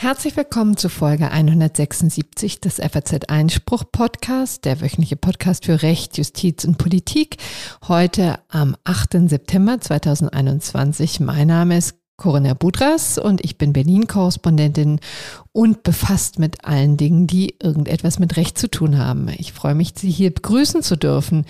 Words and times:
Herzlich 0.00 0.36
willkommen 0.36 0.76
zu 0.76 0.88
Folge 0.88 1.30
176 1.30 2.60
des 2.60 2.76
FAZ 2.76 3.28
Einspruch 3.28 3.84
Podcast, 3.90 4.64
der 4.64 4.80
wöchentliche 4.80 5.16
Podcast 5.16 5.66
für 5.66 5.82
Recht, 5.82 6.16
Justiz 6.16 6.64
und 6.64 6.78
Politik. 6.78 7.36
Heute 7.88 8.38
am 8.48 8.76
8. 8.84 9.28
September 9.28 9.80
2021. 9.80 11.20
Mein 11.20 11.48
Name 11.48 11.76
ist 11.76 11.97
Corinna 12.18 12.52
Budras 12.52 13.16
und 13.16 13.44
ich 13.44 13.58
bin 13.58 13.72
Berlin-Korrespondentin 13.72 14.98
und 15.52 15.84
befasst 15.84 16.40
mit 16.40 16.64
allen 16.64 16.96
Dingen, 16.96 17.28
die 17.28 17.54
irgendetwas 17.62 18.18
mit 18.18 18.36
Recht 18.36 18.58
zu 18.58 18.68
tun 18.68 18.98
haben. 18.98 19.28
Ich 19.38 19.52
freue 19.52 19.76
mich, 19.76 19.92
Sie 19.94 20.10
hier 20.10 20.34
begrüßen 20.34 20.82
zu 20.82 20.96
dürfen. 20.96 21.46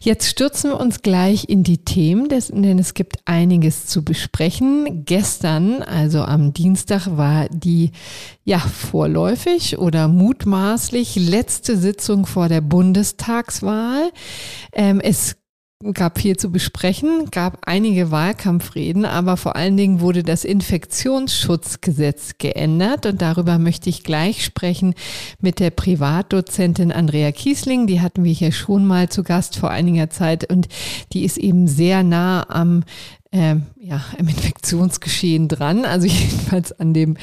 Jetzt 0.00 0.28
stürzen 0.28 0.70
wir 0.70 0.78
uns 0.78 1.00
gleich 1.00 1.48
in 1.48 1.62
die 1.62 1.78
Themen, 1.78 2.28
denn 2.28 2.78
es 2.78 2.92
gibt 2.92 3.20
einiges 3.24 3.86
zu 3.86 4.04
besprechen. 4.04 5.06
Gestern, 5.06 5.82
also 5.82 6.20
am 6.20 6.52
Dienstag, 6.52 7.16
war 7.16 7.48
die 7.48 7.92
ja 8.44 8.58
vorläufig 8.58 9.78
oder 9.78 10.08
mutmaßlich 10.08 11.16
letzte 11.16 11.78
Sitzung 11.78 12.26
vor 12.26 12.50
der 12.50 12.60
Bundestagswahl. 12.60 14.10
Ähm, 14.74 15.00
es 15.00 15.36
gab 15.92 16.18
viel 16.20 16.36
zu 16.36 16.50
besprechen, 16.50 17.30
gab 17.30 17.58
einige 17.62 18.10
Wahlkampfreden, 18.10 19.04
aber 19.04 19.36
vor 19.36 19.56
allen 19.56 19.76
Dingen 19.76 20.00
wurde 20.00 20.22
das 20.22 20.44
Infektionsschutzgesetz 20.44 22.38
geändert 22.38 23.06
und 23.06 23.20
darüber 23.20 23.58
möchte 23.58 23.90
ich 23.90 24.04
gleich 24.04 24.44
sprechen 24.44 24.94
mit 25.40 25.58
der 25.58 25.70
Privatdozentin 25.70 26.92
Andrea 26.92 27.32
Kiesling. 27.32 27.86
Die 27.86 28.00
hatten 28.00 28.24
wir 28.24 28.32
hier 28.32 28.52
schon 28.52 28.86
mal 28.86 29.08
zu 29.08 29.22
Gast 29.22 29.56
vor 29.56 29.70
einiger 29.70 30.10
Zeit 30.10 30.50
und 30.50 30.68
die 31.12 31.24
ist 31.24 31.38
eben 31.38 31.66
sehr 31.66 32.02
nah 32.02 32.46
am 32.48 32.84
ähm, 33.34 33.62
ja, 33.80 34.02
im 34.18 34.28
Infektionsgeschehen 34.28 35.48
dran, 35.48 35.86
also 35.86 36.06
jedenfalls 36.08 36.78
an 36.78 36.92
dem, 36.92 37.16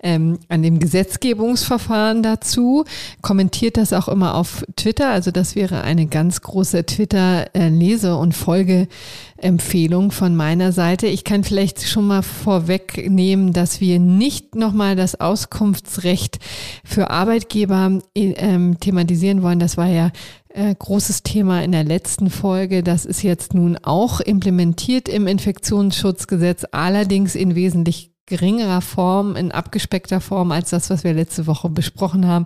ähm, 0.00 0.38
an 0.48 0.62
dem 0.62 0.78
Gesetzgebungsverfahren 0.78 2.22
dazu, 2.22 2.84
kommentiert 3.22 3.78
das 3.78 3.94
auch 3.94 4.08
immer 4.08 4.34
auf 4.34 4.64
Twitter. 4.76 5.08
Also 5.08 5.30
das 5.30 5.56
wäre 5.56 5.80
eine 5.80 6.06
ganz 6.06 6.42
große 6.42 6.84
Twitter-Lese- 6.84 8.16
und 8.16 8.34
Folgeempfehlung 8.34 10.10
von 10.10 10.36
meiner 10.36 10.72
Seite. 10.72 11.06
Ich 11.06 11.24
kann 11.24 11.42
vielleicht 11.42 11.88
schon 11.88 12.06
mal 12.06 12.22
vorwegnehmen, 12.22 13.54
dass 13.54 13.80
wir 13.80 13.98
nicht 13.98 14.54
nochmal 14.54 14.94
das 14.94 15.18
Auskunftsrecht 15.18 16.38
für 16.84 17.08
Arbeitgeber 17.10 17.98
ähm, 18.14 18.78
thematisieren 18.78 19.42
wollen. 19.42 19.58
Das 19.58 19.78
war 19.78 19.88
ja 19.88 20.10
äh, 20.56 20.74
großes 20.74 21.22
Thema 21.22 21.62
in 21.62 21.72
der 21.72 21.84
letzten 21.84 22.30
Folge. 22.30 22.82
Das 22.82 23.04
ist 23.04 23.22
jetzt 23.22 23.54
nun 23.54 23.76
auch 23.76 24.20
implementiert 24.20 25.08
im 25.08 25.26
Infektionsschutzgesetz, 25.26 26.64
allerdings 26.72 27.34
in 27.34 27.54
wesentlich 27.54 28.12
geringerer 28.28 28.80
Form, 28.80 29.36
in 29.36 29.52
abgespeckter 29.52 30.20
Form 30.20 30.50
als 30.50 30.70
das, 30.70 30.90
was 30.90 31.04
wir 31.04 31.12
letzte 31.12 31.46
Woche 31.46 31.68
besprochen 31.68 32.26
haben. 32.26 32.44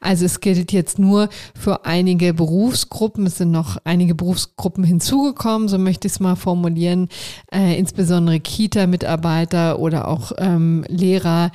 Also 0.00 0.24
es 0.24 0.38
gilt 0.40 0.70
jetzt 0.70 1.00
nur 1.00 1.28
für 1.58 1.84
einige 1.84 2.32
Berufsgruppen. 2.32 3.26
Es 3.26 3.38
sind 3.38 3.50
noch 3.50 3.78
einige 3.82 4.14
Berufsgruppen 4.14 4.84
hinzugekommen, 4.84 5.66
so 5.68 5.78
möchte 5.78 6.06
ich 6.06 6.12
es 6.12 6.20
mal 6.20 6.36
formulieren, 6.36 7.08
äh, 7.52 7.76
insbesondere 7.76 8.38
Kita-Mitarbeiter 8.38 9.80
oder 9.80 10.06
auch 10.06 10.30
ähm, 10.38 10.84
Lehrer 10.88 11.50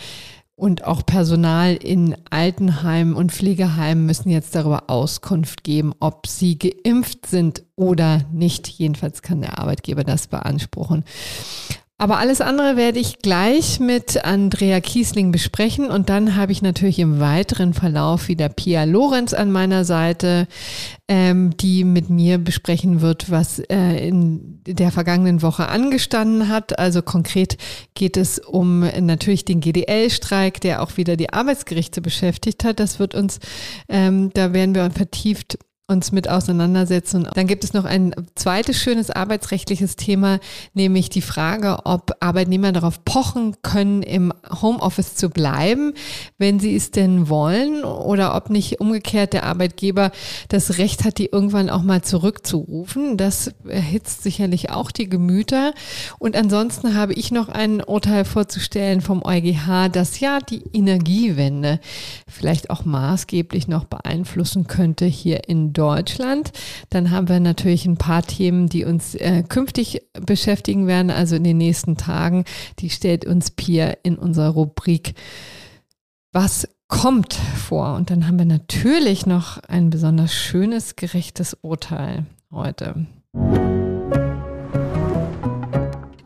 und 0.62 0.84
auch 0.84 1.04
Personal 1.04 1.73
in 1.73 2.16
Altenheimen 2.30 3.16
und 3.16 3.31
Pflegeheimen 3.31 4.06
müssen 4.06 4.30
jetzt 4.30 4.54
darüber 4.54 4.92
Auskunft 4.92 5.64
geben, 5.64 5.92
ob 6.00 6.28
sie 6.28 6.59
geimpft 6.59 7.26
sind 7.26 7.64
oder 7.76 8.26
nicht. 8.31 8.68
Jedenfalls 8.68 9.23
kann 9.23 9.42
der 9.42 9.58
Arbeitgeber 9.58 10.03
das 10.03 10.28
beanspruchen. 10.28 11.03
Aber 12.02 12.17
alles 12.17 12.41
andere 12.41 12.77
werde 12.77 12.97
ich 12.97 13.19
gleich 13.19 13.80
mit 13.80 14.25
Andrea 14.25 14.81
Kiesling 14.81 15.31
besprechen 15.31 15.91
und 15.91 16.09
dann 16.09 16.35
habe 16.35 16.52
ich 16.52 16.63
natürlich 16.63 16.97
im 16.97 17.19
weiteren 17.19 17.75
Verlauf 17.75 18.27
wieder 18.27 18.49
Pia 18.49 18.85
Lorenz 18.85 19.35
an 19.35 19.52
meiner 19.52 19.85
Seite, 19.85 20.47
ähm, 21.07 21.56
die 21.57 21.84
mit 21.84 22.09
mir 22.09 22.40
besprechen 22.40 23.01
wird, 23.01 23.29
was 23.29 23.59
äh, 23.59 24.07
in 24.07 24.61
der 24.66 24.91
vergangenen 24.91 25.44
Woche 25.44 25.69
angestanden 25.69 26.50
hat. 26.50 26.79
Also 26.79 27.03
konkret 27.03 27.57
geht 27.94 28.17
es 28.17 28.40
um 28.40 28.79
natürlich 28.79 29.45
den 29.45 29.59
GDL-Streik, 29.59 30.59
der 30.59 30.81
auch 30.81 30.97
wieder 30.97 31.16
die 31.17 31.31
Arbeitsgerichte 31.31 32.01
beschäftigt 32.01 32.63
hat. 32.63 32.79
Das 32.79 32.97
wird 32.97 33.13
uns, 33.13 33.40
ähm, 33.88 34.31
da 34.34 34.53
werden 34.53 34.73
wir 34.73 34.90
vertieft 34.90 35.59
uns 35.91 36.12
mit 36.12 36.29
auseinandersetzen. 36.29 37.28
Dann 37.34 37.47
gibt 37.47 37.63
es 37.63 37.74
noch 37.74 37.85
ein 37.85 38.16
zweites 38.35 38.78
schönes 38.78 39.12
arbeitsrechtliches 39.12 39.96
Thema, 39.96 40.40
nämlich 40.74 41.09
die 41.09 41.22
Frage, 41.22 41.79
ob 41.84 42.13
Arbeitnehmer 42.22 42.72
darauf 42.72 43.03
pochen 43.06 43.57
können, 43.62 44.02
im 44.02 44.34
Homeoffice 44.62 45.16
zu 45.16 45.29
bleiben, 45.29 45.94
wenn 46.38 46.59
sie 46.59 46.75
es 46.75 46.91
denn 46.91 47.29
wollen, 47.29 47.84
oder 47.84 48.35
ob 48.35 48.50
nicht 48.50 48.79
umgekehrt 48.79 49.34
der 49.34 49.46
Arbeitgeber 49.46 50.12
das 50.50 50.78
Recht 50.78 51.03
hat, 51.03 51.18
die 51.18 51.28
irgendwann 51.28 51.69
auch 51.69 51.84
mal 51.84 52.02
zurückzurufen. 52.02 53.18
Das 53.18 53.52
erhitzt 53.68 54.23
sicherlich 54.23 54.69
auch 54.69 54.91
die 54.91 55.09
Gemüter. 55.09 55.73
Und 56.19 56.35
ansonsten 56.35 56.96
habe 56.96 57.13
ich 57.13 57.31
noch 57.31 57.50
ein 57.50 57.84
Urteil 57.84 58.25
vorzustellen 58.25 59.02
vom 59.02 59.23
EuGH, 59.23 59.90
das 59.91 60.19
ja 60.19 60.40
die 60.40 60.63
Energiewende 60.73 61.79
vielleicht 62.28 62.69
auch 62.69 62.85
maßgeblich 62.85 63.68
noch 63.68 63.85
beeinflussen 63.85 64.68
könnte 64.68 65.06
hier 65.06 65.50
in 65.50 65.73
Deutschland. 65.73 65.81
Deutschland. 65.81 66.52
Dann 66.92 67.09
haben 67.09 67.28
wir 67.28 67.40
natürlich 67.40 67.88
ein 67.88 67.97
paar 67.97 68.22
Themen, 68.22 68.69
die 68.69 68.86
uns 68.86 69.16
äh, 69.16 69.42
künftig 69.42 70.03
beschäftigen 70.14 70.86
werden, 70.86 71.09
also 71.09 71.36
in 71.36 71.44
den 71.44 71.58
nächsten 71.58 71.97
Tagen. 71.97 72.46
Die 72.78 72.92
stellt 72.92 73.25
uns 73.25 73.50
Pia 73.50 73.96
in 74.03 74.16
unserer 74.16 74.50
Rubrik 74.50 75.16
Was 76.34 76.68
kommt 76.88 77.34
vor. 77.34 77.96
Und 77.96 78.12
dann 78.12 78.28
haben 78.28 78.38
wir 78.38 78.46
natürlich 78.46 79.25
noch 79.25 79.58
ein 79.58 79.90
besonders 79.90 80.36
schönes, 80.36 80.96
gerechtes 80.96 81.58
Urteil 81.64 82.28
heute. 82.52 83.08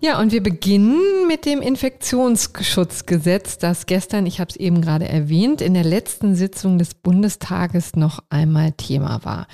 Ja, 0.05 0.19
und 0.19 0.31
wir 0.31 0.43
beginnen 0.43 1.25
mit 1.27 1.47
dem 1.47 1.63
Infektionsschutzgesetz, 1.63 3.57
das 3.57 3.87
gestern, 3.87 4.27
ich 4.27 4.39
habe 4.39 4.51
es 4.51 4.55
eben 4.55 4.79
gerade 4.81 5.09
erwähnt, 5.09 5.61
in 5.61 5.73
der 5.73 5.83
letzten 5.83 6.35
Sitzung 6.35 6.77
des 6.77 6.93
Bundestages 6.93 7.95
noch 7.95 8.19
einmal 8.29 8.73
Thema 8.73 9.21
war. 9.23 9.47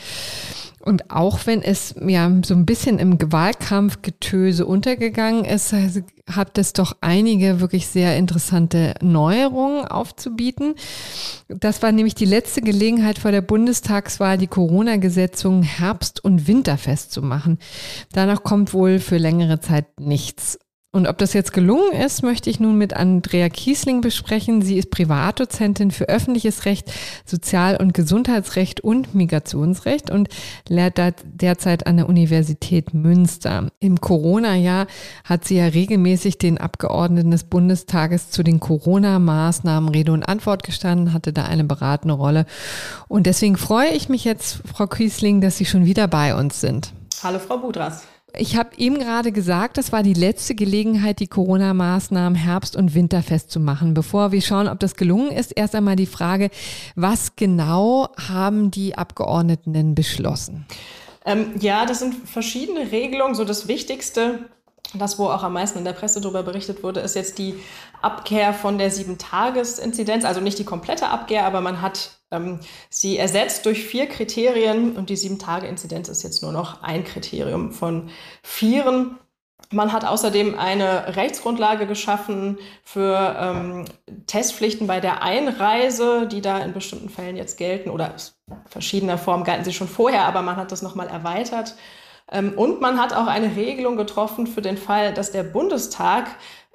Und 0.84 1.12
auch 1.12 1.46
wenn 1.46 1.62
es 1.62 1.96
ja 2.06 2.32
so 2.44 2.54
ein 2.54 2.66
bisschen 2.66 3.00
im 3.00 3.18
Wahlkampfgetöse 3.20 4.66
untergegangen 4.66 5.46
ist, 5.46 5.74
hat 6.30 6.58
es 6.58 6.74
doch 6.74 6.98
einige 7.02 7.60
wirklich 7.60 7.88
sehr 7.88 8.18
interessante 8.18 8.96
Neuerungen 9.02 9.86
aufzubieten. 9.86 10.76
Das 11.48 11.82
war 11.82 11.92
nämlich 11.92 12.16
die 12.16 12.26
letzte 12.26 12.62
Gelegenheit 12.62 13.20
vor 13.20 13.32
der 13.32 13.42
Bundestagswahl, 13.42 14.38
die 14.38 14.48
Corona-Gesetzung 14.48 15.64
Herbst- 15.64 16.24
und 16.24 16.48
Winterfest 16.48 17.12
zu 17.12 17.22
machen. 17.22 17.60
Danach 18.12 18.44
kommt 18.44 18.74
wohl 18.74 19.00
für 19.00 19.18
längere 19.18 19.60
Zeit 19.60 20.00
nichts. 20.00 20.58
Und 20.94 21.08
ob 21.08 21.18
das 21.20 21.32
jetzt 21.32 21.54
gelungen 21.54 21.94
ist, 21.94 22.22
möchte 22.22 22.50
ich 22.50 22.60
nun 22.60 22.78
mit 22.78 22.94
Andrea 22.94 23.48
Kiesling 23.48 24.02
besprechen. 24.02 24.62
Sie 24.62 24.78
ist 24.78 24.92
Privatdozentin 24.92 25.90
für 25.90 26.10
öffentliches 26.10 26.66
Recht, 26.66 26.92
Sozial- 27.26 27.78
und 27.78 27.94
Gesundheitsrecht 27.94 28.82
und 28.82 29.16
Migrationsrecht 29.16 30.12
und 30.12 30.28
lehrt 30.68 31.00
derzeit 31.24 31.88
an 31.88 31.96
der 31.96 32.10
Universität 32.10 32.94
Münster. 32.94 33.70
Im 33.80 34.02
Corona-Jahr 34.02 34.88
hat 35.24 35.46
sie 35.46 35.56
ja 35.56 35.68
regelmäßig 35.68 36.40
den 36.40 36.58
Abgeordneten 36.58 37.32
des 37.32 37.46
Bundestages 37.46 38.30
zu 38.30 38.44
den 38.44 38.60
Corona-Maßnahmen 38.60 39.88
Rede 39.88 40.12
und 40.12 40.24
Antwort 40.24 40.64
gestanden, 40.64 41.14
hatte 41.14 41.32
da 41.32 41.46
eine 41.46 41.64
beratende 41.64 42.16
Rolle. 42.16 42.46
Und 43.08 43.28
deswegen 43.28 43.56
freue 43.56 43.92
ich 43.92 44.10
mich 44.10 44.26
jetzt, 44.26 44.60
Frau 44.66 44.88
Kiesling, 44.88 45.40
dass 45.40 45.56
Sie 45.56 45.66
schon 45.66 45.86
wieder 45.86 46.10
bei 46.10 46.36
uns 46.36 46.60
sind. 46.60 46.92
Hallo, 47.24 47.40
Frau 47.40 47.60
Budras. 47.60 48.04
Ich 48.38 48.56
habe 48.56 48.70
eben 48.78 48.98
gerade 48.98 49.32
gesagt, 49.32 49.78
das 49.78 49.92
war 49.92 50.04
die 50.04 50.14
letzte 50.14 50.56
Gelegenheit, 50.56 51.20
die 51.20 51.28
Corona-Maßnahmen 51.28 52.36
Herbst- 52.36 52.76
und 52.76 52.96
Winterfest 52.96 53.52
zu 53.52 53.60
machen. 53.60 53.94
Bevor 53.94 54.32
wir 54.32 54.42
schauen, 54.42 54.68
ob 54.68 54.80
das 54.80 54.96
gelungen 54.96 55.32
ist, 55.32 55.52
erst 55.52 55.76
einmal 55.76 55.98
die 55.98 56.06
Frage, 56.06 56.50
was 56.96 57.36
genau 57.36 58.10
haben 58.18 58.72
die 58.72 58.98
Abgeordneten 58.98 59.74
denn 59.74 59.96
beschlossen? 59.96 60.66
Ähm, 61.26 61.52
ja, 61.60 61.86
das 61.86 62.00
sind 62.00 62.16
verschiedene 62.28 62.92
Regelungen. 62.92 63.36
So 63.36 63.44
das 63.44 63.68
Wichtigste 63.68 64.40
das, 64.94 65.18
wo 65.18 65.28
auch 65.28 65.44
am 65.44 65.54
meisten 65.54 65.78
in 65.78 65.86
der 65.86 65.94
Presse 65.94 66.20
darüber 66.20 66.44
berichtet 66.44 66.84
wurde, 66.84 67.00
ist 67.00 67.16
jetzt 67.16 67.38
die 67.38 67.56
Abkehr 68.02 68.54
von 68.54 68.78
der 68.78 68.92
Sieben-Tages-Inzidenz. 68.92 70.26
Also 70.26 70.42
nicht 70.42 70.60
die 70.60 70.66
komplette 70.66 71.08
Abkehr, 71.08 71.46
aber 71.46 71.62
man 71.62 71.82
hat 71.82 72.21
sie 72.90 73.18
ersetzt 73.18 73.66
durch 73.66 73.84
vier 73.86 74.08
Kriterien 74.08 74.96
und 74.96 75.10
die 75.10 75.18
Sieben-Tage-Inzidenz 75.18 76.10
ist 76.10 76.24
jetzt 76.24 76.42
nur 76.42 76.52
noch 76.52 76.82
ein 76.84 77.04
Kriterium 77.04 77.72
von 77.72 78.10
vieren. 78.44 79.18
Man 79.74 79.94
hat 79.94 80.04
außerdem 80.06 80.58
eine 80.60 81.16
Rechtsgrundlage 81.16 81.88
geschaffen 81.88 82.58
für 82.84 83.36
ähm, 83.40 83.86
Testpflichten 84.28 84.88
bei 84.88 85.00
der 85.00 85.24
Einreise, 85.24 86.28
die 86.28 86.42
da 86.42 86.58
in 86.60 86.74
bestimmten 86.74 87.10
Fällen 87.10 87.38
jetzt 87.38 87.58
gelten 87.58 87.90
oder 87.90 88.08
in 88.08 88.56
verschiedener 88.68 89.18
Form 89.18 89.44
galten 89.46 89.64
sie 89.64 89.74
schon 89.74 89.88
vorher, 89.88 90.26
aber 90.26 90.42
man 90.42 90.58
hat 90.58 90.72
das 90.72 90.82
nochmal 90.82 91.08
erweitert 91.08 91.76
Ähm, 92.32 92.54
und 92.58 92.82
man 92.82 93.00
hat 93.00 93.14
auch 93.14 93.28
eine 93.28 93.56
Regelung 93.56 93.98
getroffen 93.98 94.48
für 94.48 94.62
den 94.62 94.78
Fall, 94.78 95.14
dass 95.14 95.32
der 95.32 95.44
Bundestag 95.44 96.28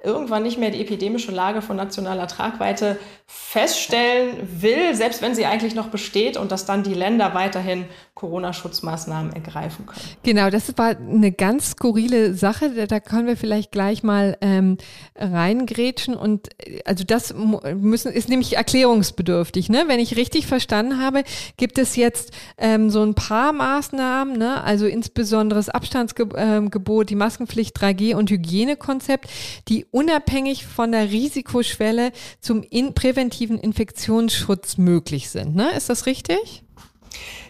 irgendwann 0.03 0.43
nicht 0.43 0.59
mehr 0.59 0.69
die 0.69 0.79
epidemische 0.79 1.31
Lage 1.31 1.61
von 1.61 1.75
nationaler 1.75 2.27
Tragweite 2.27 2.99
feststellen 3.25 4.61
will, 4.61 4.93
selbst 4.93 5.21
wenn 5.23 5.33
sie 5.33 5.45
eigentlich 5.45 5.73
noch 5.73 5.87
besteht 5.87 6.37
und 6.37 6.51
dass 6.51 6.65
dann 6.65 6.83
die 6.83 6.93
Länder 6.93 7.33
weiterhin 7.33 7.85
Corona-Schutzmaßnahmen 8.13 9.33
ergreifen 9.33 9.87
können. 9.87 10.01
Genau, 10.23 10.49
das 10.49 10.77
war 10.77 10.97
eine 10.97 11.31
ganz 11.31 11.71
skurrile 11.71 12.35
Sache. 12.35 12.87
Da, 12.87 12.99
können 12.99 13.27
wir 13.27 13.37
vielleicht 13.37 13.71
gleich 13.71 14.03
mal 14.03 14.37
ähm, 14.41 14.77
reingrätschen. 15.15 16.15
Und 16.15 16.49
äh, 16.59 16.81
also 16.85 17.03
das 17.03 17.33
müssen, 17.33 18.11
ist 18.11 18.29
nämlich 18.29 18.55
erklärungsbedürftig. 18.55 19.69
Ne? 19.69 19.85
Wenn 19.87 19.99
ich 19.99 20.15
richtig 20.15 20.45
verstanden 20.45 21.01
habe, 21.01 21.23
gibt 21.57 21.79
es 21.79 21.95
jetzt 21.95 22.31
ähm, 22.57 22.89
so 22.91 23.03
ein 23.03 23.15
paar 23.15 23.51
Maßnahmen, 23.51 24.37
ne? 24.37 24.63
also 24.63 24.85
insbesondere 24.85 25.59
das 25.59 25.69
Abstandsgebot, 25.69 26.31
ähm, 26.37 27.05
die 27.07 27.15
Maskenpflicht 27.15 27.77
3G 27.77 28.15
und 28.15 28.29
Hygienekonzept, 28.29 29.29
die 29.67 29.86
unabhängig 29.91 30.65
von 30.65 30.91
der 30.91 31.11
Risikoschwelle 31.11 32.11
zum 32.39 32.63
in 32.63 32.93
präventiven 32.93 33.57
Infektionsschutz 33.57 34.77
möglich 34.77 35.29
sind. 35.29 35.55
Ne? 35.55 35.71
Ist 35.71 35.89
das 35.89 36.05
richtig? 36.05 36.63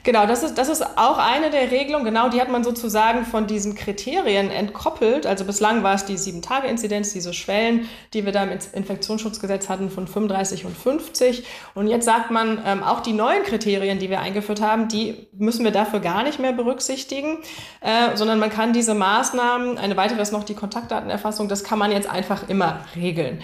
Genau, 0.08 0.25
das 0.25 0.42
ist, 0.42 0.58
das 0.58 0.69
ist 0.69 0.81
auch 0.98 1.18
eine 1.18 1.50
der 1.50 1.69
Regelungen. 1.69 2.06
Genau, 2.06 2.30
die 2.30 2.40
hat 2.40 2.50
man 2.50 2.64
sozusagen 2.64 3.25
von 3.25 3.46
diesen 3.46 3.75
Kriterien 3.75 4.50
entkoppelt. 4.50 5.25
Also 5.25 5.44
bislang 5.44 5.84
war 5.84 5.96
es 5.96 6.06
die 6.06 6.16
Sieben-Tage-Inzidenz, 6.16 7.12
diese 7.12 7.34
Schwellen, 7.34 7.90
die 8.14 8.24
wir 8.24 8.31
da 8.31 8.44
im 8.44 8.58
Infektionsschutzgesetz 8.72 9.68
hatten 9.68 9.90
von 9.90 10.08
35 10.08 10.64
und 10.64 10.78
50. 10.78 11.46
Und 11.75 11.88
jetzt 11.88 12.06
sagt 12.06 12.31
man, 12.31 12.64
ähm, 12.66 12.84
auch 12.84 13.02
die 13.02 13.12
neuen 13.12 13.44
Kriterien, 13.44 14.00
die 14.00 14.10
wir 14.10 14.22
eingeführt 14.22 14.62
haben, 14.62 14.88
die 14.88 15.28
müssen 15.34 15.66
wir 15.66 15.72
dafür 15.72 16.00
gar 16.00 16.24
nicht 16.24 16.40
mehr 16.40 16.54
berücksichtigen, 16.54 17.40
äh, 17.81 18.16
sondern 18.16 18.40
man 18.40 18.50
kann 18.50 18.72
diese 18.72 18.94
Maßnahmen, 18.94 19.78
eine 19.78 19.98
weitere 19.98 20.22
ist 20.22 20.31
noch 20.31 20.46
die 20.46 20.56
Kontaktdatenerfassung, 20.56 21.50
das 21.50 21.66
kann 21.66 21.80
man 21.80 21.92
jetzt 21.92 22.10
einfach 22.10 22.48
immer 22.48 22.80
regeln. 22.96 23.42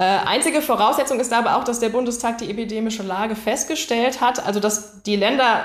Äh, 0.00 0.04
einzige 0.04 0.62
Voraussetzung 0.62 1.20
ist 1.20 1.30
aber 1.30 1.56
auch, 1.56 1.64
dass 1.64 1.78
der 1.78 1.90
Bundestag 1.90 2.38
die 2.38 2.50
epidemische 2.50 3.02
Lage 3.02 3.36
festgestellt 3.36 4.22
hat, 4.22 4.44
also 4.46 4.58
dass 4.58 5.02
die 5.02 5.16
Länder 5.16 5.64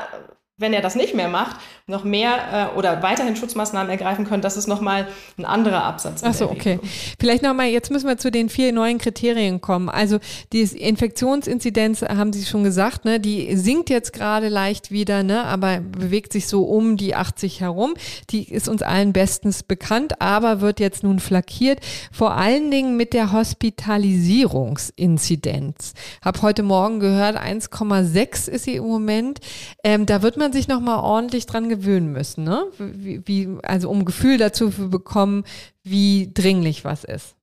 wenn 0.58 0.74
er 0.74 0.82
das 0.82 0.96
nicht 0.96 1.14
mehr 1.14 1.28
macht, 1.28 1.58
noch 1.88 2.04
mehr 2.04 2.72
äh, 2.74 2.76
oder 2.76 3.04
weiterhin 3.04 3.36
Schutzmaßnahmen 3.36 3.92
ergreifen 3.92 4.26
können, 4.26 4.42
das 4.42 4.58
ist 4.58 4.66
nochmal 4.66 5.08
ein 5.38 5.46
anderer 5.46 5.84
Absatz. 5.84 6.24
Ach 6.26 6.34
so, 6.34 6.50
okay. 6.50 6.80
Vielleicht 7.20 7.44
nochmal, 7.44 7.68
jetzt 7.68 7.92
müssen 7.92 8.08
wir 8.08 8.18
zu 8.18 8.32
den 8.32 8.50
vier 8.50 8.74
neuen 8.74 8.98
Kriterien 8.98 9.62
kommen. 9.62 9.90
Also 9.90 10.18
die 10.52 10.62
Infektionsinzidenz, 10.62 12.02
haben 12.02 12.34
Sie 12.34 12.44
schon 12.44 12.64
gesagt, 12.64 13.06
ne, 13.06 13.20
die 13.20 13.56
sinkt 13.56 13.92
jetzt 13.92 14.14
gerade 14.14 14.50
leicht 14.50 14.90
wieder, 14.90 15.22
ne, 15.22 15.44
aber 15.44 15.80
bewegt 15.80 16.34
sich 16.34 16.48
so 16.48 16.64
um 16.64 16.98
die 16.98 17.14
80 17.14 17.62
herum. 17.62 17.94
Die 18.32 18.52
ist 18.52 18.68
uns 18.68 18.82
allen 18.82 19.14
bestens 19.14 19.62
bekannt, 19.62 20.20
aber 20.20 20.62
wird 20.62 20.80
jetzt 20.80 21.04
nun 21.04 21.20
flankiert, 21.20 21.82
vor 22.12 22.32
allen 22.32 22.72
Dingen 22.72 22.98
mit 22.98 23.14
der 23.14 23.32
Hospitalisierungsinzidenz. 23.32 25.94
Hab 26.24 26.42
heute 26.42 26.64
Morgen 26.64 27.00
gehört, 27.00 27.38
1,6 27.38 28.50
ist 28.50 28.64
sie 28.64 28.78
im 28.78 28.88
Moment. 28.88 29.40
Ähm, 29.84 30.08
da 30.08 30.24
wird 30.24 30.38
man 30.38 30.52
sich 30.52 30.68
noch 30.68 30.80
mal 30.80 30.98
ordentlich 30.98 31.46
dran 31.46 31.70
gewöhnen 31.70 31.75
müssen, 31.77 32.44
ne? 32.44 32.66
Wie, 32.77 33.22
wie, 33.25 33.57
also 33.63 33.89
um 33.89 34.00
ein 34.00 34.06
Gefühl 34.06 34.38
dazu 34.38 34.69
zu 34.69 34.89
bekommen, 34.89 35.44
wie 35.83 36.31
dringlich 36.33 36.86
was 36.86 37.04
ist. 37.04 37.36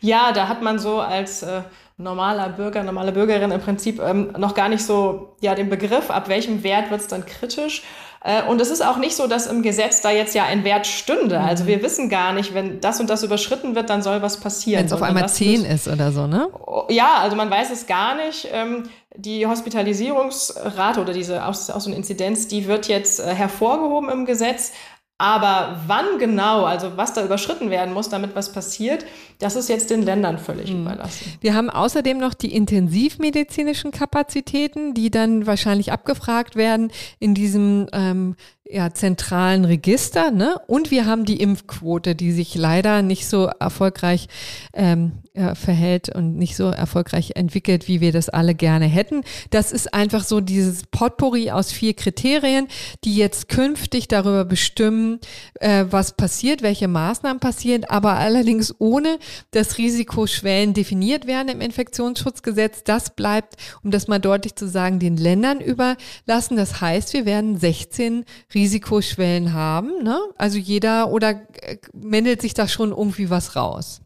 Ja, 0.00 0.32
da 0.32 0.48
hat 0.48 0.62
man 0.62 0.78
so 0.78 1.00
als 1.00 1.42
äh, 1.42 1.62
normaler 1.98 2.48
Bürger, 2.50 2.82
normale 2.84 3.12
Bürgerin 3.12 3.50
im 3.50 3.60
Prinzip 3.60 4.00
ähm, 4.00 4.32
noch 4.38 4.54
gar 4.54 4.68
nicht 4.68 4.84
so 4.84 5.36
ja 5.40 5.54
den 5.54 5.68
Begriff, 5.68 6.10
ab 6.10 6.28
welchem 6.28 6.62
Wert 6.62 6.90
wird 6.90 7.02
es 7.02 7.08
dann 7.08 7.26
kritisch. 7.26 7.82
Äh, 8.24 8.42
und 8.44 8.60
es 8.60 8.70
ist 8.70 8.84
auch 8.84 8.96
nicht 8.96 9.14
so, 9.14 9.26
dass 9.26 9.46
im 9.46 9.62
Gesetz 9.62 10.00
da 10.00 10.10
jetzt 10.10 10.34
ja 10.34 10.44
ein 10.44 10.64
Wert 10.64 10.86
stünde. 10.86 11.40
Also 11.40 11.64
mhm. 11.64 11.68
wir 11.68 11.82
wissen 11.82 12.08
gar 12.08 12.32
nicht, 12.32 12.54
wenn 12.54 12.80
das 12.80 13.00
und 13.00 13.10
das 13.10 13.22
überschritten 13.22 13.74
wird, 13.74 13.90
dann 13.90 14.02
soll 14.02 14.22
was 14.22 14.40
passieren. 14.40 14.80
Wenn 14.80 14.86
es 14.86 14.92
auf 14.92 15.02
einmal 15.02 15.28
10 15.28 15.64
ist 15.64 15.86
oder 15.86 16.10
so, 16.10 16.26
ne? 16.26 16.48
Ja, 16.88 17.18
also 17.18 17.36
man 17.36 17.50
weiß 17.50 17.70
es 17.70 17.86
gar 17.86 18.16
nicht. 18.16 18.48
Ähm, 18.52 18.84
die 19.18 19.46
Hospitalisierungsrate 19.46 21.00
oder 21.00 21.12
diese 21.12 21.44
aus, 21.44 21.68
aus 21.70 21.86
eine 21.86 21.96
Inzidenz, 21.96 22.46
die 22.46 22.66
wird 22.66 22.86
jetzt 22.86 23.18
äh, 23.18 23.34
hervorgehoben 23.34 24.08
im 24.10 24.24
Gesetz. 24.24 24.72
Aber 25.20 25.80
wann 25.88 26.20
genau, 26.20 26.64
also 26.64 26.96
was 26.96 27.12
da 27.12 27.24
überschritten 27.24 27.70
werden 27.70 27.92
muss, 27.92 28.08
damit 28.08 28.36
was 28.36 28.52
passiert, 28.52 29.04
das 29.40 29.56
ist 29.56 29.68
jetzt 29.68 29.90
den 29.90 30.02
Ländern 30.02 30.38
völlig 30.38 30.72
mhm. 30.72 30.82
überlassen. 30.82 31.32
Wir 31.40 31.54
haben 31.54 31.70
außerdem 31.70 32.18
noch 32.18 32.34
die 32.34 32.54
intensivmedizinischen 32.54 33.90
Kapazitäten, 33.90 34.94
die 34.94 35.10
dann 35.10 35.48
wahrscheinlich 35.48 35.90
abgefragt 35.90 36.54
werden 36.54 36.92
in 37.18 37.34
diesem 37.34 37.88
ähm, 37.92 38.36
ja, 38.70 38.92
zentralen 38.92 39.64
Register. 39.64 40.30
Ne? 40.30 40.60
Und 40.66 40.90
wir 40.90 41.06
haben 41.06 41.24
die 41.24 41.40
Impfquote, 41.40 42.14
die 42.14 42.32
sich 42.32 42.54
leider 42.54 43.02
nicht 43.02 43.26
so 43.26 43.46
erfolgreich 43.46 44.28
ähm, 44.74 45.12
ja, 45.34 45.54
verhält 45.54 46.14
und 46.14 46.36
nicht 46.36 46.56
so 46.56 46.64
erfolgreich 46.64 47.32
entwickelt, 47.36 47.86
wie 47.86 48.00
wir 48.00 48.12
das 48.12 48.28
alle 48.28 48.54
gerne 48.54 48.86
hätten. 48.86 49.22
Das 49.50 49.72
ist 49.72 49.94
einfach 49.94 50.24
so 50.24 50.40
dieses 50.40 50.82
Potpourri 50.90 51.50
aus 51.50 51.70
vier 51.70 51.94
Kriterien, 51.94 52.66
die 53.04 53.14
jetzt 53.14 53.48
künftig 53.48 54.08
darüber 54.08 54.44
bestimmen, 54.44 55.20
äh, 55.60 55.84
was 55.88 56.16
passiert, 56.16 56.62
welche 56.62 56.88
Maßnahmen 56.88 57.40
passieren, 57.40 57.84
aber 57.84 58.14
allerdings 58.14 58.74
ohne, 58.80 59.18
dass 59.52 59.78
Risikoschwellen 59.78 60.74
definiert 60.74 61.26
werden 61.26 61.48
im 61.48 61.60
Infektionsschutzgesetz. 61.60 62.82
Das 62.84 63.14
bleibt, 63.14 63.54
um 63.82 63.90
das 63.92 64.08
mal 64.08 64.18
deutlich 64.18 64.56
zu 64.56 64.68
sagen, 64.68 64.98
den 64.98 65.16
Ländern 65.16 65.60
überlassen. 65.60 66.56
Das 66.56 66.80
heißt, 66.80 67.12
wir 67.12 67.24
werden 67.24 67.58
16 67.58 68.24
Risikoschwellen 68.54 68.57
haben. 69.52 70.02
Ne? 70.02 70.18
Also 70.36 70.58
jeder 70.58 71.10
oder 71.10 71.30
äh, 71.62 71.78
mendelt 71.92 72.42
sich 72.42 72.54
da 72.54 72.68
schon 72.68 72.90
irgendwie 72.90 73.30
was 73.30 73.56
raus? 73.56 74.00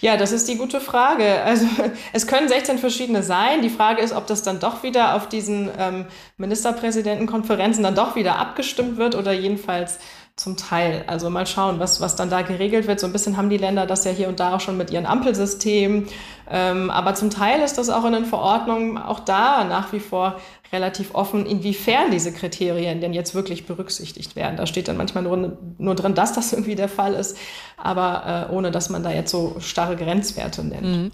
Ja, 0.00 0.16
das 0.16 0.32
ist 0.32 0.48
die 0.48 0.56
gute 0.56 0.80
Frage. 0.80 1.42
Also 1.42 1.66
es 2.12 2.26
können 2.26 2.48
16 2.48 2.78
verschiedene 2.78 3.22
sein. 3.22 3.62
Die 3.62 3.70
Frage 3.70 4.02
ist, 4.02 4.12
ob 4.12 4.26
das 4.26 4.42
dann 4.42 4.60
doch 4.60 4.82
wieder 4.82 5.14
auf 5.14 5.28
diesen 5.28 5.70
ähm, 5.78 6.06
Ministerpräsidentenkonferenzen 6.36 7.82
dann 7.82 7.94
doch 7.94 8.16
wieder 8.16 8.36
abgestimmt 8.36 8.96
wird 8.96 9.14
oder 9.14 9.32
jedenfalls 9.32 9.98
zum 10.36 10.56
Teil. 10.56 11.04
Also 11.06 11.30
mal 11.30 11.46
schauen, 11.46 11.78
was, 11.78 12.00
was 12.00 12.16
dann 12.16 12.28
da 12.28 12.42
geregelt 12.42 12.88
wird. 12.88 12.98
So 12.98 13.06
ein 13.06 13.12
bisschen 13.12 13.36
haben 13.36 13.50
die 13.50 13.56
Länder 13.56 13.86
das 13.86 14.04
ja 14.04 14.10
hier 14.10 14.28
und 14.28 14.40
da 14.40 14.54
auch 14.54 14.60
schon 14.60 14.76
mit 14.76 14.90
ihren 14.90 15.06
Ampelsystemen. 15.06 16.08
Ähm, 16.50 16.90
aber 16.90 17.14
zum 17.14 17.30
Teil 17.30 17.62
ist 17.62 17.78
das 17.78 17.88
auch 17.88 18.04
in 18.04 18.12
den 18.12 18.24
Verordnungen 18.24 18.98
auch 18.98 19.20
da 19.20 19.64
nach 19.64 19.92
wie 19.92 20.00
vor 20.00 20.40
relativ 20.74 21.14
offen, 21.14 21.46
inwiefern 21.46 22.10
diese 22.10 22.32
Kriterien 22.32 23.00
denn 23.00 23.14
jetzt 23.14 23.34
wirklich 23.34 23.64
berücksichtigt 23.64 24.36
werden. 24.36 24.56
Da 24.56 24.66
steht 24.66 24.88
dann 24.88 24.96
manchmal 24.96 25.22
nur, 25.22 25.56
nur 25.78 25.94
drin, 25.94 26.14
dass 26.14 26.32
das 26.32 26.52
irgendwie 26.52 26.74
der 26.74 26.88
Fall 26.88 27.14
ist, 27.14 27.38
aber 27.76 28.48
äh, 28.50 28.52
ohne 28.52 28.70
dass 28.70 28.90
man 28.90 29.02
da 29.02 29.10
jetzt 29.10 29.30
so 29.30 29.56
starre 29.60 29.96
Grenzwerte 29.96 30.64
nennt. 30.64 30.82
Mhm. 30.82 31.10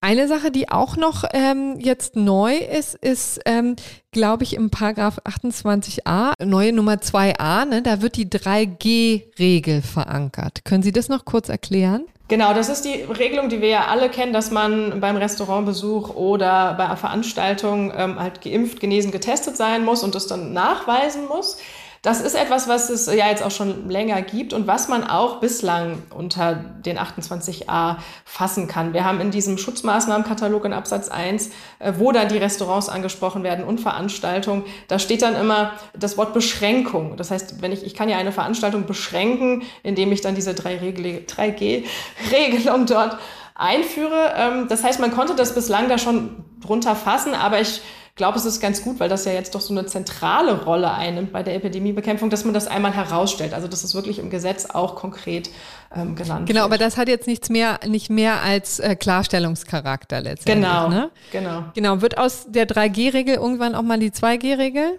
Eine 0.00 0.28
Sache, 0.28 0.50
die 0.50 0.68
auch 0.68 0.96
noch 0.96 1.24
ähm, 1.32 1.78
jetzt 1.80 2.16
neu 2.16 2.56
ist, 2.56 2.94
ist, 2.94 3.40
ähm, 3.44 3.76
glaube 4.12 4.44
ich, 4.44 4.54
im 4.54 4.70
Paragraph 4.70 5.18
28a, 5.24 6.32
neue 6.44 6.72
Nummer 6.72 6.94
2a, 6.94 7.64
ne, 7.64 7.82
da 7.82 8.02
wird 8.02 8.16
die 8.16 8.28
3G-Regel 8.28 9.82
verankert. 9.82 10.64
Können 10.64 10.82
Sie 10.82 10.92
das 10.92 11.08
noch 11.08 11.24
kurz 11.24 11.48
erklären? 11.48 12.04
Genau, 12.28 12.54
das 12.54 12.68
ist 12.68 12.84
die 12.84 13.02
Regelung, 13.02 13.48
die 13.48 13.60
wir 13.60 13.68
ja 13.68 13.86
alle 13.86 14.08
kennen, 14.10 14.32
dass 14.32 14.50
man 14.50 14.98
beim 15.00 15.16
Restaurantbesuch 15.16 16.10
oder 16.14 16.74
bei 16.74 16.86
einer 16.86 16.96
Veranstaltung 16.96 17.92
ähm, 17.96 18.18
halt 18.18 18.40
geimpft, 18.40 18.80
genesen, 18.80 19.12
getestet 19.12 19.56
sein 19.56 19.84
muss 19.84 20.02
und 20.02 20.16
das 20.16 20.26
dann 20.26 20.52
nachweisen 20.52 21.28
muss. 21.28 21.58
Das 22.06 22.20
ist 22.20 22.36
etwas, 22.36 22.68
was 22.68 22.88
es 22.88 23.06
ja 23.06 23.28
jetzt 23.28 23.42
auch 23.42 23.50
schon 23.50 23.90
länger 23.90 24.22
gibt 24.22 24.52
und 24.52 24.68
was 24.68 24.86
man 24.86 25.02
auch 25.02 25.40
bislang 25.40 26.04
unter 26.14 26.54
den 26.54 27.00
28a 27.00 27.96
fassen 28.24 28.68
kann. 28.68 28.94
Wir 28.94 29.04
haben 29.04 29.20
in 29.20 29.32
diesem 29.32 29.58
Schutzmaßnahmenkatalog 29.58 30.64
in 30.66 30.72
Absatz 30.72 31.08
1, 31.08 31.50
äh, 31.80 31.94
wo 31.96 32.12
dann 32.12 32.28
die 32.28 32.38
Restaurants 32.38 32.88
angesprochen 32.88 33.42
werden 33.42 33.64
und 33.64 33.80
Veranstaltungen, 33.80 34.62
da 34.86 35.00
steht 35.00 35.22
dann 35.22 35.34
immer 35.34 35.72
das 35.98 36.16
Wort 36.16 36.32
Beschränkung. 36.32 37.16
Das 37.16 37.32
heißt, 37.32 37.60
wenn 37.60 37.72
ich, 37.72 37.84
ich 37.84 37.94
kann 37.94 38.08
ja 38.08 38.18
eine 38.18 38.30
Veranstaltung 38.30 38.86
beschränken, 38.86 39.64
indem 39.82 40.12
ich 40.12 40.20
dann 40.20 40.36
diese 40.36 40.52
3G-Regelung 40.52 42.86
dort 42.86 43.18
einführe. 43.56 44.32
Ähm, 44.36 44.68
das 44.68 44.84
heißt, 44.84 45.00
man 45.00 45.10
konnte 45.10 45.34
das 45.34 45.56
bislang 45.56 45.88
da 45.88 45.98
schon 45.98 46.44
drunter 46.60 46.94
fassen, 46.94 47.34
aber 47.34 47.60
ich 47.60 47.80
glaube, 48.16 48.38
es 48.38 48.46
ist 48.46 48.60
ganz 48.60 48.82
gut, 48.82 48.98
weil 48.98 49.08
das 49.08 49.26
ja 49.26 49.32
jetzt 49.32 49.54
doch 49.54 49.60
so 49.60 49.72
eine 49.74 49.86
zentrale 49.86 50.64
Rolle 50.64 50.90
einnimmt 50.92 51.32
bei 51.32 51.42
der 51.42 51.54
Epidemiebekämpfung, 51.54 52.30
dass 52.30 52.44
man 52.44 52.54
das 52.54 52.66
einmal 52.66 52.92
herausstellt. 52.92 53.52
Also 53.52 53.68
dass 53.68 53.84
es 53.84 53.94
wirklich 53.94 54.18
im 54.18 54.30
Gesetz 54.30 54.66
auch 54.66 54.96
konkret 54.96 55.50
ähm, 55.94 56.16
genannt 56.16 56.46
Genau, 56.48 56.62
wird. 56.62 56.72
aber 56.72 56.78
das 56.78 56.96
hat 56.96 57.08
jetzt 57.08 57.26
nichts 57.26 57.50
mehr, 57.50 57.78
nicht 57.86 58.08
mehr 58.10 58.42
als 58.42 58.80
äh, 58.80 58.96
Klarstellungscharakter 58.96 60.22
letztendlich. 60.22 60.66
Genau, 60.66 60.88
ne? 60.88 61.10
genau. 61.30 61.64
Genau, 61.74 62.00
wird 62.00 62.16
aus 62.16 62.46
der 62.48 62.66
3G-Regel 62.66 63.36
irgendwann 63.36 63.74
auch 63.74 63.82
mal 63.82 63.98
die 63.98 64.10
2G-Regel? 64.10 64.98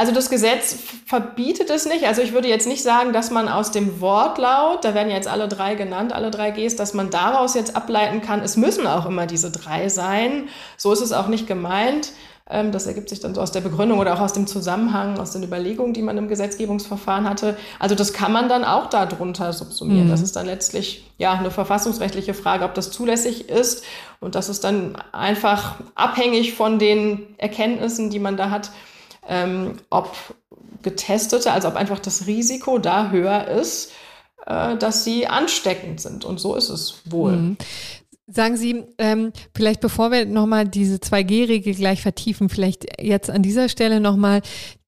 Also 0.00 0.12
das 0.12 0.30
Gesetz 0.30 0.78
verbietet 1.04 1.68
es 1.68 1.84
nicht. 1.84 2.06
Also 2.06 2.22
ich 2.22 2.32
würde 2.32 2.48
jetzt 2.48 2.66
nicht 2.66 2.82
sagen, 2.82 3.12
dass 3.12 3.30
man 3.30 3.50
aus 3.50 3.70
dem 3.70 4.00
Wortlaut, 4.00 4.82
da 4.82 4.94
werden 4.94 5.10
jetzt 5.10 5.28
alle 5.28 5.46
drei 5.46 5.74
genannt, 5.74 6.14
alle 6.14 6.30
drei 6.30 6.52
Gs, 6.52 6.74
dass 6.74 6.94
man 6.94 7.10
daraus 7.10 7.52
jetzt 7.52 7.76
ableiten 7.76 8.22
kann, 8.22 8.40
es 8.40 8.56
müssen 8.56 8.86
auch 8.86 9.04
immer 9.04 9.26
diese 9.26 9.50
drei 9.50 9.90
sein. 9.90 10.48
So 10.78 10.90
ist 10.90 11.02
es 11.02 11.12
auch 11.12 11.28
nicht 11.28 11.46
gemeint. 11.46 12.12
Ähm, 12.48 12.72
das 12.72 12.86
ergibt 12.86 13.10
sich 13.10 13.20
dann 13.20 13.34
so 13.34 13.42
aus 13.42 13.52
der 13.52 13.60
Begründung 13.60 13.98
oder 13.98 14.14
auch 14.14 14.20
aus 14.20 14.32
dem 14.32 14.46
Zusammenhang, 14.46 15.18
aus 15.18 15.32
den 15.32 15.42
Überlegungen, 15.42 15.92
die 15.92 16.00
man 16.00 16.16
im 16.16 16.28
Gesetzgebungsverfahren 16.28 17.28
hatte. 17.28 17.58
Also 17.78 17.94
das 17.94 18.14
kann 18.14 18.32
man 18.32 18.48
dann 18.48 18.64
auch 18.64 18.86
darunter 18.86 19.52
subsumieren. 19.52 20.06
Mhm. 20.06 20.10
Das 20.10 20.22
ist 20.22 20.34
dann 20.34 20.46
letztlich 20.46 21.10
ja 21.18 21.34
eine 21.34 21.50
verfassungsrechtliche 21.50 22.32
Frage, 22.32 22.64
ob 22.64 22.72
das 22.72 22.90
zulässig 22.90 23.50
ist. 23.50 23.84
Und 24.18 24.34
das 24.34 24.48
ist 24.48 24.64
dann 24.64 24.96
einfach 25.12 25.74
abhängig 25.94 26.54
von 26.54 26.78
den 26.78 27.34
Erkenntnissen, 27.36 28.08
die 28.08 28.18
man 28.18 28.38
da 28.38 28.48
hat, 28.48 28.70
ähm, 29.28 29.78
ob 29.90 30.14
Getestete, 30.82 31.52
also 31.52 31.68
ob 31.68 31.76
einfach 31.76 31.98
das 31.98 32.26
Risiko 32.26 32.78
da 32.78 33.10
höher 33.10 33.48
ist, 33.48 33.92
äh, 34.46 34.76
dass 34.76 35.04
sie 35.04 35.26
ansteckend 35.26 36.00
sind. 36.00 36.24
Und 36.24 36.40
so 36.40 36.54
ist 36.54 36.68
es 36.70 37.02
wohl. 37.04 37.56
Sagen 38.32 38.56
Sie, 38.56 38.84
ähm, 38.98 39.32
vielleicht 39.56 39.80
bevor 39.80 40.12
wir 40.12 40.24
nochmal 40.24 40.68
diese 40.68 40.96
2G-Regel 40.96 41.74
gleich 41.74 42.00
vertiefen, 42.00 42.48
vielleicht 42.48 42.86
jetzt 43.02 43.28
an 43.28 43.42
dieser 43.42 43.68
Stelle 43.68 44.00
nochmal 44.00 44.40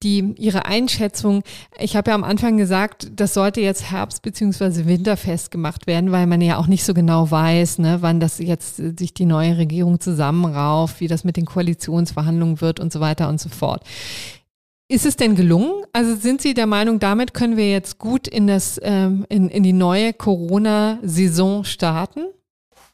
die, 0.04 0.34
Ihre 0.36 0.66
Einschätzung. 0.66 1.42
Ich 1.80 1.96
habe 1.96 2.10
ja 2.10 2.14
am 2.14 2.22
Anfang 2.22 2.56
gesagt, 2.56 3.10
das 3.16 3.34
sollte 3.34 3.60
jetzt 3.60 3.90
Herbst- 3.90 4.22
bzw. 4.22 4.86
Winterfest 4.86 5.50
gemacht 5.50 5.88
werden, 5.88 6.12
weil 6.12 6.28
man 6.28 6.40
ja 6.40 6.56
auch 6.56 6.68
nicht 6.68 6.84
so 6.84 6.94
genau 6.94 7.32
weiß, 7.32 7.78
ne, 7.78 7.98
wann 8.00 8.20
das 8.20 8.38
jetzt 8.38 8.76
sich 8.76 9.12
die 9.12 9.26
neue 9.26 9.58
Regierung 9.58 9.98
zusammenrauft, 9.98 11.00
wie 11.00 11.08
das 11.08 11.24
mit 11.24 11.36
den 11.36 11.46
Koalitionsverhandlungen 11.46 12.60
wird 12.60 12.78
und 12.78 12.92
so 12.92 13.00
weiter 13.00 13.28
und 13.28 13.40
so 13.40 13.48
fort. 13.48 13.82
Ist 14.88 15.06
es 15.06 15.16
denn 15.16 15.34
gelungen? 15.34 15.84
Also 15.92 16.14
sind 16.14 16.42
Sie 16.42 16.54
der 16.54 16.66
Meinung, 16.66 17.00
damit 17.00 17.34
können 17.34 17.56
wir 17.56 17.70
jetzt 17.70 17.98
gut 17.98 18.28
in, 18.28 18.46
das, 18.46 18.78
ähm, 18.84 19.26
in, 19.28 19.48
in 19.48 19.64
die 19.64 19.72
neue 19.72 20.12
Corona-Saison 20.12 21.64
starten? 21.64 22.20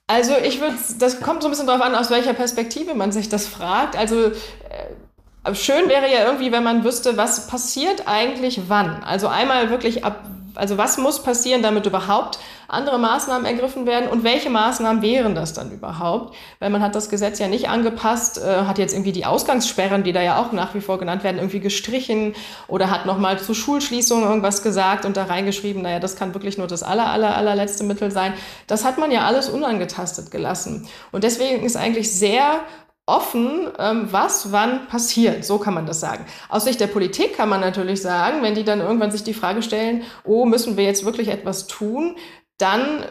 Also 0.09 0.33
ich 0.43 0.61
würde, 0.61 0.75
das 0.99 1.21
kommt 1.21 1.43
so 1.43 1.49
ein 1.49 1.51
bisschen 1.51 1.67
darauf 1.67 1.83
an, 1.83 1.95
aus 1.95 2.11
welcher 2.11 2.33
Perspektive 2.33 2.95
man 2.95 3.13
sich 3.13 3.29
das 3.29 3.47
fragt. 3.47 3.95
Also 3.95 4.29
äh, 4.29 5.55
schön 5.55 5.89
wäre 5.89 6.11
ja 6.11 6.25
irgendwie, 6.25 6.51
wenn 6.51 6.65
man 6.65 6.83
wüsste, 6.83 7.19
was 7.19 7.47
passiert 7.47 8.09
eigentlich 8.09 8.63
wann. 8.69 9.03
Also 9.05 9.29
einmal 9.29 9.69
wirklich 9.69 10.07
ab 10.07 10.25
also 10.59 10.77
was 10.77 10.99
muss 10.99 11.23
passieren, 11.23 11.63
damit 11.63 11.87
überhaupt 11.87 12.39
andere 12.69 12.99
Maßnahmen 12.99 13.47
ergriffen 13.47 13.87
werden 13.87 14.09
und 14.11 14.25
welche 14.25 14.51
Maßnahmen 14.51 15.01
wären 15.03 15.35
das 15.35 15.55
dann 15.55 15.71
überhaupt? 15.71 16.35
Weil 16.59 16.71
man 16.71 16.83
hat 16.83 16.95
das 16.95 17.09
Gesetz 17.09 17.39
ja 17.39 17.49
nicht 17.49 17.69
angepasst, 17.69 18.39
äh, 18.39 18.65
hat 18.67 18.79
jetzt 18.79 18.93
irgendwie 18.93 19.13
die 19.13 19.25
Ausgangssperren, 19.25 20.03
die 20.03 20.13
da 20.13 20.21
ja 20.21 20.41
auch 20.41 20.53
nach 20.53 20.75
wie 20.75 20.81
vor 20.81 20.99
genannt 20.99 21.25
werden, 21.25 21.39
irgendwie 21.39 21.61
gestrichen 21.61 22.35
oder 22.67 22.91
hat 22.91 23.07
nochmal 23.07 23.39
zu 23.39 23.55
Schulschließungen 23.55 24.25
irgendwas 24.25 24.63
gesagt 24.63 25.05
und 25.05 25.17
da 25.17 25.25
reingeschrieben, 25.25 25.83
naja, 25.83 26.01
das 26.01 26.17
kann 26.17 26.35
wirklich 26.35 26.59
nur 26.59 26.67
das 26.67 26.83
aller, 26.83 27.07
aller, 27.07 27.37
allerletzte 27.37 27.85
Mittel 27.85 28.11
sein. 28.11 28.35
Das 28.67 28.85
hat 28.85 28.99
man 28.99 29.11
ja 29.11 29.23
alles 29.23 29.49
unangetastet 29.49 30.31
gelassen. 30.31 30.89
Und 31.13 31.25
deswegen 31.25 31.65
ist 31.65 31.77
eigentlich 31.77 32.13
sehr 32.13 32.61
offen, 33.09 33.69
ähm, 33.79 34.09
was 34.11 34.53
wann 34.53 34.87
passiert. 34.87 35.45
So 35.45 35.59
kann 35.59 35.75
man 35.75 35.87
das 35.87 36.01
sagen. 36.01 36.27
Aus 36.49 36.65
Sicht 36.65 36.81
der 36.81 36.87
Politik 36.89 37.37
kann 37.37 37.49
man 37.49 37.61
natürlich 37.61 38.03
sagen, 38.03 38.43
wenn 38.43 38.55
die 38.55 38.65
dann 38.65 38.81
irgendwann 38.81 39.11
sich 39.11 39.25
die 39.25 39.35
Frage 39.35 39.63
stellen, 39.63 40.03
oh, 40.25 40.45
müssen 40.45 40.77
wir 40.77 40.85
jetzt 40.85 41.05
wirklich 41.05 41.29
etwas 41.29 41.67
tun, 41.67 42.17
dann 42.59 43.05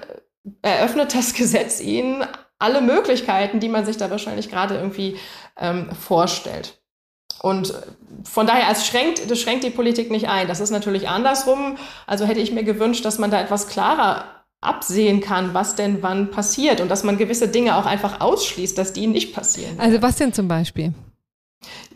eröffnet 0.61 1.15
das 1.15 1.33
Gesetz 1.35 1.81
ihnen 1.81 2.23
alle 2.59 2.81
Möglichkeiten, 2.81 3.59
die 3.59 3.69
man 3.69 3.85
sich 3.85 3.97
da 3.97 4.09
wahrscheinlich 4.09 4.49
gerade 4.49 4.75
irgendwie 4.75 5.17
ähm, 5.57 5.89
vorstellt. 5.93 6.79
Und 7.41 7.73
von 8.23 8.47
daher, 8.47 8.67
es 8.71 8.87
schränkt, 8.87 9.29
das 9.29 9.39
schränkt 9.39 9.63
die 9.63 9.69
Politik 9.69 10.09
nicht 10.09 10.27
ein. 10.27 10.47
Das 10.47 10.59
ist 10.59 10.71
natürlich 10.71 11.07
andersrum. 11.07 11.77
Also 12.07 12.25
hätte 12.25 12.39
ich 12.39 12.51
mir 12.51 12.63
gewünscht, 12.63 13.05
dass 13.05 13.19
man 13.19 13.29
da 13.29 13.39
etwas 13.39 13.67
klarer 13.67 14.25
absehen 14.61 15.21
kann, 15.21 15.53
was 15.53 15.75
denn 15.75 16.01
wann 16.01 16.31
passiert 16.31 16.81
und 16.81 16.89
dass 16.89 17.03
man 17.03 17.17
gewisse 17.17 17.47
Dinge 17.47 17.77
auch 17.77 17.85
einfach 17.85 18.21
ausschließt, 18.21 18.77
dass 18.77 18.93
die 18.93 19.07
nicht 19.07 19.33
passieren. 19.33 19.79
Also 19.79 20.01
was 20.01 20.15
denn 20.15 20.33
zum 20.33 20.47
Beispiel? 20.47 20.93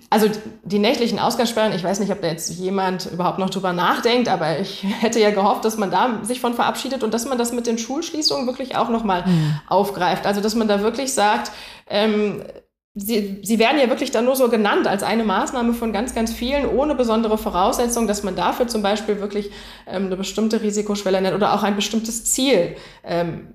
Also 0.10 0.28
die 0.64 0.80
nächtlichen 0.80 1.20
Ausgangssperren, 1.20 1.72
ich 1.74 1.86
weiß 1.86 2.02
nicht, 2.02 2.12
ob 2.12 2.22
da 2.22 2.28
jetzt 2.28 2.50
jemand 2.50 3.06
überhaupt 3.06 3.40
noch 3.40 3.50
drüber 3.50 3.72
nachdenkt, 3.72 4.28
aber 4.28 4.60
ich 4.60 4.84
hätte 5.00 5.20
ja 5.20 5.32
gehofft, 5.32 5.64
dass 5.64 5.78
man 5.78 5.90
da 5.90 6.20
sich 6.24 6.42
von 6.42 6.54
verabschiedet 6.54 7.04
und 7.04 7.14
dass 7.14 7.26
man 7.26 7.38
das 7.38 7.54
mit 7.54 7.66
den 7.66 7.78
Schulschließungen 7.78 8.46
wirklich 8.46 8.76
auch 8.76 8.90
nochmal 8.90 9.26
mhm. 9.26 9.60
aufgreift. 9.68 10.26
Also 10.26 10.42
dass 10.42 10.54
man 10.54 10.68
da 10.68 10.82
wirklich 10.82 11.14
sagt, 11.14 11.52
ähm, 11.90 12.44
Sie, 12.94 13.40
sie 13.42 13.58
werden 13.58 13.80
ja 13.80 13.90
wirklich 13.90 14.12
dann 14.12 14.26
nur 14.26 14.36
so 14.36 14.50
genannt 14.50 14.86
als 14.86 15.02
eine 15.02 15.24
Maßnahme 15.24 15.74
von 15.74 15.94
ganz, 15.94 16.14
ganz 16.14 16.34
vielen, 16.34 16.66
ohne 16.66 16.94
besondere 16.94 17.38
Voraussetzung, 17.38 18.06
dass 18.06 18.24
man 18.24 18.36
dafür 18.36 18.68
zum 18.68 18.82
Beispiel 18.82 19.22
wirklich 19.22 19.50
ähm, 19.88 20.08
eine 20.08 20.18
bestimmte 20.18 20.62
Risikoschwelle 20.62 21.22
nennt 21.22 21.36
oder 21.36 21.54
auch 21.54 21.64
ein 21.64 21.78
bestimmtes 21.78 22.26
Ziel. 22.26 22.76
Ähm, 23.06 23.48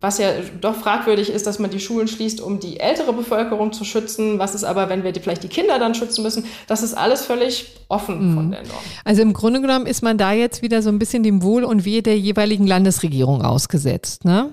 was 0.00 0.16
ja 0.16 0.30
doch 0.60 0.74
fragwürdig 0.74 1.28
ist, 1.28 1.46
dass 1.46 1.58
man 1.58 1.70
die 1.70 1.78
Schulen 1.78 2.08
schließt, 2.08 2.40
um 2.40 2.58
die 2.58 2.80
ältere 2.80 3.12
Bevölkerung 3.12 3.72
zu 3.72 3.84
schützen. 3.84 4.38
Was 4.38 4.54
ist 4.54 4.64
aber, 4.64 4.88
wenn 4.88 5.04
wir 5.04 5.12
die, 5.12 5.20
vielleicht 5.20 5.42
die 5.42 5.48
Kinder 5.48 5.78
dann 5.78 5.94
schützen 5.94 6.22
müssen? 6.22 6.46
Das 6.66 6.82
ist 6.82 6.94
alles 6.94 7.22
völlig 7.22 7.76
offen 7.88 8.30
mhm. 8.30 8.34
von 8.34 8.50
der 8.50 8.62
Norm. 8.62 8.80
Also 9.04 9.20
im 9.20 9.34
Grunde 9.34 9.60
genommen 9.60 9.86
ist 9.86 10.02
man 10.02 10.16
da 10.16 10.32
jetzt 10.32 10.62
wieder 10.62 10.80
so 10.80 10.88
ein 10.88 10.98
bisschen 10.98 11.22
dem 11.22 11.42
Wohl 11.42 11.64
und 11.64 11.84
Wehe 11.84 12.02
der 12.02 12.18
jeweiligen 12.18 12.66
Landesregierung 12.66 13.42
ausgesetzt, 13.42 14.24
ne? 14.24 14.50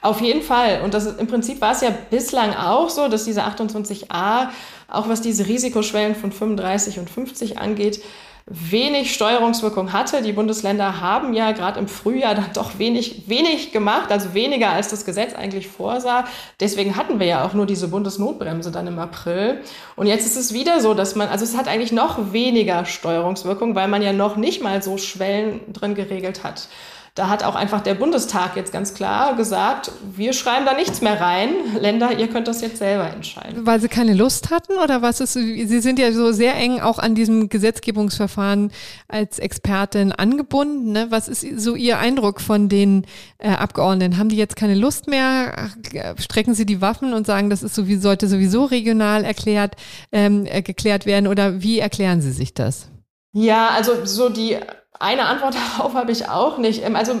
Auf 0.00 0.20
jeden 0.20 0.42
Fall. 0.42 0.80
Und 0.82 0.94
das 0.94 1.06
im 1.06 1.26
Prinzip 1.26 1.60
war 1.60 1.72
es 1.72 1.80
ja 1.80 1.90
bislang 2.10 2.54
auch 2.54 2.88
so, 2.88 3.08
dass 3.08 3.24
diese 3.24 3.42
28a, 3.42 4.48
auch 4.88 5.08
was 5.08 5.20
diese 5.20 5.46
Risikoschwellen 5.46 6.14
von 6.14 6.32
35 6.32 6.98
und 6.98 7.10
50 7.10 7.58
angeht, 7.58 8.02
wenig 8.48 9.12
Steuerungswirkung 9.12 9.92
hatte. 9.92 10.22
Die 10.22 10.32
Bundesländer 10.32 11.00
haben 11.00 11.34
ja 11.34 11.50
gerade 11.50 11.80
im 11.80 11.88
Frühjahr 11.88 12.36
dann 12.36 12.52
doch 12.54 12.78
wenig, 12.78 13.24
wenig 13.26 13.72
gemacht, 13.72 14.12
also 14.12 14.34
weniger 14.34 14.70
als 14.70 14.88
das 14.88 15.04
Gesetz 15.04 15.34
eigentlich 15.34 15.66
vorsah. 15.66 16.24
Deswegen 16.60 16.94
hatten 16.94 17.18
wir 17.18 17.26
ja 17.26 17.44
auch 17.44 17.54
nur 17.54 17.66
diese 17.66 17.88
Bundesnotbremse 17.88 18.70
dann 18.70 18.86
im 18.86 19.00
April. 19.00 19.62
Und 19.96 20.06
jetzt 20.06 20.26
ist 20.26 20.36
es 20.36 20.52
wieder 20.54 20.80
so, 20.80 20.94
dass 20.94 21.16
man, 21.16 21.28
also 21.28 21.44
es 21.44 21.56
hat 21.56 21.66
eigentlich 21.66 21.90
noch 21.90 22.32
weniger 22.32 22.84
Steuerungswirkung, 22.84 23.74
weil 23.74 23.88
man 23.88 24.00
ja 24.00 24.12
noch 24.12 24.36
nicht 24.36 24.62
mal 24.62 24.80
so 24.80 24.96
Schwellen 24.96 25.60
drin 25.72 25.96
geregelt 25.96 26.44
hat. 26.44 26.68
Da 27.16 27.28
hat 27.28 27.42
auch 27.42 27.54
einfach 27.54 27.80
der 27.80 27.94
Bundestag 27.94 28.56
jetzt 28.56 28.72
ganz 28.72 28.94
klar 28.94 29.36
gesagt, 29.36 29.90
wir 30.14 30.32
schreiben 30.32 30.66
da 30.66 30.74
nichts 30.74 31.00
mehr 31.00 31.20
rein. 31.20 31.50
Länder, 31.80 32.16
ihr 32.18 32.28
könnt 32.28 32.46
das 32.46 32.60
jetzt 32.60 32.78
selber 32.78 33.10
entscheiden. 33.10 33.66
Weil 33.66 33.80
sie 33.80 33.88
keine 33.88 34.14
Lust 34.14 34.50
hatten 34.50 34.74
oder 34.74 35.02
was 35.02 35.20
ist, 35.20 35.32
Sie 35.32 35.80
sind 35.80 35.98
ja 35.98 36.12
so 36.12 36.32
sehr 36.32 36.54
eng 36.56 36.80
auch 36.80 36.98
an 36.98 37.14
diesem 37.14 37.48
Gesetzgebungsverfahren 37.48 38.70
als 39.08 39.38
Expertin 39.38 40.12
angebunden. 40.12 40.92
Ne? 40.92 41.06
Was 41.10 41.28
ist 41.28 41.44
so 41.58 41.74
Ihr 41.74 41.98
Eindruck 41.98 42.40
von 42.40 42.68
den 42.68 43.06
äh, 43.38 43.48
Abgeordneten? 43.48 44.18
Haben 44.18 44.28
die 44.28 44.36
jetzt 44.36 44.56
keine 44.56 44.74
Lust 44.74 45.08
mehr? 45.08 45.70
Strecken 46.18 46.54
sie 46.54 46.66
die 46.66 46.80
Waffen 46.80 47.14
und 47.14 47.26
sagen, 47.26 47.50
das 47.50 47.62
ist 47.62 47.74
sowieso, 47.74 48.02
sollte 48.02 48.28
sowieso 48.28 48.66
regional 48.66 49.24
erklärt, 49.24 49.74
ähm, 50.12 50.46
äh, 50.46 50.62
geklärt 50.62 51.06
werden 51.06 51.26
oder 51.26 51.60
wie 51.60 51.80
erklären 51.80 52.20
Sie 52.20 52.30
sich 52.30 52.54
das? 52.54 52.88
Ja, 53.32 53.70
also 53.70 54.04
so 54.04 54.28
die 54.28 54.58
eine 54.98 55.26
Antwort 55.26 55.54
darauf 55.76 55.94
habe 55.94 56.12
ich 56.12 56.28
auch 56.28 56.58
nicht. 56.58 56.84
Ähm, 56.84 56.96
also 56.96 57.20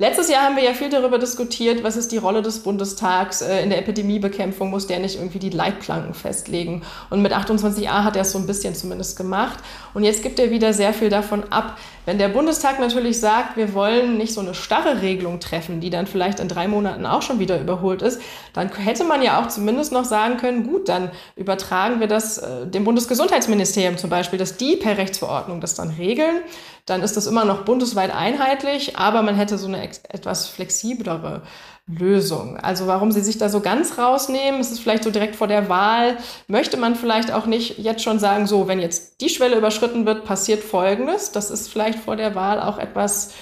Letztes 0.00 0.28
Jahr 0.28 0.44
haben 0.44 0.56
wir 0.56 0.62
ja 0.62 0.74
viel 0.74 0.90
darüber 0.90 1.18
diskutiert, 1.18 1.82
was 1.82 1.96
ist 1.96 2.12
die 2.12 2.18
Rolle 2.18 2.40
des 2.40 2.60
Bundestags 2.60 3.42
äh, 3.42 3.62
in 3.62 3.70
der 3.70 3.80
Epidemiebekämpfung, 3.80 4.70
muss 4.70 4.86
der 4.86 5.00
nicht 5.00 5.16
irgendwie 5.16 5.40
die 5.40 5.50
Leitplanken 5.50 6.14
festlegen. 6.14 6.82
Und 7.10 7.20
mit 7.20 7.32
28a 7.32 8.04
hat 8.04 8.14
er 8.14 8.22
es 8.22 8.30
so 8.30 8.38
ein 8.38 8.46
bisschen 8.46 8.76
zumindest 8.76 9.16
gemacht. 9.16 9.58
Und 9.94 10.04
jetzt 10.04 10.22
gibt 10.22 10.38
er 10.38 10.52
wieder 10.52 10.72
sehr 10.72 10.94
viel 10.94 11.10
davon 11.10 11.50
ab. 11.50 11.78
Wenn 12.08 12.16
der 12.16 12.28
Bundestag 12.28 12.80
natürlich 12.80 13.20
sagt, 13.20 13.58
wir 13.58 13.74
wollen 13.74 14.16
nicht 14.16 14.32
so 14.32 14.40
eine 14.40 14.54
starre 14.54 15.02
Regelung 15.02 15.40
treffen, 15.40 15.80
die 15.80 15.90
dann 15.90 16.06
vielleicht 16.06 16.40
in 16.40 16.48
drei 16.48 16.66
Monaten 16.66 17.04
auch 17.04 17.20
schon 17.20 17.38
wieder 17.38 17.60
überholt 17.60 18.00
ist, 18.00 18.18
dann 18.54 18.74
hätte 18.74 19.04
man 19.04 19.20
ja 19.20 19.38
auch 19.38 19.48
zumindest 19.48 19.92
noch 19.92 20.06
sagen 20.06 20.38
können, 20.38 20.66
gut, 20.66 20.88
dann 20.88 21.10
übertragen 21.36 22.00
wir 22.00 22.06
das 22.06 22.38
äh, 22.38 22.66
dem 22.66 22.84
Bundesgesundheitsministerium 22.84 23.98
zum 23.98 24.08
Beispiel, 24.08 24.38
dass 24.38 24.56
die 24.56 24.76
per 24.76 24.96
Rechtsverordnung 24.96 25.60
das 25.60 25.74
dann 25.74 25.90
regeln. 25.90 26.40
Dann 26.86 27.02
ist 27.02 27.18
das 27.18 27.26
immer 27.26 27.44
noch 27.44 27.66
bundesweit 27.66 28.10
einheitlich, 28.10 28.96
aber 28.96 29.20
man 29.20 29.34
hätte 29.34 29.58
so 29.58 29.66
eine 29.66 29.82
etwas 29.82 30.46
flexiblere 30.46 31.42
Lösung. 31.88 32.58
Also 32.58 32.86
warum 32.86 33.12
sie 33.12 33.22
sich 33.22 33.38
da 33.38 33.48
so 33.48 33.60
ganz 33.60 33.98
rausnehmen, 33.98 34.60
ist 34.60 34.72
es 34.72 34.78
vielleicht 34.78 35.04
so 35.04 35.10
direkt 35.10 35.36
vor 35.36 35.46
der 35.46 35.68
Wahl, 35.68 36.18
möchte 36.46 36.76
man 36.76 36.94
vielleicht 36.94 37.32
auch 37.32 37.46
nicht 37.46 37.78
jetzt 37.78 38.02
schon 38.02 38.18
sagen, 38.18 38.46
so, 38.46 38.68
wenn 38.68 38.78
jetzt 38.78 39.20
die 39.20 39.30
Schwelle 39.30 39.56
überschritten 39.56 40.04
wird, 40.04 40.24
passiert 40.24 40.62
Folgendes. 40.62 41.32
Das 41.32 41.50
ist 41.50 41.68
vielleicht 41.68 41.98
vor 41.98 42.16
der 42.16 42.34
Wahl 42.34 42.60
auch 42.60 42.78
etwas 42.78 43.32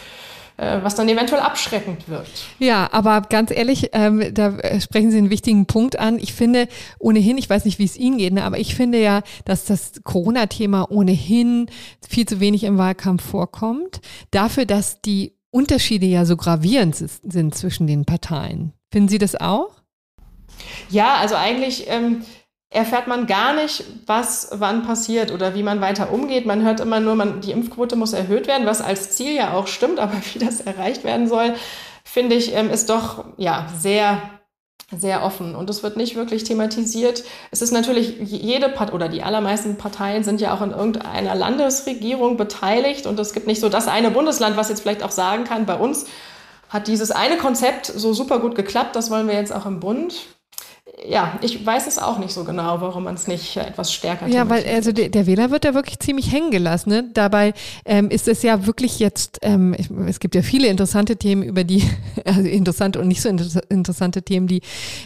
äh, 0.59 0.79
was 0.83 0.95
dann 0.95 1.09
eventuell 1.09 1.43
abschreckend 1.43 2.09
wirkt. 2.09 2.47
Ja, 2.59 2.89
aber 2.93 3.21
ganz 3.23 3.51
ehrlich, 3.51 3.91
ähm, 3.93 4.33
da 4.33 4.57
äh, 4.57 4.81
sprechen 4.81 5.11
Sie 5.11 5.19
einen 5.19 5.29
wichtigen 5.29 5.67
Punkt 5.67 5.99
an. 5.99 6.19
Ich 6.19 6.33
finde 6.33 6.67
ohnehin, 6.99 7.37
ich 7.37 7.51
weiß 7.51 7.67
nicht, 7.67 7.79
wie 7.79 7.85
es 7.85 7.97
Ihnen 7.97 8.17
geht, 8.17 8.33
ne, 8.33 8.43
aber 8.43 8.59
ich 8.59 8.75
finde 8.75 8.99
ja, 8.99 9.21
dass 9.45 9.67
das 9.67 9.93
Corona-Thema 10.03 10.91
ohnehin 10.91 11.67
viel 12.09 12.25
zu 12.25 12.41
wenig 12.41 12.65
im 12.65 12.79
Wahlkampf 12.79 13.23
vorkommt. 13.23 14.01
Dafür, 14.31 14.65
dass 14.65 15.03
die 15.03 15.36
Unterschiede 15.51 16.07
ja 16.07 16.25
so 16.25 16.37
gravierend 16.37 16.97
sind 16.97 17.55
zwischen 17.55 17.87
den 17.87 18.05
Parteien. 18.05 18.73
Finden 18.93 19.09
Sie 19.09 19.19
das 19.19 19.37
auch? 19.37 19.71
Ja, 20.91 21.17
also 21.17 21.35
eigentlich 21.35 21.87
ähm, 21.89 22.25
erfährt 22.71 23.07
man 23.07 23.27
gar 23.27 23.55
nicht, 23.55 23.85
was 24.07 24.49
wann 24.53 24.87
passiert 24.87 25.31
oder 25.31 25.55
wie 25.55 25.63
man 25.63 25.81
weiter 25.81 26.13
umgeht. 26.13 26.47
Man 26.47 26.63
hört 26.63 26.81
immer 26.81 27.01
nur, 27.01 27.15
man, 27.15 27.41
die 27.41 27.53
Impfquote 27.53 27.97
muss 27.97 28.13
erhöht 28.13 28.47
werden, 28.47 28.67
was 28.67 28.81
als 28.81 29.13
Ziel 29.13 29.35
ja 29.35 29.55
auch 29.55 29.67
stimmt, 29.67 29.99
aber 30.01 30.15
wie 30.33 30.39
das 30.39 30.61
erreicht 30.61 31.05
werden 31.05 31.29
soll, 31.29 31.55
finde 32.05 32.37
ich, 32.37 32.55
ähm, 32.55 32.71
ist 32.71 32.91
doch 32.91 33.25
ja 33.37 33.69
sehr 33.79 34.21
sehr 34.97 35.25
offen. 35.25 35.57
Und 35.57 35.69
es 35.69 35.83
wird 35.83 35.97
nicht 35.97 36.15
wirklich 36.15 36.45
thematisiert. 36.45 37.25
Es 37.51 37.61
ist 37.61 37.73
natürlich 37.73 38.19
jede 38.21 38.69
Part 38.69 38.93
oder 38.93 39.09
die 39.09 39.23
allermeisten 39.23 39.77
Parteien 39.77 40.23
sind 40.23 40.41
ja 40.41 40.55
auch 40.55 40.63
in 40.63 40.71
irgendeiner 40.71 41.35
Landesregierung 41.35 42.37
beteiligt. 42.37 43.07
Und 43.07 43.19
es 43.19 43.33
gibt 43.33 43.47
nicht 43.47 43.61
so 43.61 43.69
das 43.69 43.89
eine 43.89 44.11
Bundesland, 44.11 44.57
was 44.57 44.69
jetzt 44.69 44.83
vielleicht 44.83 45.03
auch 45.03 45.11
sagen 45.11 45.45
kann, 45.45 45.67
bei 45.67 45.77
uns 45.77 46.07
hat 46.69 46.89
dieses 46.89 47.11
eine 47.11 47.37
Konzept 47.37 47.87
so 47.87 48.13
super 48.13 48.39
gut 48.39 48.55
geklappt, 48.55 48.97
das 48.97 49.11
wollen 49.11 49.29
wir 49.29 49.35
jetzt 49.35 49.53
auch 49.53 49.67
im 49.67 49.81
Bund 49.81 50.15
ja, 51.05 51.39
ich 51.43 51.65
weiß 51.65 51.87
es 51.87 51.99
auch 51.99 52.19
nicht 52.19 52.33
so 52.33 52.45
genau, 52.45 52.81
warum 52.81 53.05
man 53.05 53.17
es 53.17 53.27
nicht 53.27 53.57
etwas 53.59 53.93
stärker 53.93 54.29
Ja, 54.29 54.49
weil 54.49 54.65
also 54.65 54.93
der, 54.93 55.11
der, 55.11 55.27
Wähler 55.27 55.51
wird 55.51 55.65
da 55.65 55.75
wirklich 55.75 55.99
ziemlich 55.99 56.33
hängen 56.33 56.51
gelassen. 56.51 56.89
Ne? 56.89 57.05
Dabei 57.13 57.53
ähm, 57.85 58.09
ist 58.09 58.29
es 58.29 58.43
ja 58.43 58.67
wirklich 58.67 58.99
jetzt, 58.99 59.39
ähm, 59.43 59.75
es 60.09 60.21
gibt 60.21 60.35
ja 60.35 60.41
viele 60.41 60.69
interessante 60.69 61.17
Themen, 61.17 61.43
über 61.43 61.65
die, 61.65 61.83
also 62.25 62.41
interessante 62.41 62.99
und 62.99 63.09
nicht 63.09 63.21
so 63.21 63.29
interessante 63.29 64.23
Themen, 64.23 64.47
die 64.47 64.63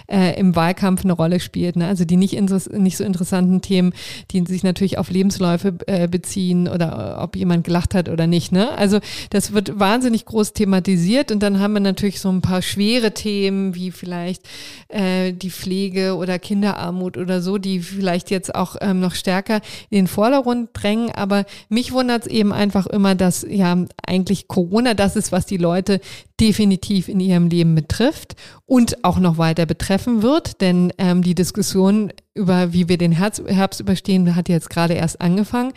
äh, 0.07 0.39
im 0.39 0.55
Wahlkampf 0.55 1.03
eine 1.03 1.13
Rolle 1.13 1.41
spielen. 1.41 1.75
Ne? 1.77 1.89
Also 1.89 2.05
die 2.05 2.17
nicht, 2.17 2.41
nicht 2.73 2.97
so 2.97 3.03
interessanten 3.03 3.61
Themen, 3.61 3.93
die 4.31 4.45
sich 4.47 4.63
natürlich 4.63 4.97
auf 4.97 5.11
Lebensläufe 5.11 5.75
äh, 5.87 6.07
beziehen 6.07 6.69
oder 6.69 7.19
ob 7.21 7.35
jemand 7.35 7.65
gelacht 7.65 7.95
hat 7.95 8.09
oder 8.09 8.29
nicht. 8.29 8.53
Ne? 8.53 8.71
Also 8.79 9.01
das 9.31 9.53
wird 9.53 9.81
wahnsinnig 9.81 10.25
groß 10.25 10.53
thematisiert 10.53 11.33
und 11.33 11.43
dann 11.43 11.59
haben 11.59 11.73
wir 11.73 11.81
natürlich 11.81 12.21
so 12.21 12.29
ein 12.31 12.43
paar 12.43 12.63
schwere 12.63 13.13
Themen, 13.13 13.75
wie 13.75 13.91
vielleicht 13.91 14.43
äh, 14.89 15.33
die 15.33 15.51
Pflege 15.51 15.80
Pflege 15.81 16.15
oder 16.17 16.39
Kinderarmut 16.39 17.17
oder 17.17 17.41
so, 17.41 17.57
die 17.57 17.81
vielleicht 17.81 18.31
jetzt 18.31 18.55
auch 18.55 18.77
ähm, 18.83 19.01
noch 19.01 19.15
stärker 19.15 19.63
in 19.89 19.97
den 19.97 20.07
Vordergrund 20.09 20.69
drängen. 20.75 21.11
Aber 21.11 21.47
mich 21.71 21.93
wundert 21.93 22.27
es 22.27 22.29
eben 22.29 22.53
einfach 22.53 22.87
immer, 22.87 23.15
dass 23.15 23.47
ja 23.49 23.83
eigentlich 24.07 24.47
Corona 24.47 24.93
das 24.93 25.17
ist, 25.17 25.33
was 25.33 25.47
die 25.47 25.57
Leute 25.57 26.01
definitiv 26.39 27.09
in 27.09 27.19
ihrem 27.19 27.49
Leben 27.49 27.75
betrifft 27.75 28.37
und 28.67 29.05
auch 29.05 29.19
noch 29.19 29.39
weiter 29.39 29.65
betreffen 29.65 30.23
wird. 30.23 30.61
Denn 30.61 30.93
ähm, 30.99 31.23
die 31.23 31.35
Diskussion 31.35 32.13
über, 32.35 32.75
wie 32.75 32.91
wir 32.91 32.99
den 32.99 33.13
Herbst, 33.13 33.43
Herbst 33.47 33.81
überstehen, 33.81 34.37
hat 34.37 34.51
jetzt 34.51 34.69
gerade 34.69 34.93
erst 34.93 35.23
angefangen. 35.23 35.73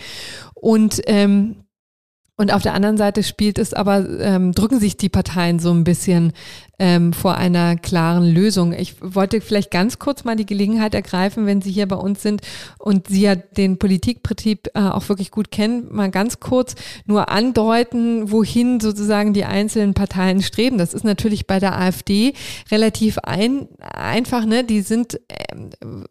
Und 0.54 1.02
ähm, 1.08 1.64
und 2.36 2.52
auf 2.52 2.64
der 2.64 2.74
anderen 2.74 2.98
Seite 2.98 3.22
spielt 3.22 3.60
es 3.60 3.74
aber, 3.74 4.10
ähm, 4.20 4.54
drücken 4.54 4.80
sich 4.80 4.98
die 4.98 5.10
Parteien 5.10 5.60
so 5.60 5.72
ein 5.72 5.84
bisschen 5.84 6.34
ähm, 6.80 7.14
vor 7.14 7.36
einer 7.36 7.76
klaren 7.76 8.26
Lösung. 8.26 8.74
Ich 8.74 8.96
wollte 9.00 9.42
vielleicht 9.42 9.70
ganz 9.70 10.00
kurz 10.00 10.24
mal 10.24 10.36
die 10.36 10.46
Gelegenheit 10.46 10.96
ergreifen, 10.96 11.46
wenn 11.46 11.62
Sie 11.62 11.72
hier 11.72 11.88
bei 11.88 11.96
uns 11.96 12.22
sind 12.24 12.42
und 12.80 13.08
Sie 13.08 13.22
ja 13.22 13.36
den 13.36 13.78
Politikbetrieb 13.78 14.70
äh, 14.74 14.80
auch 14.80 15.08
wirklich 15.08 15.30
gut 15.30 15.52
kennen, 15.52 15.88
mal 15.92 16.10
ganz 16.10 16.40
kurz 16.40 16.76
nur 17.06 17.30
andeuten, 17.30 18.32
wohin 18.32 18.80
sozusagen 18.80 19.34
die 19.34 19.46
einzelnen 19.46 19.94
Parteien 19.94 20.42
streben. 20.42 20.78
Das 20.78 20.94
ist 20.94 21.04
natürlich 21.04 21.46
bei 21.46 21.60
der 21.60 21.78
AfD 21.80 22.34
relativ 22.72 23.20
ein, 23.20 23.68
einfach, 23.80 24.46
ne? 24.46 24.64
Die 24.64 24.82
sind 24.82 25.20
ähm, 25.30 26.06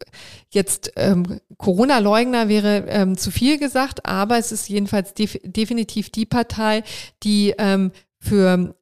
jetzt 0.49 0.93
ähm, 0.95 1.39
Corona-Leugner 1.57 2.47
wäre 2.47 2.85
ähm, 2.87 3.17
zu 3.17 3.31
viel 3.31 3.57
gesagt, 3.57 4.05
aber 4.05 4.37
es 4.37 4.51
ist 4.51 4.69
jedenfalls 4.69 5.13
def 5.13 5.37
definitiv 5.43 6.09
die 6.09 6.25
Partei, 6.25 6.83
die 7.23 7.53
ähm, 7.57 7.91
für 8.19 8.75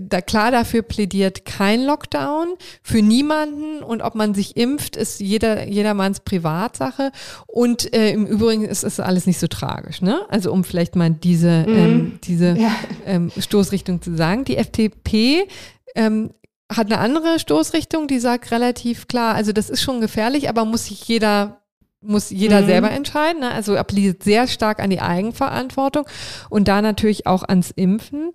da 0.00 0.20
klar 0.20 0.50
dafür 0.50 0.82
plädiert 0.82 1.44
kein 1.44 1.84
Lockdown 1.84 2.54
für 2.82 3.02
niemanden 3.02 3.82
und 3.82 4.02
ob 4.02 4.14
man 4.14 4.34
sich 4.34 4.56
impft, 4.56 4.96
ist 4.96 5.20
jeder 5.20 5.66
jedermanns 5.66 6.20
Privatsache 6.20 7.12
und 7.46 7.92
äh, 7.94 8.10
im 8.10 8.26
Übrigen 8.26 8.64
ist 8.64 8.84
es 8.84 9.00
alles 9.00 9.26
nicht 9.26 9.38
so 9.38 9.46
tragisch, 9.46 10.02
ne? 10.02 10.20
Also 10.28 10.52
um 10.52 10.64
vielleicht 10.64 10.96
mal 10.96 11.10
diese 11.10 11.64
mhm. 11.66 11.76
ähm, 11.76 12.18
diese 12.24 12.56
ja. 12.58 12.74
ähm, 13.04 13.30
Stoßrichtung 13.36 14.02
zu 14.02 14.16
sagen, 14.16 14.44
die 14.44 14.56
FDP 14.56 15.46
ähm, 15.94 16.30
hat 16.70 16.86
eine 16.86 16.98
andere 16.98 17.38
Stoßrichtung, 17.38 18.08
die 18.08 18.18
sagt 18.18 18.50
relativ 18.50 19.06
klar, 19.08 19.34
also 19.34 19.52
das 19.52 19.70
ist 19.70 19.82
schon 19.82 20.00
gefährlich, 20.00 20.48
aber 20.48 20.64
muss 20.64 20.86
sich 20.86 21.06
jeder 21.06 21.62
muss 22.06 22.30
jeder 22.30 22.62
mhm. 22.62 22.66
selber 22.66 22.90
entscheiden. 22.90 23.40
Ne? 23.40 23.50
Also 23.50 23.76
appelliert 23.76 24.22
sehr 24.22 24.46
stark 24.46 24.80
an 24.80 24.90
die 24.90 25.00
Eigenverantwortung 25.00 26.06
und 26.50 26.68
da 26.68 26.82
natürlich 26.82 27.26
auch 27.26 27.42
ans 27.42 27.70
Impfen. 27.70 28.32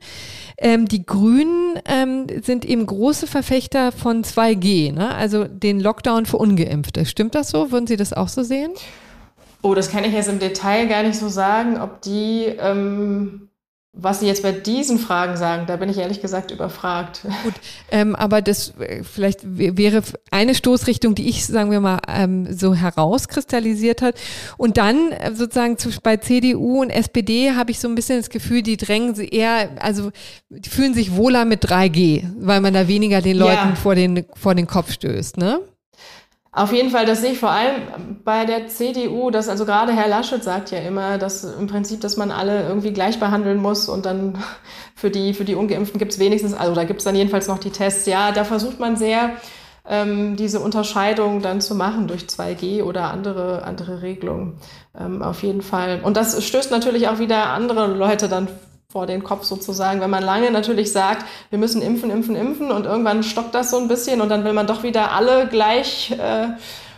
Ähm, 0.57 0.87
die 0.87 1.05
Grünen 1.05 1.79
ähm, 1.85 2.27
sind 2.43 2.65
eben 2.65 2.85
große 2.85 3.27
Verfechter 3.27 3.91
von 3.91 4.23
2G, 4.23 4.93
ne? 4.93 5.13
also 5.15 5.45
den 5.45 5.79
Lockdown 5.79 6.25
für 6.25 6.37
Ungeimpfte. 6.37 7.05
Stimmt 7.05 7.35
das 7.35 7.49
so? 7.49 7.71
Würden 7.71 7.87
Sie 7.87 7.97
das 7.97 8.13
auch 8.13 8.27
so 8.27 8.43
sehen? 8.43 8.71
Oh, 9.61 9.75
das 9.75 9.91
kann 9.91 10.03
ich 10.03 10.13
jetzt 10.13 10.29
im 10.29 10.39
Detail 10.39 10.87
gar 10.87 11.03
nicht 11.03 11.17
so 11.17 11.27
sagen, 11.27 11.79
ob 11.79 12.01
die 12.01 12.45
ähm, 12.59 13.50
was 13.93 14.21
Sie 14.21 14.27
jetzt 14.27 14.41
bei 14.41 14.53
diesen 14.53 14.99
Fragen 14.99 15.35
sagen, 15.35 15.65
da 15.67 15.75
bin 15.75 15.89
ich 15.89 15.97
ehrlich 15.97 16.21
gesagt 16.21 16.51
überfragt. 16.51 17.21
Gut, 17.43 17.53
ähm, 17.91 18.15
aber 18.15 18.41
das 18.41 18.73
äh, 18.79 19.03
vielleicht 19.03 19.39
wäre 19.43 20.01
eine 20.31 20.55
Stoßrichtung, 20.55 21.13
die 21.13 21.27
ich, 21.27 21.45
sagen 21.45 21.71
wir 21.71 21.81
mal, 21.81 21.99
ähm, 22.07 22.57
so 22.57 22.73
herauskristallisiert 22.73 24.01
hat. 24.01 24.15
Und 24.55 24.77
dann 24.77 25.11
äh, 25.11 25.33
sozusagen 25.33 25.77
zu, 25.77 25.89
bei 26.01 26.17
CDU 26.17 26.81
und 26.81 26.89
SPD 26.89 27.51
habe 27.51 27.71
ich 27.71 27.79
so 27.79 27.89
ein 27.89 27.95
bisschen 27.95 28.19
das 28.19 28.29
Gefühl, 28.29 28.61
die 28.61 28.77
drängen 28.77 29.13
sie 29.13 29.27
eher, 29.27 29.71
also 29.79 30.11
die 30.49 30.69
fühlen 30.69 30.93
sich 30.93 31.15
wohler 31.15 31.43
mit 31.43 31.65
3G, 31.65 32.23
weil 32.39 32.61
man 32.61 32.73
da 32.73 32.87
weniger 32.87 33.21
den 33.21 33.37
Leuten 33.37 33.69
ja. 33.69 33.75
vor, 33.75 33.95
den, 33.95 34.25
vor 34.35 34.55
den 34.55 34.67
Kopf 34.67 34.93
stößt, 34.93 35.35
ne? 35.35 35.59
Auf 36.53 36.73
jeden 36.73 36.89
Fall, 36.89 37.05
das 37.05 37.21
sehe 37.21 37.31
ich 37.31 37.39
vor 37.39 37.51
allem 37.51 37.75
bei 38.25 38.43
der 38.43 38.67
CDU, 38.67 39.31
dass 39.31 39.47
also 39.47 39.65
gerade 39.65 39.93
Herr 39.93 40.09
Laschet 40.09 40.43
sagt 40.43 40.71
ja 40.71 40.79
immer, 40.79 41.17
dass 41.17 41.45
im 41.45 41.67
Prinzip, 41.67 42.01
dass 42.01 42.17
man 42.17 42.29
alle 42.29 42.67
irgendwie 42.67 42.91
gleich 42.91 43.21
behandeln 43.21 43.57
muss 43.61 43.87
und 43.87 44.05
dann 44.05 44.37
für 44.95 45.09
die, 45.09 45.33
für 45.33 45.45
die 45.45 45.55
Ungeimpften 45.55 45.97
gibt 45.97 46.11
es 46.11 46.19
wenigstens, 46.19 46.53
also 46.53 46.75
da 46.75 46.83
gibt 46.83 46.99
es 46.99 47.05
dann 47.05 47.15
jedenfalls 47.15 47.47
noch 47.47 47.57
die 47.57 47.69
Tests. 47.69 48.05
Ja, 48.05 48.33
da 48.33 48.43
versucht 48.43 48.81
man 48.81 48.97
sehr, 48.97 49.31
ähm, 49.87 50.35
diese 50.35 50.59
Unterscheidung 50.59 51.41
dann 51.41 51.61
zu 51.61 51.73
machen 51.73 52.07
durch 52.07 52.23
2G 52.23 52.83
oder 52.83 53.11
andere, 53.11 53.63
andere 53.63 54.01
Regelungen. 54.01 54.57
Ähm, 54.99 55.21
auf 55.21 55.43
jeden 55.43 55.61
Fall. 55.61 56.01
Und 56.03 56.17
das 56.17 56.43
stößt 56.43 56.69
natürlich 56.69 57.07
auch 57.07 57.19
wieder 57.19 57.47
andere 57.51 57.87
Leute 57.87 58.27
dann 58.27 58.49
vor 58.91 59.07
den 59.07 59.23
Kopf 59.23 59.43
sozusagen, 59.43 60.01
wenn 60.01 60.09
man 60.09 60.23
lange 60.23 60.51
natürlich 60.51 60.91
sagt, 60.91 61.25
wir 61.49 61.59
müssen 61.59 61.81
impfen, 61.81 62.09
impfen, 62.09 62.35
impfen 62.35 62.71
und 62.71 62.85
irgendwann 62.85 63.23
stockt 63.23 63.55
das 63.55 63.71
so 63.71 63.77
ein 63.77 63.87
bisschen 63.87 64.21
und 64.21 64.29
dann 64.29 64.43
will 64.43 64.53
man 64.53 64.67
doch 64.67 64.83
wieder 64.83 65.11
alle 65.13 65.47
gleich 65.47 66.11
äh, 66.11 66.47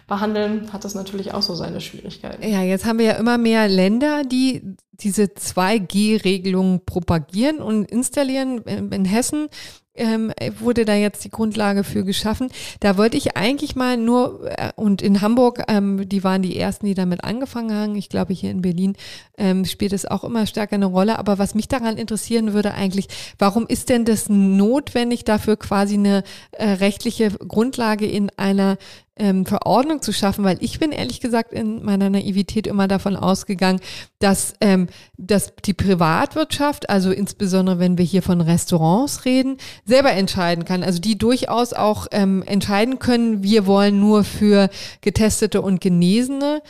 behandeln, 0.07 0.71
hat 0.73 0.83
das 0.83 0.95
natürlich 0.95 1.33
auch 1.33 1.41
so 1.41 1.55
seine 1.55 1.81
Schwierigkeiten. 1.81 2.47
Ja, 2.47 2.61
jetzt 2.61 2.85
haben 2.85 2.99
wir 2.99 3.05
ja 3.05 3.13
immer 3.13 3.37
mehr 3.37 3.67
Länder, 3.67 4.23
die 4.23 4.75
diese 4.91 5.23
2G-Regelung 5.23 6.81
propagieren 6.85 7.59
und 7.59 7.85
installieren. 7.85 8.59
In 8.59 9.05
Hessen 9.05 9.47
ähm, 9.95 10.31
wurde 10.59 10.85
da 10.85 10.95
jetzt 10.95 11.23
die 11.23 11.29
Grundlage 11.29 11.83
für 11.83 12.03
geschaffen. 12.03 12.49
Da 12.79 12.97
wollte 12.97 13.17
ich 13.17 13.37
eigentlich 13.37 13.75
mal 13.75 13.97
nur, 13.97 14.49
äh, 14.57 14.71
und 14.75 15.01
in 15.01 15.21
Hamburg, 15.21 15.63
ähm, 15.67 16.07
die 16.07 16.23
waren 16.23 16.41
die 16.41 16.57
ersten, 16.57 16.85
die 16.85 16.93
damit 16.93 17.23
angefangen 17.23 17.73
haben. 17.73 17.95
Ich 17.95 18.09
glaube, 18.09 18.33
hier 18.33 18.51
in 18.51 18.61
Berlin 18.61 18.95
ähm, 19.37 19.65
spielt 19.65 19.93
es 19.93 20.05
auch 20.05 20.23
immer 20.23 20.45
stärker 20.47 20.75
eine 20.75 20.85
Rolle. 20.85 21.19
Aber 21.19 21.37
was 21.37 21.55
mich 21.55 21.67
daran 21.67 21.97
interessieren 21.97 22.53
würde 22.53 22.73
eigentlich, 22.73 23.07
warum 23.37 23.67
ist 23.67 23.89
denn 23.89 24.05
das 24.05 24.29
notwendig, 24.29 25.25
dafür 25.25 25.57
quasi 25.57 25.95
eine 25.95 26.23
äh, 26.51 26.69
rechtliche 26.69 27.31
Grundlage 27.31 28.05
in 28.05 28.31
einer 28.37 28.77
ähm, 29.15 29.45
Verordnung 29.45 30.01
zu 30.01 30.11
schaffen, 30.11 30.43
weil 30.43 30.57
ich 30.61 30.79
bin 30.79 30.91
ehrlich 30.91 31.21
gesagt 31.21 31.53
in 31.53 31.83
meiner 31.83 32.09
Naivität 32.09 32.65
immer 32.65 32.87
davon 32.87 33.15
ausgegangen, 33.15 33.79
dass, 34.19 34.53
ähm, 34.59 34.87
dass 35.17 35.53
die 35.65 35.73
Privatwirtschaft, 35.73 36.89
also 36.89 37.11
insbesondere 37.11 37.79
wenn 37.79 37.97
wir 37.97 38.05
hier 38.05 38.23
von 38.23 38.41
Restaurants 38.41 39.25
reden, 39.25 39.57
selber 39.85 40.11
entscheiden 40.11 40.65
kann. 40.65 40.83
Also 40.83 40.99
die 40.99 41.17
durchaus 41.17 41.73
auch 41.73 42.07
ähm, 42.11 42.43
entscheiden 42.43 42.99
können, 42.99 43.43
wir 43.43 43.67
wollen 43.67 43.99
nur 43.99 44.23
für 44.23 44.69
Getestete 45.01 45.61
und 45.61 45.79
Genesene 45.79 46.63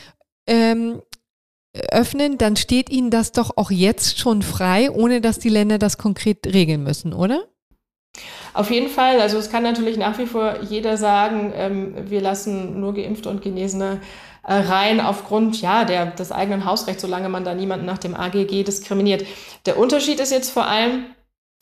ähm, 0.45 1.01
öffnen, 1.91 2.37
dann 2.37 2.55
steht 2.55 2.89
ihnen 2.89 3.09
das 3.09 3.31
doch 3.31 3.57
auch 3.57 3.71
jetzt 3.71 4.19
schon 4.19 4.41
frei, 4.41 4.91
ohne 4.91 5.21
dass 5.21 5.39
die 5.39 5.49
Länder 5.49 5.79
das 5.79 5.97
konkret 5.97 6.45
regeln 6.45 6.83
müssen, 6.83 7.13
oder? 7.13 7.47
Auf 8.53 8.69
jeden 8.69 8.89
Fall, 8.89 9.19
also 9.19 9.37
es 9.37 9.49
kann 9.49 9.63
natürlich 9.63 9.97
nach 9.97 10.19
wie 10.19 10.27
vor 10.27 10.61
jeder 10.61 10.97
sagen, 10.97 11.51
ähm, 11.55 11.95
wir 12.09 12.21
lassen 12.21 12.79
nur 12.79 12.93
Geimpfte 12.93 13.29
und 13.29 13.41
Genesene 13.41 14.01
äh, 14.43 14.53
rein 14.53 15.01
aufgrund 15.01 15.59
ja, 15.61 15.85
der, 15.85 16.07
des 16.07 16.31
eigenen 16.31 16.65
Hausrechts, 16.65 17.01
solange 17.01 17.29
man 17.29 17.43
da 17.43 17.55
niemanden 17.55 17.85
nach 17.85 17.97
dem 17.97 18.13
AGG 18.13 18.63
diskriminiert. 18.63 19.25
Der 19.65 19.79
Unterschied 19.79 20.19
ist 20.19 20.31
jetzt 20.31 20.51
vor 20.51 20.67
allem, 20.67 21.05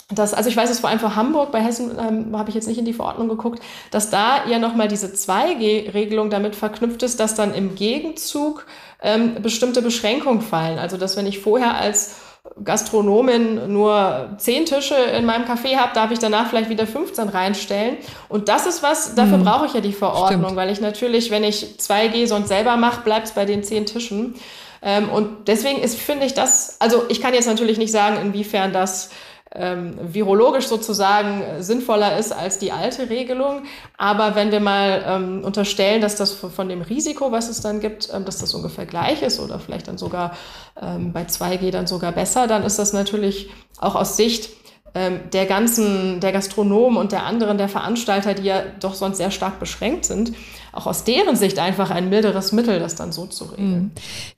dass, 0.10 0.34
also 0.34 0.50
ich 0.50 0.58
weiß 0.58 0.70
es 0.70 0.82
vor 0.82 0.90
allem 0.90 1.00
für 1.00 1.16
Hamburg, 1.16 1.54
bei 1.54 1.62
Hessen 1.62 1.98
ähm, 1.98 2.38
habe 2.38 2.50
ich 2.50 2.56
jetzt 2.56 2.68
nicht 2.68 2.80
in 2.80 2.86
die 2.86 2.92
Verordnung 2.92 3.30
geguckt, 3.30 3.62
dass 3.92 4.10
da 4.10 4.46
ja 4.48 4.60
nochmal 4.60 4.90
diese 4.90 5.08
2G-Regelung 5.08 6.30
damit 6.30 6.58
verknüpft 6.58 7.04
ist, 7.04 7.22
dass 7.22 7.36
dann 7.36 7.54
im 7.54 7.76
Gegenzug 7.76 8.66
ähm, 9.02 9.36
bestimmte 9.42 9.82
Beschränkungen 9.82 10.42
fallen. 10.42 10.80
Also 10.80 10.98
dass 10.98 11.16
wenn 11.16 11.28
ich 11.28 11.40
vorher 11.40 11.76
als 11.76 12.16
Gastronomin 12.64 13.72
nur 13.72 14.36
zehn 14.38 14.66
Tische 14.66 14.96
in 14.96 15.26
meinem 15.26 15.46
Café 15.46 15.78
habe, 15.78 15.94
darf 15.94 16.12
ich 16.12 16.20
danach 16.20 16.50
vielleicht 16.50 16.70
wieder 16.70 16.88
15 16.88 17.30
reinstellen. 17.30 17.98
Und 18.30 18.50
das 18.50 18.66
ist 18.66 18.82
was, 18.82 19.14
dafür 19.14 19.38
hm. 19.38 19.44
brauche 19.44 19.68
ich 19.68 19.74
ja 19.74 19.82
die 19.82 19.94
Verordnung, 19.94 20.42
Stimmt. 20.42 20.56
weil 20.56 20.72
ich 20.72 20.82
natürlich, 20.82 21.30
wenn 21.30 21.44
ich 21.44 21.76
2G 21.80 22.28
sonst 22.28 22.48
selber 22.48 22.78
mache, 22.78 23.02
bleibt 23.04 23.28
es 23.28 23.34
bei 23.34 23.46
den 23.46 23.64
zehn 23.64 23.86
Tischen. 23.86 24.36
Ähm, 24.82 25.10
und 25.10 25.48
deswegen 25.48 25.82
ist, 25.82 26.00
finde 26.00 26.26
ich 26.26 26.34
das, 26.34 26.78
also 26.80 27.04
ich 27.10 27.22
kann 27.22 27.36
jetzt 27.36 27.48
natürlich 27.48 27.78
nicht 27.78 27.92
sagen, 27.92 28.18
inwiefern 28.20 28.74
das 28.74 29.12
ähm, 29.54 29.98
virologisch 30.02 30.68
sozusagen 30.68 31.44
sinnvoller 31.62 32.18
ist 32.18 32.32
als 32.32 32.58
die 32.60 32.72
alte 32.72 33.10
Regelung. 33.10 33.64
Aber 33.98 34.36
wenn 34.36 34.52
wir 34.52 34.60
mal 34.60 35.04
ähm, 35.06 35.44
unterstellen, 35.44 36.02
dass 36.02 36.16
das 36.16 36.34
von 36.34 36.70
dem 36.70 36.82
Risiko, 36.82 37.32
was 37.32 37.50
es 37.50 37.62
dann 37.62 37.80
gibt, 37.80 38.10
ähm, 38.14 38.26
dass 38.26 38.38
das 38.38 38.54
ungefähr 38.54 38.86
gleich 38.86 39.22
ist 39.22 39.40
oder 39.40 39.60
vielleicht 39.60 39.88
dann 39.88 39.98
sogar 39.98 40.36
ähm, 40.82 41.12
bei 41.12 41.24
2G 41.24 41.72
dann 41.72 41.88
sogar 41.88 42.12
besser, 42.12 42.48
dann 42.48 42.64
ist 42.64 42.80
das 42.80 42.94
natürlich 42.94 43.50
auch 43.80 43.96
aus 43.96 44.16
Sicht 44.16 44.50
ähm, 44.94 45.22
der 45.32 45.46
ganzen, 45.46 46.20
der 46.20 46.34
Gastronomen 46.34 46.98
und 46.98 47.14
der 47.14 47.26
anderen, 47.26 47.58
der 47.58 47.70
Veranstalter, 47.70 48.34
die 48.34 48.44
ja 48.44 48.64
doch 48.82 48.94
sonst 48.94 49.18
sehr 49.18 49.32
stark 49.32 49.58
beschränkt 49.58 50.04
sind, 50.04 50.34
auch 50.74 50.86
aus 50.86 51.06
deren 51.06 51.38
Sicht 51.38 51.60
einfach 51.60 51.92
ein 51.92 52.10
milderes 52.10 52.52
Mittel, 52.52 52.80
das 52.80 52.96
dann 52.96 53.14
so 53.14 53.26
zu 53.26 53.46
regeln. 53.46 53.72
Mhm. 53.72 53.92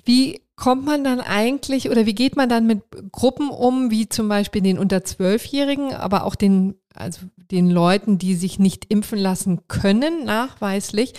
Wie 0.05 0.42
kommt 0.55 0.85
man 0.85 1.03
dann 1.03 1.19
eigentlich 1.19 1.89
oder 1.89 2.05
wie 2.05 2.13
geht 2.13 2.35
man 2.35 2.47
dann 2.47 2.67
mit 2.67 2.81
Gruppen 3.11 3.49
um, 3.49 3.89
wie 3.89 4.07
zum 4.07 4.29
Beispiel 4.29 4.61
den 4.61 4.77
unter 4.77 5.03
Zwölfjährigen, 5.03 5.93
aber 5.93 6.25
auch 6.25 6.35
den, 6.35 6.75
also 6.93 7.21
den 7.51 7.69
Leuten, 7.69 8.19
die 8.19 8.35
sich 8.35 8.59
nicht 8.59 8.85
impfen 8.89 9.17
lassen 9.17 9.61
können, 9.67 10.25
nachweislich? 10.25 11.13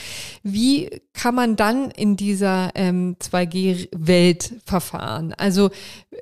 Wie 0.45 1.01
kann 1.13 1.35
man 1.35 1.57
dann 1.57 1.91
in 1.91 2.17
dieser 2.17 2.71
ähm, 2.77 3.17
2G-Welt 3.21 4.55
verfahren? 4.65 5.35
Also 5.37 5.71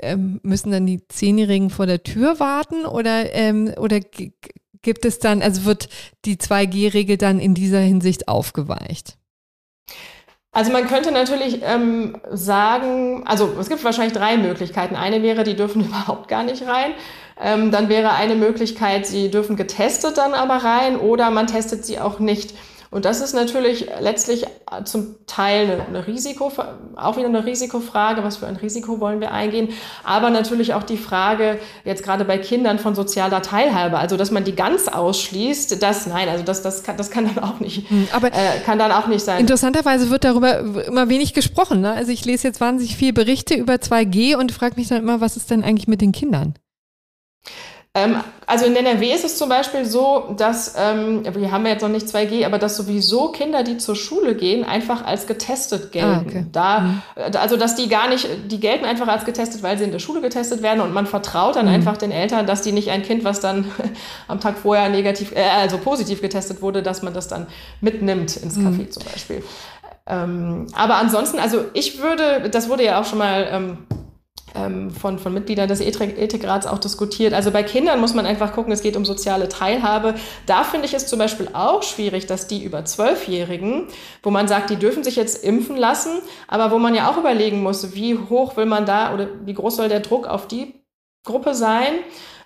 ähm, 0.00 0.40
müssen 0.42 0.72
dann 0.72 0.86
die 0.86 1.06
Zehnjährigen 1.08 1.68
vor 1.68 1.86
der 1.86 2.02
Tür 2.02 2.40
warten 2.40 2.86
oder, 2.86 3.34
ähm, 3.34 3.72
oder 3.76 4.00
gibt 4.00 5.04
es 5.04 5.18
dann, 5.18 5.42
also 5.42 5.64
wird 5.64 5.88
die 6.24 6.36
2G-Regel 6.36 7.18
dann 7.18 7.38
in 7.38 7.54
dieser 7.54 7.80
Hinsicht 7.80 8.26
aufgeweicht? 8.28 9.18
Also 10.54 10.70
man 10.70 10.86
könnte 10.86 11.12
natürlich 11.12 11.60
ähm, 11.62 12.16
sagen, 12.30 13.26
also 13.26 13.54
es 13.58 13.70
gibt 13.70 13.82
wahrscheinlich 13.84 14.12
drei 14.12 14.36
Möglichkeiten. 14.36 14.96
Eine 14.96 15.22
wäre, 15.22 15.44
die 15.44 15.56
dürfen 15.56 15.84
überhaupt 15.86 16.28
gar 16.28 16.42
nicht 16.42 16.66
rein. 16.66 16.92
Ähm, 17.40 17.70
dann 17.70 17.88
wäre 17.88 18.10
eine 18.10 18.34
Möglichkeit, 18.34 19.06
sie 19.06 19.30
dürfen 19.30 19.56
getestet 19.56 20.18
dann 20.18 20.34
aber 20.34 20.56
rein 20.56 20.96
oder 20.96 21.30
man 21.30 21.46
testet 21.46 21.86
sie 21.86 21.98
auch 21.98 22.18
nicht. 22.18 22.54
Und 22.92 23.06
das 23.06 23.22
ist 23.22 23.32
natürlich 23.32 23.86
letztlich 24.00 24.44
zum 24.84 25.16
Teil 25.26 25.62
eine, 25.64 25.86
eine 25.86 26.06
Risiko, 26.06 26.52
auch 26.94 27.16
wieder 27.16 27.26
eine 27.26 27.46
Risikofrage, 27.46 28.22
was 28.22 28.36
für 28.36 28.46
ein 28.46 28.56
Risiko 28.56 29.00
wollen 29.00 29.18
wir 29.22 29.32
eingehen, 29.32 29.70
aber 30.04 30.28
natürlich 30.28 30.74
auch 30.74 30.82
die 30.82 30.98
Frage, 30.98 31.58
jetzt 31.86 32.04
gerade 32.04 32.26
bei 32.26 32.36
Kindern 32.36 32.78
von 32.78 32.94
sozialer 32.94 33.40
Teilhabe, 33.40 33.96
also 33.96 34.18
dass 34.18 34.30
man 34.30 34.44
die 34.44 34.54
ganz 34.54 34.88
ausschließt, 34.88 35.82
das 35.82 36.06
nein, 36.06 36.28
also 36.28 36.44
das, 36.44 36.60
das, 36.60 36.82
kann, 36.82 36.98
das 36.98 37.10
kann 37.10 37.34
dann 37.34 37.42
auch 37.42 37.60
nicht, 37.60 37.88
hm, 37.88 38.08
aber 38.12 38.28
äh, 38.28 38.60
kann 38.66 38.78
dann 38.78 38.92
auch 38.92 39.06
nicht 39.06 39.24
sein. 39.24 39.40
Interessanterweise 39.40 40.10
wird 40.10 40.24
darüber 40.24 40.58
immer 40.84 41.08
wenig 41.08 41.32
gesprochen. 41.32 41.80
Ne? 41.80 41.94
Also 41.94 42.12
ich 42.12 42.26
lese 42.26 42.46
jetzt 42.46 42.60
wahnsinnig 42.60 42.96
viele 42.98 43.14
Berichte 43.14 43.54
über 43.54 43.76
2G 43.76 44.36
und 44.36 44.52
frage 44.52 44.74
mich 44.76 44.88
dann 44.88 44.98
immer, 44.98 45.22
was 45.22 45.38
ist 45.38 45.50
denn 45.50 45.64
eigentlich 45.64 45.88
mit 45.88 46.02
den 46.02 46.12
Kindern? 46.12 46.56
Ähm, 47.94 48.16
also 48.46 48.64
in 48.64 48.74
NRW 48.74 49.12
ist 49.12 49.22
es 49.22 49.36
zum 49.36 49.50
Beispiel 49.50 49.84
so, 49.84 50.32
dass, 50.38 50.76
ähm, 50.78 51.24
wir 51.30 51.52
haben 51.52 51.66
ja 51.66 51.72
jetzt 51.72 51.82
noch 51.82 51.90
nicht 51.90 52.06
2G, 52.06 52.46
aber 52.46 52.58
dass 52.58 52.74
sowieso 52.74 53.28
Kinder, 53.28 53.62
die 53.64 53.76
zur 53.76 53.96
Schule 53.96 54.34
gehen, 54.34 54.64
einfach 54.64 55.04
als 55.04 55.26
getestet 55.26 55.92
gelten. 55.92 56.08
Ah, 56.08 56.22
okay. 56.26 56.46
da, 56.50 56.80
mhm. 56.80 57.02
Äh, 57.16 57.36
also 57.36 57.58
dass 57.58 57.74
die 57.74 57.90
gar 57.90 58.08
nicht, 58.08 58.26
die 58.50 58.60
gelten 58.60 58.86
einfach 58.86 59.08
als 59.08 59.26
getestet, 59.26 59.62
weil 59.62 59.76
sie 59.76 59.84
in 59.84 59.92
der 59.92 59.98
Schule 59.98 60.22
getestet 60.22 60.62
werden 60.62 60.80
und 60.80 60.94
man 60.94 61.06
vertraut 61.06 61.56
dann 61.56 61.66
mhm. 61.66 61.74
einfach 61.74 61.98
den 61.98 62.12
Eltern, 62.12 62.46
dass 62.46 62.62
die 62.62 62.72
nicht 62.72 62.88
ein 62.88 63.02
Kind, 63.02 63.24
was 63.24 63.40
dann 63.40 63.70
am 64.26 64.40
Tag 64.40 64.56
vorher 64.56 64.88
negativ, 64.88 65.32
äh, 65.32 65.42
also 65.42 65.76
positiv 65.76 66.22
getestet 66.22 66.62
wurde, 66.62 66.82
dass 66.82 67.02
man 67.02 67.12
das 67.12 67.28
dann 67.28 67.46
mitnimmt 67.82 68.38
ins 68.38 68.56
mhm. 68.56 68.68
Café 68.68 68.82
mhm. 68.84 68.90
zum 68.90 69.02
Beispiel. 69.04 69.44
Ähm, 70.06 70.66
aber 70.74 70.94
ansonsten, 70.94 71.38
also 71.38 71.66
ich 71.74 72.00
würde, 72.00 72.48
das 72.50 72.70
wurde 72.70 72.84
ja 72.84 72.98
auch 72.98 73.04
schon 73.04 73.18
mal 73.18 73.48
ähm, 73.52 73.78
von, 74.54 75.18
von 75.18 75.32
Mitgliedern 75.32 75.68
des 75.68 75.80
Ethikrats 75.80 76.66
auch 76.66 76.78
diskutiert. 76.78 77.32
Also 77.32 77.50
bei 77.50 77.62
Kindern 77.62 78.00
muss 78.00 78.14
man 78.14 78.26
einfach 78.26 78.52
gucken, 78.52 78.72
es 78.72 78.82
geht 78.82 78.96
um 78.96 79.04
soziale 79.04 79.48
Teilhabe. 79.48 80.14
Da 80.46 80.64
finde 80.64 80.86
ich 80.86 80.94
es 80.94 81.06
zum 81.06 81.18
Beispiel 81.18 81.48
auch 81.54 81.82
schwierig, 81.82 82.26
dass 82.26 82.48
die 82.48 82.62
über 82.62 82.84
Zwölfjährigen, 82.84 83.88
wo 84.22 84.30
man 84.30 84.48
sagt, 84.48 84.70
die 84.70 84.76
dürfen 84.76 85.04
sich 85.04 85.16
jetzt 85.16 85.42
impfen 85.42 85.76
lassen, 85.76 86.20
aber 86.48 86.70
wo 86.70 86.78
man 86.78 86.94
ja 86.94 87.10
auch 87.10 87.16
überlegen 87.16 87.62
muss, 87.62 87.94
wie 87.94 88.18
hoch 88.18 88.56
will 88.56 88.66
man 88.66 88.84
da 88.84 89.14
oder 89.14 89.28
wie 89.44 89.54
groß 89.54 89.76
soll 89.76 89.88
der 89.88 90.00
Druck 90.00 90.26
auf 90.26 90.48
die 90.48 90.74
Gruppe 91.24 91.54
sein, 91.54 91.92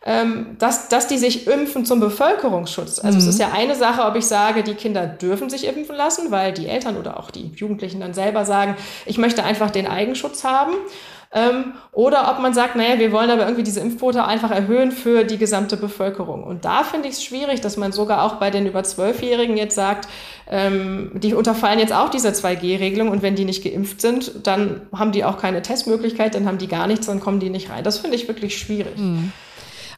ähm, 0.05 0.57
dass, 0.61 0.89
dass 0.89 1.09
die 1.09 1.19
sich 1.19 1.49
impfen 1.49 1.85
zum 1.85 1.99
Bevölkerungsschutz. 1.99 3.01
Also 3.01 3.19
mhm. 3.19 3.25
es 3.25 3.27
ist 3.27 3.41
ja 3.41 3.51
eine 3.53 3.75
Sache, 3.75 4.03
ob 4.05 4.15
ich 4.15 4.27
sage, 4.27 4.63
die 4.63 4.75
Kinder 4.75 5.07
dürfen 5.07 5.51
sich 5.51 5.67
impfen 5.67 5.97
lassen, 5.97 6.31
weil 6.31 6.53
die 6.53 6.69
Eltern 6.69 6.97
oder 6.97 7.19
auch 7.19 7.33
die 7.33 7.51
Jugendlichen 7.57 7.99
dann 8.01 8.15
selber 8.15 8.45
sagen, 8.45 8.77
ich 9.05 9.19
möchte 9.19 9.43
einfach 9.43 9.73
den 9.73 9.89
Eigenschutz 9.89 10.45
haben. 10.45 10.75
Ähm, 11.33 11.75
oder 11.93 12.31
ob 12.31 12.41
man 12.41 12.55
sagt, 12.55 12.77
naja, 12.77 12.99
wir 12.99 13.13
wollen 13.13 13.31
aber 13.31 13.43
irgendwie 13.43 13.63
diese 13.63 13.81
Impfquote 13.81 14.25
einfach 14.25 14.51
erhöhen 14.51 14.93
für 14.93 15.25
die 15.25 15.39
gesamte 15.39 15.77
Bevölkerung. 15.77 16.45
Und 16.45 16.65
da 16.65 16.85
finde 16.85 17.09
ich 17.09 17.15
es 17.15 17.25
schwierig, 17.25 17.61
dass 17.61 17.77
man 17.77 17.93
sogar 17.93 18.23
auch 18.23 18.37
bei 18.37 18.51
den 18.51 18.67
über 18.67 18.85
Zwölfjährigen 18.85 19.57
jetzt 19.57 19.75
sagt, 19.75 20.09
ähm, 20.49 21.11
die 21.15 21.35
unterfallen 21.35 21.79
jetzt 21.79 21.93
auch 21.93 22.09
dieser 22.09 22.31
2G-Regelung 22.31 23.09
und 23.09 23.23
wenn 23.23 23.35
die 23.35 23.45
nicht 23.45 23.65
geimpft 23.65 24.01
sind, 24.01 24.47
dann 24.47 24.83
haben 24.95 25.13
die 25.13 25.25
auch 25.25 25.39
keine 25.39 25.63
Testmöglichkeit, 25.63 26.35
dann 26.35 26.47
haben 26.47 26.59
die 26.59 26.69
gar 26.69 26.87
nichts, 26.87 27.07
dann 27.07 27.21
kommen 27.21 27.41
die 27.41 27.51
nicht 27.51 27.71
rein. 27.71 27.83
Das 27.83 27.99
finde 27.99 28.17
ich 28.17 28.29
wirklich 28.29 28.57
schwierig. 28.57 28.97
Mhm. 28.97 29.33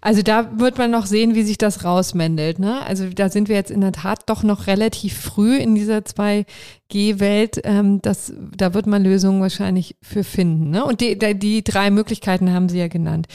Also 0.00 0.22
da 0.22 0.58
wird 0.58 0.78
man 0.78 0.90
noch 0.90 1.06
sehen, 1.06 1.34
wie 1.34 1.42
sich 1.42 1.58
das 1.58 1.84
rausmändelt. 1.84 2.58
Ne? 2.58 2.84
Also 2.86 3.08
da 3.08 3.28
sind 3.28 3.48
wir 3.48 3.56
jetzt 3.56 3.70
in 3.70 3.80
der 3.80 3.92
Tat 3.92 4.20
doch 4.26 4.42
noch 4.42 4.66
relativ 4.66 5.18
früh 5.18 5.56
in 5.56 5.74
dieser 5.74 5.98
2G-Welt. 5.98 7.60
Ähm, 7.64 8.00
das, 8.02 8.32
da 8.56 8.74
wird 8.74 8.86
man 8.86 9.02
Lösungen 9.02 9.40
wahrscheinlich 9.40 9.96
für 10.02 10.24
finden. 10.24 10.70
Ne? 10.70 10.84
Und 10.84 11.00
die, 11.00 11.18
die 11.38 11.64
drei 11.64 11.90
Möglichkeiten 11.90 12.52
haben 12.52 12.68
Sie 12.68 12.78
ja 12.78 12.88
genannt. 12.88 13.26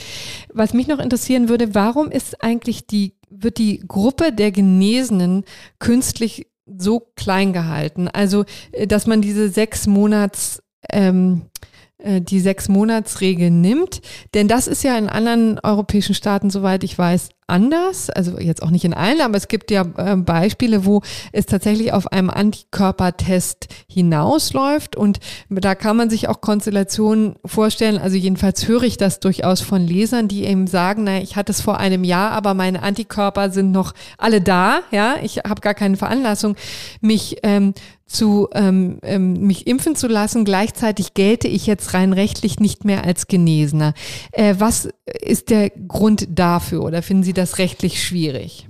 Was 0.54 0.74
mich 0.74 0.88
noch 0.88 1.00
interessieren 1.00 1.50
würde, 1.50 1.76
warum 1.76 2.10
ist 2.10 2.44
eigentlich 2.44 2.88
die, 2.88 3.16
wird 3.30 3.58
die 3.58 3.84
Gruppe 3.88 4.32
der 4.32 4.52
Genesenen 4.52 5.44
künstlich 5.80 6.48
so 6.66 7.02
klein 7.16 7.54
gehalten? 7.54 8.08
Also, 8.08 8.46
äh, 8.72 8.88
dass 8.88 9.08
man 9.08 9.22
diese 9.22 9.50
sechs 9.50 9.88
Monats 9.88 10.64
ähm, 10.92 11.44
äh, 11.44 11.73
die 12.00 12.40
Sechs-Monats-Regel 12.40 13.50
nimmt. 13.50 14.02
Denn 14.34 14.48
das 14.48 14.68
ist 14.68 14.84
ja 14.84 14.98
in 14.98 15.10
anderen 15.10 15.60
europäischen 15.60 16.16
Staaten, 16.16 16.50
soweit 16.50 16.84
ich 16.84 16.98
weiß, 16.98 17.30
anders. 17.48 18.10
Also 18.10 18.40
jetzt 18.40 18.64
auch 18.64 18.70
nicht 18.70 18.86
in 18.86 18.94
allen, 18.94 19.22
aber 19.22 19.38
es 19.38 19.48
gibt 19.48 19.72
ja 19.72 19.86
äh, 19.98 20.16
Beispiele, 20.16 20.86
wo 20.86 21.02
es 21.32 21.46
tatsächlich 21.46 21.94
auf 21.94 22.12
einem 22.12 22.30
Antikörpertest 22.30 23.68
hinausläuft. 23.88 24.96
Und 24.96 25.20
da 25.50 25.76
kann 25.76 25.98
man 25.98 26.10
sich 26.10 26.28
auch 26.28 26.42
Konstellationen 26.42 27.36
vorstellen. 27.46 27.98
Also 27.98 28.18
jedenfalls 28.18 28.68
höre 28.68 28.84
ich 28.84 28.98
das 28.98 29.20
durchaus 29.20 29.62
von 29.62 29.86
Lesern, 29.86 30.28
die 30.28 30.46
eben 30.46 30.68
sagen, 30.68 31.04
naja, 31.04 31.22
ich 31.22 31.36
hatte 31.36 31.52
es 31.52 31.62
vor 31.62 31.80
einem 31.80 32.04
Jahr, 32.04 32.32
aber 32.32 32.54
meine 32.54 32.82
Antikörper 32.82 33.50
sind 33.50 33.72
noch 33.72 33.94
alle 34.18 34.42
da. 34.42 34.80
Ja, 34.92 35.16
ich 35.22 35.38
habe 35.38 35.62
gar 35.62 35.74
keine 35.74 35.98
Veranlassung, 35.98 36.56
mich 37.02 37.38
ähm, 37.44 37.74
zu 38.14 38.48
ähm, 38.54 39.00
ähm, 39.02 39.34
mich 39.46 39.68
impfen 39.68 39.96
zu 39.96 40.08
lassen. 40.08 40.46
Gleichzeitig 40.46 41.14
gelte 41.14 41.48
ich 41.48 41.66
jetzt 41.66 41.94
rein 41.94 42.14
rechtlich 42.14 42.60
nicht 42.60 42.86
mehr 42.86 43.04
als 43.04 43.28
Genesener. 43.28 43.94
Äh, 44.32 44.56
was 44.60 44.90
ist 45.06 45.50
der 45.50 45.70
Grund 45.70 46.28
dafür 46.30 46.84
oder 46.84 47.02
finden 47.02 47.24
Sie 47.24 47.34
das 47.34 47.58
rechtlich 47.58 48.04
schwierig? 48.04 48.68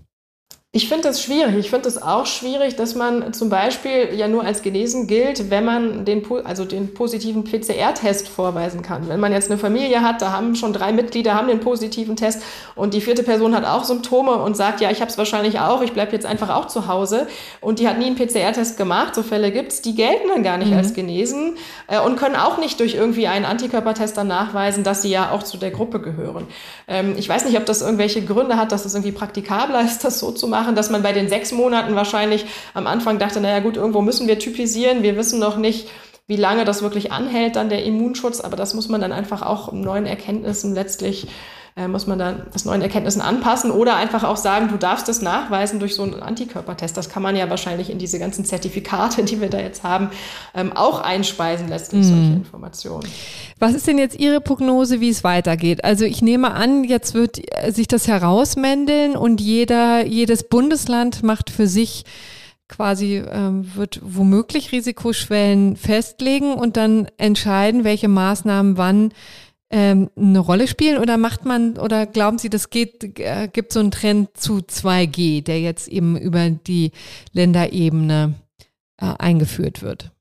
Ich 0.76 0.90
finde 0.90 1.04
das 1.04 1.22
schwierig. 1.22 1.56
Ich 1.56 1.70
finde 1.70 1.88
es 1.88 2.02
auch 2.02 2.26
schwierig, 2.26 2.76
dass 2.76 2.96
man 2.96 3.32
zum 3.32 3.48
Beispiel 3.48 4.10
ja 4.16 4.28
nur 4.28 4.44
als 4.44 4.64
genesen 4.64 5.06
gilt, 5.06 5.52
wenn 5.52 5.66
man 5.66 6.04
den, 6.04 6.24
also 6.46 6.66
den 6.66 6.96
positiven 6.96 7.44
PCR-Test 7.44 8.28
vorweisen 8.28 8.82
kann. 8.82 9.08
Wenn 9.08 9.20
man 9.20 9.32
jetzt 9.32 9.52
eine 9.52 9.60
Familie 9.60 10.02
hat, 10.02 10.24
da 10.24 10.32
haben 10.32 10.56
schon 10.56 10.74
drei 10.74 10.92
Mitglieder 10.92 11.36
haben 11.36 11.48
den 11.48 11.60
positiven 11.60 12.16
Test 12.16 12.42
und 12.74 12.96
die 12.96 13.02
vierte 13.02 13.22
Person 13.22 13.56
hat 13.56 13.66
auch 13.66 13.84
Symptome 13.84 14.32
und 14.32 14.58
sagt, 14.58 14.82
ja, 14.82 14.90
ich 14.90 15.00
habe 15.02 15.12
es 15.12 15.18
wahrscheinlich 15.20 15.60
auch, 15.60 15.84
ich 15.84 15.94
bleibe 15.94 16.12
jetzt 16.14 16.26
einfach 16.26 16.50
auch 16.50 16.66
zu 16.66 16.88
Hause 16.88 17.28
und 17.62 17.78
die 17.78 17.88
hat 17.88 18.00
nie 18.00 18.08
einen 18.08 18.16
PCR-Test 18.16 18.76
gemacht, 18.76 19.14
so 19.14 19.22
Fälle 19.22 19.52
gibt's, 19.52 19.84
die 19.84 19.94
gelten 19.94 20.30
dann 20.30 20.42
gar 20.42 20.58
nicht 20.58 20.72
mhm. 20.72 20.78
als 20.78 20.96
genesen 20.96 21.56
äh, 21.86 22.00
und 22.00 22.16
können 22.16 22.36
auch 22.36 22.58
nicht 22.58 22.80
durch 22.80 22.96
irgendwie 22.96 23.28
einen 23.28 23.46
Antikörpertest 23.46 24.18
dann 24.18 24.28
nachweisen, 24.28 24.84
dass 24.84 25.04
sie 25.04 25.12
ja 25.12 25.30
auch 25.30 25.44
zu 25.44 25.58
der 25.58 25.70
Gruppe 25.70 26.02
gehören. 26.02 26.48
Ähm, 26.88 27.14
ich 27.16 27.30
weiß 27.30 27.46
nicht, 27.46 27.60
ob 27.60 27.68
das 27.68 27.84
irgendwelche 27.84 28.26
Gründe 28.26 28.58
hat, 28.58 28.72
dass 28.72 28.86
es 28.86 28.96
irgendwie 28.96 29.12
praktikabler 29.12 29.82
ist, 29.86 30.04
das 30.04 30.18
so 30.18 30.32
zu 30.32 30.48
machen 30.48 30.63
machen, 30.64 30.76
dass 30.76 30.90
man 30.90 31.04
bei 31.04 31.12
den 31.12 31.28
sechs 31.28 31.52
Monaten 31.52 31.96
wahrscheinlich 31.96 32.46
am 32.74 32.88
Anfang 32.88 33.20
dachte, 33.20 33.42
naja 33.42 33.60
gut, 33.60 33.76
irgendwo 33.76 34.02
müssen 34.02 34.28
wir 34.28 34.40
typisieren, 34.40 35.04
wir 35.04 35.18
wissen 35.18 35.40
noch 35.40 35.58
nicht, 35.58 35.90
wie 36.26 36.38
lange 36.38 36.64
das 36.64 36.82
wirklich 36.82 37.12
anhält, 37.12 37.58
dann 37.58 37.68
der 37.68 37.84
Immunschutz, 37.84 38.40
aber 38.40 38.56
das 38.56 38.74
muss 38.74 38.88
man 38.88 39.02
dann 39.02 39.12
einfach 39.12 39.42
auch 39.42 39.74
neuen 39.74 40.06
Erkenntnissen 40.06 40.74
letztlich 40.74 41.28
äh, 41.76 41.88
muss 41.88 42.06
man 42.06 42.20
dann 42.20 42.46
das 42.54 42.66
neuen 42.66 42.82
Erkenntnissen 42.82 43.22
anpassen 43.22 43.72
oder 43.72 43.96
einfach 43.96 44.24
auch 44.24 44.38
sagen, 44.38 44.68
du 44.68 44.78
darfst 44.78 45.08
das 45.08 45.22
nachweisen 45.22 45.80
durch 45.80 45.96
so 45.96 46.04
einen 46.04 46.22
Antikörpertest. 46.22 46.96
Das 46.96 47.10
kann 47.10 47.24
man 47.24 47.36
ja 47.36 47.50
wahrscheinlich 47.50 47.90
in 47.90 47.98
diese 47.98 48.20
ganzen 48.20 48.46
Zertifikate, 48.46 49.24
die 49.24 49.42
wir 49.42 49.50
da 49.50 49.60
jetzt 49.60 49.84
haben, 49.84 50.10
ähm, 50.54 50.72
auch 50.74 51.02
einspeisen, 51.02 51.68
letztlich 51.68 52.06
mhm. 52.06 52.10
solche 52.10 52.34
Informationen. 52.34 53.08
Was 53.58 53.74
ist 53.74 53.88
denn 53.88 53.98
jetzt 53.98 54.20
Ihre 54.20 54.40
Prognose, 54.40 55.00
wie 55.00 55.10
es 55.10 55.24
weitergeht? 55.24 55.84
Also 55.84 56.06
ich 56.06 56.22
nehme 56.22 56.52
an, 56.52 56.84
jetzt 56.84 57.14
wird 57.14 57.42
sich 57.70 57.88
das 57.88 58.08
herausmändeln 58.08 59.16
und 59.16 59.42
jeder, 59.42 60.06
jedes 60.06 60.48
Bundesland 60.48 61.24
macht 61.24 61.50
für 61.50 61.68
sich 61.68 62.06
quasi 62.68 63.24
ähm, 63.30 63.66
wird 63.76 64.00
womöglich 64.04 64.72
Risikoschwellen 64.72 65.76
festlegen 65.76 66.54
und 66.54 66.78
dann 66.78 67.08
entscheiden, 67.18 67.84
welche 67.84 68.08
Maßnahmen 68.08 68.78
wann 68.78 69.14
ähm, 69.74 70.12
eine 70.16 70.38
Rolle 70.38 70.68
spielen 70.68 71.00
oder 71.00 71.18
macht 71.18 71.46
man 71.46 71.80
oder 71.80 72.06
glauben 72.06 72.38
Sie, 72.38 72.52
das 72.52 72.70
geht, 72.70 73.20
äh, 73.20 73.50
gibt 73.52 73.74
so 73.74 73.80
einen 73.80 73.90
Trend 73.90 74.30
zu 74.38 74.58
2G, 74.58 75.44
der 75.44 75.60
jetzt 75.62 75.88
eben 75.88 76.16
über 76.16 76.52
die 76.52 76.92
Länderebene 77.32 78.36
äh, 79.02 79.14
eingeführt 79.18 79.82
wird? 79.82 80.12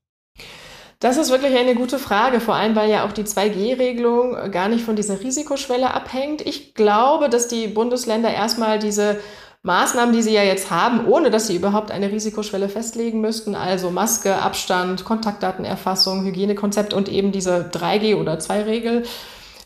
Das 0.99 1.17
ist 1.17 1.29
wirklich 1.29 1.55
eine 1.55 1.75
gute 1.75 1.99
Frage, 1.99 2.39
vor 2.39 2.55
allem 2.55 2.75
weil 2.75 2.89
ja 2.89 3.05
auch 3.05 3.11
die 3.11 3.25
2G-Regelung 3.25 4.51
gar 4.51 4.69
nicht 4.69 4.83
von 4.83 4.95
dieser 4.95 5.21
Risikoschwelle 5.21 5.93
abhängt. 5.93 6.41
Ich 6.41 6.73
glaube, 6.73 7.29
dass 7.29 7.47
die 7.47 7.67
Bundesländer 7.67 8.33
erstmal 8.33 8.79
diese 8.79 9.19
Maßnahmen, 9.61 10.15
die 10.15 10.23
sie 10.23 10.33
ja 10.33 10.43
jetzt 10.43 10.71
haben, 10.71 11.05
ohne 11.05 11.29
dass 11.29 11.45
sie 11.45 11.55
überhaupt 11.55 11.91
eine 11.91 12.11
Risikoschwelle 12.11 12.69
festlegen 12.69 13.21
müssten, 13.21 13.53
also 13.53 13.91
Maske, 13.91 14.35
Abstand, 14.41 15.05
Kontaktdatenerfassung, 15.05 16.23
Hygienekonzept 16.25 16.93
und 16.93 17.07
eben 17.07 17.31
diese 17.31 17.69
3G 17.71 18.15
oder 18.15 18.39
2-Regel, 18.39 19.03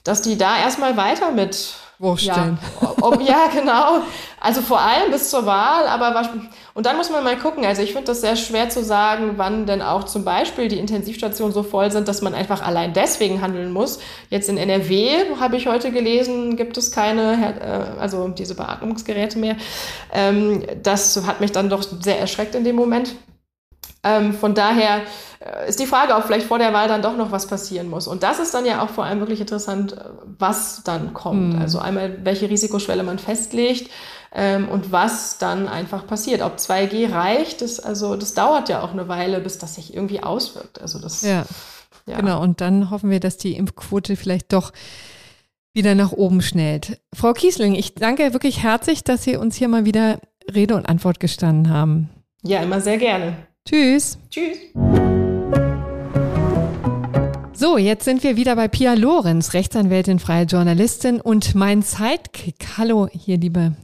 dass 0.07 0.21
die 0.21 0.37
da 0.37 0.57
erstmal 0.57 0.95
weiter 0.97 1.31
mit 1.31 1.75
Wursteln. 1.99 2.59
Ja, 2.81 2.93
ob, 3.01 3.21
ja, 3.27 3.47
genau. 3.51 4.01
Also 4.39 4.61
vor 4.61 4.79
allem 4.79 5.11
bis 5.11 5.31
zur 5.31 5.47
Wahl, 5.47 5.87
aber 5.87 6.13
was, 6.13 6.29
und 6.75 6.85
dann 6.85 6.95
muss 6.95 7.09
man 7.09 7.23
mal 7.23 7.37
gucken. 7.37 7.65
Also 7.65 7.81
ich 7.81 7.93
finde 7.93 8.05
das 8.05 8.21
sehr 8.21 8.35
schwer 8.35 8.69
zu 8.69 8.83
sagen, 8.83 9.33
wann 9.37 9.65
denn 9.65 9.81
auch 9.81 10.03
zum 10.03 10.23
Beispiel 10.23 10.67
die 10.67 10.77
Intensivstationen 10.77 11.51
so 11.51 11.63
voll 11.63 11.91
sind, 11.91 12.07
dass 12.07 12.21
man 12.21 12.35
einfach 12.35 12.61
allein 12.61 12.93
deswegen 12.93 13.41
handeln 13.41 13.73
muss. 13.73 13.97
Jetzt 14.29 14.47
in 14.47 14.59
NRW 14.59 15.09
habe 15.39 15.57
ich 15.57 15.67
heute 15.67 15.91
gelesen, 15.91 16.55
gibt 16.55 16.77
es 16.77 16.91
keine, 16.91 17.55
äh, 17.59 17.99
also 17.99 18.27
diese 18.27 18.53
Beatmungsgeräte 18.53 19.39
mehr. 19.39 19.55
Ähm, 20.13 20.63
das 20.83 21.25
hat 21.25 21.41
mich 21.41 21.51
dann 21.51 21.69
doch 21.69 21.81
sehr 21.81 22.19
erschreckt 22.19 22.53
in 22.53 22.63
dem 22.63 22.75
Moment. 22.75 23.15
Ähm, 24.07 24.33
von 24.33 24.53
daher 24.53 25.01
äh, 25.39 25.69
ist 25.69 25.79
die 25.79 25.85
Frage, 25.85 26.15
ob 26.15 26.23
vielleicht 26.23 26.47
vor 26.47 26.59
der 26.59 26.73
Wahl 26.73 26.87
dann 26.87 27.01
doch 27.01 27.15
noch 27.15 27.31
was 27.31 27.47
passieren 27.47 27.89
muss. 27.89 28.07
Und 28.07 28.23
das 28.23 28.39
ist 28.39 28.53
dann 28.53 28.65
ja 28.65 28.81
auch 28.81 28.89
vor 28.89 29.03
allem 29.03 29.19
wirklich 29.19 29.41
interessant, 29.41 29.93
äh, 29.93 30.05
was 30.37 30.83
dann 30.83 31.13
kommt. 31.13 31.55
Mhm. 31.55 31.61
Also 31.61 31.79
einmal, 31.79 32.17
welche 32.23 32.49
Risikoschwelle 32.49 33.03
man 33.03 33.19
festlegt 33.19 33.91
ähm, 34.33 34.67
und 34.69 34.91
was 34.91 35.37
dann 35.37 35.67
einfach 35.67 36.07
passiert. 36.07 36.41
Ob 36.41 36.57
2G 36.57 37.11
reicht, 37.11 37.61
das, 37.61 37.79
also, 37.79 38.15
das 38.15 38.33
dauert 38.33 38.69
ja 38.69 38.81
auch 38.81 38.91
eine 38.91 39.07
Weile, 39.07 39.39
bis 39.39 39.57
das 39.57 39.75
sich 39.75 39.93
irgendwie 39.93 40.23
auswirkt. 40.23 40.81
Also 40.81 40.99
das, 40.99 41.21
ja. 41.21 41.45
ja. 42.05 42.17
Genau, 42.17 42.41
und 42.41 42.61
dann 42.61 42.89
hoffen 42.89 43.09
wir, 43.09 43.19
dass 43.19 43.37
die 43.37 43.55
Impfquote 43.55 44.15
vielleicht 44.15 44.53
doch 44.53 44.71
wieder 45.73 45.93
nach 45.93 46.11
oben 46.11 46.41
schnellt. 46.41 46.99
Frau 47.13 47.33
Kiesling, 47.33 47.75
ich 47.75 47.93
danke 47.93 48.33
wirklich 48.33 48.63
herzlich, 48.63 49.03
dass 49.03 49.23
Sie 49.23 49.37
uns 49.37 49.55
hier 49.55 49.67
mal 49.67 49.85
wieder 49.85 50.19
Rede 50.51 50.75
und 50.75 50.89
Antwort 50.89 51.19
gestanden 51.19 51.71
haben. 51.71 52.09
Ja, 52.41 52.61
immer 52.61 52.81
sehr 52.81 52.97
gerne. 52.97 53.37
Tschüss. 53.67 54.17
Tschüss. 54.29 54.57
So, 57.51 57.77
jetzt 57.77 58.05
sind 58.05 58.23
wir 58.23 58.37
wieder 58.37 58.55
bei 58.55 58.69
Pia 58.69 58.93
Lorenz, 58.93 59.53
Rechtsanwältin, 59.53 60.19
freie 60.19 60.45
Journalistin 60.45 61.19
und 61.19 61.53
mein 61.53 61.81
Sidekick. 61.81 62.77
Hallo, 62.77 63.09
hier, 63.11 63.37
liebe 63.37 63.75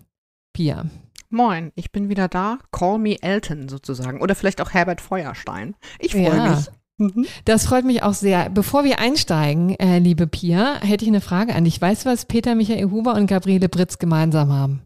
Pia. 0.53 0.85
Moin, 1.29 1.73
ich 1.75 1.91
bin 1.91 2.07
wieder 2.07 2.29
da. 2.29 2.59
Call 2.71 2.97
me 2.97 3.21
Elton 3.21 3.67
sozusagen. 3.67 4.21
Oder 4.21 4.35
vielleicht 4.35 4.61
auch 4.61 4.71
Herbert 4.71 5.01
Feuerstein. 5.01 5.75
Ich 5.99 6.13
freue 6.13 6.23
ja. 6.27 6.55
mich. 6.55 6.67
Mhm. 6.97 7.25
Das 7.43 7.65
freut 7.65 7.83
mich 7.83 8.03
auch 8.03 8.13
sehr. 8.13 8.49
Bevor 8.49 8.85
wir 8.85 8.99
einsteigen, 8.99 9.77
äh, 9.79 9.99
liebe 9.99 10.27
Pia, 10.27 10.79
hätte 10.79 11.03
ich 11.03 11.09
eine 11.09 11.19
Frage 11.19 11.55
an 11.55 11.65
dich. 11.65 11.81
Weißt 11.81 12.05
du, 12.05 12.09
was 12.09 12.23
Peter 12.23 12.55
Michael 12.55 12.89
Huber 12.89 13.15
und 13.15 13.27
Gabriele 13.27 13.67
Britz 13.67 13.97
gemeinsam 13.97 14.49
haben? 14.49 14.83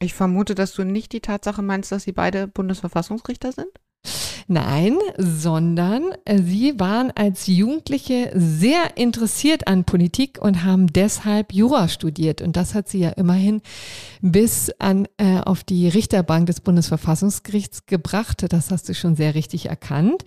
Ich 0.00 0.14
vermute, 0.14 0.54
dass 0.54 0.72
du 0.72 0.84
nicht 0.84 1.12
die 1.12 1.20
Tatsache 1.20 1.60
meinst, 1.60 1.92
dass 1.92 2.04
sie 2.04 2.12
beide 2.12 2.46
Bundesverfassungsrichter 2.48 3.52
sind? 3.52 3.68
Nein, 4.50 4.96
sondern 5.18 6.04
sie 6.26 6.80
waren 6.80 7.10
als 7.14 7.46
Jugendliche 7.48 8.30
sehr 8.34 8.96
interessiert 8.96 9.68
an 9.68 9.84
Politik 9.84 10.38
und 10.40 10.64
haben 10.64 10.86
deshalb 10.86 11.52
Jura 11.52 11.86
studiert. 11.86 12.40
Und 12.40 12.56
das 12.56 12.74
hat 12.74 12.88
sie 12.88 13.00
ja 13.00 13.10
immerhin 13.10 13.60
bis 14.22 14.70
an, 14.78 15.06
äh, 15.18 15.40
auf 15.40 15.64
die 15.64 15.86
Richterbank 15.86 16.46
des 16.46 16.60
Bundesverfassungsgerichts 16.60 17.84
gebracht. 17.84 18.46
Das 18.48 18.70
hast 18.70 18.88
du 18.88 18.94
schon 18.94 19.16
sehr 19.16 19.34
richtig 19.34 19.66
erkannt. 19.66 20.24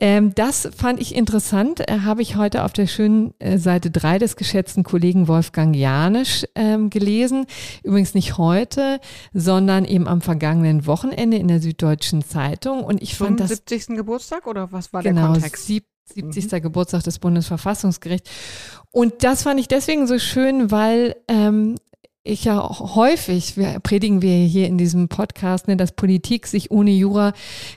Ähm, 0.00 0.34
das 0.34 0.66
fand 0.74 0.98
ich 0.98 1.14
interessant, 1.14 1.80
äh, 1.80 2.00
habe 2.00 2.22
ich 2.22 2.36
heute 2.36 2.64
auf 2.64 2.72
der 2.72 2.86
schönen 2.86 3.34
äh, 3.40 3.58
Seite 3.58 3.90
3 3.90 4.20
des 4.20 4.36
geschätzten 4.36 4.84
Kollegen 4.84 5.28
Wolfgang 5.28 5.76
Janisch 5.76 6.46
ähm, 6.54 6.88
gelesen. 6.88 7.44
Übrigens 7.82 8.14
nicht 8.14 8.38
heute, 8.38 9.00
sondern 9.34 9.84
eben 9.84 10.08
am 10.08 10.22
vergangenen 10.22 10.86
Wochenende 10.86 11.36
in 11.36 11.48
der 11.48 11.60
Süddeutschen 11.60 12.22
Zeitung. 12.24 12.82
Und 12.84 13.02
ich 13.02 13.16
fand 13.16 13.38
das 13.38 13.49
70. 13.50 13.96
Geburtstag 13.96 14.46
oder 14.46 14.72
was 14.72 14.92
war 14.92 15.02
genau, 15.02 15.32
der 15.32 15.42
Kontext? 15.42 15.66
Sieb 15.66 15.84
70. 16.14 16.52
Mhm. 16.52 16.62
Geburtstag 16.62 17.02
des 17.04 17.18
Bundesverfassungsgerichts. 17.18 18.30
Und 18.90 19.22
das 19.22 19.42
fand 19.42 19.60
ich 19.60 19.68
deswegen 19.68 20.06
so 20.06 20.18
schön, 20.18 20.70
weil 20.70 21.16
ähm, 21.28 21.76
ich 22.22 22.44
ja 22.44 22.68
häufig, 22.78 23.56
wir 23.56 23.80
predigen 23.80 24.20
wir 24.20 24.34
hier 24.34 24.66
in 24.66 24.76
diesem 24.76 25.08
Podcast, 25.08 25.68
ne, 25.68 25.76
dass 25.76 25.92
Politik 25.92 26.46
sich 26.46 26.70
ohne 26.70 26.90
Jura 26.90 27.32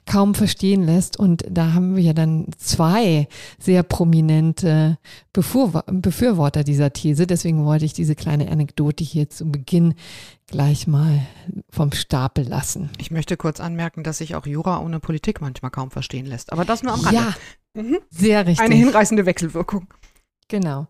kaum 0.06 0.36
verstehen 0.36 0.84
lässt. 0.84 1.18
Und 1.18 1.46
da 1.50 1.74
haben 1.74 1.96
wir 1.96 2.04
ja 2.04 2.14
dann 2.14 2.48
zwei 2.58 3.28
sehr 3.58 3.84
prominente 3.84 4.98
Befür 5.32 5.84
Befürworter 5.88 6.64
dieser 6.64 6.92
These. 6.92 7.26
Deswegen 7.26 7.64
wollte 7.64 7.86
ich 7.86 7.94
diese 7.94 8.16
kleine 8.16 8.52
Anekdote 8.52 9.04
hier 9.04 9.30
zu 9.30 9.50
Beginn 9.50 9.94
gleich 10.48 10.88
mal 10.88 11.26
vom 11.70 11.94
Stapel 11.94 12.46
lassen. 12.46 12.90
Ich 12.98 13.12
möchte 13.12 13.38
kurz 13.38 13.62
anmerken, 13.62 14.04
dass 14.04 14.18
sich 14.18 14.36
auch 14.36 14.46
Jura 14.46 14.82
ohne 14.82 15.00
Politik 15.00 15.40
manchmal 15.40 15.72
kaum 15.72 15.90
verstehen 15.90 16.26
lässt. 16.26 16.52
Aber 16.52 16.66
das 16.66 16.84
nur 16.84 16.94
am 16.94 17.00
Rande. 17.00 17.22
Ja, 17.76 17.82
mhm. 17.82 18.00
sehr 18.10 18.46
richtig. 18.46 18.66
Eine 18.66 18.76
hinreißende 18.76 19.26
Wechselwirkung. 19.26 19.88
Genau. 20.48 20.88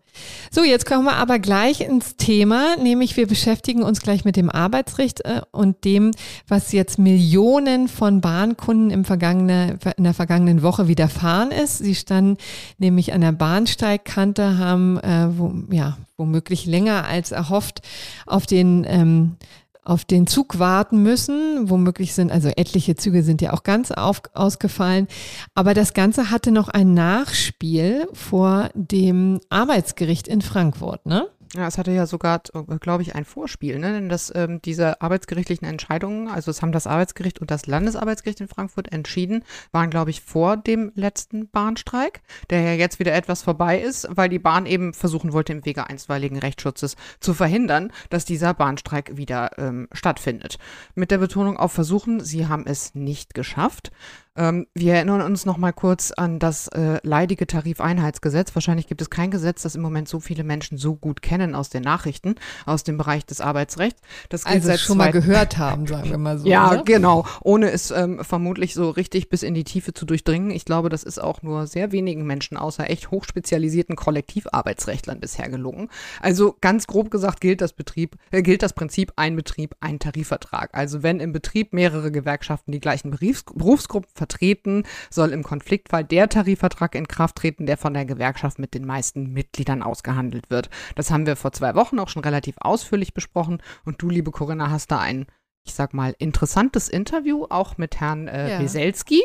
So, 0.50 0.62
jetzt 0.62 0.86
kommen 0.86 1.04
wir 1.04 1.16
aber 1.16 1.38
gleich 1.38 1.80
ins 1.80 2.16
Thema, 2.16 2.76
nämlich 2.76 3.16
wir 3.16 3.26
beschäftigen 3.26 3.82
uns 3.82 4.00
gleich 4.00 4.24
mit 4.24 4.36
dem 4.36 4.50
Arbeitsrecht 4.50 5.24
äh, 5.24 5.40
und 5.52 5.84
dem, 5.84 6.10
was 6.48 6.72
jetzt 6.72 6.98
Millionen 6.98 7.88
von 7.88 8.20
Bahnkunden 8.20 8.90
im 8.90 9.04
vergangene, 9.04 9.78
in 9.96 10.04
der 10.04 10.14
vergangenen 10.14 10.62
Woche 10.62 10.88
widerfahren 10.88 11.50
ist. 11.50 11.78
Sie 11.78 11.94
standen 11.94 12.36
nämlich 12.78 13.12
an 13.12 13.20
der 13.20 13.32
Bahnsteigkante, 13.32 14.58
haben 14.58 14.98
äh, 14.98 15.28
wo, 15.36 15.52
ja, 15.70 15.98
womöglich 16.16 16.66
länger 16.66 17.06
als 17.06 17.32
erhofft 17.32 17.80
auf 18.26 18.46
den 18.46 18.84
ähm, 18.86 19.36
auf 19.84 20.04
den 20.04 20.26
Zug 20.26 20.58
warten 20.58 21.02
müssen. 21.02 21.68
Womöglich 21.70 22.14
sind, 22.14 22.32
also 22.32 22.48
etliche 22.48 22.96
Züge 22.96 23.22
sind 23.22 23.42
ja 23.42 23.52
auch 23.52 23.62
ganz 23.62 23.90
auf, 23.90 24.22
ausgefallen. 24.32 25.08
Aber 25.54 25.74
das 25.74 25.94
Ganze 25.94 26.30
hatte 26.30 26.50
noch 26.50 26.68
ein 26.68 26.94
Nachspiel 26.94 28.08
vor 28.12 28.70
dem 28.74 29.40
Arbeitsgericht 29.50 30.28
in 30.28 30.42
Frankfurt, 30.42 31.06
ne? 31.06 31.26
Ja, 31.54 31.66
es 31.66 31.78
hatte 31.78 31.92
ja 31.92 32.06
sogar, 32.06 32.40
glaube 32.80 33.02
ich, 33.02 33.14
ein 33.14 33.24
Vorspiel, 33.24 33.78
ne? 33.78 33.92
denn 33.92 34.08
dass 34.08 34.32
ähm, 34.34 34.60
diese 34.62 35.00
arbeitsgerichtlichen 35.00 35.66
Entscheidungen, 35.66 36.28
also 36.28 36.50
es 36.50 36.62
haben 36.62 36.72
das 36.72 36.86
Arbeitsgericht 36.86 37.40
und 37.40 37.50
das 37.50 37.66
Landesarbeitsgericht 37.66 38.40
in 38.40 38.48
Frankfurt 38.48 38.92
entschieden, 38.92 39.44
waren, 39.70 39.90
glaube 39.90 40.10
ich, 40.10 40.20
vor 40.20 40.56
dem 40.56 40.90
letzten 40.94 41.48
Bahnstreik, 41.48 42.22
der 42.50 42.62
ja 42.62 42.72
jetzt 42.72 42.98
wieder 42.98 43.14
etwas 43.14 43.42
vorbei 43.42 43.80
ist, 43.80 44.08
weil 44.10 44.28
die 44.28 44.38
Bahn 44.38 44.66
eben 44.66 44.94
versuchen 44.94 45.32
wollte, 45.32 45.52
im 45.52 45.64
Wege 45.64 45.86
einstweiligen 45.88 46.38
Rechtsschutzes 46.38 46.96
zu 47.20 47.34
verhindern, 47.34 47.92
dass 48.10 48.24
dieser 48.24 48.54
Bahnstreik 48.54 49.16
wieder 49.16 49.50
ähm, 49.58 49.88
stattfindet. 49.92 50.58
Mit 50.94 51.10
der 51.10 51.18
Betonung 51.18 51.56
auf 51.56 51.72
Versuchen, 51.72 52.20
sie 52.20 52.46
haben 52.46 52.66
es 52.66 52.94
nicht 52.94 53.34
geschafft. 53.34 53.92
Ähm, 54.36 54.66
wir 54.74 54.94
erinnern 54.94 55.20
uns 55.20 55.46
noch 55.46 55.58
mal 55.58 55.72
kurz 55.72 56.10
an 56.10 56.40
das 56.40 56.66
äh, 56.68 56.98
leidige 57.04 57.46
Tarifeinheitsgesetz. 57.46 58.52
Wahrscheinlich 58.54 58.88
gibt 58.88 59.00
es 59.00 59.08
kein 59.08 59.30
Gesetz, 59.30 59.62
das 59.62 59.76
im 59.76 59.82
Moment 59.82 60.08
so 60.08 60.18
viele 60.18 60.42
Menschen 60.42 60.76
so 60.76 60.96
gut 60.96 61.22
kennen 61.22 61.54
aus 61.54 61.68
den 61.68 61.82
Nachrichten, 61.82 62.34
aus 62.66 62.82
dem 62.82 62.98
Bereich 62.98 63.24
des 63.24 63.40
Arbeitsrechts. 63.40 64.00
Das 64.30 64.44
also 64.44 64.76
schon 64.76 64.98
mal 64.98 65.12
gehört 65.12 65.56
haben, 65.58 65.86
sagen 65.86 66.10
wir 66.10 66.18
mal 66.18 66.38
so. 66.38 66.48
ja, 66.48 66.72
oder? 66.72 66.82
genau. 66.82 67.26
Ohne 67.42 67.70
es 67.70 67.92
ähm, 67.92 68.24
vermutlich 68.24 68.74
so 68.74 68.90
richtig 68.90 69.28
bis 69.28 69.44
in 69.44 69.54
die 69.54 69.62
Tiefe 69.62 69.94
zu 69.94 70.04
durchdringen. 70.04 70.50
Ich 70.50 70.64
glaube, 70.64 70.88
das 70.88 71.04
ist 71.04 71.20
auch 71.20 71.42
nur 71.42 71.68
sehr 71.68 71.92
wenigen 71.92 72.26
Menschen 72.26 72.56
außer 72.56 72.90
echt 72.90 73.12
hochspezialisierten 73.12 73.94
Kollektivarbeitsrechtlern 73.94 75.20
bisher 75.20 75.48
gelungen. 75.48 75.90
Also 76.20 76.56
ganz 76.60 76.88
grob 76.88 77.12
gesagt 77.12 77.40
gilt 77.40 77.60
das 77.60 77.72
Betrieb, 77.72 78.16
äh, 78.32 78.42
gilt 78.42 78.62
das 78.62 78.72
Prinzip 78.72 79.12
ein 79.14 79.36
Betrieb, 79.36 79.76
ein 79.78 80.00
Tarifvertrag. 80.00 80.70
Also 80.72 81.04
wenn 81.04 81.20
im 81.20 81.32
Betrieb 81.32 81.72
mehrere 81.72 82.10
Gewerkschaften 82.10 82.72
die 82.72 82.80
gleichen 82.80 83.12
Berufs 83.12 83.44
Berufsgruppen 83.54 84.10
vertreten, 84.24 84.84
soll 85.10 85.30
im 85.30 85.42
Konfliktfall 85.42 86.02
der 86.02 86.30
Tarifvertrag 86.30 86.94
in 86.94 87.08
Kraft 87.08 87.36
treten, 87.36 87.66
der 87.66 87.76
von 87.76 87.92
der 87.92 88.06
Gewerkschaft 88.06 88.58
mit 88.58 88.72
den 88.72 88.86
meisten 88.86 89.32
Mitgliedern 89.32 89.82
ausgehandelt 89.82 90.48
wird. 90.48 90.70
Das 90.94 91.10
haben 91.10 91.26
wir 91.26 91.36
vor 91.36 91.52
zwei 91.52 91.74
Wochen 91.74 91.98
auch 91.98 92.08
schon 92.08 92.24
relativ 92.24 92.56
ausführlich 92.58 93.12
besprochen 93.12 93.62
und 93.84 94.00
du, 94.00 94.08
liebe 94.08 94.30
Corinna, 94.30 94.70
hast 94.70 94.90
da 94.90 94.98
einen 94.98 95.26
ich 95.66 95.72
sag 95.72 95.94
mal, 95.94 96.14
interessantes 96.18 96.90
Interview 96.90 97.46
auch 97.48 97.78
mit 97.78 97.98
Herrn 97.98 98.28
äh, 98.28 98.52
ja. 98.52 98.60
Weselski 98.60 99.22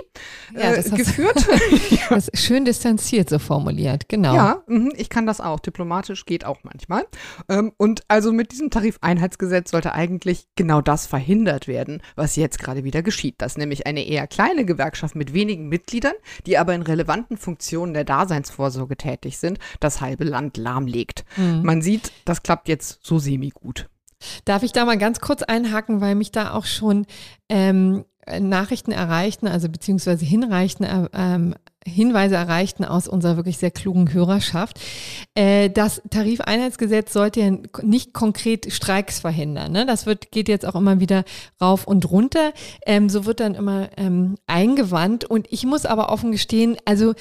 äh, 0.55 0.75
ja, 0.75 0.81
geführt. 0.81 1.45
das 2.09 2.29
ist 2.29 2.43
schön 2.43 2.63
distanziert 2.63 3.29
so 3.29 3.39
formuliert, 3.39 4.07
genau. 4.07 4.33
Ja, 4.33 4.63
mh, 4.67 4.91
ich 4.95 5.09
kann 5.09 5.25
das 5.25 5.41
auch. 5.41 5.59
Diplomatisch 5.59 6.25
geht 6.25 6.45
auch 6.45 6.59
manchmal. 6.63 7.05
Ähm, 7.49 7.73
und 7.77 8.03
also 8.07 8.31
mit 8.31 8.53
diesem 8.53 8.69
Tarifeinheitsgesetz 8.69 9.71
sollte 9.71 9.93
eigentlich 9.93 10.47
genau 10.55 10.79
das 10.81 11.07
verhindert 11.07 11.67
werden, 11.67 12.01
was 12.15 12.37
jetzt 12.37 12.59
gerade 12.59 12.85
wieder 12.85 13.03
geschieht. 13.03 13.35
Dass 13.39 13.57
nämlich 13.57 13.85
eine 13.85 14.07
eher 14.07 14.25
kleine 14.25 14.63
Gewerkschaft 14.63 15.15
mit 15.15 15.33
wenigen 15.33 15.67
Mitgliedern, 15.67 16.13
die 16.45 16.57
aber 16.57 16.73
in 16.73 16.83
relevanten 16.83 17.35
Funktionen 17.35 17.93
der 17.93 18.05
Daseinsvorsorge 18.05 18.95
tätig 18.95 19.37
sind, 19.39 19.59
das 19.81 19.99
halbe 19.99 20.23
Land 20.23 20.55
lahmlegt. 20.55 21.25
Mhm. 21.35 21.63
Man 21.63 21.81
sieht, 21.81 22.13
das 22.23 22.43
klappt 22.43 22.69
jetzt 22.69 22.99
so 23.03 23.19
semi-gut. 23.19 23.89
Darf 24.45 24.63
ich 24.63 24.71
da 24.71 24.85
mal 24.85 24.97
ganz 24.97 25.19
kurz 25.19 25.43
einhaken, 25.43 26.01
weil 26.01 26.15
mich 26.15 26.31
da 26.31 26.53
auch 26.53 26.65
schon 26.65 27.05
ähm, 27.49 28.05
Nachrichten 28.39 28.91
erreichten, 28.91 29.47
also 29.47 29.69
beziehungsweise 29.69 30.25
hinreichten, 30.25 30.85
äh, 30.85 31.09
ähm, 31.13 31.55
Hinweise 31.85 32.35
erreichten 32.35 32.83
aus 32.83 33.07
unserer 33.07 33.37
wirklich 33.37 33.57
sehr 33.57 33.71
klugen 33.71 34.13
Hörerschaft. 34.13 34.79
Äh, 35.33 35.69
das 35.69 36.01
Tarifeinheitsgesetz 36.09 37.13
sollte 37.13 37.39
ja 37.39 37.51
nicht 37.81 38.13
konkret 38.13 38.71
Streiks 38.71 39.19
verhindern. 39.19 39.71
Ne? 39.71 39.85
Das 39.85 40.05
wird, 40.05 40.31
geht 40.31 40.49
jetzt 40.49 40.65
auch 40.65 40.75
immer 40.75 40.99
wieder 40.99 41.23
rauf 41.61 41.87
und 41.87 42.09
runter. 42.11 42.51
Ähm, 42.85 43.09
so 43.09 43.25
wird 43.25 43.39
dann 43.39 43.55
immer 43.55 43.89
ähm, 43.97 44.35
eingewandt. 44.45 45.23
Und 45.23 45.47
ich 45.51 45.65
muss 45.65 45.85
aber 45.85 46.09
offen 46.09 46.31
gestehen, 46.31 46.77
also 46.83 47.13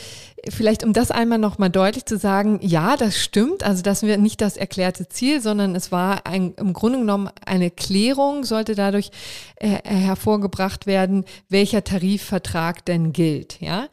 vielleicht 0.48 0.82
um 0.84 0.92
das 0.92 1.10
einmal 1.10 1.38
nochmal 1.38 1.70
deutlich 1.70 2.04
zu 2.06 2.18
sagen, 2.18 2.58
ja, 2.62 2.96
das 2.96 3.16
stimmt. 3.16 3.62
Also 3.62 3.82
das 3.82 4.02
wäre 4.02 4.18
nicht 4.18 4.40
das 4.40 4.56
erklärte 4.56 5.08
Ziel, 5.08 5.40
sondern 5.40 5.76
es 5.76 5.92
war 5.92 6.26
ein, 6.26 6.54
im 6.56 6.72
Grunde 6.72 6.98
genommen 6.98 7.30
eine 7.44 7.70
Klärung, 7.70 8.44
sollte 8.44 8.74
dadurch 8.74 9.10
äh, 9.56 9.78
hervorgebracht 9.84 10.86
werden, 10.86 11.24
welcher 11.48 11.84
Tarifvertrag 11.84 12.84
denn 12.84 13.12
gilt. 13.12 13.60
Ja. 13.60 13.86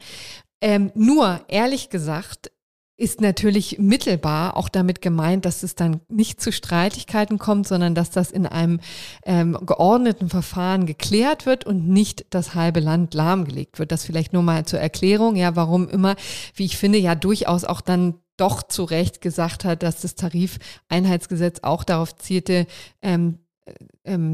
Ähm, 0.60 0.90
nur, 0.94 1.40
ehrlich 1.48 1.90
gesagt, 1.90 2.50
ist 2.98 3.20
natürlich 3.20 3.78
mittelbar 3.78 4.56
auch 4.56 4.70
damit 4.70 5.02
gemeint, 5.02 5.44
dass 5.44 5.62
es 5.62 5.74
dann 5.74 6.00
nicht 6.08 6.40
zu 6.40 6.50
Streitigkeiten 6.50 7.38
kommt, 7.38 7.68
sondern 7.68 7.94
dass 7.94 8.10
das 8.10 8.30
in 8.30 8.46
einem 8.46 8.80
ähm, 9.24 9.58
geordneten 9.66 10.30
Verfahren 10.30 10.86
geklärt 10.86 11.44
wird 11.44 11.66
und 11.66 11.88
nicht 11.88 12.24
das 12.30 12.54
halbe 12.54 12.80
Land 12.80 13.12
lahmgelegt 13.12 13.78
wird. 13.78 13.92
Das 13.92 14.04
vielleicht 14.04 14.32
nur 14.32 14.42
mal 14.42 14.64
zur 14.64 14.80
Erklärung, 14.80 15.36
ja, 15.36 15.56
warum 15.56 15.88
immer, 15.88 16.16
wie 16.54 16.64
ich 16.64 16.78
finde, 16.78 16.98
ja 16.98 17.14
durchaus 17.14 17.64
auch 17.64 17.82
dann 17.82 18.14
doch 18.38 18.62
zu 18.62 18.84
Recht 18.84 19.20
gesagt 19.20 19.64
hat, 19.64 19.82
dass 19.82 20.00
das 20.00 20.14
Tarifeinheitsgesetz 20.14 21.60
auch 21.62 21.84
darauf 21.84 22.16
zielte, 22.16 22.66
ähm, 23.02 23.38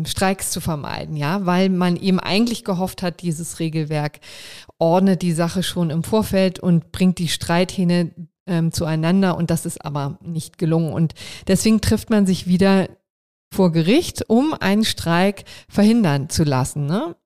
Streiks 0.04 0.50
zu 0.50 0.60
vermeiden, 0.60 1.16
ja, 1.16 1.46
weil 1.46 1.70
man 1.70 1.96
eben 1.96 2.20
eigentlich 2.20 2.64
gehofft 2.64 3.02
hat, 3.02 3.22
dieses 3.22 3.58
Regelwerk 3.58 4.20
ordnet 4.78 5.22
die 5.22 5.32
Sache 5.32 5.62
schon 5.62 5.90
im 5.90 6.04
Vorfeld 6.04 6.58
und 6.58 6.92
bringt 6.92 7.18
die 7.18 7.28
Streithähne 7.28 8.10
ähm, 8.46 8.72
zueinander 8.72 9.36
und 9.36 9.50
das 9.50 9.64
ist 9.64 9.84
aber 9.84 10.18
nicht 10.20 10.58
gelungen 10.58 10.92
und 10.92 11.14
deswegen 11.46 11.80
trifft 11.80 12.10
man 12.10 12.26
sich 12.26 12.46
wieder 12.46 12.88
vor 13.52 13.72
Gericht, 13.72 14.28
um 14.28 14.54
einen 14.54 14.84
Streik 14.84 15.44
verhindern 15.68 16.28
zu 16.28 16.44
lassen, 16.44 16.86
ne? 16.86 17.16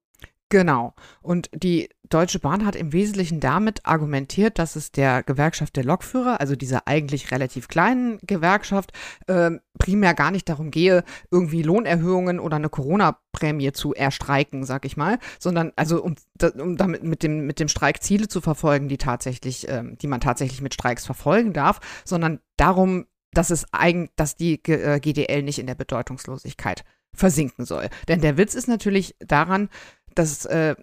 Genau. 0.49 0.95
Und 1.23 1.51
die 1.53 1.89
Deutsche 2.09 2.39
Bahn 2.39 2.65
hat 2.65 2.77
im 2.77 2.93
Wesentlichen 2.93 3.41
damit 3.41 3.85
argumentiert, 3.85 4.59
dass 4.59 4.77
es 4.77 4.93
der 4.93 5.23
Gewerkschaft 5.23 5.77
der 5.77 5.85
Lokführer, 5.85 6.41
also 6.41 6.57
dieser 6.57 6.87
eigentlich 6.87 7.31
relativ 7.31 7.69
kleinen 7.69 8.19
Gewerkschaft, 8.23 8.93
äh, 9.27 9.53
primär 9.79 10.15
gar 10.15 10.31
nicht 10.31 10.49
darum 10.49 10.71
gehe, 10.71 11.05
irgendwie 11.31 11.63
Lohnerhöhungen 11.63 12.41
oder 12.41 12.57
eine 12.57 12.69
Corona-Prämie 12.69 13.73
zu 13.73 13.95
erstreiken, 13.95 14.65
sag 14.65 14.85
ich 14.85 14.97
mal, 14.97 15.19
sondern 15.39 15.73
also 15.77 16.03
um, 16.03 16.15
um 16.59 16.77
damit 16.77 17.03
mit 17.03 17.23
dem, 17.23 17.47
mit 17.47 17.61
dem 17.61 17.69
Streik 17.69 18.03
Ziele 18.03 18.29
zu 18.29 18.41
verfolgen, 18.41 18.89
die 18.89 18.99
tatsächlich, 18.99 19.69
äh, 19.69 19.83
die 20.01 20.07
man 20.07 20.21
tatsächlich 20.21 20.61
mit 20.61 20.75
Streiks 20.75 21.07
verfolgen 21.07 21.53
darf, 21.53 21.81
sondern 22.05 22.41
darum, 22.57 23.07
dass 23.33 23.51
es 23.51 23.67
eigen, 23.73 24.09
dass 24.17 24.37
die 24.37 24.63
GDL 24.63 25.39
äh, 25.39 25.43
nicht 25.43 25.59
in 25.59 25.67
der 25.67 25.75
Bedeutungslosigkeit 25.75 26.85
versinken 27.13 27.65
soll. 27.65 27.89
Denn 28.09 28.21
der 28.21 28.37
Witz 28.37 28.55
ist 28.55 28.69
natürlich 28.69 29.17
daran, 29.21 29.69
dass 30.15 30.45
äh, 30.47 30.75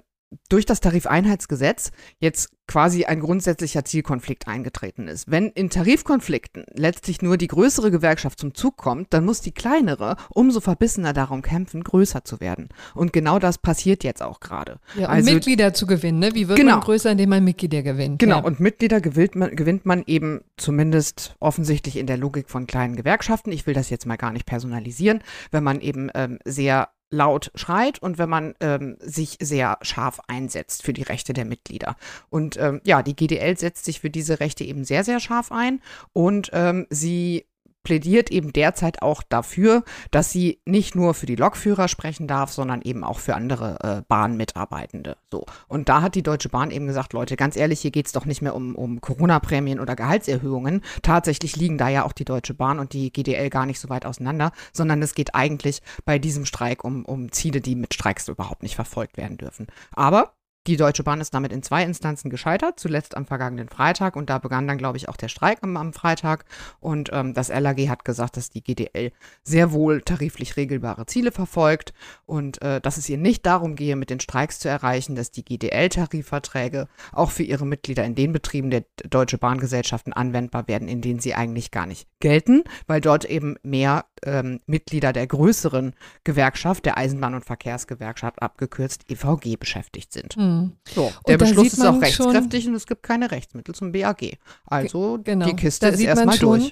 durch 0.50 0.66
das 0.66 0.80
Tarifeinheitsgesetz 0.80 1.92
jetzt 2.20 2.50
quasi 2.68 3.06
ein 3.06 3.20
grundsätzlicher 3.20 3.84
Zielkonflikt 3.84 4.48
eingetreten 4.48 5.08
ist. 5.08 5.30
Wenn 5.30 5.50
in 5.50 5.70
Tarifkonflikten 5.70 6.66
letztlich 6.74 7.22
nur 7.22 7.38
die 7.38 7.48
größere 7.48 7.92
Gewerkschaft 7.92 8.40
zum 8.40 8.54
Zug 8.54 8.78
kommt, 8.78 9.14
dann 9.14 9.26
muss 9.26 9.42
die 9.42 9.52
kleinere 9.52 10.16
umso 10.30 10.62
verbissener 10.62 11.14
darum 11.14 11.42
kämpfen, 11.42 11.84
größer 11.84 12.24
zu 12.24 12.40
werden. 12.40 12.70
Und 12.96 13.12
genau 13.12 13.38
das 13.38 13.58
passiert 13.58 14.04
jetzt 14.04 14.22
auch 14.24 14.40
gerade. 14.40 14.80
Ja, 14.96 15.08
um 15.08 15.14
also, 15.14 15.34
Mitglieder 15.34 15.74
zu 15.74 15.86
gewinnen. 15.86 16.20
Ne? 16.20 16.34
Wie 16.34 16.48
wird 16.48 16.58
genau. 16.58 16.78
man 16.78 16.82
größer, 16.82 17.12
indem 17.12 17.30
man 17.30 17.44
Mitglieder 17.44 17.84
gewinnt? 17.84 18.20
Genau, 18.20 18.38
ja. 18.38 18.44
und 18.44 18.60
Mitglieder 18.60 19.02
gewinnt 19.02 19.36
man, 19.36 19.56
gewinnt 19.56 19.86
man 19.86 20.04
eben 20.08 20.42
zumindest 20.58 21.36
offensichtlich 21.40 21.98
in 21.98 22.08
der 22.08 22.18
Logik 22.18 22.50
von 22.50 22.66
kleinen 22.66 22.96
Gewerkschaften. 22.96 23.52
Ich 23.52 23.68
will 23.68 23.74
das 23.74 23.90
jetzt 23.90 24.06
mal 24.06 24.18
gar 24.18 24.32
nicht 24.32 24.46
personalisieren, 24.46 25.22
wenn 25.52 25.64
man 25.64 25.82
eben 25.82 26.10
ähm, 26.16 26.40
sehr 26.46 26.90
laut 27.14 27.52
schreit 27.56 28.00
und 28.00 28.18
wenn 28.18 28.30
man 28.30 28.56
ähm, 28.60 28.98
sich 29.00 29.38
sehr 29.40 29.78
scharf 29.82 30.20
einsetzt 30.28 30.84
für 30.84 30.94
die 30.94 31.04
Rechte 31.04 31.34
der 31.34 31.46
Mitglieder. 31.46 31.96
Und 32.30 32.58
ähm, 32.58 32.82
ja, 32.84 33.04
die 33.04 33.16
GDL 33.16 33.58
setzt 33.58 33.86
sich 33.86 34.02
für 34.02 34.10
diese 34.10 34.40
Rechte 34.40 34.64
eben 34.64 34.84
sehr, 34.84 35.04
sehr 35.04 35.20
scharf 35.20 35.52
ein 35.52 35.82
und 36.12 36.50
ähm, 36.54 36.88
sie 36.90 37.46
plädiert 37.84 38.32
eben 38.32 38.54
derzeit 38.54 39.02
auch 39.02 39.22
dafür, 39.24 39.84
dass 40.12 40.32
sie 40.32 40.60
nicht 40.66 40.96
nur 40.96 41.14
für 41.14 41.26
die 41.26 41.36
Lokführer 41.36 41.88
sprechen 41.88 42.28
darf, 42.28 42.52
sondern 42.52 42.82
eben 42.82 43.04
auch 43.04 43.20
für 43.20 43.36
andere 43.36 43.78
äh, 43.82 44.02
Bahnmitarbeitende. 44.08 45.18
So. 45.32 45.46
Und 45.68 45.90
da 45.90 46.02
hat 46.02 46.16
die 46.16 46.24
Deutsche 46.24 46.50
Bahn 46.50 46.72
eben 46.72 46.88
gesagt, 46.88 47.14
Leute, 47.14 47.36
ganz 47.36 47.56
ehrlich, 47.56 47.82
hier 47.82 47.92
geht 47.92 48.08
es 48.08 48.12
doch 48.12 48.26
nicht 48.26 48.42
mehr 48.42 48.56
um, 48.56 48.76
um 48.76 49.02
Corona-Prämien 49.02 49.80
oder 49.80 49.96
Gehaltserhöhungen. 49.96 50.82
Tatsächlich 51.02 51.56
liegen 51.56 51.78
da 51.78 51.90
ja 51.90 52.06
auch 52.06 52.14
die 52.14 52.26
Deutsche 52.26 52.54
Bahn 52.54 52.80
und 52.80 52.94
die 52.94 53.12
GDL 53.12 53.50
gar 53.50 53.66
nicht 53.66 53.80
so 53.80 53.90
weit 53.90 54.06
auseinander, 54.06 54.52
sondern 54.72 55.02
es 55.02 55.16
geht 55.16 55.36
eigentlich 55.36 55.82
bei 56.06 56.20
diesem 56.20 56.46
Streik 56.46 56.84
um, 56.84 57.06
um 57.06 57.32
Ziele, 57.32 57.62
die 57.62 57.76
mit 57.76 57.94
Streiks 57.94 58.28
überhaupt 58.28 58.64
nicht 58.64 58.76
verfolgt 58.76 59.18
werden 59.18 59.38
dürfen. 59.38 59.68
Aber 59.92 60.34
die 60.68 60.78
Deutsche 60.78 61.04
Bahn 61.04 61.20
ist 61.20 61.34
damit 61.34 61.52
in 61.52 61.62
zwei 61.62 61.84
Instanzen 61.84 62.30
gescheitert, 62.30 62.80
zuletzt 62.80 63.18
am 63.18 63.26
vergangenen 63.26 63.68
Freitag 63.68 64.16
und 64.16 64.30
da 64.30 64.38
begann 64.38 64.68
dann, 64.68 64.78
glaube 64.78 64.98
ich, 64.98 65.10
auch 65.10 65.18
der 65.18 65.28
Streik 65.28 65.60
am, 65.62 65.76
am 65.76 65.92
Freitag. 65.92 66.46
Und 66.80 67.10
ähm, 67.12 67.34
das 67.34 67.50
LAG 67.50 67.90
hat 67.90 68.06
gesagt, 68.06 68.38
dass 68.38 68.50
die 68.50 68.64
GDL 68.64 69.12
sehr 69.44 69.74
wohl 69.74 70.02
tariflich 70.02 70.56
regelbare 70.56 71.06
Ziele 71.06 71.32
verfolgt 71.32 71.94
und 72.26 72.62
äh, 72.62 72.80
dass 72.80 72.98
es 72.98 73.10
ihr 73.10 73.18
nicht 73.18 73.46
darum 73.46 73.76
gehe, 73.76 73.98
mit 73.98 74.10
den 74.10 74.22
Streiks 74.22 74.60
zu 74.60 74.70
erreichen, 74.70 75.16
dass 75.16 75.32
die 75.32 75.44
GDL-Tarifverträge 75.44 76.88
auch 77.12 77.32
für 77.32 77.44
ihre 77.44 77.66
Mitglieder 77.66 78.06
in 78.06 78.16
den 78.16 78.32
Betrieben 78.32 78.70
der 78.70 78.86
Deutsche 79.10 79.38
Bahngesellschaften 79.38 80.14
anwendbar 80.14 80.68
werden, 80.68 80.88
in 80.88 81.02
denen 81.02 81.20
sie 81.20 81.36
eigentlich 81.36 81.72
gar 81.72 81.86
nicht 81.86 82.08
gelten, 82.20 82.64
weil 82.88 83.02
dort 83.02 83.26
eben 83.26 83.56
mehr 83.64 84.06
ähm, 84.24 84.62
Mitglieder 84.66 85.12
der 85.12 85.28
größeren 85.28 85.94
Gewerkschaft, 86.24 86.86
der 86.86 86.98
Eisenbahn- 86.98 87.36
und 87.36 87.44
Verkehrsgewerkschaft, 87.46 88.42
abgekürzt 88.42 89.10
EVG, 89.10 89.58
beschäftigt 89.58 90.14
sind. 90.14 90.36
Mhm. 90.54 90.72
So, 90.94 91.12
der 91.28 91.38
Beschluss 91.38 91.74
ist 91.74 91.86
auch 91.86 92.02
rechtskräftig 92.02 92.68
und 92.68 92.76
es 92.76 92.88
gibt 92.88 93.04
keine 93.04 93.32
Rechtsmittel 93.32 93.76
zum 93.76 93.92
BAG. 93.92 94.38
Also 94.66 95.20
genau. 95.24 95.46
die 95.46 95.56
Kiste 95.56 95.88
da 95.88 95.92
ist 95.94 96.02
erstmal 96.02 96.38
durch. 96.38 96.72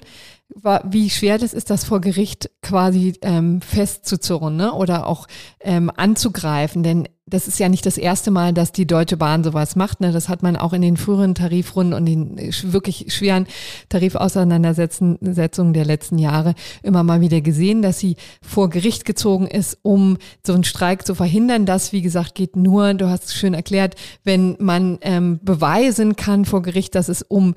Wie 0.84 1.08
schwer 1.08 1.38
das 1.38 1.54
ist, 1.54 1.70
das 1.70 1.84
vor 1.84 2.00
Gericht 2.00 2.50
quasi 2.60 3.14
ähm, 3.22 3.62
festzuzurren 3.62 4.56
ne? 4.56 4.72
oder 4.74 5.06
auch 5.06 5.26
ähm, 5.60 5.90
anzugreifen. 5.96 6.82
Denn 6.82 7.08
das 7.32 7.48
ist 7.48 7.58
ja 7.58 7.68
nicht 7.70 7.86
das 7.86 7.96
erste 7.96 8.30
Mal, 8.30 8.52
dass 8.52 8.72
die 8.72 8.86
Deutsche 8.86 9.16
Bahn 9.16 9.42
sowas 9.42 9.74
macht. 9.74 10.00
Ne? 10.00 10.12
Das 10.12 10.28
hat 10.28 10.42
man 10.42 10.56
auch 10.56 10.74
in 10.74 10.82
den 10.82 10.98
früheren 10.98 11.34
Tarifrunden 11.34 11.94
und 11.94 12.04
den 12.04 12.36
wirklich 12.64 13.06
schweren 13.08 13.46
Tarifauseinandersetzungen 13.88 15.72
der 15.72 15.84
letzten 15.86 16.18
Jahre 16.18 16.54
immer 16.82 17.02
mal 17.02 17.22
wieder 17.22 17.40
gesehen, 17.40 17.80
dass 17.80 17.98
sie 17.98 18.16
vor 18.42 18.68
Gericht 18.68 19.06
gezogen 19.06 19.46
ist, 19.46 19.78
um 19.80 20.18
so 20.46 20.52
einen 20.52 20.64
Streik 20.64 21.06
zu 21.06 21.14
verhindern. 21.14 21.64
Das, 21.64 21.92
wie 21.92 22.02
gesagt, 22.02 22.34
geht 22.34 22.54
nur, 22.54 22.92
du 22.94 23.08
hast 23.08 23.24
es 23.24 23.34
schön 23.34 23.54
erklärt, 23.54 23.94
wenn 24.24 24.56
man 24.58 24.98
ähm, 25.00 25.40
beweisen 25.42 26.16
kann 26.16 26.44
vor 26.44 26.60
Gericht, 26.60 26.94
dass 26.94 27.08
es 27.08 27.22
um 27.22 27.54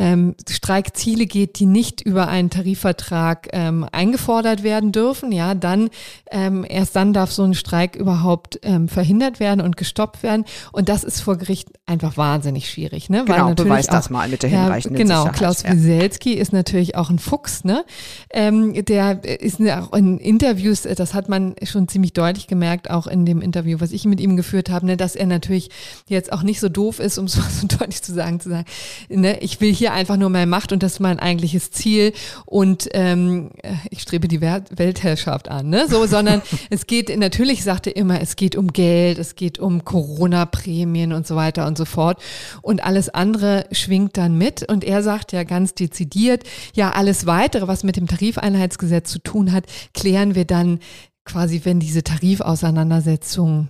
ähm, 0.00 0.34
Streikziele 0.48 1.26
geht, 1.26 1.58
die 1.58 1.66
nicht 1.66 2.00
über 2.00 2.26
einen 2.26 2.48
Tarifvertrag 2.48 3.48
ähm, 3.52 3.86
eingefordert 3.92 4.62
werden 4.62 4.92
dürfen, 4.92 5.30
ja, 5.30 5.54
dann 5.54 5.90
ähm, 6.30 6.64
erst 6.66 6.96
dann 6.96 7.12
darf 7.12 7.30
so 7.30 7.44
ein 7.44 7.52
Streik 7.52 7.96
überhaupt 7.96 8.58
ähm, 8.62 8.88
verhindert 8.88 9.40
werden 9.40 9.60
und 9.60 9.76
gestoppt 9.76 10.22
werden. 10.22 10.46
Und 10.72 10.88
das 10.88 11.04
ist 11.04 11.20
vor 11.20 11.36
Gericht 11.36 11.68
einfach 11.84 12.16
wahnsinnig 12.16 12.70
schwierig, 12.70 13.10
ne? 13.10 13.24
Genau, 13.26 13.28
Weil 13.28 13.44
natürlich 13.50 13.68
beweis 13.68 13.88
auch, 13.90 13.92
das 13.92 14.08
mal 14.08 14.28
mit 14.28 14.42
der 14.42 14.48
hinreichenden 14.48 15.06
ja, 15.06 15.22
Genau, 15.22 15.32
Klaus 15.32 15.64
ja. 15.64 15.74
Wieselski 15.74 16.32
ist 16.32 16.54
natürlich 16.54 16.96
auch 16.96 17.10
ein 17.10 17.18
Fuchs, 17.18 17.64
ne? 17.64 17.84
Ähm, 18.30 18.82
der 18.86 19.22
ist 19.24 19.60
auch 19.60 19.92
in 19.92 20.16
Interviews, 20.16 20.82
das 20.82 21.12
hat 21.12 21.28
man 21.28 21.54
schon 21.62 21.88
ziemlich 21.88 22.14
deutlich 22.14 22.46
gemerkt, 22.46 22.88
auch 22.88 23.06
in 23.06 23.26
dem 23.26 23.42
Interview, 23.42 23.80
was 23.80 23.92
ich 23.92 24.06
mit 24.06 24.18
ihm 24.20 24.38
geführt 24.38 24.70
habe, 24.70 24.86
ne, 24.86 24.96
dass 24.96 25.14
er 25.14 25.26
natürlich 25.26 25.68
jetzt 26.08 26.32
auch 26.32 26.42
nicht 26.42 26.58
so 26.58 26.70
doof 26.70 27.00
ist, 27.00 27.18
um 27.18 27.26
es 27.26 27.32
so 27.60 27.66
deutlich 27.66 28.02
zu 28.02 28.14
sagen, 28.14 28.40
zu 28.40 28.48
sagen, 28.48 28.64
ne, 29.10 29.40
ich 29.40 29.60
will 29.60 29.74
hier 29.74 29.89
einfach 29.90 30.16
nur 30.16 30.30
mehr 30.30 30.46
Macht 30.46 30.72
und 30.72 30.82
das 30.82 30.94
ist 30.94 31.00
mein 31.00 31.18
eigentliches 31.18 31.70
Ziel 31.70 32.12
und 32.46 32.88
ähm, 32.92 33.50
ich 33.90 34.02
strebe 34.02 34.28
die 34.28 34.40
Weltherrschaft 34.40 35.48
an, 35.48 35.68
ne? 35.68 35.86
So, 35.88 36.06
sondern 36.06 36.42
es 36.70 36.86
geht 36.86 37.16
natürlich 37.16 37.64
sagte 37.64 37.90
immer, 37.90 38.20
es 38.20 38.36
geht 38.36 38.56
um 38.56 38.72
Geld, 38.72 39.18
es 39.18 39.34
geht 39.34 39.58
um 39.58 39.84
Corona-Prämien 39.84 41.12
und 41.12 41.26
so 41.26 41.36
weiter 41.36 41.66
und 41.66 41.76
so 41.76 41.84
fort 41.84 42.20
und 42.62 42.84
alles 42.84 43.08
andere 43.08 43.66
schwingt 43.72 44.16
dann 44.16 44.36
mit 44.38 44.68
und 44.68 44.84
er 44.84 45.02
sagt 45.02 45.32
ja 45.32 45.44
ganz 45.44 45.74
dezidiert, 45.74 46.44
ja 46.74 46.92
alles 46.92 47.26
weitere, 47.26 47.68
was 47.68 47.84
mit 47.84 47.96
dem 47.96 48.06
Tarifeinheitsgesetz 48.06 49.10
zu 49.10 49.18
tun 49.18 49.52
hat, 49.52 49.64
klären 49.94 50.34
wir 50.34 50.44
dann 50.44 50.80
quasi, 51.24 51.60
wenn 51.64 51.80
diese 51.80 52.02
Tarifauseinandersetzung 52.02 53.68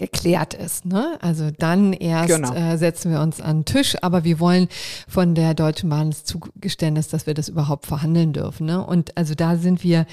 geklärt 0.00 0.54
ist. 0.54 0.86
Ne? 0.86 1.18
Also 1.20 1.50
dann 1.56 1.92
erst 1.92 2.34
genau. 2.34 2.54
äh, 2.54 2.78
setzen 2.78 3.12
wir 3.12 3.20
uns 3.20 3.38
an 3.38 3.58
den 3.58 3.64
Tisch, 3.66 3.96
aber 4.00 4.24
wir 4.24 4.40
wollen 4.40 4.68
von 5.06 5.34
der 5.34 5.52
Deutschen 5.52 5.90
Bahn 5.90 6.10
das 6.10 6.24
Zugeständnis, 6.24 7.08
dass 7.08 7.26
wir 7.26 7.34
das 7.34 7.50
überhaupt 7.50 7.84
verhandeln 7.84 8.32
dürfen. 8.32 8.66
Ne? 8.66 8.84
Und 8.84 9.16
also 9.18 9.34
da 9.34 9.56
sind 9.56 9.84
wir 9.84 10.06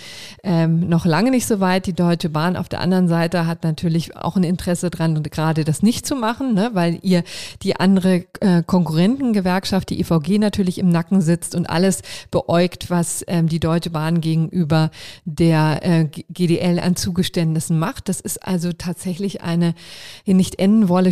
ähm, 0.44 0.90
noch 0.90 1.06
lange 1.06 1.32
nicht 1.32 1.48
so 1.48 1.62
weit. 1.62 1.86
Die 1.86 1.94
Deutsche 1.94 2.28
Bahn 2.28 2.58
auf 2.58 2.68
der 2.68 2.82
anderen 2.82 3.08
Seite 3.08 3.48
hat 3.48 3.64
natürlich 3.64 4.18
auch 4.18 4.36
ein 4.36 4.44
Interesse 4.44 4.90
dran, 4.90 5.24
gerade 5.24 5.64
das 5.64 5.82
nicht 5.82 6.06
zu 6.06 6.18
machen, 6.18 6.54
ne? 6.54 6.72
weil 6.74 7.00
ihr 7.02 7.24
die 7.64 7.78
andere 7.78 8.26
äh, 8.42 8.64
Konkurrentengewerkschaft, 8.64 9.90
die 9.90 10.02
EVG, 10.02 10.38
natürlich 10.38 10.80
im 10.80 10.90
Nacken 10.90 11.22
sitzt 11.22 11.56
und 11.56 11.70
alles 11.70 12.02
beäugt, 12.30 12.90
was 12.90 13.24
ähm, 13.28 13.48
die 13.48 13.62
Deutsche 13.62 13.92
Bahn 13.92 14.20
gegenüber 14.20 14.92
der 15.24 15.80
äh, 15.82 16.04
GDL 16.04 16.80
an 16.80 16.98
Zugeständnissen 16.98 17.80
macht. 17.80 18.10
Das 18.10 18.20
ist 18.20 18.46
also 18.46 18.74
tatsächlich 18.74 19.44
eine 19.44 19.77
nicht 20.26 20.60
enden 20.60 20.90
wolle, 20.90 21.12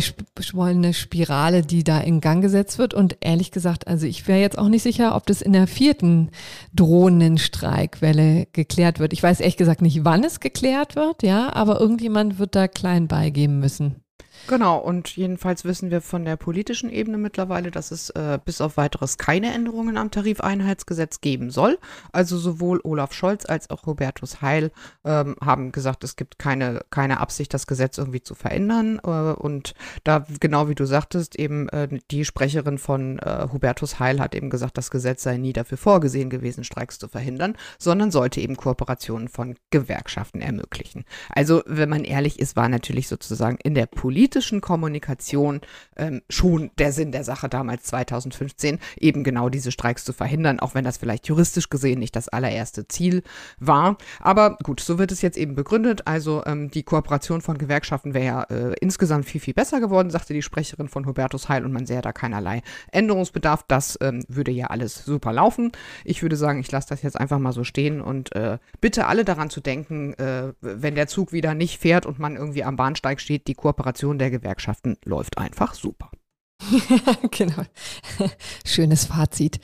wollende 0.52 0.94
Spirale, 0.94 1.62
die 1.62 1.84
da 1.84 2.00
in 2.00 2.20
Gang 2.20 2.42
gesetzt 2.42 2.78
wird. 2.78 2.94
Und 2.94 3.16
ehrlich 3.20 3.50
gesagt, 3.50 3.86
also 3.88 4.06
ich 4.06 4.26
wäre 4.28 4.40
jetzt 4.40 4.58
auch 4.58 4.68
nicht 4.68 4.82
sicher, 4.82 5.16
ob 5.16 5.26
das 5.26 5.42
in 5.42 5.52
der 5.52 5.66
vierten 5.66 6.30
drohenden 6.74 7.38
Streikwelle 7.38 8.46
geklärt 8.52 8.98
wird. 8.98 9.12
Ich 9.12 9.22
weiß 9.22 9.40
ehrlich 9.40 9.56
gesagt 9.56 9.82
nicht, 9.82 10.04
wann 10.04 10.24
es 10.24 10.40
geklärt 10.40 10.96
wird, 10.96 11.22
ja, 11.22 11.52
aber 11.52 11.80
irgendjemand 11.80 12.38
wird 12.38 12.54
da 12.54 12.68
klein 12.68 13.08
beigeben 13.08 13.58
müssen. 13.58 14.05
Genau, 14.48 14.78
und 14.78 15.16
jedenfalls 15.16 15.64
wissen 15.64 15.90
wir 15.90 16.00
von 16.00 16.24
der 16.24 16.36
politischen 16.36 16.88
Ebene 16.88 17.18
mittlerweile, 17.18 17.72
dass 17.72 17.90
es 17.90 18.10
äh, 18.10 18.38
bis 18.44 18.60
auf 18.60 18.76
weiteres 18.76 19.18
keine 19.18 19.52
Änderungen 19.52 19.96
am 19.96 20.12
Tarifeinheitsgesetz 20.12 21.20
geben 21.20 21.50
soll. 21.50 21.78
Also 22.12 22.38
sowohl 22.38 22.80
Olaf 22.84 23.12
Scholz 23.12 23.44
als 23.44 23.70
auch 23.70 23.86
Hubertus 23.86 24.42
Heil 24.42 24.70
ähm, 25.04 25.34
haben 25.44 25.72
gesagt, 25.72 26.04
es 26.04 26.14
gibt 26.14 26.38
keine, 26.38 26.82
keine 26.90 27.18
Absicht, 27.18 27.52
das 27.54 27.66
Gesetz 27.66 27.98
irgendwie 27.98 28.22
zu 28.22 28.36
verändern. 28.36 29.00
Äh, 29.04 29.08
und 29.08 29.74
da, 30.04 30.24
genau 30.38 30.68
wie 30.68 30.76
du 30.76 30.84
sagtest, 30.84 31.36
eben 31.36 31.68
äh, 31.70 31.88
die 32.12 32.24
Sprecherin 32.24 32.78
von 32.78 33.18
äh, 33.18 33.48
Hubertus 33.52 33.98
Heil 33.98 34.20
hat 34.20 34.36
eben 34.36 34.50
gesagt, 34.50 34.78
das 34.78 34.92
Gesetz 34.92 35.24
sei 35.24 35.38
nie 35.38 35.54
dafür 35.54 35.78
vorgesehen 35.78 36.30
gewesen, 36.30 36.62
Streiks 36.62 37.00
zu 37.00 37.08
verhindern, 37.08 37.56
sondern 37.78 38.12
sollte 38.12 38.40
eben 38.40 38.56
Kooperationen 38.56 39.28
von 39.28 39.56
Gewerkschaften 39.70 40.40
ermöglichen. 40.40 41.04
Also, 41.30 41.62
wenn 41.66 41.88
man 41.88 42.04
ehrlich 42.04 42.38
ist, 42.38 42.54
war 42.54 42.68
natürlich 42.68 43.08
sozusagen 43.08 43.58
in 43.64 43.74
der 43.74 43.86
politischen 43.86 44.35
politischen 44.36 44.60
Kommunikation 44.60 45.62
ähm, 45.96 46.20
schon 46.28 46.70
der 46.76 46.92
Sinn 46.92 47.10
der 47.10 47.24
Sache 47.24 47.48
damals 47.48 47.84
2015, 47.84 48.78
eben 48.98 49.24
genau 49.24 49.48
diese 49.48 49.72
Streiks 49.72 50.04
zu 50.04 50.12
verhindern, 50.12 50.60
auch 50.60 50.74
wenn 50.74 50.84
das 50.84 50.98
vielleicht 50.98 51.26
juristisch 51.26 51.70
gesehen 51.70 52.00
nicht 52.00 52.14
das 52.14 52.28
allererste 52.28 52.86
Ziel 52.86 53.22
war. 53.58 53.96
Aber 54.20 54.58
gut, 54.62 54.80
so 54.80 54.98
wird 54.98 55.10
es 55.10 55.22
jetzt 55.22 55.38
eben 55.38 55.54
begründet. 55.54 56.02
Also 56.04 56.42
ähm, 56.44 56.70
die 56.70 56.82
Kooperation 56.82 57.40
von 57.40 57.56
Gewerkschaften 57.56 58.12
wäre 58.12 58.26
ja 58.26 58.42
äh, 58.42 58.74
insgesamt 58.78 59.24
viel, 59.24 59.40
viel 59.40 59.54
besser 59.54 59.80
geworden, 59.80 60.10
sagte 60.10 60.34
die 60.34 60.42
Sprecherin 60.42 60.88
von 60.88 61.06
Hubertus 61.06 61.48
Heil 61.48 61.64
und 61.64 61.72
man 61.72 61.86
sähe 61.86 62.02
da 62.02 62.12
keinerlei 62.12 62.60
Änderungsbedarf. 62.92 63.64
Das 63.68 63.96
ähm, 64.02 64.22
würde 64.28 64.50
ja 64.50 64.66
alles 64.66 65.02
super 65.06 65.32
laufen. 65.32 65.72
Ich 66.04 66.20
würde 66.20 66.36
sagen, 66.36 66.60
ich 66.60 66.70
lasse 66.70 66.90
das 66.90 67.00
jetzt 67.00 67.18
einfach 67.18 67.38
mal 67.38 67.52
so 67.52 67.64
stehen 67.64 68.02
und 68.02 68.36
äh, 68.36 68.58
bitte 68.82 69.06
alle 69.06 69.24
daran 69.24 69.48
zu 69.48 69.62
denken, 69.62 70.12
äh, 70.14 70.52
wenn 70.60 70.94
der 70.94 71.06
Zug 71.06 71.32
wieder 71.32 71.54
nicht 71.54 71.80
fährt 71.80 72.04
und 72.04 72.18
man 72.18 72.36
irgendwie 72.36 72.64
am 72.64 72.76
Bahnsteig 72.76 73.18
steht, 73.18 73.46
die 73.46 73.54
Kooperation 73.54 74.18
der 74.18 74.25
der 74.30 74.38
Gewerkschaften 74.40 74.96
läuft 75.04 75.38
einfach 75.38 75.74
super. 75.74 76.10
genau. 77.30 77.62
Schönes 78.64 79.04
Fazit. 79.04 79.60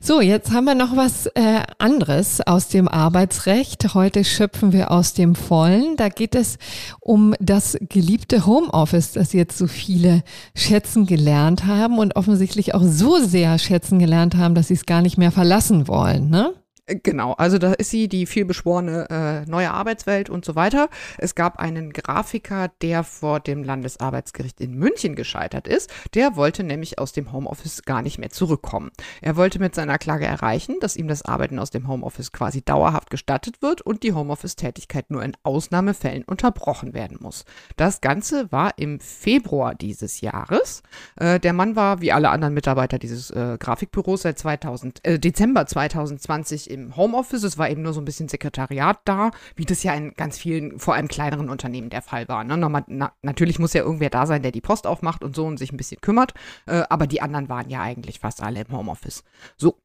So, 0.00 0.20
jetzt 0.20 0.50
haben 0.50 0.64
wir 0.64 0.74
noch 0.74 0.96
was 0.96 1.26
äh, 1.26 1.62
anderes 1.78 2.40
aus 2.40 2.68
dem 2.68 2.88
Arbeitsrecht. 2.88 3.94
Heute 3.94 4.24
schöpfen 4.24 4.72
wir 4.72 4.90
aus 4.90 5.14
dem 5.14 5.34
Vollen. 5.34 5.96
Da 5.96 6.08
geht 6.08 6.34
es 6.34 6.58
um 7.00 7.34
das 7.40 7.78
geliebte 7.80 8.44
Homeoffice, 8.44 9.12
das 9.12 9.32
jetzt 9.32 9.56
so 9.56 9.66
viele 9.66 10.24
schätzen 10.54 11.06
gelernt 11.06 11.64
haben 11.64 11.98
und 11.98 12.16
offensichtlich 12.16 12.74
auch 12.74 12.82
so 12.84 13.18
sehr 13.18 13.58
schätzen 13.58 13.98
gelernt 13.98 14.36
haben, 14.36 14.54
dass 14.54 14.68
sie 14.68 14.74
es 14.74 14.84
gar 14.84 15.00
nicht 15.00 15.16
mehr 15.16 15.32
verlassen 15.32 15.88
wollen. 15.88 16.28
Ne? 16.28 16.52
Äh, 16.86 16.96
genau, 16.96 17.32
also 17.34 17.58
da 17.58 17.72
ist 17.74 17.90
sie 17.90 18.08
die 18.08 18.26
vielbeschworene 18.26 19.08
äh, 19.46 19.50
neue 19.50 19.70
Arbeitswelt 19.70 20.30
und 20.30 20.44
so 20.44 20.54
weiter. 20.54 20.88
Es 21.18 21.34
gab 21.34 21.58
einen 21.58 21.92
Grafiker, 21.92 22.68
der 22.82 23.04
vor 23.04 23.40
dem 23.40 23.62
Landesarbeitsgericht 23.62 24.60
in 24.60 24.74
München 24.74 25.14
gescheitert 25.14 25.68
ist. 25.68 25.90
Der 26.14 26.36
wollte 26.36 26.64
nämlich 26.64 26.98
aus 26.98 27.12
dem 27.12 27.32
Homeoffice 27.32 27.82
gar 27.82 28.02
nicht 28.02 28.18
mehr 28.18 28.30
zurückkommen. 28.30 28.90
Er 29.20 29.36
wollte 29.36 29.58
mit 29.58 29.74
seiner 29.74 29.98
Klage 29.98 30.26
erreichen, 30.26 30.76
dass 30.80 30.96
ihm 30.96 31.08
das 31.08 31.24
Arbeiten 31.24 31.58
aus 31.58 31.70
dem 31.70 31.86
Homeoffice 31.86 32.32
quasi 32.32 32.62
dauerhaft 32.62 33.10
gestattet 33.10 33.62
wird 33.62 33.82
und 33.82 34.02
die 34.02 34.12
Homeoffice-Tätigkeit 34.12 35.10
nur 35.10 35.22
in 35.22 35.36
Ausnahmefällen 35.44 36.24
unterbrochen 36.24 36.94
werden 36.94 37.18
muss. 37.20 37.44
Das 37.76 38.00
Ganze 38.00 38.50
war 38.50 38.78
im 38.78 38.98
Februar 38.98 39.74
dieses 39.74 40.20
Jahres. 40.20 40.82
Äh, 41.16 41.38
der 41.38 41.52
Mann 41.52 41.76
war 41.76 42.00
wie 42.00 42.12
alle 42.12 42.30
anderen 42.30 42.54
Mitarbeiter 42.54 42.98
dieses 42.98 43.30
äh, 43.30 43.56
Grafikbüros 43.58 44.22
seit 44.22 44.38
2000, 44.38 45.04
äh, 45.04 45.18
Dezember 45.18 45.66
2020 45.66 46.71
im 46.72 46.96
Homeoffice. 46.96 47.42
Es 47.42 47.58
war 47.58 47.70
eben 47.70 47.82
nur 47.82 47.92
so 47.92 48.00
ein 48.00 48.04
bisschen 48.04 48.28
Sekretariat 48.28 49.00
da, 49.04 49.30
wie 49.54 49.64
das 49.64 49.82
ja 49.82 49.94
in 49.94 50.14
ganz 50.14 50.38
vielen, 50.38 50.78
vor 50.78 50.94
allem 50.94 51.08
kleineren 51.08 51.50
Unternehmen 51.50 51.90
der 51.90 52.02
Fall 52.02 52.28
war. 52.28 52.44
Ne? 52.44 52.56
Nochmal, 52.56 52.84
na, 52.88 53.12
natürlich 53.22 53.58
muss 53.58 53.74
ja 53.74 53.82
irgendwer 53.82 54.10
da 54.10 54.26
sein, 54.26 54.42
der 54.42 54.52
die 54.52 54.60
Post 54.60 54.86
aufmacht 54.86 55.22
und 55.22 55.36
so 55.36 55.46
und 55.46 55.58
sich 55.58 55.72
ein 55.72 55.76
bisschen 55.76 56.00
kümmert. 56.00 56.34
Äh, 56.66 56.82
aber 56.88 57.06
die 57.06 57.20
anderen 57.20 57.48
waren 57.48 57.68
ja 57.68 57.82
eigentlich 57.82 58.20
fast 58.20 58.42
alle 58.42 58.62
im 58.62 58.76
Homeoffice. 58.76 59.22
So, 59.56 59.78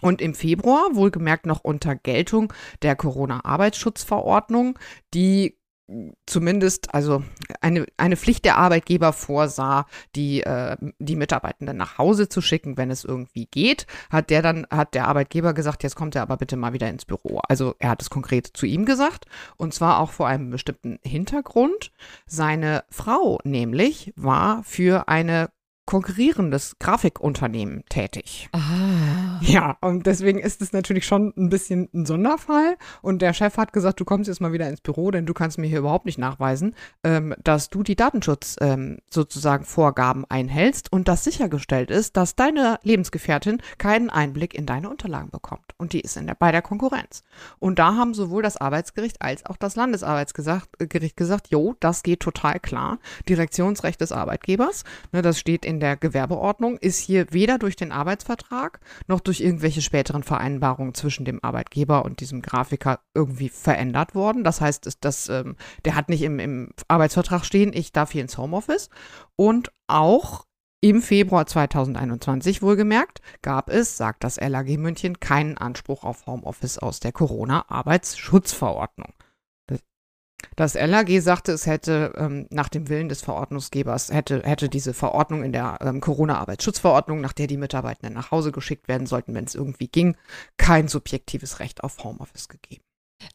und 0.00 0.20
im 0.20 0.34
Februar, 0.34 0.94
wohlgemerkt 0.94 1.46
noch 1.46 1.64
unter 1.64 1.96
Geltung 1.96 2.52
der 2.82 2.94
Corona-Arbeitsschutzverordnung, 2.94 4.78
die 5.12 5.57
zumindest 6.26 6.94
also 6.94 7.22
eine, 7.60 7.86
eine 7.96 8.16
Pflicht 8.16 8.44
der 8.44 8.58
Arbeitgeber 8.58 9.12
vorsah, 9.12 9.86
die, 10.14 10.42
äh, 10.42 10.76
die 10.98 11.16
Mitarbeitenden 11.16 11.76
nach 11.76 11.96
Hause 11.98 12.28
zu 12.28 12.42
schicken, 12.42 12.76
wenn 12.76 12.90
es 12.90 13.04
irgendwie 13.04 13.46
geht, 13.46 13.86
hat 14.10 14.30
der 14.30 14.42
dann, 14.42 14.66
hat 14.70 14.94
der 14.94 15.08
Arbeitgeber 15.08 15.54
gesagt, 15.54 15.82
jetzt 15.82 15.96
kommt 15.96 16.14
er 16.14 16.22
aber 16.22 16.36
bitte 16.36 16.56
mal 16.56 16.72
wieder 16.72 16.88
ins 16.88 17.06
Büro. 17.06 17.40
Also 17.48 17.74
er 17.78 17.90
hat 17.90 18.02
es 18.02 18.10
konkret 18.10 18.50
zu 18.52 18.66
ihm 18.66 18.84
gesagt 18.84 19.24
und 19.56 19.72
zwar 19.72 20.00
auch 20.00 20.10
vor 20.10 20.28
einem 20.28 20.50
bestimmten 20.50 20.98
Hintergrund. 21.02 21.90
Seine 22.26 22.84
Frau 22.90 23.38
nämlich 23.44 24.12
war 24.16 24.62
für 24.64 25.08
eine 25.08 25.50
konkurrierendes 25.88 26.76
Grafikunternehmen 26.80 27.82
tätig. 27.88 28.50
Ah. 28.52 29.40
Ja, 29.40 29.78
und 29.80 30.06
deswegen 30.06 30.38
ist 30.38 30.60
es 30.60 30.74
natürlich 30.74 31.06
schon 31.06 31.32
ein 31.34 31.48
bisschen 31.48 31.88
ein 31.94 32.04
Sonderfall. 32.04 32.76
Und 33.00 33.22
der 33.22 33.32
Chef 33.32 33.56
hat 33.56 33.72
gesagt, 33.72 33.98
du 33.98 34.04
kommst 34.04 34.28
jetzt 34.28 34.42
mal 34.42 34.52
wieder 34.52 34.68
ins 34.68 34.82
Büro, 34.82 35.10
denn 35.10 35.24
du 35.24 35.32
kannst 35.32 35.56
mir 35.56 35.66
hier 35.66 35.78
überhaupt 35.78 36.04
nicht 36.04 36.18
nachweisen, 36.18 36.74
ähm, 37.04 37.34
dass 37.42 37.70
du 37.70 37.82
die 37.82 37.96
Datenschutz 37.96 38.56
ähm, 38.60 38.98
sozusagen 39.08 39.64
Vorgaben 39.64 40.26
einhältst 40.28 40.92
und 40.92 41.08
dass 41.08 41.24
sichergestellt 41.24 41.90
ist, 41.90 42.18
dass 42.18 42.36
deine 42.36 42.78
Lebensgefährtin 42.82 43.62
keinen 43.78 44.10
Einblick 44.10 44.52
in 44.52 44.66
deine 44.66 44.90
Unterlagen 44.90 45.30
bekommt. 45.30 45.72
Und 45.78 45.94
die 45.94 46.02
ist 46.02 46.18
in 46.18 46.26
der, 46.26 46.34
bei 46.34 46.52
der 46.52 46.60
Konkurrenz. 46.60 47.22
Und 47.60 47.78
da 47.78 47.94
haben 47.94 48.12
sowohl 48.12 48.42
das 48.42 48.58
Arbeitsgericht 48.58 49.22
als 49.22 49.46
auch 49.46 49.56
das 49.56 49.74
Landesarbeitsgericht 49.74 51.16
gesagt, 51.16 51.48
jo, 51.48 51.76
das 51.80 52.02
geht 52.02 52.20
total 52.20 52.60
klar. 52.60 52.98
Direktionsrecht 53.26 54.02
des 54.02 54.12
Arbeitgebers, 54.12 54.84
ne, 55.12 55.22
das 55.22 55.38
steht 55.38 55.64
der 55.80 55.96
Gewerbeordnung 55.96 56.78
ist 56.78 56.98
hier 56.98 57.32
weder 57.32 57.58
durch 57.58 57.76
den 57.76 57.92
Arbeitsvertrag 57.92 58.80
noch 59.06 59.20
durch 59.20 59.40
irgendwelche 59.40 59.82
späteren 59.82 60.22
Vereinbarungen 60.22 60.94
zwischen 60.94 61.24
dem 61.24 61.42
Arbeitgeber 61.42 62.04
und 62.04 62.20
diesem 62.20 62.42
Grafiker 62.42 63.00
irgendwie 63.14 63.48
verändert 63.48 64.14
worden. 64.14 64.44
Das 64.44 64.60
heißt, 64.60 64.98
das, 65.00 65.28
ähm, 65.28 65.56
der 65.84 65.94
hat 65.94 66.08
nicht 66.08 66.22
im, 66.22 66.38
im 66.38 66.70
Arbeitsvertrag 66.88 67.44
stehen, 67.44 67.72
ich 67.72 67.92
darf 67.92 68.12
hier 68.12 68.22
ins 68.22 68.38
Homeoffice. 68.38 68.90
Und 69.36 69.72
auch 69.86 70.44
im 70.80 71.02
Februar 71.02 71.46
2021 71.46 72.62
wohlgemerkt 72.62 73.20
gab 73.42 73.68
es, 73.68 73.96
sagt 73.96 74.22
das 74.22 74.40
LAG 74.40 74.78
München, 74.78 75.18
keinen 75.18 75.58
Anspruch 75.58 76.04
auf 76.04 76.26
Homeoffice 76.26 76.78
aus 76.78 77.00
der 77.00 77.10
Corona-Arbeitsschutzverordnung. 77.10 79.12
Das 80.58 80.74
LAG 80.74 81.20
sagte, 81.20 81.52
es 81.52 81.66
hätte 81.66 82.12
ähm, 82.16 82.48
nach 82.50 82.68
dem 82.68 82.88
Willen 82.88 83.08
des 83.08 83.20
Verordnungsgebers, 83.20 84.12
hätte, 84.12 84.42
hätte 84.42 84.68
diese 84.68 84.92
Verordnung 84.92 85.44
in 85.44 85.52
der 85.52 85.78
ähm, 85.80 86.00
Corona-Arbeitsschutzverordnung, 86.00 87.20
nach 87.20 87.32
der 87.32 87.46
die 87.46 87.56
Mitarbeitenden 87.56 88.14
nach 88.14 88.32
Hause 88.32 88.50
geschickt 88.50 88.88
werden 88.88 89.06
sollten, 89.06 89.34
wenn 89.34 89.44
es 89.44 89.54
irgendwie 89.54 89.86
ging, 89.86 90.16
kein 90.56 90.88
subjektives 90.88 91.60
Recht 91.60 91.84
auf 91.84 92.02
Homeoffice 92.02 92.48
gegeben. 92.48 92.82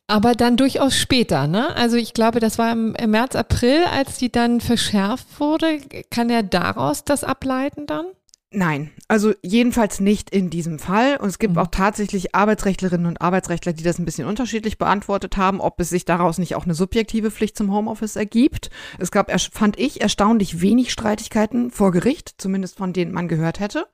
Aber 0.08 0.34
dann 0.34 0.58
durchaus 0.58 0.98
später, 0.98 1.48
ne? 1.48 1.74
Also 1.78 1.96
ich 1.96 2.14
glaube, 2.14 2.42
das 2.42 2.58
war 2.58 2.74
im, 2.74 2.94
im 2.96 3.12
März, 3.12 3.38
April, 3.38 3.86
als 3.86 4.18
die 4.18 4.30
dann 4.30 4.60
verschärft 4.60 5.40
wurde. 5.40 5.80
Kann 6.10 6.30
er 6.30 6.44
daraus 6.44 7.06
das 7.06 7.24
ableiten 7.24 7.86
dann? 7.86 8.08
Nein, 8.56 8.92
also 9.08 9.34
jedenfalls 9.42 10.00
nicht 10.00 10.30
in 10.30 10.52
diesem 10.52 10.78
Fall. 10.78 11.18
Und 11.18 11.28
es 11.28 11.40
gibt 11.40 11.56
mhm. 11.56 11.60
auch 11.60 11.68
tatsächlich 11.68 12.36
Arbeitsrechtlerinnen 12.36 13.08
und 13.08 13.20
Arbeitsrechtler, 13.20 13.74
die 13.74 13.84
das 13.84 13.98
ein 13.98 14.06
bisschen 14.06 14.28
unterschiedlich 14.28 14.78
beantwortet 14.78 15.38
haben, 15.38 15.60
ob 15.60 15.80
es 15.80 15.90
sich 15.90 16.06
daraus 16.06 16.38
nicht 16.38 16.54
auch 16.56 16.66
eine 16.66 16.76
subjektive 16.76 17.32
Pflicht 17.32 17.58
zum 17.58 17.74
Homeoffice 17.74 18.16
ergibt. 18.16 18.70
Es 19.00 19.10
gab, 19.10 19.32
fand 19.52 19.80
ich, 19.80 20.02
erstaunlich 20.02 20.62
wenig 20.62 20.92
Streitigkeiten 20.92 21.72
vor 21.72 21.92
Gericht, 21.92 22.36
zumindest 22.38 22.78
von 22.78 22.94
denen 22.94 23.12
man 23.12 23.28
gehört 23.28 23.60
hätte. 23.60 23.88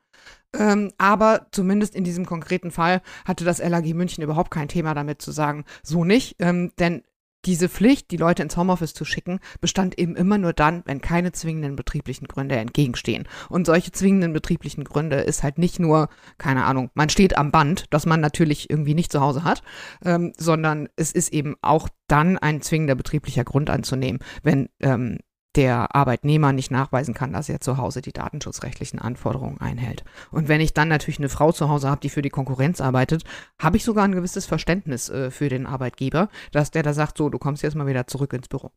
Ähm, 0.53 0.91
aber 0.97 1.47
zumindest 1.51 1.95
in 1.95 2.03
diesem 2.03 2.25
konkreten 2.25 2.71
Fall 2.71 3.01
hatte 3.23 3.45
das 3.45 3.59
LAG 3.59 3.93
München 3.93 4.23
überhaupt 4.23 4.51
kein 4.51 4.67
Thema 4.67 4.93
damit 4.93 5.21
zu 5.21 5.31
sagen, 5.31 5.63
so 5.83 6.03
nicht. 6.03 6.35
Ähm, 6.39 6.73
denn 6.79 7.03
diese 7.45 7.69
Pflicht, 7.69 8.11
die 8.11 8.17
Leute 8.17 8.43
ins 8.43 8.57
Homeoffice 8.57 8.93
zu 8.93 9.05
schicken, 9.05 9.39
bestand 9.61 9.97
eben 9.97 10.15
immer 10.15 10.37
nur 10.37 10.53
dann, 10.53 10.83
wenn 10.85 11.01
keine 11.01 11.31
zwingenden 11.31 11.75
betrieblichen 11.75 12.27
Gründe 12.27 12.57
entgegenstehen. 12.57 13.27
Und 13.49 13.65
solche 13.65 13.91
zwingenden 13.91 14.33
betrieblichen 14.33 14.83
Gründe 14.83 15.17
ist 15.17 15.43
halt 15.43 15.57
nicht 15.57 15.79
nur, 15.79 16.09
keine 16.37 16.65
Ahnung, 16.65 16.89
man 16.93 17.09
steht 17.09 17.37
am 17.37 17.51
Band, 17.51 17.85
das 17.91 18.05
man 18.05 18.19
natürlich 18.19 18.69
irgendwie 18.69 18.93
nicht 18.93 19.11
zu 19.11 19.21
Hause 19.21 19.43
hat, 19.43 19.63
ähm, 20.03 20.33
sondern 20.37 20.89
es 20.95 21.11
ist 21.11 21.31
eben 21.33 21.55
auch 21.61 21.87
dann 22.07 22.37
ein 22.37 22.61
zwingender 22.61 22.95
betrieblicher 22.95 23.43
Grund 23.43 23.69
anzunehmen, 23.69 24.19
wenn 24.43 24.69
ähm, 24.81 25.19
der 25.55 25.95
Arbeitnehmer 25.95 26.53
nicht 26.53 26.71
nachweisen 26.71 27.13
kann, 27.13 27.33
dass 27.33 27.49
er 27.49 27.59
zu 27.59 27.77
Hause 27.77 28.01
die 28.01 28.13
datenschutzrechtlichen 28.13 28.99
Anforderungen 28.99 29.59
einhält. 29.59 30.03
Und 30.31 30.47
wenn 30.47 30.61
ich 30.61 30.73
dann 30.73 30.87
natürlich 30.87 31.19
eine 31.19 31.29
Frau 31.29 31.51
zu 31.51 31.69
Hause 31.69 31.89
habe, 31.89 32.01
die 32.01 32.09
für 32.09 32.21
die 32.21 32.29
Konkurrenz 32.29 32.81
arbeitet, 32.81 33.23
habe 33.59 33.77
ich 33.77 33.83
sogar 33.83 34.05
ein 34.05 34.15
gewisses 34.15 34.45
Verständnis 34.45 35.09
äh, 35.09 35.31
für 35.31 35.49
den 35.49 35.65
Arbeitgeber, 35.65 36.29
dass 36.51 36.71
der 36.71 36.83
da 36.83 36.93
sagt, 36.93 37.17
so, 37.17 37.29
du 37.29 37.39
kommst 37.39 37.63
jetzt 37.63 37.75
mal 37.75 37.87
wieder 37.87 38.07
zurück 38.07 38.33
ins 38.33 38.47
Büro. 38.47 38.71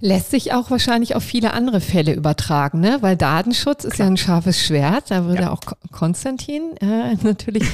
Lässt 0.00 0.30
sich 0.30 0.52
auch 0.52 0.70
wahrscheinlich 0.70 1.14
auf 1.14 1.22
viele 1.22 1.52
andere 1.52 1.80
Fälle 1.80 2.14
übertragen, 2.14 2.80
ne? 2.80 2.98
weil 3.00 3.16
Datenschutz 3.16 3.84
ist 3.84 3.98
ja 3.98 4.06
ein 4.06 4.16
scharfes 4.16 4.60
Schwert. 4.60 5.10
Da 5.10 5.24
würde 5.26 5.42
ja. 5.42 5.50
auch 5.50 5.60
Konstantin 5.92 6.76
äh, 6.80 7.14
natürlich 7.22 7.64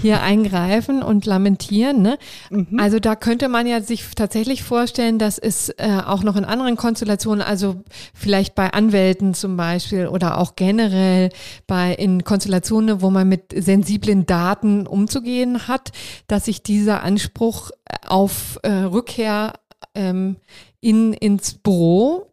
hier 0.00 0.22
eingreifen 0.22 1.02
und 1.02 1.24
lamentieren. 1.24 2.02
Ne? 2.02 2.18
Mhm. 2.50 2.78
Also 2.78 2.98
da 2.98 3.16
könnte 3.16 3.48
man 3.48 3.66
ja 3.66 3.80
sich 3.80 4.04
tatsächlich 4.14 4.62
vorstellen, 4.62 5.18
dass 5.18 5.38
es 5.38 5.68
äh, 5.70 6.00
auch 6.04 6.22
noch 6.22 6.36
in 6.36 6.44
anderen 6.44 6.76
Konstellationen, 6.76 7.42
also 7.42 7.76
vielleicht 8.12 8.54
bei 8.54 8.72
Anwälten 8.72 9.34
zum 9.34 9.56
Beispiel 9.56 10.08
oder 10.08 10.38
auch 10.38 10.56
generell 10.56 11.30
bei 11.66 11.94
in 11.94 12.24
Konstellationen, 12.24 13.02
wo 13.02 13.10
man 13.10 13.28
mit 13.28 13.54
sensiblen 13.54 14.26
Daten 14.26 14.86
umzugehen 14.86 15.68
hat, 15.68 15.92
dass 16.26 16.46
sich 16.46 16.62
dieser 16.62 17.02
Anspruch 17.02 17.70
auf 18.06 18.58
äh, 18.62 18.70
Rückkehr 18.70 19.52
ähm, 19.98 20.36
in, 20.80 21.12
ins 21.12 21.54
Büro 21.54 22.28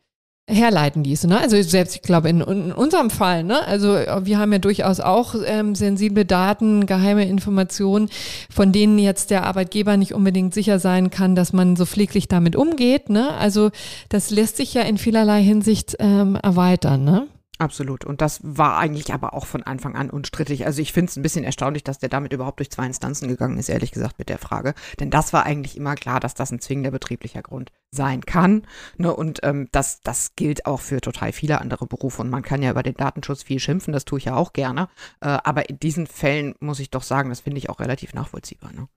herleiten 0.48 1.04
ließ. 1.04 1.24
Ne? 1.26 1.40
Also 1.40 1.60
selbst, 1.62 1.96
ich 1.96 2.02
glaube, 2.04 2.30
in, 2.30 2.42
in, 2.42 2.72
unserem 2.72 3.10
Fall, 3.10 3.44
ne? 3.44 3.66
also 3.66 3.94
wir 3.94 4.38
haben 4.38 4.54
ja 4.54 4.60
durchaus 4.60 5.00
auch 5.00 5.34
ähm, 5.44 5.74
sensible 5.74 6.24
Daten, 6.24 6.86
geheime 6.86 7.28
Informationen, 7.28 8.10
von 8.52 8.72
denen 8.72 9.00
jetzt 9.00 9.32
der 9.32 9.46
Arbeitgeber 9.46 9.98
nicht 9.98 10.14
unbedingt 10.14 10.54
sicher 10.54 10.78
sein 10.78 11.10
kann, 11.10 11.36
dass 11.36 11.52
man 11.52 11.76
so 11.76 11.86
pfleglich 11.86 12.28
damit 12.28 12.56
umgeht. 12.56 13.10
Ne? 13.10 13.34
Also 13.34 13.72
das 14.10 14.30
lässt 14.30 14.58
sich 14.58 14.76
ja 14.76 14.84
in 14.84 15.00
vielerlei 15.00 15.42
Hinsicht 15.42 15.96
ähm, 16.00 16.38
erweitern. 16.42 17.04
Ne? 17.04 17.28
Absolut. 17.58 18.04
Und 18.04 18.20
das 18.20 18.42
war 18.44 18.78
eigentlich 18.78 19.14
aber 19.14 19.34
auch 19.34 19.46
von 19.46 19.64
Anfang 19.64 19.96
an 19.96 20.10
unstrittig. 20.10 20.66
Also 20.66 20.82
ich 20.82 20.92
finde 20.92 21.10
es 21.10 21.16
ein 21.16 21.22
bisschen 21.22 21.46
erstaunlich, 21.46 21.84
dass 21.84 22.00
der 22.00 22.10
damit 22.10 22.34
überhaupt 22.34 22.60
durch 22.60 22.70
zwei 22.70 22.86
Instanzen 22.86 23.30
gegangen 23.30 23.58
ist, 23.58 23.70
ehrlich 23.70 23.92
gesagt, 23.92 24.20
mit 24.20 24.28
der 24.28 24.40
Frage. 24.40 24.74
Denn 25.00 25.10
das 25.10 25.32
war 25.32 25.46
eigentlich 25.46 25.78
immer 25.78 25.96
klar, 25.96 26.20
dass 26.20 26.34
das 26.34 26.52
ein 26.52 26.60
zwingender 26.60 26.92
betrieblicher 26.92 27.42
Grund 27.42 27.72
sein 27.92 28.26
kann. 28.26 28.68
Ne? 28.98 29.16
Und 29.16 29.40
ähm, 29.44 29.70
das, 29.72 30.02
das 30.02 30.36
gilt 30.36 30.66
auch 30.66 30.82
für 30.82 31.00
total 31.00 31.32
viele 31.32 31.62
andere 31.62 31.88
Berufe. 31.88 32.22
Und 32.22 32.30
man 32.30 32.44
kann 32.44 32.62
ja 32.62 32.72
über 32.72 32.84
den 32.84 32.96
Datenschutz 32.96 33.44
viel 33.44 33.60
schimpfen, 33.60 33.94
das 33.94 34.04
tue 34.04 34.20
ich 34.20 34.26
ja 34.26 34.36
auch 34.36 34.52
gerne. 34.52 34.90
Äh, 35.22 35.38
aber 35.44 35.70
in 35.70 35.80
diesen 35.80 36.08
Fällen 36.08 36.56
muss 36.60 36.82
ich 36.82 36.90
doch 36.90 37.04
sagen, 37.04 37.30
das 37.30 37.40
finde 37.40 37.60
ich 37.60 37.70
auch 37.70 37.80
relativ 37.80 38.14
nachvollziehbar. 38.14 38.74
Ne? 38.74 38.90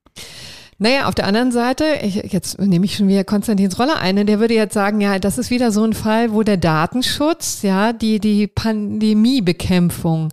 Naja, 0.81 1.09
auf 1.09 1.15
der 1.17 1.27
anderen 1.27 1.51
Seite, 1.51 1.85
ich, 2.03 2.15
jetzt 2.33 2.61
nehme 2.61 2.85
ich 2.85 2.95
schon 2.95 3.09
wieder 3.09 3.25
Konstantins 3.25 3.81
Rolle 3.81 3.97
ein, 3.97 4.25
der 4.27 4.39
würde 4.39 4.55
jetzt 4.55 4.75
sagen, 4.75 5.01
ja, 5.01 5.19
das 5.19 5.37
ist 5.37 5.51
wieder 5.51 5.73
so 5.73 5.83
ein 5.83 5.93
Fall, 5.93 6.33
wo 6.33 6.45
der 6.45 6.57
Datenschutz, 6.57 7.63
ja, 7.63 7.93
die, 7.93 8.21
die 8.21 8.47
Pandemiebekämpfung 8.47 10.29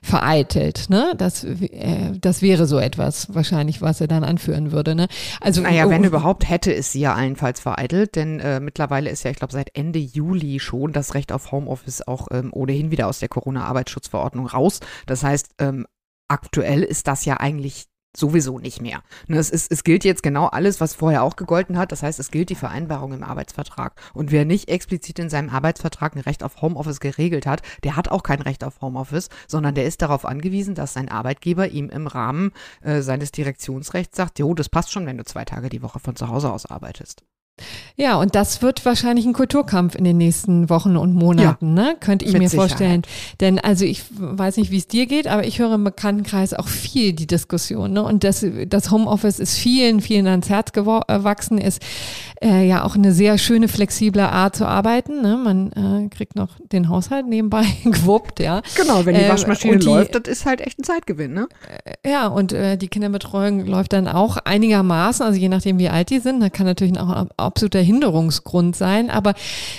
vereitelt, 0.00 0.88
ne? 0.88 1.14
Das, 1.18 1.42
äh, 1.42 2.12
das 2.20 2.42
wäre 2.42 2.68
so 2.68 2.78
etwas 2.78 3.34
wahrscheinlich, 3.34 3.82
was 3.82 4.00
er 4.00 4.06
dann 4.06 4.22
anführen 4.22 4.70
würde, 4.70 4.94
ne? 4.94 5.08
Also, 5.40 5.62
naja, 5.62 5.90
wenn 5.90 6.04
oh, 6.04 6.06
überhaupt, 6.06 6.48
hätte 6.48 6.72
es 6.72 6.92
sie 6.92 7.00
ja 7.00 7.14
allenfalls 7.14 7.58
vereitelt, 7.58 8.14
denn 8.14 8.38
äh, 8.38 8.60
mittlerweile 8.60 9.10
ist 9.10 9.24
ja, 9.24 9.32
ich 9.32 9.38
glaube, 9.38 9.52
seit 9.52 9.76
Ende 9.76 9.98
Juli 9.98 10.60
schon 10.60 10.92
das 10.92 11.14
Recht 11.14 11.32
auf 11.32 11.50
Homeoffice 11.50 12.06
auch 12.06 12.28
ähm, 12.30 12.50
ohnehin 12.52 12.92
wieder 12.92 13.08
aus 13.08 13.18
der 13.18 13.28
Corona-Arbeitsschutzverordnung 13.28 14.46
raus. 14.46 14.78
Das 15.06 15.24
heißt, 15.24 15.56
ähm, 15.58 15.86
aktuell 16.28 16.84
ist 16.84 17.08
das 17.08 17.24
ja 17.24 17.38
eigentlich 17.38 17.88
sowieso 18.16 18.58
nicht 18.58 18.80
mehr. 18.80 19.02
Ne, 19.26 19.38
es, 19.38 19.50
ist, 19.50 19.70
es 19.70 19.84
gilt 19.84 20.04
jetzt 20.04 20.22
genau 20.22 20.46
alles, 20.46 20.80
was 20.80 20.94
vorher 20.94 21.22
auch 21.22 21.36
gegolten 21.36 21.78
hat. 21.78 21.92
Das 21.92 22.02
heißt, 22.02 22.18
es 22.18 22.30
gilt 22.30 22.50
die 22.50 22.54
Vereinbarung 22.54 23.12
im 23.12 23.22
Arbeitsvertrag. 23.22 24.00
Und 24.14 24.32
wer 24.32 24.44
nicht 24.44 24.68
explizit 24.68 25.18
in 25.18 25.30
seinem 25.30 25.50
Arbeitsvertrag 25.50 26.16
ein 26.16 26.20
Recht 26.20 26.42
auf 26.42 26.60
Homeoffice 26.62 27.00
geregelt 27.00 27.46
hat, 27.46 27.62
der 27.84 27.96
hat 27.96 28.08
auch 28.08 28.22
kein 28.22 28.42
Recht 28.42 28.64
auf 28.64 28.80
Homeoffice, 28.80 29.28
sondern 29.46 29.74
der 29.74 29.86
ist 29.86 30.02
darauf 30.02 30.24
angewiesen, 30.24 30.74
dass 30.74 30.94
sein 30.94 31.08
Arbeitgeber 31.08 31.68
ihm 31.68 31.90
im 31.90 32.06
Rahmen 32.06 32.52
äh, 32.82 33.02
seines 33.02 33.32
Direktionsrechts 33.32 34.16
sagt, 34.16 34.38
jo, 34.38 34.54
das 34.54 34.68
passt 34.68 34.92
schon, 34.92 35.06
wenn 35.06 35.18
du 35.18 35.24
zwei 35.24 35.44
Tage 35.44 35.68
die 35.68 35.82
Woche 35.82 36.00
von 36.00 36.16
zu 36.16 36.28
Hause 36.28 36.52
aus 36.52 36.66
arbeitest. 36.66 37.24
Ja, 37.96 38.16
und 38.16 38.34
das 38.34 38.62
wird 38.62 38.84
wahrscheinlich 38.84 39.26
ein 39.26 39.32
Kulturkampf 39.32 39.94
in 39.94 40.04
den 40.04 40.18
nächsten 40.18 40.70
Wochen 40.70 40.96
und 40.96 41.14
Monaten, 41.14 41.76
ja, 41.76 41.82
ne? 41.82 41.96
Könnte 41.98 42.24
ich 42.24 42.32
mir 42.32 42.48
Sicherheit. 42.48 42.70
vorstellen. 42.70 43.02
Denn 43.40 43.58
also 43.58 43.84
ich 43.84 44.04
weiß 44.16 44.56
nicht, 44.56 44.70
wie 44.70 44.78
es 44.78 44.86
dir 44.86 45.06
geht, 45.06 45.26
aber 45.26 45.46
ich 45.46 45.58
höre 45.58 45.74
im 45.74 45.84
Bekanntenkreis 45.84 46.54
auch 46.54 46.68
viel 46.68 47.12
die 47.12 47.26
Diskussion. 47.26 47.92
Ne? 47.92 48.02
Und 48.02 48.24
das, 48.24 48.44
das 48.68 48.90
Homeoffice 48.90 49.38
ist 49.38 49.56
vielen, 49.58 50.00
vielen 50.00 50.26
ans 50.26 50.48
Herz 50.48 50.72
gewachsen, 50.72 51.58
ist 51.58 51.82
äh, 52.42 52.66
ja 52.66 52.84
auch 52.84 52.94
eine 52.94 53.12
sehr 53.12 53.38
schöne, 53.38 53.68
flexible 53.68 54.22
Art 54.22 54.56
zu 54.56 54.66
arbeiten. 54.66 55.22
Ne? 55.22 55.36
Man 55.36 55.72
äh, 55.72 56.08
kriegt 56.08 56.36
noch 56.36 56.50
den 56.72 56.88
Haushalt 56.88 57.26
nebenbei 57.26 57.64
gewuppt, 57.84 58.40
ja. 58.40 58.62
Genau, 58.76 59.04
wenn 59.04 59.14
die 59.14 59.22
ähm, 59.22 59.30
Waschmaschine 59.30 59.74
äh, 59.74 59.78
die, 59.78 59.86
läuft, 59.86 60.14
das 60.14 60.22
ist 60.26 60.46
halt 60.46 60.60
echt 60.60 60.78
ein 60.78 60.84
Zeitgewinn, 60.84 61.34
ne? 61.34 61.48
Äh, 61.84 62.10
ja, 62.10 62.28
und 62.28 62.52
äh, 62.52 62.76
die 62.76 62.88
Kinderbetreuung 62.88 63.66
läuft 63.66 63.92
dann 63.92 64.08
auch 64.08 64.36
einigermaßen, 64.36 65.24
also 65.24 65.38
je 65.38 65.48
nachdem, 65.48 65.78
wie 65.78 65.88
alt 65.88 66.10
die 66.10 66.20
sind, 66.20 66.40
da 66.40 66.48
kann 66.48 66.66
natürlich 66.66 66.98
auch 66.98 67.26
absoluter 67.48 67.80
Hinderungsgrund 67.80 68.76
sein. 68.76 69.10
Aber 69.10 69.34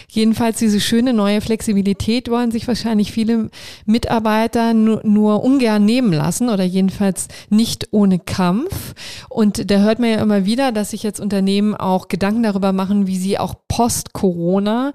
jedenfalls 0.10 0.60
diese 0.60 0.82
schöne 0.82 1.14
neue 1.14 1.42
Flexibilität 1.42 2.30
wollen 2.30 2.52
sich 2.52 2.68
wahrscheinlich 2.68 3.12
viele 3.12 3.50
Mitarbeiter 3.86 4.74
nur, 4.74 5.02
nur 5.04 5.44
ungern 5.44 5.86
nehmen 5.86 6.12
lassen 6.12 6.50
oder 6.50 6.64
jedenfalls 6.64 7.28
nicht 7.50 7.88
ohne 7.92 8.20
Kampf. 8.20 8.94
Und 9.30 9.72
da 9.72 9.80
hört 9.80 10.00
man 10.00 10.10
ja 10.10 10.22
immer 10.22 10.46
wieder, 10.46 10.72
dass 10.72 10.92
sich 10.92 11.04
jetzt 11.04 11.20
Unternehmen 11.20 11.76
auch 11.76 12.08
Gedanken 12.08 12.44
darüber 12.44 12.74
machen, 12.74 13.08
wie 13.08 13.18
sie 13.18 13.40
auch 13.40 13.56
post-Corona 13.68 14.92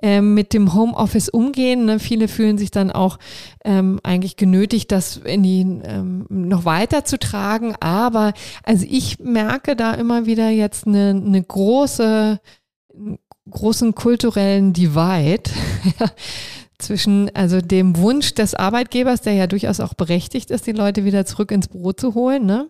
äh, 0.00 0.20
mit 0.20 0.54
dem 0.54 0.74
Homeoffice 0.74 1.28
umgehen. 1.28 1.84
Ne? 1.84 1.98
Viele 1.98 2.28
fühlen 2.28 2.58
sich 2.58 2.70
dann 2.70 2.90
auch 2.90 3.18
ähm, 3.64 4.00
eigentlich 4.02 4.36
genötigt, 4.36 4.90
das 4.92 5.18
in 5.18 5.42
die 5.42 5.60
ähm, 5.60 6.26
noch 6.28 6.64
weiter 6.64 7.04
zu 7.04 7.18
tragen. 7.18 7.74
Aber 7.80 8.32
also 8.64 8.86
ich 8.88 9.18
merke 9.18 9.76
da 9.76 9.94
immer 9.94 10.26
wieder 10.26 10.48
jetzt 10.48 10.86
eine, 10.86 11.10
eine 11.10 11.42
große, 11.42 12.04
großen 13.50 13.94
kulturellen 13.94 14.72
Divide. 14.72 15.50
zwischen 16.78 17.30
also 17.34 17.60
dem 17.60 17.96
Wunsch 17.96 18.34
des 18.34 18.54
Arbeitgebers, 18.54 19.20
der 19.20 19.34
ja 19.34 19.46
durchaus 19.46 19.80
auch 19.80 19.94
berechtigt 19.94 20.50
ist, 20.50 20.66
die 20.66 20.72
Leute 20.72 21.04
wieder 21.04 21.24
zurück 21.24 21.52
ins 21.52 21.68
Büro 21.68 21.92
zu 21.92 22.14
holen, 22.14 22.44
ne? 22.44 22.68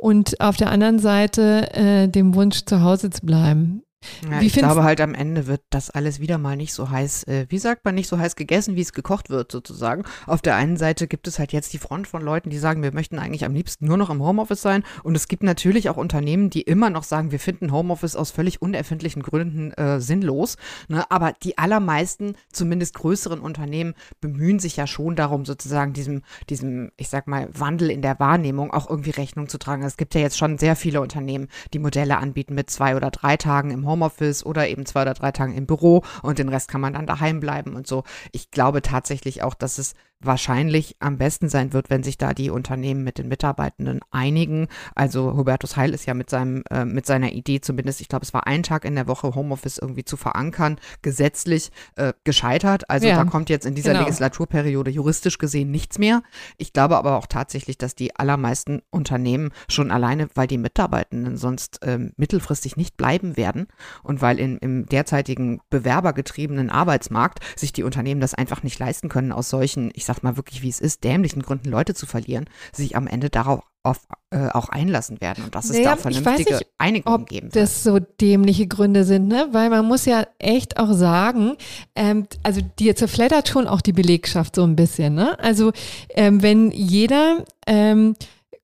und 0.00 0.40
auf 0.40 0.56
der 0.56 0.70
anderen 0.70 0.98
Seite 0.98 1.72
äh, 1.74 2.08
dem 2.08 2.34
Wunsch 2.34 2.64
zu 2.64 2.82
Hause 2.82 3.10
zu 3.10 3.24
bleiben. 3.24 3.82
Ja, 4.28 4.40
ich 4.40 4.54
glaube 4.54 4.82
halt 4.82 5.00
am 5.00 5.14
Ende 5.14 5.46
wird 5.46 5.62
das 5.70 5.90
alles 5.90 6.20
wieder 6.20 6.38
mal 6.38 6.56
nicht 6.56 6.72
so 6.72 6.88
heiß, 6.88 7.24
äh, 7.24 7.46
wie 7.50 7.58
sagt 7.58 7.84
man, 7.84 7.94
nicht 7.94 8.08
so 8.08 8.18
heiß 8.18 8.34
gegessen, 8.34 8.74
wie 8.76 8.80
es 8.80 8.92
gekocht 8.92 9.28
wird 9.28 9.52
sozusagen. 9.52 10.04
Auf 10.26 10.40
der 10.40 10.56
einen 10.56 10.78
Seite 10.78 11.06
gibt 11.06 11.28
es 11.28 11.38
halt 11.38 11.52
jetzt 11.52 11.72
die 11.72 11.78
Front 11.78 12.08
von 12.08 12.22
Leuten, 12.22 12.48
die 12.48 12.58
sagen, 12.58 12.82
wir 12.82 12.94
möchten 12.94 13.18
eigentlich 13.18 13.44
am 13.44 13.54
liebsten 13.54 13.86
nur 13.86 13.98
noch 13.98 14.08
im 14.08 14.22
Homeoffice 14.22 14.62
sein. 14.62 14.84
Und 15.02 15.16
es 15.16 15.28
gibt 15.28 15.42
natürlich 15.42 15.90
auch 15.90 15.98
Unternehmen, 15.98 16.48
die 16.48 16.62
immer 16.62 16.88
noch 16.88 17.02
sagen, 17.02 17.30
wir 17.30 17.40
finden 17.40 17.72
Homeoffice 17.72 18.16
aus 18.16 18.30
völlig 18.30 18.62
unerfindlichen 18.62 19.22
Gründen 19.22 19.72
äh, 19.72 20.00
sinnlos. 20.00 20.56
Ne? 20.88 21.10
Aber 21.10 21.34
die 21.42 21.58
allermeisten, 21.58 22.36
zumindest 22.52 22.94
größeren 22.94 23.40
Unternehmen, 23.40 23.94
bemühen 24.20 24.60
sich 24.60 24.76
ja 24.76 24.86
schon 24.86 25.14
darum, 25.14 25.44
sozusagen 25.44 25.92
diesem, 25.92 26.22
diesem, 26.48 26.90
ich 26.96 27.10
sag 27.10 27.26
mal, 27.26 27.48
Wandel 27.52 27.90
in 27.90 28.00
der 28.00 28.18
Wahrnehmung 28.18 28.72
auch 28.72 28.88
irgendwie 28.88 29.10
Rechnung 29.10 29.48
zu 29.48 29.58
tragen. 29.58 29.82
Es 29.82 29.98
gibt 29.98 30.14
ja 30.14 30.22
jetzt 30.22 30.38
schon 30.38 30.56
sehr 30.56 30.76
viele 30.76 31.02
Unternehmen, 31.02 31.48
die 31.74 31.78
Modelle 31.78 32.16
anbieten 32.16 32.54
mit 32.54 32.70
zwei 32.70 32.96
oder 32.96 33.10
drei 33.10 33.36
Tagen 33.36 33.70
im 33.70 33.86
Homeoffice. 33.86 33.89
Homeoffice 33.90 34.44
oder 34.46 34.68
eben 34.68 34.86
zwei 34.86 35.02
oder 35.02 35.14
drei 35.14 35.32
Tagen 35.32 35.54
im 35.54 35.66
Büro 35.66 36.02
und 36.22 36.38
den 36.38 36.48
Rest 36.48 36.68
kann 36.68 36.80
man 36.80 36.94
dann 36.94 37.06
daheim 37.06 37.40
bleiben 37.40 37.74
und 37.74 37.86
so. 37.86 38.04
Ich 38.32 38.50
glaube 38.50 38.82
tatsächlich 38.82 39.42
auch, 39.42 39.54
dass 39.54 39.78
es 39.78 39.94
wahrscheinlich 40.20 40.96
am 41.00 41.16
besten 41.18 41.48
sein 41.48 41.72
wird, 41.72 41.90
wenn 41.90 42.02
sich 42.02 42.18
da 42.18 42.34
die 42.34 42.50
Unternehmen 42.50 43.04
mit 43.04 43.18
den 43.18 43.28
Mitarbeitenden 43.28 44.00
einigen. 44.10 44.68
Also 44.94 45.36
Hubertus 45.36 45.76
Heil 45.76 45.94
ist 45.94 46.06
ja 46.06 46.14
mit 46.14 46.28
seinem 46.28 46.62
äh, 46.70 46.84
mit 46.84 47.06
seiner 47.06 47.32
Idee 47.32 47.60
zumindest, 47.60 48.00
ich 48.00 48.08
glaube, 48.08 48.24
es 48.24 48.34
war 48.34 48.46
ein 48.46 48.62
Tag 48.62 48.84
in 48.84 48.94
der 48.94 49.08
Woche 49.08 49.34
Homeoffice 49.34 49.78
irgendwie 49.78 50.04
zu 50.04 50.16
verankern, 50.16 50.78
gesetzlich 51.02 51.70
äh, 51.96 52.12
gescheitert. 52.24 52.90
Also 52.90 53.08
ja, 53.08 53.16
da 53.16 53.24
kommt 53.24 53.48
jetzt 53.48 53.64
in 53.64 53.74
dieser 53.74 53.92
genau. 53.92 54.04
Legislaturperiode 54.04 54.90
juristisch 54.90 55.38
gesehen 55.38 55.70
nichts 55.70 55.98
mehr. 55.98 56.22
Ich 56.58 56.72
glaube 56.72 56.98
aber 56.98 57.16
auch 57.16 57.26
tatsächlich, 57.26 57.78
dass 57.78 57.94
die 57.94 58.16
allermeisten 58.16 58.82
Unternehmen 58.90 59.50
schon 59.68 59.90
alleine, 59.90 60.28
weil 60.34 60.46
die 60.46 60.58
Mitarbeitenden 60.58 61.36
sonst 61.38 61.80
ähm, 61.82 62.12
mittelfristig 62.16 62.76
nicht 62.76 62.96
bleiben 62.96 63.36
werden 63.36 63.68
und 64.02 64.20
weil 64.20 64.38
in, 64.38 64.58
im 64.58 64.86
derzeitigen 64.86 65.60
bewerbergetriebenen 65.70 66.68
Arbeitsmarkt 66.68 67.40
sich 67.56 67.72
die 67.72 67.84
Unternehmen 67.84 68.20
das 68.20 68.34
einfach 68.34 68.62
nicht 68.62 68.78
leisten 68.78 69.08
können, 69.08 69.32
aus 69.32 69.48
solchen, 69.48 69.90
ich 69.94 70.04
sag 70.10 70.22
mal 70.22 70.36
wirklich, 70.36 70.62
wie 70.62 70.68
es 70.68 70.80
ist, 70.80 71.04
dämlichen 71.04 71.42
Gründen 71.42 71.70
Leute 71.70 71.94
zu 71.94 72.06
verlieren, 72.06 72.46
sich 72.72 72.96
am 72.96 73.06
Ende 73.06 73.30
darauf 73.30 73.60
auf, 73.82 74.00
äh, 74.30 74.48
auch 74.48 74.68
einlassen 74.68 75.20
werden 75.20 75.44
und 75.44 75.54
dass 75.54 75.66
es 75.66 75.76
naja, 75.76 75.90
da 75.90 75.96
vernünftige 75.96 76.54
nicht, 76.54 76.66
Einigung 76.76 77.24
geben 77.24 77.46
wird. 77.46 77.56
Das 77.56 77.82
so 77.82 77.98
dämliche 77.98 78.66
Gründe 78.66 79.04
sind, 79.04 79.28
ne? 79.28 79.48
Weil 79.52 79.70
man 79.70 79.86
muss 79.86 80.04
ja 80.04 80.26
echt 80.38 80.78
auch 80.78 80.92
sagen, 80.92 81.56
ähm, 81.94 82.26
also 82.42 82.60
dir 82.78 82.94
zerfleddert 82.94 83.48
schon 83.48 83.66
auch 83.66 83.80
die 83.80 83.92
Belegschaft 83.92 84.56
so 84.56 84.64
ein 84.64 84.76
bisschen, 84.76 85.14
ne? 85.14 85.38
Also 85.38 85.72
ähm, 86.10 86.42
wenn 86.42 86.70
jeder 86.72 87.44
ähm, 87.66 88.16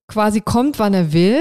quasi 0.07 0.43
kommt, 0.43 0.79
wann 0.79 0.93
er 0.93 1.15
will, 1.15 1.41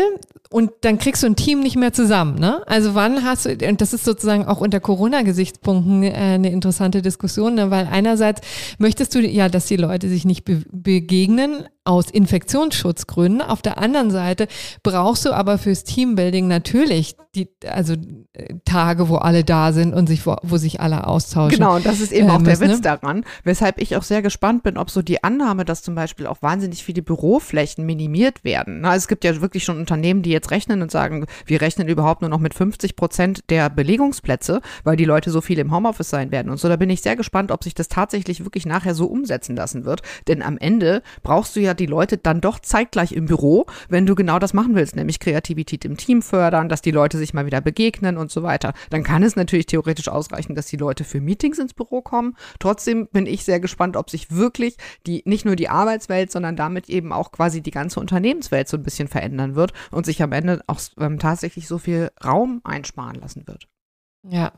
und 0.56 0.72
dann 0.80 1.00
kriegst 1.00 1.22
du 1.22 1.28
ein 1.28 1.36
Team 1.36 1.60
nicht 1.60 1.76
mehr 1.76 1.92
zusammen. 1.92 2.40
Ne? 2.40 2.66
Also 2.66 2.96
wann 2.96 3.26
hast 3.26 3.46
du, 3.46 3.50
und 3.68 3.82
das 3.82 3.92
ist 3.92 4.06
sozusagen 4.06 4.46
auch 4.46 4.62
unter 4.62 4.80
Corona-Gesichtspunkten 4.80 6.04
äh, 6.04 6.14
eine 6.14 6.50
interessante 6.50 7.02
Diskussion, 7.02 7.56
ne? 7.56 7.72
weil 7.72 7.90
einerseits 7.92 8.40
möchtest 8.78 9.14
du 9.16 9.20
ja, 9.20 9.50
dass 9.50 9.66
die 9.66 9.76
Leute 9.76 10.08
sich 10.08 10.24
nicht 10.24 10.46
be 10.46 10.64
begegnen, 10.72 11.66
aus 11.86 12.10
Infektionsschutzgründen. 12.10 13.42
Auf 13.44 13.62
der 13.62 13.78
anderen 13.78 14.10
Seite 14.10 14.48
brauchst 14.82 15.24
du 15.26 15.32
aber 15.32 15.60
fürs 15.60 15.84
Teambuilding 15.84 16.48
natürlich 16.48 17.16
die, 17.36 17.48
also 17.66 17.94
äh, 18.34 18.56
Tage, 18.66 19.08
wo 19.08 19.18
alle 19.18 19.44
da 19.44 19.72
sind 19.72 19.94
und 19.94 20.08
sich, 20.08 20.26
wo, 20.26 20.36
wo 20.42 20.58
sich 20.58 20.82
alle 20.82 21.06
austauschen. 21.06 21.60
Genau, 21.60 21.76
und 21.76 21.86
das 21.86 22.02
ist 22.02 22.12
eben 22.12 22.30
äh, 22.30 22.32
auch 22.32 22.42
der 22.42 22.60
Witz 22.60 22.70
ne? 22.70 22.82
daran, 22.82 23.24
weshalb 23.44 23.80
ich 23.80 23.96
auch 23.96 24.04
sehr 24.04 24.24
gespannt 24.24 24.64
bin, 24.64 24.78
ob 24.78 24.90
so 24.90 25.04
die 25.04 25.24
Annahme, 25.24 25.64
dass 25.64 25.84
zum 25.84 25.94
Beispiel 25.94 26.26
auch 26.26 26.42
wahnsinnig 26.42 26.84
viele 26.84 27.04
Büroflächen 27.04 27.86
minimiert 27.86 28.44
werden. 28.44 28.82
Na, 28.82 28.96
es 28.96 29.08
gibt 29.08 29.24
ja 29.24 29.40
wirklich 29.42 29.64
schon 29.64 29.78
Unternehmen, 29.78 30.24
die 30.24 30.32
jetzt 30.32 30.45
rechnen 30.52 30.82
und 30.82 30.92
sagen, 30.92 31.26
wir 31.46 31.62
rechnen 31.62 31.88
überhaupt 31.88 32.22
nur 32.22 32.30
noch 32.30 32.40
mit 32.40 32.54
50 32.54 32.96
Prozent 32.96 33.44
der 33.50 33.70
Belegungsplätze, 33.70 34.62
weil 34.84 34.96
die 34.96 35.06
Leute 35.06 35.32
so 35.32 35.42
viel 35.42 35.60
im 35.60 35.74
Homeoffice 35.74 36.10
sein 36.10 36.32
werden. 36.32 36.50
Und 36.50 36.60
so, 36.60 36.70
da 36.70 36.76
bin 36.76 36.90
ich 36.90 37.02
sehr 37.02 37.16
gespannt, 37.16 37.52
ob 37.52 37.64
sich 37.64 37.74
das 37.74 37.88
tatsächlich 37.88 38.44
wirklich 38.44 38.66
nachher 38.66 38.96
so 38.96 39.08
umsetzen 39.08 39.56
lassen 39.56 39.86
wird. 39.86 40.02
Denn 40.28 40.42
am 40.42 40.58
Ende 40.58 41.02
brauchst 41.24 41.56
du 41.56 41.60
ja 41.60 41.74
die 41.74 41.86
Leute 41.86 42.18
dann 42.18 42.42
doch 42.42 42.60
zeitgleich 42.60 43.12
im 43.12 43.26
Büro, 43.26 43.66
wenn 43.90 44.06
du 44.06 44.16
genau 44.16 44.40
das 44.40 44.54
machen 44.54 44.76
willst, 44.76 44.96
nämlich 44.96 45.20
Kreativität 45.20 45.86
im 45.86 45.98
Team 45.98 46.22
fördern, 46.22 46.70
dass 46.70 46.82
die 46.82 46.92
Leute 46.92 47.18
sich 47.18 47.34
mal 47.34 47.46
wieder 47.46 47.62
begegnen 47.62 48.18
und 48.18 48.32
so 48.32 48.44
weiter. 48.44 48.74
Dann 48.90 49.04
kann 49.04 49.24
es 49.24 49.36
natürlich 49.36 49.66
theoretisch 49.66 50.08
ausreichen, 50.08 50.56
dass 50.56 50.68
die 50.68 50.78
Leute 50.78 51.04
für 51.04 51.22
Meetings 51.22 51.60
ins 51.60 51.74
Büro 51.74 52.02
kommen. 52.02 52.36
Trotzdem 52.60 53.08
bin 53.12 53.26
ich 53.26 53.44
sehr 53.44 53.60
gespannt, 53.60 53.98
ob 53.98 54.10
sich 54.10 54.32
wirklich 54.32 54.78
die, 55.06 55.24
nicht 55.26 55.46
nur 55.46 55.56
die 55.56 55.70
Arbeitswelt, 55.70 56.32
sondern 56.32 56.56
damit 56.56 56.90
eben 56.90 57.12
auch 57.12 57.32
quasi 57.32 57.62
die 57.62 57.72
ganze 57.72 58.00
Unternehmenswelt 58.00 58.68
so 58.68 58.78
ein 58.78 58.84
bisschen 58.84 59.08
verändern 59.08 59.56
wird 59.56 59.74
und 59.92 60.06
sich 60.06 60.22
am 60.26 60.34
Ende 60.34 60.62
auch 60.68 60.82
ähm, 61.00 61.20
tatsächlich 61.20 61.68
so 61.68 61.78
viel 61.78 62.12
Raum 62.24 62.62
einsparen 62.64 63.16
lassen 63.16 63.48
wird. 63.48 63.68
Ja, 64.24 64.54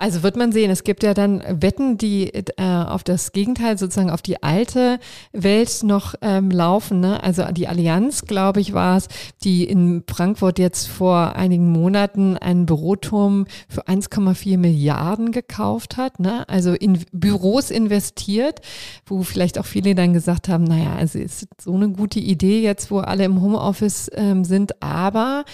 also 0.00 0.22
wird 0.22 0.36
man 0.36 0.52
sehen, 0.52 0.70
es 0.70 0.84
gibt 0.84 1.02
ja 1.02 1.12
dann 1.12 1.42
Wetten, 1.48 1.98
die 1.98 2.32
äh, 2.32 2.52
auf 2.56 3.02
das 3.02 3.32
Gegenteil, 3.32 3.76
sozusagen 3.76 4.10
auf 4.10 4.22
die 4.22 4.40
alte 4.44 5.00
Welt 5.32 5.82
noch 5.82 6.14
ähm, 6.22 6.52
laufen. 6.52 7.00
Ne? 7.00 7.20
Also 7.20 7.42
die 7.50 7.66
Allianz, 7.66 8.22
glaube 8.22 8.60
ich, 8.60 8.72
war 8.72 8.96
es, 8.96 9.08
die 9.42 9.64
in 9.64 10.04
Frankfurt 10.08 10.60
jetzt 10.60 10.86
vor 10.86 11.34
einigen 11.34 11.72
Monaten 11.72 12.36
einen 12.36 12.64
Büroturm 12.64 13.46
für 13.68 13.88
1,4 13.88 14.56
Milliarden 14.56 15.32
gekauft 15.32 15.96
hat. 15.96 16.20
Ne? 16.20 16.48
Also 16.48 16.74
in 16.74 17.04
Büros 17.10 17.72
investiert, 17.72 18.60
wo 19.04 19.24
vielleicht 19.24 19.58
auch 19.58 19.66
viele 19.66 19.96
dann 19.96 20.12
gesagt 20.12 20.48
haben, 20.48 20.62
naja, 20.62 20.94
also 20.94 21.18
ist 21.18 21.48
so 21.60 21.74
eine 21.74 21.88
gute 21.88 22.20
Idee 22.20 22.62
jetzt, 22.62 22.92
wo 22.92 23.00
alle 23.00 23.24
im 23.24 23.42
Homeoffice 23.42 24.12
ähm, 24.14 24.44
sind, 24.44 24.80
aber 24.80 25.44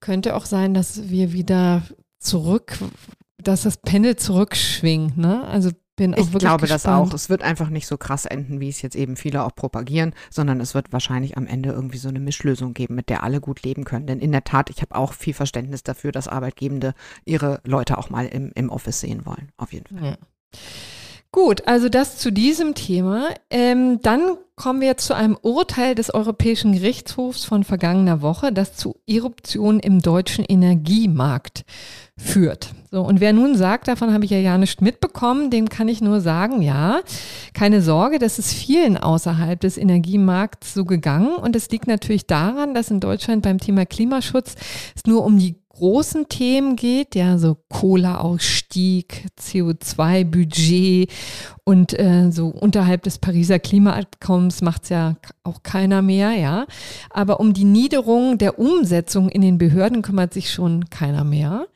könnte 0.00 0.34
auch 0.34 0.46
sein, 0.46 0.74
dass 0.74 1.08
wir 1.08 1.32
wieder 1.32 1.82
zurück 2.18 2.78
dass 3.42 3.62
das 3.62 3.76
Pendel 3.76 4.16
zurückschwingt, 4.16 5.16
ne? 5.18 5.44
Also 5.44 5.70
bin 5.96 6.14
auch 6.14 6.18
ich 6.18 6.26
wirklich 6.26 6.40
glaube 6.40 6.62
gespannt. 6.62 6.84
das 6.84 6.86
auch. 6.86 7.14
Es 7.14 7.28
wird 7.28 7.42
einfach 7.42 7.68
nicht 7.68 7.86
so 7.86 7.98
krass 7.98 8.24
enden, 8.24 8.60
wie 8.60 8.68
es 8.68 8.82
jetzt 8.82 8.96
eben 8.96 9.16
viele 9.16 9.44
auch 9.44 9.54
propagieren, 9.54 10.14
sondern 10.30 10.60
es 10.60 10.74
wird 10.74 10.92
wahrscheinlich 10.92 11.36
am 11.36 11.46
Ende 11.46 11.70
irgendwie 11.70 11.98
so 11.98 12.08
eine 12.08 12.20
Mischlösung 12.20 12.72
geben, 12.74 12.94
mit 12.94 13.08
der 13.08 13.22
alle 13.22 13.40
gut 13.40 13.62
leben 13.62 13.84
können. 13.84 14.06
Denn 14.06 14.18
in 14.18 14.32
der 14.32 14.44
Tat, 14.44 14.70
ich 14.70 14.80
habe 14.80 14.94
auch 14.94 15.12
viel 15.12 15.34
Verständnis 15.34 15.82
dafür, 15.82 16.12
dass 16.12 16.28
Arbeitgebende 16.28 16.94
ihre 17.24 17.60
Leute 17.64 17.98
auch 17.98 18.10
mal 18.10 18.26
im, 18.26 18.52
im 18.54 18.70
Office 18.70 19.00
sehen 19.00 19.26
wollen. 19.26 19.52
Auf 19.56 19.72
jeden 19.72 19.98
Fall. 19.98 20.10
Ja. 20.12 20.16
Gut, 21.34 21.66
also 21.66 21.88
das 21.88 22.18
zu 22.18 22.30
diesem 22.30 22.74
Thema. 22.74 23.28
Ähm, 23.48 24.00
dann 24.02 24.36
kommen 24.54 24.82
wir 24.82 24.98
zu 24.98 25.14
einem 25.14 25.38
Urteil 25.40 25.94
des 25.94 26.12
Europäischen 26.12 26.74
Gerichtshofs 26.74 27.46
von 27.46 27.64
vergangener 27.64 28.20
Woche, 28.20 28.52
das 28.52 28.76
zu 28.76 28.96
Eruption 29.06 29.80
im 29.80 30.02
deutschen 30.02 30.44
Energiemarkt 30.44 31.64
führt. 32.18 32.74
So, 32.90 33.00
und 33.00 33.20
wer 33.20 33.32
nun 33.32 33.56
sagt, 33.56 33.88
davon 33.88 34.12
habe 34.12 34.26
ich 34.26 34.30
ja 34.30 34.38
ja 34.38 34.58
nicht 34.58 34.82
mitbekommen, 34.82 35.50
dem 35.50 35.70
kann 35.70 35.88
ich 35.88 36.02
nur 36.02 36.20
sagen, 36.20 36.60
ja, 36.60 37.00
keine 37.54 37.80
Sorge, 37.80 38.18
das 38.18 38.38
ist 38.38 38.52
vielen 38.52 38.98
außerhalb 38.98 39.58
des 39.58 39.78
Energiemarkts 39.78 40.74
so 40.74 40.84
gegangen. 40.84 41.34
Und 41.36 41.56
es 41.56 41.70
liegt 41.70 41.86
natürlich 41.86 42.26
daran, 42.26 42.74
dass 42.74 42.90
in 42.90 43.00
Deutschland 43.00 43.42
beim 43.42 43.58
Thema 43.58 43.86
Klimaschutz 43.86 44.54
es 44.94 45.06
nur 45.06 45.24
um 45.24 45.38
die 45.38 45.56
großen 45.72 46.28
Themen 46.28 46.76
geht, 46.76 47.14
ja, 47.14 47.38
so 47.38 47.56
Kohleausstieg, 47.68 49.26
CO2-Budget 49.40 51.10
und 51.64 51.98
äh, 51.98 52.30
so 52.30 52.48
unterhalb 52.48 53.02
des 53.02 53.18
Pariser 53.18 53.58
Klimaabkommens 53.58 54.62
macht 54.62 54.84
es 54.84 54.88
ja 54.90 55.16
auch 55.44 55.62
keiner 55.62 56.02
mehr, 56.02 56.32
ja. 56.32 56.66
Aber 57.10 57.40
um 57.40 57.54
die 57.54 57.64
Niederung 57.64 58.38
der 58.38 58.58
Umsetzung 58.58 59.28
in 59.28 59.40
den 59.40 59.58
Behörden 59.58 60.02
kümmert 60.02 60.34
sich 60.34 60.52
schon 60.52 60.90
keiner 60.90 61.24
mehr. 61.24 61.66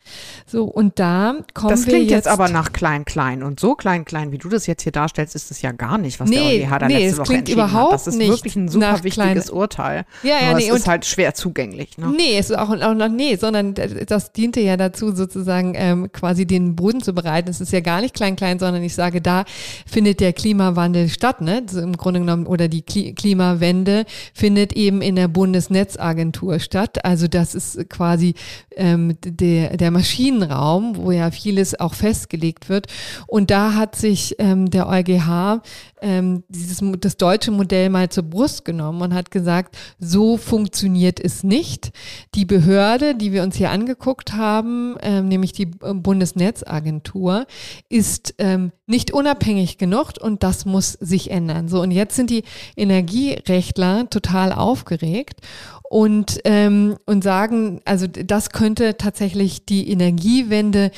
So, 0.46 0.64
und 0.64 0.98
da 0.98 1.36
kommen 1.54 1.70
das 1.70 1.86
wir 1.86 1.86
jetzt. 1.86 1.86
Das 1.86 1.86
klingt 1.86 2.10
jetzt 2.10 2.28
aber 2.28 2.48
nach 2.48 2.72
klein, 2.72 3.04
klein. 3.04 3.42
Und 3.42 3.60
so 3.60 3.74
klein, 3.74 4.04
klein, 4.04 4.32
wie 4.32 4.38
du 4.38 4.48
das 4.48 4.66
jetzt 4.66 4.82
hier 4.82 4.92
darstellst, 4.92 5.34
ist 5.34 5.50
es 5.50 5.62
ja 5.62 5.72
gar 5.72 5.98
nicht, 5.98 6.20
was 6.20 6.30
nee, 6.30 6.58
der 6.58 6.68
EuGH 6.68 6.78
da 6.78 6.86
nee, 6.86 7.06
letzte 7.06 7.18
Woche 7.18 7.34
entschieden 7.34 7.60
überhaupt 7.60 7.92
hat. 7.92 7.94
Das 7.94 8.06
ist 8.06 8.18
wirklich 8.18 8.56
ein 8.56 8.68
super 8.68 9.02
wichtiges 9.02 9.46
klein. 9.46 9.56
Urteil. 9.56 10.04
Ja, 10.22 10.40
ja, 10.40 10.50
aber 10.50 10.58
nee. 10.58 10.68
Es 10.68 10.76
ist 10.76 10.88
halt 10.88 11.04
schwer 11.04 11.34
zugänglich. 11.34 11.98
Ne? 11.98 12.12
Nee, 12.16 12.38
es 12.38 12.50
ist 12.50 12.58
auch, 12.58 12.70
auch 12.70 12.94
noch, 12.94 13.08
nee, 13.08 13.36
sondern 13.36 13.74
das 13.74 14.32
diente 14.32 14.60
ja 14.60 14.76
dazu, 14.76 15.14
sozusagen 15.14 15.74
ähm, 15.76 16.10
quasi 16.12 16.46
den 16.46 16.76
Boden 16.76 17.02
zu 17.02 17.12
bereiten. 17.12 17.50
Es 17.50 17.60
ist 17.60 17.72
ja 17.72 17.80
gar 17.80 18.00
nicht 18.00 18.14
klein, 18.14 18.36
klein, 18.36 18.58
sondern 18.58 18.82
ich 18.82 18.94
sage, 18.94 19.20
da 19.20 19.44
findet 19.86 20.20
der 20.20 20.32
Klimawandel 20.32 21.08
statt, 21.08 21.40
ne? 21.40 21.62
Also 21.66 21.80
Im 21.80 21.96
Grunde 21.96 22.20
genommen, 22.20 22.46
oder 22.46 22.68
die 22.68 22.82
Klimawende 22.82 24.04
findet 24.34 24.72
eben 24.74 25.02
in 25.02 25.16
der 25.16 25.28
Bundesnetzagentur 25.28 26.58
statt. 26.60 27.04
Also 27.04 27.28
das 27.28 27.54
ist 27.54 27.88
quasi 27.88 28.34
ähm, 28.76 29.16
der, 29.24 29.76
der 29.76 29.90
Maschinenraum, 29.96 30.96
wo 30.96 31.10
ja 31.10 31.30
vieles 31.30 31.80
auch 31.80 31.94
festgelegt 31.94 32.68
wird. 32.68 32.86
Und 33.26 33.50
da 33.50 33.72
hat 33.72 33.96
sich 33.96 34.34
ähm, 34.38 34.68
der 34.70 34.88
EuGH 34.88 35.62
ähm, 36.02 36.44
dieses, 36.48 36.82
das 37.00 37.16
deutsche 37.16 37.50
Modell 37.50 37.88
mal 37.88 38.10
zur 38.10 38.24
Brust 38.24 38.66
genommen 38.66 39.00
und 39.00 39.14
hat 39.14 39.30
gesagt, 39.30 39.78
so 39.98 40.36
funktioniert 40.36 41.18
es 41.18 41.42
nicht. 41.42 41.92
Die 42.34 42.44
Behörde, 42.44 43.14
die 43.14 43.32
wir 43.32 43.42
uns 43.42 43.56
hier 43.56 43.70
angeguckt 43.70 44.34
haben, 44.34 44.96
ähm, 45.00 45.28
nämlich 45.28 45.52
die 45.52 45.66
Bundesnetzagentur, 45.66 47.46
ist 47.88 48.34
ähm, 48.36 48.72
nicht 48.86 49.12
unabhängig 49.12 49.78
genug 49.78 50.12
und 50.20 50.42
das 50.42 50.66
muss 50.66 50.92
sich 50.92 51.30
ändern. 51.30 51.68
So, 51.68 51.80
und 51.80 51.90
jetzt 51.90 52.16
sind 52.16 52.28
die 52.28 52.44
Energierechtler 52.76 54.10
total 54.10 54.52
aufgeregt 54.52 55.40
und, 55.88 56.40
ähm, 56.44 56.96
und 57.06 57.22
sagen, 57.22 57.80
also 57.84 58.06
das 58.06 58.50
könnte 58.50 58.96
tatsächlich 58.96 59.66
die 59.66 59.90
Energiewende 59.90 60.90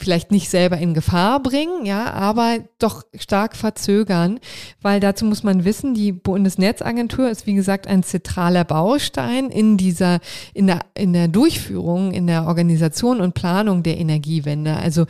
vielleicht 0.00 0.30
nicht 0.30 0.48
selber 0.48 0.78
in 0.78 0.94
Gefahr 0.94 1.42
bringen, 1.42 1.84
ja, 1.84 2.12
aber 2.12 2.58
doch 2.78 3.02
stark 3.18 3.56
verzögern, 3.56 4.38
weil 4.80 5.00
dazu 5.00 5.24
muss 5.24 5.42
man 5.42 5.64
wissen, 5.64 5.94
die 5.94 6.12
Bundesnetzagentur 6.12 7.28
ist 7.28 7.46
wie 7.46 7.54
gesagt 7.54 7.88
ein 7.88 8.04
zentraler 8.04 8.64
Baustein 8.64 9.50
in 9.50 9.76
dieser 9.76 10.20
in 10.54 10.68
der 10.68 10.80
in 10.94 11.12
der 11.12 11.26
Durchführung, 11.26 12.12
in 12.12 12.28
der 12.28 12.46
Organisation 12.46 13.20
und 13.20 13.34
Planung 13.34 13.82
der 13.82 13.98
Energiewende. 13.98 14.76
Also 14.76 15.06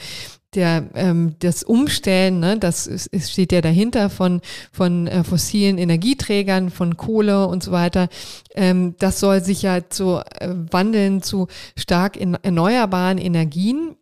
der 0.54 0.88
ähm, 0.94 1.34
das 1.40 1.62
Umstellen, 1.62 2.40
ne, 2.40 2.58
das 2.58 2.86
ist, 2.86 3.10
steht 3.30 3.52
ja 3.52 3.60
dahinter 3.60 4.08
von 4.08 4.40
von 4.72 5.06
äh, 5.06 5.22
fossilen 5.22 5.76
Energieträgern, 5.76 6.70
von 6.70 6.96
Kohle 6.96 7.46
und 7.46 7.62
so 7.62 7.72
weiter. 7.72 8.08
Ähm, 8.54 8.94
das 8.98 9.20
soll 9.20 9.42
sich 9.42 9.62
ja 9.62 9.88
zu 9.90 10.18
äh, 10.18 10.48
wandeln 10.70 11.22
zu 11.22 11.48
stark 11.76 12.16
in 12.16 12.34
erneuerbaren 12.34 13.18
Energien 13.18 13.97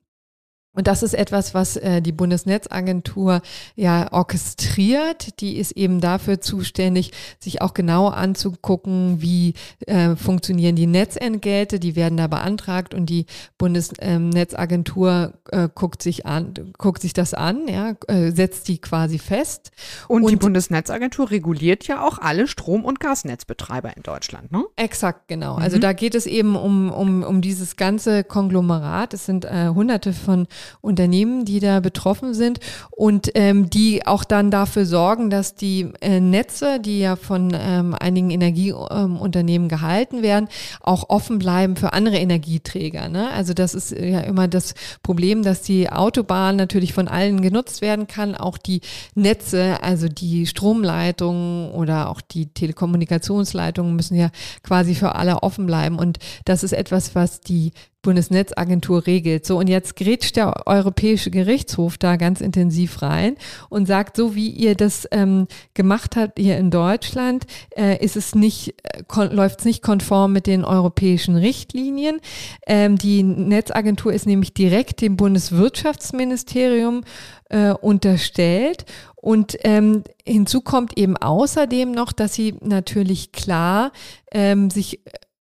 Und 0.77 0.87
das 0.87 1.03
ist 1.03 1.15
etwas, 1.15 1.55
was 1.55 1.77
äh, 1.77 2.01
die 2.01 2.13
Bundesnetzagentur 2.13 3.43
ja 3.75 4.13
orchestriert. 4.13 5.41
Die 5.41 5.57
ist 5.57 5.73
eben 5.73 6.01
dafür 6.01 6.41
zuständig, 6.41 7.13
sich 7.39 7.63
auch 7.63 7.75
genau 7.75 8.09
anzugucken, 8.09 9.21
wie 9.21 9.55
äh, 9.87 10.17
funktionieren 10.17 10.77
die 10.77 10.87
Netzentgelte. 10.87 11.81
Die 11.81 11.97
werden 11.97 12.17
da 12.17 12.27
beantragt 12.27 12.95
und 12.95 13.07
die 13.07 13.27
Bundesnetzagentur 13.59 15.35
äh, 15.51 15.69
guckt 15.75 16.03
sich 16.03 16.27
an, 16.27 16.55
guckt 16.79 17.03
sich 17.03 17.13
das 17.13 17.35
an, 17.35 17.69
ja, 17.69 17.95
äh, 18.09 18.31
setzt 18.31 18.69
die 18.69 18.79
quasi 18.79 19.19
fest. 19.19 19.71
Und, 20.09 20.23
und 20.23 20.31
die 20.31 20.37
Bundesnetzagentur 20.37 21.31
reguliert 21.31 21.87
ja 21.87 22.05
auch 22.05 22.19
alle 22.19 22.47
Strom- 22.47 22.85
und 22.85 23.01
Gasnetzbetreiber 23.01 23.97
in 23.97 24.03
Deutschland, 24.03 24.53
ne? 24.53 24.65
Exakt, 24.77 25.29
genau. 25.29 25.57
Also 25.57 25.77
mhm. 25.77 25.77
Also 25.77 25.89
da 25.89 25.93
geht 25.93 26.15
es 26.15 26.25
eben 26.25 26.57
um, 26.57 26.91
um, 26.91 27.23
um 27.23 27.43
dieses 27.43 27.77
ganze 27.77 28.25
Konglomerat. 28.25 29.13
Es 29.13 29.27
sind 29.27 29.45
äh, 29.45 29.69
hunderte 29.75 30.15
von 30.15 30.47
Unternehmen, 30.81 31.45
die 31.45 31.61
da 31.61 31.81
betroffen 31.81 32.35
sind 32.35 32.61
und 32.91 33.31
ähm, 33.35 33.71
die 33.71 34.07
auch 34.07 34.25
dann 34.25 34.51
dafür 34.51 34.87
sorgen, 34.87 35.31
dass 35.31 35.55
die 35.55 35.93
äh, 36.01 36.21
Netze, 36.21 36.81
die 36.81 37.01
ja 37.01 37.17
von 37.17 37.53
ähm, 37.55 37.95
einigen 37.99 38.31
Energieunternehmen 38.31 39.67
ähm, 39.67 39.69
gehalten 39.69 40.23
werden, 40.23 40.49
auch 40.81 41.09
offen 41.09 41.39
bleiben 41.39 41.77
für 41.77 41.93
andere 41.93 42.17
Energieträger. 42.17 43.09
Ne? 43.09 43.31
Also 43.31 43.55
das 43.55 43.75
ist 43.75 43.93
ja 43.93 44.21
immer 44.21 44.49
das 44.49 44.75
Problem, 45.03 45.43
dass 45.43 45.63
die 45.63 45.91
Autobahn 45.91 46.57
natürlich 46.57 46.93
von 46.93 47.09
allen 47.09 47.43
genutzt 47.43 47.81
werden 47.81 48.07
kann, 48.07 48.35
auch 48.35 48.59
die 48.59 48.81
Netze, 49.15 49.83
also 49.83 50.09
die 50.09 50.47
Stromleitungen 50.47 51.71
oder 51.73 52.11
auch 52.11 52.21
die 52.21 52.47
Telekommunikationsleitungen 52.47 53.95
müssen 53.95 54.17
ja 54.17 54.31
quasi 54.63 54.95
für 54.95 55.15
alle 55.15 55.43
offen 55.43 55.67
bleiben 55.67 55.99
und 55.99 56.19
das 56.45 56.63
ist 56.63 56.73
etwas, 56.73 57.15
was 57.15 57.41
die 57.41 57.73
Bundesnetzagentur 58.07 59.05
regelt. 59.07 59.45
So, 59.45 59.59
und 59.59 59.69
jetzt 59.69 59.97
grätscht 59.97 60.37
der 60.37 60.67
Europäische 60.67 61.33
Gerichtshof 61.33 61.99
da 61.99 62.15
ganz 62.15 62.41
intensiv 62.41 63.03
rein 63.03 63.37
und 63.69 63.87
sagt, 63.87 64.17
so 64.17 64.37
wie 64.37 64.49
ihr 64.49 64.77
das 64.77 65.09
ähm, 65.11 65.49
gemacht 65.75 66.15
habt 66.15 66.39
hier 66.39 66.57
in 66.57 66.71
Deutschland, 66.71 67.47
äh, 67.77 68.03
ist 68.03 68.17
es 68.17 68.37
nicht, 68.37 68.77
äh, 68.85 69.25
läuft 69.25 69.59
es 69.59 69.65
nicht 69.65 69.83
konform 69.83 70.33
mit 70.33 70.47
den 70.47 70.65
europäischen 70.65 71.35
Richtlinien. 71.35 72.21
Ähm, 72.69 72.97
die 72.97 73.25
Netzagentur 73.25 74.13
ist 74.13 74.27
nämlich 74.27 74.55
direkt 74.55 75.01
dem 75.01 75.17
Bundeswirtschaftsministerium 75.17 77.03
äh, 77.49 77.71
unterstellt. 77.73 78.85
Und 79.17 79.59
ähm, 79.65 80.05
hinzu 80.25 80.61
kommt 80.61 80.97
eben 80.97 81.17
außerdem 81.17 81.91
noch, 81.91 82.13
dass 82.13 82.35
sie 82.35 82.55
natürlich 82.61 83.33
klar 83.33 83.91
ähm, 84.31 84.71
sich 84.71 85.01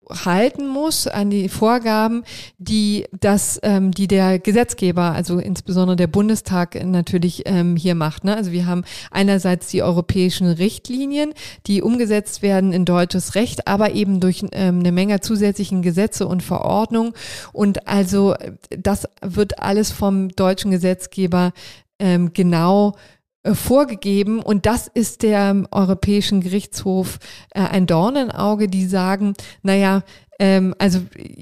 halten 0.10 0.68
muss 0.68 1.08
an 1.08 1.30
die 1.30 1.50
Vorgaben, 1.50 2.24
die 2.58 3.06
das, 3.20 3.60
ähm, 3.64 3.92
die 3.92 4.08
der 4.08 4.40
Gesetzgeber, 4.40 5.12
also 5.14 5.40
insbesondere 5.40 5.96
der 5.96 6.08
Bundestag 6.08 6.84
natürlich 6.84 7.44
ähm, 7.46 7.76
hier 7.76 7.96
macht. 7.96 8.24
Ne? 8.24 8.36
Also 8.36 8.52
wir 8.52 8.66
haben 8.66 8.84
einerseits 9.12 9.68
die 9.68 9.84
europäischen 9.84 10.48
Richtlinien, 10.48 11.34
die 11.68 11.82
umgesetzt 11.82 12.42
werden 12.42 12.74
in 12.74 12.86
deutsches 12.86 13.36
Recht, 13.36 13.68
aber 13.68 13.92
eben 13.92 14.20
durch 14.20 14.44
ähm, 14.52 14.80
eine 14.80 14.92
Menge 14.92 15.22
zusätzlichen 15.22 15.82
Gesetze 15.82 16.28
und 16.28 16.44
Verordnungen. 16.44 17.14
Und 17.52 17.88
also 17.88 18.36
das 18.70 19.08
wird 19.22 19.60
alles 19.60 19.92
vom 19.92 20.30
deutschen 20.30 20.72
Gesetzgeber 20.72 21.54
ähm, 21.98 22.34
genau 22.34 22.90
äh, 22.92 23.15
vorgegeben. 23.54 24.40
Und 24.40 24.66
das 24.66 24.88
ist 24.88 25.24
der 25.24 25.64
Europäischen 25.72 26.42
Gerichtshof 26.42 27.20
äh, 27.52 27.60
ein 27.62 27.86
Dornenauge, 27.86 28.68
die 28.68 28.86
sagen, 28.86 29.34
naja, 29.62 30.04
ähm, 30.40 30.76
also 30.78 31.00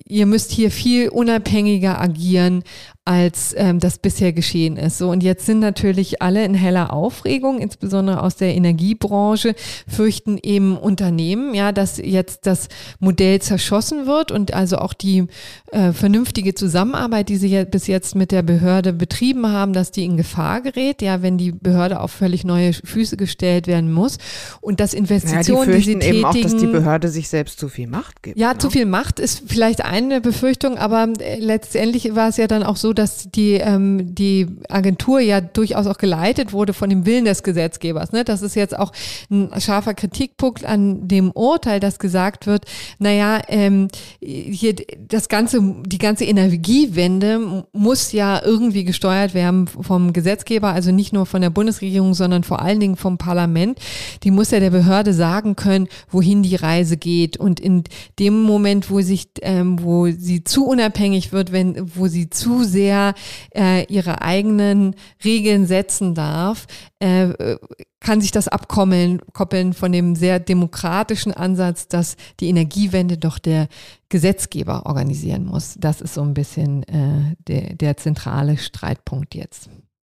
ihr 0.08 0.26
müsst 0.26 0.52
hier 0.52 0.70
viel 0.72 1.10
unabhängiger 1.10 2.00
agieren, 2.00 2.64
als 3.06 3.54
ähm, 3.58 3.80
das 3.80 3.98
bisher 3.98 4.32
geschehen 4.32 4.78
ist. 4.78 4.98
So 4.98 5.10
und 5.10 5.24
jetzt 5.24 5.46
sind 5.46 5.60
natürlich 5.60 6.22
alle 6.22 6.46
in 6.46 6.54
heller 6.54 6.94
Aufregung, 6.94 7.60
insbesondere 7.60 8.22
aus 8.22 8.38
der 8.38 8.56
Energiebranche, 8.56 9.56
fürchten 9.88 10.38
eben 10.42 10.78
Unternehmen, 10.78 11.54
ja, 11.54 11.74
dass 11.74 11.98
jetzt 11.98 12.46
das 12.46 12.70
Modell 13.00 13.42
zerschossen 13.42 14.06
wird 14.06 14.32
und 14.32 14.54
also 14.54 14.78
auch 14.78 14.94
die 14.94 15.26
äh, 15.72 15.92
vernünftige 15.92 16.56
Zusammenarbeit, 16.56 17.28
die 17.28 17.36
sie 17.36 17.50
ja 17.50 17.66
bis 17.66 17.88
jetzt 17.88 18.16
mit 18.16 18.32
der 18.32 18.42
Behörde 18.42 18.94
betrieben 18.94 19.48
haben, 19.48 19.74
dass 19.74 19.92
die 19.92 20.06
in 20.06 20.16
Gefahr 20.16 20.62
gerät, 20.62 21.02
ja, 21.02 21.22
wenn 21.22 21.38
die 21.38 21.52
Behörde 21.52 22.00
auf 22.00 22.12
völlig 22.12 22.46
neue 22.46 22.72
Füße 22.72 23.18
gestellt 23.18 23.68
werden 23.68 23.92
muss 23.92 24.18
und 24.62 24.80
dass 24.80 24.94
Investitionen, 24.94 25.70
ja, 25.70 25.78
die, 25.78 25.84
die 25.84 25.84
sie 25.84 26.00
tätigen, 26.00 26.16
eben 26.16 26.26
auch, 26.26 26.36
dass 26.36 26.56
die 26.56 26.68
Behörde 26.68 27.10
sich 27.10 27.28
selbst 27.28 27.60
zu 27.60 27.68
viel 27.68 27.88
Macht 27.88 28.24
gibt. 28.24 28.38
Ja, 28.38 28.54
ne? 28.54 28.60
zu 28.60 28.70
viel 28.70 28.83
Macht 28.86 29.20
ist 29.20 29.44
vielleicht 29.48 29.84
eine 29.84 30.22
Befürchtung, 30.22 30.78
aber 30.78 31.08
äh, 31.20 31.40
letztendlich 31.40 32.16
war 32.16 32.30
es 32.30 32.38
ja 32.38 32.48
dann 32.48 32.64
auch 32.64 32.78
so, 32.78 32.94
dass 32.94 33.30
die, 33.32 33.54
ähm, 33.54 34.14
die 34.14 34.48
Agentur 34.70 35.20
ja 35.20 35.42
durchaus 35.42 35.88
auch 35.88 35.98
geleitet 35.98 36.54
wurde 36.54 36.74
von 36.74 36.90
dem 36.90 37.06
Willen 37.06 37.26
des 37.26 37.44
Gesetzgebers. 37.44 38.12
Ne? 38.12 38.24
Das 38.24 38.42
ist 38.42 38.56
jetzt 38.56 38.78
auch 38.78 38.92
ein 39.30 39.50
scharfer 39.60 39.94
Kritikpunkt 39.94 40.66
an 40.66 41.08
dem 41.08 41.32
Urteil, 41.32 41.80
dass 41.80 42.00
gesagt 42.00 42.48
wird, 42.48 42.66
naja, 43.00 43.42
ähm, 43.48 43.88
hier 44.22 44.76
das 45.08 45.30
ganze, 45.30 45.60
die 45.86 45.98
ganze 45.98 46.26
Energiewende 46.26 47.66
muss 47.72 48.12
ja 48.12 48.42
irgendwie 48.44 48.84
gesteuert 48.84 49.34
werden 49.34 49.68
vom 49.68 50.14
Gesetzgeber, 50.14 50.70
also 50.70 50.92
nicht 50.92 51.14
nur 51.14 51.26
von 51.26 51.42
der 51.42 51.50
Bundesregierung, 51.50 52.14
sondern 52.14 52.44
vor 52.44 52.62
allen 52.62 52.80
Dingen 52.80 52.96
vom 52.96 53.18
Parlament. 53.18 53.80
Die 54.24 54.32
muss 54.32 54.52
ja 54.52 54.60
der 54.60 54.70
Behörde 54.70 55.14
sagen 55.14 55.56
können, 55.56 55.88
wohin 56.10 56.44
die 56.44 56.56
Reise 56.56 56.98
geht. 56.98 57.38
Und 57.38 57.60
in 57.60 57.84
dem 58.20 58.42
Moment, 58.42 58.73
wo 58.82 59.02
sich, 59.02 59.30
ähm, 59.42 59.82
wo 59.82 60.08
sie 60.08 60.44
zu 60.44 60.66
unabhängig 60.66 61.32
wird, 61.32 61.52
wenn, 61.52 61.96
wo 61.96 62.08
sie 62.08 62.30
zu 62.30 62.64
sehr 62.64 63.14
äh, 63.56 63.86
ihre 63.86 64.22
eigenen 64.22 64.96
Regeln 65.24 65.66
setzen 65.66 66.16
darf, 66.16 66.68
äh, 67.00 67.58
kann 68.00 68.22
sich 68.22 68.32
das 68.32 68.48
abkoppeln 68.48 69.22
koppeln 69.34 69.74
von 69.74 69.92
dem 69.92 70.16
sehr 70.16 70.40
demokratischen 70.40 71.34
Ansatz, 71.34 71.88
dass 71.88 72.16
die 72.40 72.50
Energiewende 72.50 73.18
doch 73.18 73.40
der 73.40 73.68
Gesetzgeber 74.10 74.86
organisieren 74.86 75.46
muss. 75.46 75.76
Das 75.80 76.02
ist 76.02 76.14
so 76.14 76.22
ein 76.22 76.34
bisschen 76.34 76.84
äh, 76.84 77.36
der, 77.48 77.76
der 77.76 77.98
zentrale 77.98 78.58
Streitpunkt 78.58 79.36
jetzt. 79.36 79.70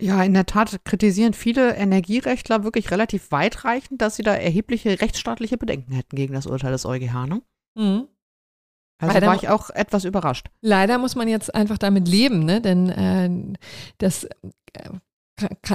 Ja, 0.01 0.23
in 0.25 0.35
der 0.35 0.47
Tat 0.47 0.85
kritisieren 0.85 1.35
viele 1.35 1.77
Energierechtler 1.77 2.65
wirklich 2.65 2.91
relativ 2.91 3.31
weitreichend, 3.31 4.03
dass 4.03 4.17
sie 4.17 4.23
da 4.23 4.35
erhebliche 4.35 5.01
rechtsstaatliche 5.01 5.57
Bedenken 5.57 5.93
hätten 5.93 6.17
gegen 6.17 6.35
das 6.35 6.47
Urteil 6.47 6.73
des 6.73 6.85
EuGH. 6.85 7.27
Ne? 7.27 7.43
Mhm. 7.77 8.09
Also 8.99 9.15
leider 9.15 9.27
war 9.27 9.37
ich 9.37 9.49
auch 9.49 9.71
etwas 9.71 10.05
überrascht. 10.05 10.47
Leider 10.61 10.99
muss 10.99 11.15
man 11.15 11.29
jetzt 11.29 11.55
einfach 11.55 11.79
damit 11.79 12.09
leben, 12.09 12.45
ne? 12.45 12.61
denn 12.61 12.89
äh, 12.89 13.57
das 13.99 14.25
äh, 14.25 14.91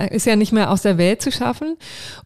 ist 0.09 0.26
ja 0.26 0.36
nicht 0.36 0.53
mehr 0.53 0.72
aus 0.72 0.82
der 0.82 0.97
Welt 0.97 1.22
zu 1.22 1.32
schaffen. 1.32 1.78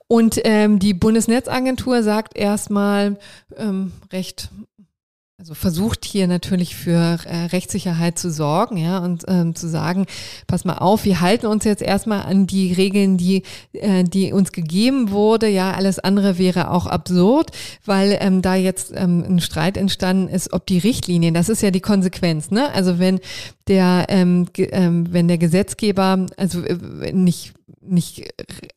Und 0.07 0.39
ähm, 0.43 0.79
die 0.79 0.93
Bundesnetzagentur 0.93 2.03
sagt 2.03 2.37
erstmal 2.37 3.17
ähm, 3.57 3.91
recht 4.11 4.51
also 5.39 5.55
versucht 5.55 6.05
hier 6.05 6.27
natürlich 6.27 6.75
für 6.75 7.17
äh, 7.25 7.45
Rechtssicherheit 7.51 8.19
zu 8.19 8.31
sorgen, 8.31 8.77
ja, 8.77 8.99
und 8.99 9.23
ähm, 9.27 9.55
zu 9.55 9.67
sagen, 9.67 10.05
pass 10.45 10.63
mal 10.63 10.77
auf, 10.77 11.05
wir 11.05 11.21
halten 11.21 11.47
uns 11.47 11.63
jetzt 11.63 11.81
erstmal 11.81 12.21
an 12.21 12.45
die 12.45 12.71
Regeln, 12.71 13.17
die, 13.17 13.41
äh, 13.73 14.03
die 14.03 14.31
uns 14.31 14.51
gegeben 14.51 15.09
wurde. 15.09 15.47
Ja, 15.47 15.71
alles 15.71 15.97
andere 15.97 16.37
wäre 16.37 16.69
auch 16.69 16.85
absurd, 16.85 17.49
weil 17.83 18.17
ähm, 18.21 18.43
da 18.43 18.55
jetzt 18.55 18.93
ähm, 18.95 19.23
ein 19.27 19.39
Streit 19.39 19.75
entstanden 19.75 20.27
ist, 20.27 20.53
ob 20.53 20.67
die 20.67 20.77
Richtlinien, 20.77 21.33
das 21.33 21.49
ist 21.49 21.63
ja 21.63 21.71
die 21.71 21.81
Konsequenz, 21.81 22.51
ne? 22.51 22.71
Also 22.71 22.99
wenn 22.99 23.19
der, 23.67 24.05
ähm, 24.09 24.45
ähm, 24.55 25.07
wenn 25.11 25.27
der 25.27 25.39
Gesetzgeber, 25.39 26.27
also 26.37 26.61
äh, 26.61 27.11
nicht 27.11 27.53
nicht 27.81 28.33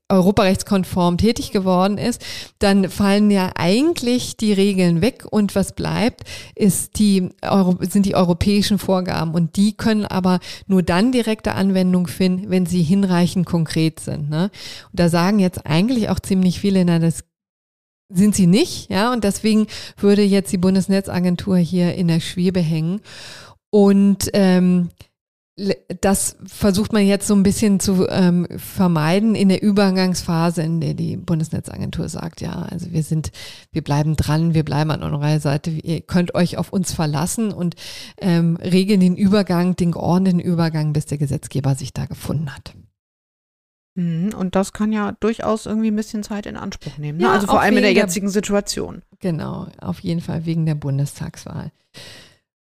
europarechtskonform 0.09 1.19
tätig 1.19 1.51
geworden 1.51 1.99
ist, 1.99 2.25
dann 2.59 2.89
fallen 2.91 3.31
ja 3.31 3.53
eigentlich 3.55 4.37
die 4.37 4.53
Regeln 4.53 5.01
weg 5.01 5.25
und 5.31 5.55
was 5.55 5.75
bleibt, 5.75 6.23
ist 6.55 6.99
die, 6.99 7.31
sind 7.81 8.07
die 8.07 8.15
europäischen 8.15 8.79
Vorgaben 8.79 9.35
und 9.35 9.57
die 9.57 9.77
können 9.77 10.07
aber 10.07 10.41
nur 10.67 10.83
dann 10.83 11.13
direkte 11.13 11.55
Anwendung 11.55 12.07
finden, 12.07 12.51
wenn 12.51 12.67
sie 12.67 12.83
hinreichend 12.83 13.47
konkret 13.47 14.01
sind. 14.01 14.31
Ne? 14.31 14.51
Und 14.91 15.01
da 15.01 15.09
sagen 15.09 15.39
jetzt 15.39 15.67
eigentlich 15.67 16.09
auch 16.09 16.21
ziemlich 16.21 16.61
viele, 16.61 16.85
na, 16.85 16.99
das 16.99 17.25
sind 18.09 18.37
sie 18.37 18.47
nicht, 18.47 18.91
ja, 18.91 19.13
und 19.13 19.25
deswegen 19.25 19.67
würde 19.97 20.23
jetzt 20.23 20.53
die 20.53 20.59
Bundesnetzagentur 20.59 21.57
hier 21.57 21.95
in 21.95 22.07
der 22.07 22.21
Schwebe 22.21 22.61
hängen. 22.61 23.01
Und 23.71 24.31
ähm, 24.33 24.91
das 26.03 26.37
versucht 26.45 26.93
man 26.93 27.07
jetzt 27.07 27.27
so 27.27 27.35
ein 27.35 27.43
bisschen 27.43 27.81
zu 27.81 28.07
ähm, 28.11 28.47
vermeiden 28.59 29.35
in 29.35 29.49
der 29.49 29.63
Übergangsphase, 29.63 30.63
in 30.63 30.83
der 30.83 30.93
die 30.93 31.17
Bundesnetzagentur 31.17 32.11
sagt, 32.11 32.43
ja, 32.43 32.67
also 32.71 32.93
wir 32.93 33.03
sind, 33.03 33.33
wir 33.73 33.83
bleiben 33.83 34.17
dran, 34.17 34.53
wir 34.53 34.65
bleiben 34.65 34.91
an 34.91 35.03
eurer 35.03 35.41
Seite, 35.41 35.71
ihr 35.71 36.03
könnt 36.03 36.35
euch 36.35 36.59
auf 36.59 36.75
uns 36.75 36.93
verlassen 36.93 37.53
und 37.53 37.75
ähm, 38.19 38.57
regeln 38.57 39.01
den 39.01 39.17
Übergang, 39.17 39.77
den 39.77 39.93
geordneten 39.93 40.41
Übergang, 40.41 40.93
bis 40.93 41.07
der 41.07 41.17
Gesetzgeber 41.17 41.75
sich 41.75 41.95
da 41.95 42.05
gefunden 42.05 42.55
hat. 42.55 42.75
Mhm, 43.95 44.35
und 44.37 44.55
das 44.57 44.75
kann 44.75 44.93
ja 44.93 45.13
durchaus 45.13 45.65
irgendwie 45.65 45.91
ein 45.91 45.97
bisschen 45.97 46.23
Zeit 46.23 46.45
in 46.45 46.59
Anspruch 46.59 46.99
nehmen. 46.99 47.17
Ne? 47.17 47.25
Ja, 47.25 47.33
also 47.33 47.47
vor 47.47 47.63
allem 47.63 47.79
in 47.79 47.83
der 47.83 47.95
jetzigen 47.95 48.29
Situation. 48.29 49.01
Genau, 49.21 49.69
auf 49.81 50.01
jeden 50.01 50.21
Fall 50.21 50.45
wegen 50.45 50.67
der 50.67 50.75
Bundestagswahl. 50.75 51.73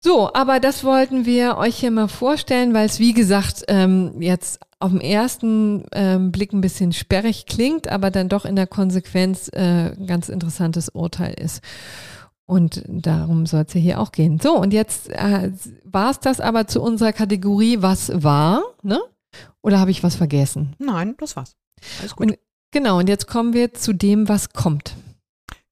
So, 0.03 0.33
aber 0.33 0.59
das 0.59 0.83
wollten 0.83 1.25
wir 1.25 1.57
euch 1.57 1.77
hier 1.77 1.91
mal 1.91 2.07
vorstellen, 2.07 2.73
weil 2.73 2.87
es 2.87 2.99
wie 2.99 3.13
gesagt 3.13 3.63
ähm, 3.67 4.19
jetzt 4.19 4.59
auf 4.79 4.91
den 4.91 5.01
ersten 5.01 5.85
ähm, 5.91 6.31
Blick 6.31 6.53
ein 6.53 6.61
bisschen 6.61 6.91
sperrig 6.91 7.45
klingt, 7.45 7.87
aber 7.87 8.09
dann 8.09 8.27
doch 8.27 8.45
in 8.45 8.55
der 8.55 8.65
Konsequenz 8.65 9.47
äh, 9.53 9.91
ein 9.91 10.07
ganz 10.07 10.27
interessantes 10.27 10.89
Urteil 10.89 11.35
ist. 11.35 11.63
Und 12.47 12.83
darum 12.87 13.45
soll 13.45 13.65
es 13.67 13.75
ja 13.75 13.79
hier 13.79 13.99
auch 13.99 14.11
gehen. 14.11 14.39
So, 14.41 14.57
und 14.57 14.73
jetzt 14.73 15.09
äh, 15.09 15.51
war 15.83 16.09
es 16.09 16.19
das 16.19 16.39
aber 16.39 16.65
zu 16.65 16.81
unserer 16.81 17.13
Kategorie, 17.13 17.77
was 17.81 18.11
war, 18.23 18.63
ne? 18.81 18.99
Oder 19.61 19.79
habe 19.79 19.91
ich 19.91 20.03
was 20.03 20.15
vergessen? 20.15 20.73
Nein, 20.79 21.15
das 21.19 21.35
war's. 21.35 21.55
Alles 21.99 22.15
gut. 22.15 22.27
Und, 22.27 22.39
genau, 22.71 22.97
und 22.97 23.07
jetzt 23.07 23.27
kommen 23.27 23.53
wir 23.53 23.73
zu 23.75 23.93
dem, 23.93 24.27
was 24.27 24.51
kommt. 24.51 24.95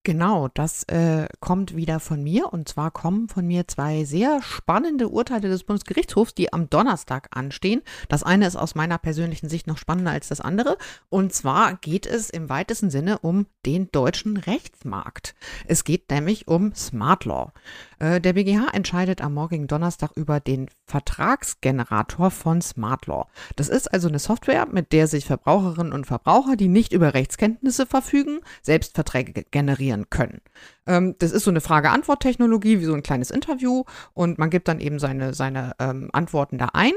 Genau, 0.03 0.47
das 0.53 0.83
äh, 0.83 1.27
kommt 1.41 1.75
wieder 1.75 1.99
von 1.99 2.23
mir. 2.23 2.53
Und 2.53 2.69
zwar 2.69 2.89
kommen 2.89 3.27
von 3.27 3.45
mir 3.45 3.67
zwei 3.67 4.05
sehr 4.05 4.41
spannende 4.41 5.09
Urteile 5.09 5.49
des 5.49 5.65
Bundesgerichtshofs, 5.65 6.33
die 6.33 6.53
am 6.53 6.69
Donnerstag 6.69 7.27
anstehen. 7.31 7.81
Das 8.07 8.23
eine 8.23 8.47
ist 8.47 8.55
aus 8.55 8.75
meiner 8.75 8.97
persönlichen 8.97 9.49
Sicht 9.49 9.67
noch 9.67 9.77
spannender 9.77 10.11
als 10.11 10.29
das 10.29 10.39
andere. 10.39 10.77
Und 11.09 11.33
zwar 11.33 11.75
geht 11.75 12.05
es 12.05 12.29
im 12.29 12.47
weitesten 12.47 12.89
Sinne 12.89 13.19
um 13.19 13.47
den 13.65 13.91
deutschen 13.91 14.37
Rechtsmarkt. 14.37 15.35
Es 15.67 15.83
geht 15.83 16.09
nämlich 16.09 16.47
um 16.47 16.73
Smart 16.73 17.25
Law. 17.25 17.51
Äh, 17.99 18.21
der 18.21 18.33
BGH 18.33 18.69
entscheidet 18.73 19.21
am 19.21 19.33
morgigen 19.33 19.67
Donnerstag 19.67 20.11
über 20.15 20.39
den 20.39 20.69
Vertragsgenerator 20.85 22.31
von 22.31 22.61
Smart 22.61 23.05
Law. 23.07 23.27
Das 23.55 23.69
ist 23.69 23.93
also 23.93 24.07
eine 24.07 24.19
Software, 24.19 24.67
mit 24.71 24.93
der 24.93 25.07
sich 25.07 25.25
Verbraucherinnen 25.25 25.93
und 25.93 26.07
Verbraucher, 26.07 26.55
die 26.55 26.69
nicht 26.69 26.93
über 26.93 27.13
Rechtskenntnisse 27.13 27.85
verfügen, 27.85 28.39
selbst 28.61 28.95
Verträge 28.95 29.43
generieren 29.51 30.09
können. 30.09 30.41
Ähm, 30.87 31.15
das 31.19 31.31
ist 31.31 31.43
so 31.43 31.51
eine 31.51 31.61
Frage-Antwort-Technologie, 31.61 32.79
wie 32.79 32.85
so 32.85 32.93
ein 32.93 33.03
kleines 33.03 33.31
Interview 33.31 33.83
und 34.13 34.39
man 34.39 34.49
gibt 34.49 34.67
dann 34.67 34.79
eben 34.79 34.99
seine, 34.99 35.33
seine 35.33 35.73
ähm, 35.79 36.09
Antworten 36.13 36.57
da 36.57 36.69
ein 36.73 36.93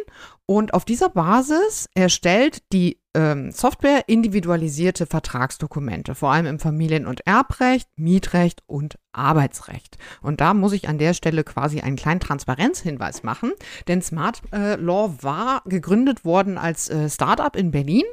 und 0.46 0.74
auf 0.74 0.84
dieser 0.84 1.08
Basis 1.08 1.88
erstellt 1.94 2.62
die 2.72 3.01
Software 3.14 4.04
individualisierte 4.06 5.04
Vertragsdokumente, 5.04 6.14
vor 6.14 6.32
allem 6.32 6.46
im 6.46 6.58
Familien- 6.58 7.06
und 7.06 7.26
Erbrecht, 7.26 7.88
Mietrecht 7.96 8.62
und 8.66 8.98
Arbeitsrecht. 9.12 9.98
Und 10.22 10.40
da 10.40 10.54
muss 10.54 10.72
ich 10.72 10.88
an 10.88 10.96
der 10.96 11.12
Stelle 11.12 11.44
quasi 11.44 11.80
einen 11.80 11.96
kleinen 11.96 12.20
Transparenzhinweis 12.20 13.22
machen, 13.22 13.52
denn 13.86 14.00
Smart 14.00 14.40
äh, 14.52 14.76
Law 14.76 15.14
war 15.20 15.62
gegründet 15.66 16.24
worden 16.24 16.56
als 16.56 16.88
äh, 16.88 17.10
Startup 17.10 17.54
in 17.54 17.70
Berlin, 17.70 18.04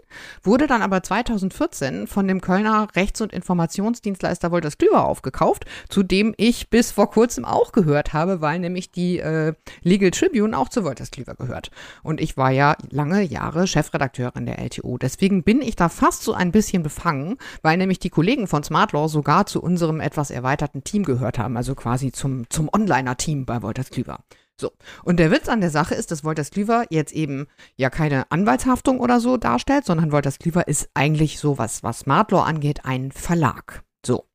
wurde 0.43 0.67
dann 0.67 0.81
aber 0.81 1.01
2014 1.01 2.07
von 2.07 2.27
dem 2.27 2.41
Kölner 2.41 2.89
Rechts- 2.95 3.21
und 3.21 3.31
Informationsdienstleister 3.31 4.51
Wolters 4.51 4.77
Klüver 4.77 5.05
aufgekauft, 5.05 5.65
zu 5.87 6.03
dem 6.03 6.33
ich 6.35 6.69
bis 6.69 6.91
vor 6.91 7.09
kurzem 7.09 7.45
auch 7.45 7.71
gehört 7.71 8.11
habe, 8.11 8.41
weil 8.41 8.59
nämlich 8.59 8.91
die 8.91 9.19
äh, 9.19 9.53
Legal 9.81 10.11
Tribune 10.11 10.57
auch 10.57 10.67
zu 10.67 10.83
Wolters 10.83 11.11
Klüver 11.11 11.35
gehört. 11.35 11.71
Und 12.03 12.19
ich 12.19 12.35
war 12.35 12.51
ja 12.51 12.75
lange 12.89 13.21
Jahre 13.21 13.67
Chefredakteurin 13.67 14.45
der 14.45 14.59
LTO. 14.59 14.88
Deswegen 14.97 15.43
bin 15.43 15.61
ich 15.61 15.75
da 15.75 15.89
fast 15.89 16.23
so 16.23 16.33
ein 16.33 16.51
bisschen 16.51 16.83
befangen, 16.83 17.37
weil 17.61 17.77
nämlich 17.77 17.99
die 17.99 18.09
Kollegen 18.09 18.47
von 18.47 18.63
Smart 18.63 18.93
Law 18.93 19.07
sogar 19.07 19.45
zu 19.45 19.61
unserem 19.61 19.99
etwas 19.99 20.31
erweiterten 20.31 20.83
Team 20.83 21.03
gehört 21.03 21.37
haben, 21.37 21.57
also 21.57 21.75
quasi 21.75 22.11
zum, 22.11 22.49
zum 22.49 22.69
Onliner-Team 22.71 23.45
bei 23.45 23.61
Wolters 23.61 23.89
Klüver. 23.89 24.19
So. 24.59 24.71
Und 25.03 25.17
der 25.19 25.31
Witz 25.31 25.47
an 25.47 25.61
der 25.61 25.69
Sache 25.69 25.95
ist, 25.95 26.11
dass 26.11 26.23
Wolters 26.23 26.51
Klüver 26.51 26.85
jetzt 26.89 27.13
eben 27.13 27.47
ja 27.77 27.89
keine 27.89 28.29
Anwaltshaftung 28.29 28.99
oder 28.99 29.19
so 29.19 29.37
darstellt, 29.37 29.85
sondern 29.85 30.11
Wolters 30.11 30.39
Klüver 30.39 30.67
ist 30.67 30.89
eigentlich 30.93 31.39
so, 31.39 31.57
was, 31.57 31.81
was 31.81 31.99
Smart 31.99 32.31
Law 32.31 32.43
angeht, 32.43 32.83
ein 32.83 33.11
Verlag. 33.11 33.83
So. 34.05 34.25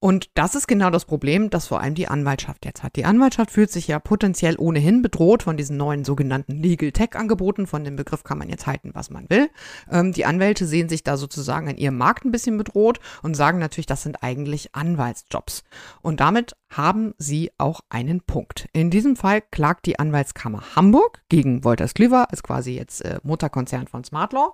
Und 0.00 0.30
das 0.34 0.54
ist 0.54 0.68
genau 0.68 0.90
das 0.90 1.06
Problem, 1.06 1.50
das 1.50 1.66
vor 1.66 1.80
allem 1.80 1.96
die 1.96 2.06
Anwaltschaft 2.06 2.64
jetzt 2.64 2.84
hat. 2.84 2.94
Die 2.94 3.04
Anwaltschaft 3.04 3.50
fühlt 3.50 3.72
sich 3.72 3.88
ja 3.88 3.98
potenziell 3.98 4.54
ohnehin 4.56 5.02
bedroht 5.02 5.42
von 5.42 5.56
diesen 5.56 5.76
neuen 5.76 6.04
sogenannten 6.04 6.62
Legal 6.62 6.92
Tech 6.92 7.16
Angeboten. 7.16 7.66
Von 7.66 7.82
dem 7.82 7.96
Begriff 7.96 8.22
kann 8.22 8.38
man 8.38 8.48
jetzt 8.48 8.68
halten, 8.68 8.90
was 8.94 9.10
man 9.10 9.28
will. 9.28 9.50
Ähm, 9.90 10.12
die 10.12 10.24
Anwälte 10.24 10.66
sehen 10.66 10.88
sich 10.88 11.02
da 11.02 11.16
sozusagen 11.16 11.66
in 11.66 11.76
ihrem 11.76 11.96
Markt 11.96 12.24
ein 12.24 12.30
bisschen 12.30 12.56
bedroht 12.56 13.00
und 13.22 13.34
sagen 13.34 13.58
natürlich, 13.58 13.86
das 13.86 14.04
sind 14.04 14.22
eigentlich 14.22 14.72
Anwaltsjobs. 14.72 15.64
Und 16.00 16.20
damit 16.20 16.54
haben 16.70 17.14
sie 17.18 17.50
auch 17.58 17.80
einen 17.88 18.20
Punkt. 18.20 18.68
In 18.72 18.90
diesem 18.90 19.16
Fall 19.16 19.40
klagt 19.40 19.86
die 19.86 19.98
Anwaltskammer 19.98 20.76
Hamburg 20.76 21.22
gegen 21.28 21.64
Wolters 21.64 21.94
Klüver, 21.94 22.28
ist 22.32 22.42
quasi 22.42 22.76
jetzt 22.76 23.04
äh, 23.04 23.18
Mutterkonzern 23.22 23.86
von 23.86 24.04
Smart 24.04 24.32
Law. 24.32 24.52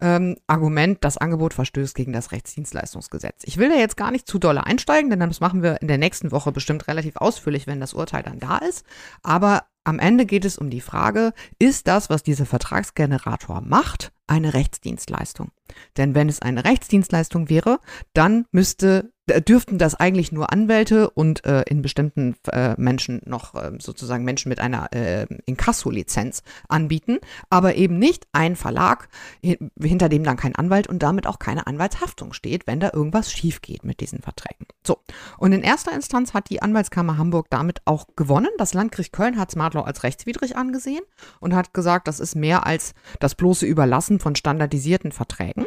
Ähm, 0.00 0.36
Argument, 0.46 0.98
das 1.02 1.18
Angebot 1.18 1.54
verstößt 1.54 1.94
gegen 1.94 2.12
das 2.12 2.32
Rechtsdienstleistungsgesetz. 2.32 3.42
Ich 3.44 3.58
will 3.58 3.68
da 3.68 3.76
jetzt 3.76 3.96
gar 3.96 4.10
nicht 4.10 4.26
zu 4.26 4.38
dolle 4.38 4.64
einsteigen, 4.64 5.10
denn 5.10 5.20
das 5.20 5.40
machen 5.40 5.62
wir 5.62 5.80
in 5.82 5.88
der 5.88 5.98
nächsten 5.98 6.32
Woche 6.32 6.52
bestimmt 6.52 6.88
relativ 6.88 7.16
ausführlich, 7.16 7.66
wenn 7.66 7.80
das 7.80 7.94
Urteil 7.94 8.22
dann 8.22 8.38
da 8.38 8.58
ist. 8.58 8.84
Aber 9.22 9.64
am 9.84 9.98
Ende 10.00 10.26
geht 10.26 10.44
es 10.44 10.58
um 10.58 10.68
die 10.68 10.80
Frage, 10.80 11.32
ist 11.60 11.86
das, 11.86 12.10
was 12.10 12.24
dieser 12.24 12.44
Vertragsgenerator 12.44 13.60
macht, 13.60 14.12
eine 14.26 14.54
Rechtsdienstleistung? 14.54 15.50
Denn 15.96 16.14
wenn 16.14 16.28
es 16.28 16.40
eine 16.40 16.64
Rechtsdienstleistung 16.64 17.48
wäre, 17.48 17.80
dann 18.12 18.46
müsste 18.50 19.10
dürften 19.26 19.78
das 19.78 19.94
eigentlich 19.94 20.30
nur 20.30 20.52
Anwälte 20.52 21.10
und 21.10 21.44
äh, 21.44 21.62
in 21.62 21.82
bestimmten 21.82 22.36
äh, 22.52 22.74
Menschen 22.78 23.22
noch 23.24 23.54
äh, 23.54 23.72
sozusagen 23.80 24.24
Menschen 24.24 24.48
mit 24.48 24.60
einer 24.60 24.92
äh, 24.92 25.26
Inkasso-Lizenz 25.46 26.42
anbieten, 26.68 27.18
aber 27.50 27.74
eben 27.74 27.98
nicht 27.98 28.26
ein 28.32 28.54
Verlag, 28.54 29.08
hinter 29.42 30.08
dem 30.08 30.22
dann 30.22 30.36
kein 30.36 30.54
Anwalt 30.54 30.86
und 30.86 31.02
damit 31.02 31.26
auch 31.26 31.38
keine 31.38 31.66
Anwaltshaftung 31.66 32.32
steht, 32.32 32.66
wenn 32.66 32.78
da 32.78 32.90
irgendwas 32.92 33.32
schief 33.32 33.62
geht 33.62 33.84
mit 33.84 34.00
diesen 34.00 34.20
Verträgen. 34.22 34.66
So, 34.86 34.98
und 35.38 35.52
in 35.52 35.62
erster 35.62 35.92
Instanz 35.92 36.32
hat 36.32 36.48
die 36.48 36.62
Anwaltskammer 36.62 37.18
Hamburg 37.18 37.48
damit 37.50 37.80
auch 37.84 38.06
gewonnen. 38.14 38.50
Das 38.58 38.74
Landgericht 38.74 39.12
Köln 39.12 39.38
hat 39.38 39.50
Smart 39.50 39.74
Law 39.74 39.82
als 39.82 40.04
rechtswidrig 40.04 40.56
angesehen 40.56 41.02
und 41.40 41.54
hat 41.54 41.74
gesagt, 41.74 42.06
das 42.06 42.20
ist 42.20 42.36
mehr 42.36 42.64
als 42.66 42.94
das 43.18 43.34
bloße 43.34 43.66
Überlassen 43.66 44.15
von 44.20 44.36
standardisierten 44.36 45.12
Verträgen. 45.12 45.66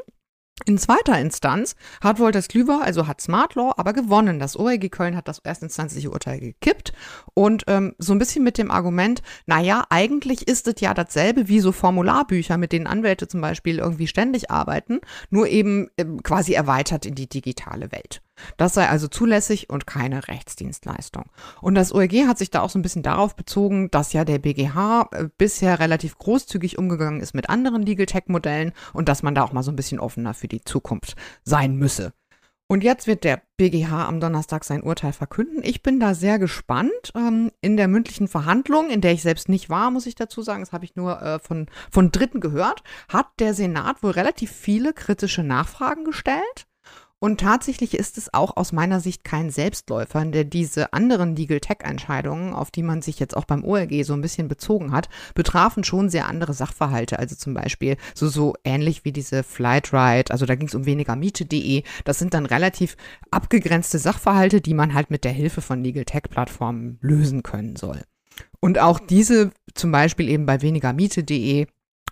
In 0.65 0.77
zweiter 0.77 1.19
Instanz 1.19 1.75
hat 2.01 2.19
Wolters 2.19 2.49
Klüver, 2.49 2.81
also 2.83 3.07
hat 3.07 3.21
Smart 3.21 3.55
Law, 3.55 3.73
aber 3.77 3.93
gewonnen. 3.93 4.39
Das 4.39 4.57
ORG 4.57 4.89
Köln 4.89 5.15
hat 5.15 5.27
das 5.27 5.39
erstinstanzliche 5.39 6.11
Urteil 6.11 6.39
gekippt 6.39 6.91
und 7.33 7.63
ähm, 7.67 7.95
so 7.97 8.13
ein 8.13 8.19
bisschen 8.19 8.43
mit 8.43 8.57
dem 8.57 8.69
Argument, 8.69 9.21
naja, 9.45 9.85
eigentlich 9.89 10.47
ist 10.47 10.67
es 10.67 10.81
ja 10.81 10.93
dasselbe 10.93 11.47
wie 11.47 11.61
so 11.61 11.71
Formularbücher, 11.71 12.57
mit 12.57 12.73
denen 12.73 12.87
Anwälte 12.87 13.27
zum 13.27 13.41
Beispiel 13.41 13.79
irgendwie 13.79 14.07
ständig 14.07 14.51
arbeiten, 14.51 14.99
nur 15.29 15.47
eben 15.47 15.89
ähm, 15.97 16.21
quasi 16.23 16.53
erweitert 16.53 17.05
in 17.05 17.15
die 17.15 17.29
digitale 17.29 17.91
Welt. 17.91 18.21
Das 18.57 18.73
sei 18.73 18.87
also 18.87 19.07
zulässig 19.07 19.69
und 19.69 19.87
keine 19.87 20.27
Rechtsdienstleistung. 20.27 21.25
Und 21.61 21.75
das 21.75 21.93
OEG 21.93 22.27
hat 22.27 22.37
sich 22.37 22.51
da 22.51 22.61
auch 22.61 22.69
so 22.69 22.79
ein 22.79 22.83
bisschen 22.83 23.03
darauf 23.03 23.35
bezogen, 23.35 23.89
dass 23.91 24.13
ja 24.13 24.25
der 24.25 24.39
BGH 24.39 25.09
äh, 25.11 25.29
bisher 25.37 25.79
relativ 25.79 26.17
großzügig 26.17 26.77
umgegangen 26.77 27.21
ist 27.21 27.33
mit 27.33 27.49
anderen 27.49 27.83
Legal 27.83 28.05
Tech 28.05 28.23
Modellen 28.27 28.73
und 28.93 29.09
dass 29.09 29.23
man 29.23 29.35
da 29.35 29.43
auch 29.43 29.53
mal 29.53 29.63
so 29.63 29.71
ein 29.71 29.75
bisschen 29.75 29.99
offener 29.99 30.33
für 30.33 30.47
die 30.47 30.61
Zukunft 30.61 31.15
sein 31.43 31.75
müsse. 31.75 32.13
Und 32.71 32.83
jetzt 32.83 33.07
wird 33.07 33.23
der 33.23 33.41
BGH 33.57 34.07
am 34.07 34.19
Donnerstag 34.19 34.63
sein 34.63 34.83
Urteil 34.83 35.11
verkünden. 35.11 35.63
Ich 35.63 35.81
bin 35.81 35.99
da 35.99 36.13
sehr 36.13 36.37
gespannt. 36.37 37.11
Ähm, 37.15 37.51
in 37.61 37.77
der 37.77 37.87
mündlichen 37.87 38.27
Verhandlung, 38.27 38.91
in 38.91 39.01
der 39.01 39.11
ich 39.13 39.23
selbst 39.23 39.49
nicht 39.49 39.71
war, 39.71 39.89
muss 39.89 40.05
ich 40.05 40.13
dazu 40.13 40.43
sagen, 40.43 40.61
das 40.61 40.71
habe 40.71 40.85
ich 40.85 40.95
nur 40.95 41.19
äh, 41.19 41.39
von, 41.39 41.65
von 41.89 42.11
Dritten 42.11 42.41
gehört, 42.41 42.83
hat 43.11 43.25
der 43.39 43.55
Senat 43.55 44.03
wohl 44.03 44.11
relativ 44.11 44.51
viele 44.51 44.93
kritische 44.93 45.41
Nachfragen 45.41 46.03
gestellt. 46.03 46.67
Und 47.21 47.41
tatsächlich 47.41 47.95
ist 47.95 48.17
es 48.17 48.33
auch 48.33 48.55
aus 48.55 48.71
meiner 48.71 49.01
Sicht 49.01 49.25
kein 49.25 49.49
Selbstläufer, 49.49 50.23
der 50.25 50.45
diese 50.45 50.93
anderen 50.93 51.35
Legal 51.35 51.59
Tech 51.59 51.79
Entscheidungen, 51.83 52.53
auf 52.53 52.71
die 52.71 52.81
man 52.81 53.01
sich 53.01 53.19
jetzt 53.19 53.35
auch 53.35 53.43
beim 53.43 53.65
OLG 53.65 54.03
so 54.05 54.13
ein 54.13 54.21
bisschen 54.21 54.47
bezogen 54.47 54.93
hat, 54.93 55.09
betrafen 55.35 55.83
schon 55.83 56.09
sehr 56.09 56.27
andere 56.27 56.53
Sachverhalte. 56.53 57.19
Also 57.19 57.35
zum 57.35 57.53
Beispiel 57.53 57.97
so, 58.15 58.29
so 58.29 58.55
ähnlich 58.63 59.03
wie 59.03 59.11
diese 59.11 59.43
Flightride, 59.43 60.31
also 60.31 60.45
da 60.45 60.55
ging 60.55 60.69
es 60.69 60.75
um 60.75 60.85
weniger 60.85 61.17
Miete.de. 61.17 61.83
Das 62.05 62.19
sind 62.19 62.33
dann 62.33 62.45
relativ 62.45 62.95
abgegrenzte 63.31 63.99
Sachverhalte, 63.99 64.61
die 64.61 64.73
man 64.73 64.93
halt 64.93 65.11
mit 65.11 65.25
der 65.25 65.33
Hilfe 65.33 65.61
von 65.61 65.83
Legal 65.83 66.05
Tech 66.05 66.23
Plattformen 66.29 66.99
lösen 67.01 67.43
können 67.43 67.75
soll. 67.75 68.01
Und 68.61 68.79
auch 68.79 68.97
diese 68.97 69.51
zum 69.73 69.91
Beispiel 69.91 70.29
eben 70.29 70.45
bei 70.45 70.61
weniger 70.61 70.93
Miete.de 70.93 71.67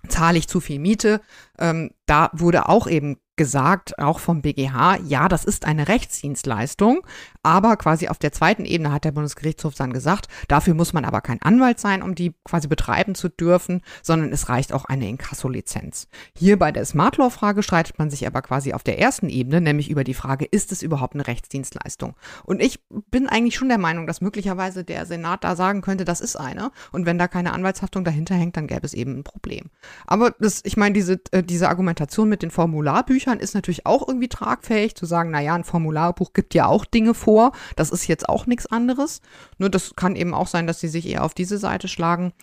zahle 0.07 0.37
ich 0.37 0.47
zu 0.47 0.59
viel 0.59 0.79
Miete. 0.79 1.21
Ähm, 1.59 1.91
da 2.05 2.29
wurde 2.33 2.69
auch 2.69 2.87
eben 2.87 3.17
gesagt, 3.37 3.99
auch 3.99 4.19
vom 4.19 4.41
BGH, 4.41 4.97
ja, 5.05 5.29
das 5.29 5.45
ist 5.45 5.65
eine 5.65 5.87
Rechtsdienstleistung, 5.87 7.05
aber 7.43 7.77
quasi 7.77 8.07
auf 8.09 8.17
der 8.17 8.31
zweiten 8.31 8.65
Ebene 8.65 8.91
hat 8.91 9.05
der 9.05 9.11
Bundesgerichtshof 9.11 9.75
dann 9.75 9.93
gesagt, 9.93 10.27
dafür 10.47 10.73
muss 10.73 10.91
man 10.91 11.05
aber 11.05 11.21
kein 11.21 11.41
Anwalt 11.41 11.79
sein, 11.79 12.01
um 12.01 12.15
die 12.15 12.33
quasi 12.43 12.67
betreiben 12.67 13.13
zu 13.13 13.29
dürfen, 13.29 13.81
sondern 14.01 14.33
es 14.33 14.49
reicht 14.49 14.73
auch 14.73 14.85
eine 14.85 15.07
Inkasso-Lizenz. 15.07 16.07
Hier 16.35 16.57
bei 16.57 16.71
der 16.71 16.83
Smart 16.85 17.17
Law-Frage 17.17 17.61
streitet 17.61 17.99
man 17.99 18.09
sich 18.09 18.25
aber 18.25 18.41
quasi 18.41 18.73
auf 18.73 18.83
der 18.83 18.99
ersten 18.99 19.29
Ebene, 19.29 19.61
nämlich 19.61 19.89
über 19.89 20.03
die 20.03 20.15
Frage, 20.15 20.45
ist 20.45 20.71
es 20.71 20.81
überhaupt 20.81 21.13
eine 21.13 21.27
Rechtsdienstleistung? 21.27 22.15
Und 22.43 22.61
ich 22.61 22.79
bin 22.89 23.29
eigentlich 23.29 23.55
schon 23.55 23.69
der 23.69 23.77
Meinung, 23.77 24.07
dass 24.07 24.19
möglicherweise 24.19 24.83
der 24.83 25.05
Senat 25.05 25.43
da 25.43 25.55
sagen 25.55 25.81
könnte, 25.81 26.05
das 26.05 26.21
ist 26.21 26.37
eine. 26.37 26.71
Und 26.91 27.05
wenn 27.05 27.19
da 27.19 27.27
keine 27.27 27.53
Anwaltshaftung 27.53 28.03
dahinter 28.03 28.33
hängt, 28.33 28.57
dann 28.57 28.65
gäbe 28.65 28.85
es 28.85 28.95
eben 28.95 29.19
ein 29.19 29.23
Problem. 29.23 29.69
Aber 30.07 30.31
das, 30.39 30.61
ich 30.65 30.75
meine, 30.75 30.93
diese, 30.93 31.21
äh, 31.31 31.43
diese 31.47 31.69
Argumentation 31.69 32.29
mit 32.29 32.43
den 32.43 32.51
Formularbüchern 32.51 33.39
ist 33.39 33.55
natürlich 33.55 33.85
auch 33.85 34.07
irgendwie 34.07 34.27
tragfähig, 34.27 34.95
zu 34.95 35.05
sagen, 35.05 35.31
naja, 35.31 35.55
ein 35.55 35.63
Formularbuch 35.63 36.33
gibt 36.33 36.53
ja 36.53 36.67
auch 36.67 36.85
Dinge 36.85 37.13
vor, 37.13 37.53
das 37.75 37.89
ist 37.89 38.07
jetzt 38.07 38.29
auch 38.29 38.45
nichts 38.45 38.67
anderes. 38.67 39.21
Nur 39.57 39.69
das 39.69 39.95
kann 39.95 40.15
eben 40.15 40.33
auch 40.33 40.47
sein, 40.47 40.67
dass 40.67 40.79
sie 40.79 40.87
sich 40.87 41.07
eher 41.07 41.23
auf 41.23 41.33
diese 41.33 41.57
Seite 41.57 41.87
schlagen. 41.87 42.33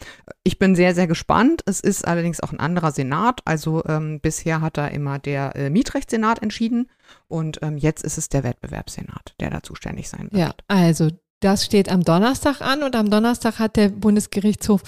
Ich 0.43 0.59
bin 0.59 0.75
sehr, 0.75 0.95
sehr 0.95 1.07
gespannt. 1.07 1.63
Es 1.67 1.81
ist 1.81 2.07
allerdings 2.07 2.41
auch 2.41 2.53
ein 2.53 2.61
anderer 2.61 2.91
Senat. 2.91 3.41
Also 3.45 3.85
ähm, 3.87 4.21
bisher 4.21 4.61
hat 4.61 4.77
da 4.77 4.89
immer 4.89 5.19
der 5.19 5.55
äh, 5.55 5.71
Mietrechtssenat 5.71 6.43
entschieden 6.43 6.91
und 7.29 7.61
ähm, 7.63 7.77
jetzt 7.77 8.03
ist 8.03 8.19
es 8.19 8.29
der 8.29 8.45
Wettbewerbssenat, 8.45 9.35
der 9.41 9.51
da 9.51 9.63
zuständig 9.63 10.09
sein 10.09 10.29
wird. 10.33 10.35
Ja, 10.35 10.55
also 10.69 11.11
das 11.41 11.65
steht 11.65 11.91
am 11.91 12.03
Donnerstag 12.03 12.63
an 12.63 12.83
und 12.83 12.97
am 12.97 13.11
Donnerstag 13.11 13.59
hat 13.59 13.77
der 13.77 13.91
Bundesgerichtshof 13.91 14.83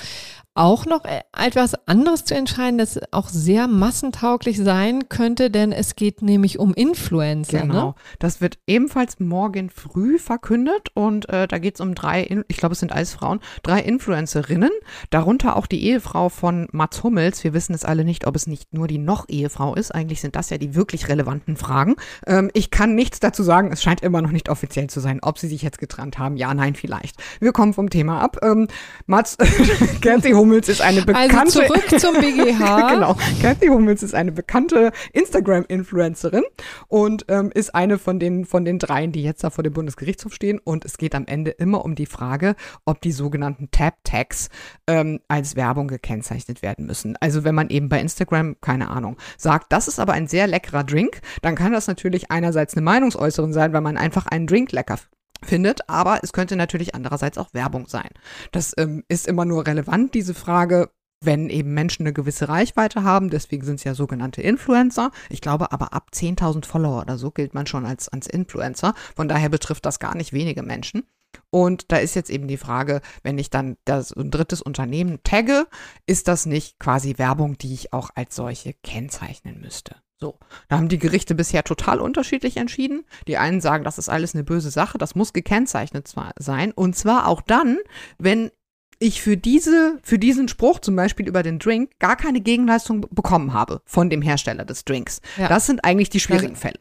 auch 0.56 0.86
noch 0.86 1.04
äh, 1.04 1.20
etwas 1.36 1.74
anderes 1.86 2.24
zu 2.24 2.34
entscheiden, 2.34 2.78
das 2.78 2.98
auch 3.12 3.28
sehr 3.28 3.68
massentauglich 3.68 4.56
sein 4.56 5.08
könnte, 5.08 5.50
denn 5.50 5.70
es 5.70 5.96
geht 5.96 6.22
nämlich 6.22 6.58
um 6.58 6.72
Influencer. 6.72 7.58
Ne? 7.58 7.66
Genau, 7.66 7.86
ne? 7.88 7.94
das 8.18 8.40
wird 8.40 8.58
ebenfalls 8.66 9.20
morgen 9.20 9.68
früh 9.68 10.18
verkündet 10.18 10.88
und 10.94 11.28
äh, 11.28 11.46
da 11.46 11.58
geht 11.58 11.74
es 11.74 11.80
um 11.80 11.94
drei, 11.94 12.44
ich 12.48 12.56
glaube 12.56 12.72
es 12.72 12.80
sind 12.80 12.92
alles 12.92 13.12
Frauen, 13.12 13.40
drei 13.62 13.80
Influencerinnen, 13.80 14.70
darunter 15.10 15.56
auch 15.56 15.66
die 15.66 15.84
Ehefrau 15.84 16.30
von 16.30 16.68
Mats 16.72 17.02
Hummels. 17.02 17.44
Wir 17.44 17.52
wissen 17.52 17.74
es 17.74 17.84
alle 17.84 18.04
nicht, 18.04 18.26
ob 18.26 18.34
es 18.34 18.46
nicht 18.46 18.72
nur 18.72 18.88
die 18.88 18.98
noch 18.98 19.28
Ehefrau 19.28 19.74
ist. 19.74 19.94
Eigentlich 19.94 20.22
sind 20.22 20.36
das 20.36 20.48
ja 20.48 20.56
die 20.56 20.74
wirklich 20.74 21.08
relevanten 21.08 21.56
Fragen. 21.56 21.96
Ähm, 22.26 22.50
ich 22.54 22.70
kann 22.70 22.94
nichts 22.94 23.20
dazu 23.20 23.42
sagen, 23.42 23.72
es 23.72 23.82
scheint 23.82 24.00
immer 24.00 24.22
noch 24.22 24.32
nicht 24.32 24.48
offiziell 24.48 24.88
zu 24.88 25.00
sein, 25.00 25.20
ob 25.20 25.38
sie 25.38 25.48
sich 25.48 25.60
jetzt 25.60 25.78
getrennt 25.78 26.18
haben. 26.18 26.38
Ja, 26.38 26.54
nein, 26.54 26.74
vielleicht. 26.74 27.16
Wir 27.40 27.52
kommen 27.52 27.74
vom 27.74 27.90
Thema 27.90 28.20
ab. 28.20 28.38
Ähm, 28.42 28.68
Mats, 29.04 29.36
Gerti 30.00 30.30
Hummels 30.30 30.45
Hummels 30.46 30.68
ist 30.68 30.80
eine 30.80 30.98
also 30.98 31.06
bekannte. 31.06 31.38
Also 31.38 31.60
zurück 31.62 32.00
zum 32.00 32.14
BGH. 32.20 32.90
genau. 32.94 33.16
Kathy 33.42 33.66
Hummels 33.66 34.02
ist 34.04 34.14
eine 34.14 34.30
bekannte 34.30 34.92
Instagram-Influencerin 35.12 36.44
und 36.86 37.24
ähm, 37.28 37.50
ist 37.52 37.74
eine 37.74 37.98
von 37.98 38.20
den, 38.20 38.44
von 38.44 38.64
den 38.64 38.78
dreien, 38.78 39.10
die 39.10 39.24
jetzt 39.24 39.42
da 39.42 39.50
vor 39.50 39.64
dem 39.64 39.72
Bundesgerichtshof 39.72 40.32
stehen. 40.32 40.60
Und 40.62 40.84
es 40.84 40.98
geht 40.98 41.16
am 41.16 41.26
Ende 41.26 41.50
immer 41.50 41.84
um 41.84 41.96
die 41.96 42.06
Frage, 42.06 42.54
ob 42.84 43.00
die 43.00 43.10
sogenannten 43.10 43.70
Tab-Tags 43.72 44.48
ähm, 44.86 45.20
als 45.26 45.56
Werbung 45.56 45.88
gekennzeichnet 45.88 46.62
werden 46.62 46.86
müssen. 46.86 47.16
Also 47.20 47.42
wenn 47.42 47.54
man 47.54 47.68
eben 47.70 47.88
bei 47.88 48.00
Instagram, 48.00 48.56
keine 48.60 48.88
Ahnung, 48.88 49.16
sagt, 49.36 49.72
das 49.72 49.88
ist 49.88 49.98
aber 49.98 50.12
ein 50.12 50.28
sehr 50.28 50.46
leckerer 50.46 50.84
Drink, 50.84 51.20
dann 51.42 51.56
kann 51.56 51.72
das 51.72 51.88
natürlich 51.88 52.30
einerseits 52.30 52.74
eine 52.74 52.84
Meinungsäußerung 52.84 53.52
sein, 53.52 53.72
weil 53.72 53.80
man 53.80 53.96
einfach 53.96 54.26
einen 54.26 54.46
Drink 54.46 54.70
lecker 54.70 54.98
findet, 55.46 55.88
aber 55.88 56.20
es 56.22 56.32
könnte 56.32 56.56
natürlich 56.56 56.94
andererseits 56.94 57.38
auch 57.38 57.52
Werbung 57.52 57.86
sein. 57.88 58.10
Das 58.52 58.72
ähm, 58.76 59.04
ist 59.08 59.26
immer 59.26 59.44
nur 59.44 59.66
relevant, 59.66 60.14
diese 60.14 60.34
Frage, 60.34 60.90
wenn 61.24 61.48
eben 61.48 61.72
Menschen 61.74 62.02
eine 62.02 62.12
gewisse 62.12 62.48
Reichweite 62.48 63.02
haben, 63.02 63.30
deswegen 63.30 63.64
sind 63.64 63.76
es 63.76 63.84
ja 63.84 63.94
sogenannte 63.94 64.42
Influencer. 64.42 65.10
Ich 65.30 65.40
glaube 65.40 65.72
aber 65.72 65.92
ab 65.92 66.10
10.000 66.12 66.64
Follower 66.66 67.00
oder 67.00 67.18
so 67.18 67.30
gilt 67.30 67.54
man 67.54 67.66
schon 67.66 67.86
als, 67.86 68.08
als 68.08 68.26
Influencer. 68.26 68.94
Von 69.14 69.28
daher 69.28 69.48
betrifft 69.48 69.86
das 69.86 69.98
gar 69.98 70.16
nicht 70.16 70.32
wenige 70.32 70.62
Menschen. 70.62 71.04
Und 71.50 71.92
da 71.92 71.96
ist 71.96 72.14
jetzt 72.14 72.30
eben 72.30 72.48
die 72.48 72.56
Frage, 72.56 73.00
wenn 73.22 73.38
ich 73.38 73.50
dann 73.50 73.76
das 73.84 74.12
ein 74.12 74.30
drittes 74.30 74.62
Unternehmen 74.62 75.18
tagge, 75.22 75.66
ist 76.06 76.28
das 76.28 76.46
nicht 76.46 76.78
quasi 76.78 77.18
Werbung, 77.18 77.58
die 77.58 77.74
ich 77.74 77.92
auch 77.92 78.10
als 78.14 78.36
solche 78.36 78.74
kennzeichnen 78.82 79.60
müsste? 79.60 79.96
So, 80.18 80.38
da 80.68 80.78
haben 80.78 80.88
die 80.88 80.98
Gerichte 80.98 81.34
bisher 81.34 81.62
total 81.62 82.00
unterschiedlich 82.00 82.56
entschieden. 82.56 83.04
Die 83.26 83.36
einen 83.36 83.60
sagen, 83.60 83.84
das 83.84 83.98
ist 83.98 84.08
alles 84.08 84.34
eine 84.34 84.44
böse 84.44 84.70
Sache, 84.70 84.96
das 84.96 85.14
muss 85.14 85.34
gekennzeichnet 85.34 86.12
sein. 86.38 86.72
Und 86.72 86.96
zwar 86.96 87.26
auch 87.26 87.42
dann, 87.42 87.78
wenn 88.18 88.50
ich 88.98 89.20
für 89.20 89.36
diese, 89.36 89.98
für 90.02 90.18
diesen 90.18 90.48
Spruch 90.48 90.78
zum 90.78 90.96
Beispiel 90.96 91.28
über 91.28 91.42
den 91.42 91.58
Drink 91.58 91.98
gar 91.98 92.16
keine 92.16 92.40
Gegenleistung 92.40 93.06
bekommen 93.10 93.52
habe 93.52 93.82
von 93.84 94.08
dem 94.08 94.22
Hersteller 94.22 94.64
des 94.64 94.86
Drinks. 94.86 95.20
Ja. 95.36 95.48
Das 95.48 95.66
sind 95.66 95.84
eigentlich 95.84 96.08
die 96.08 96.20
schwierigen 96.20 96.56
Fälle. 96.56 96.78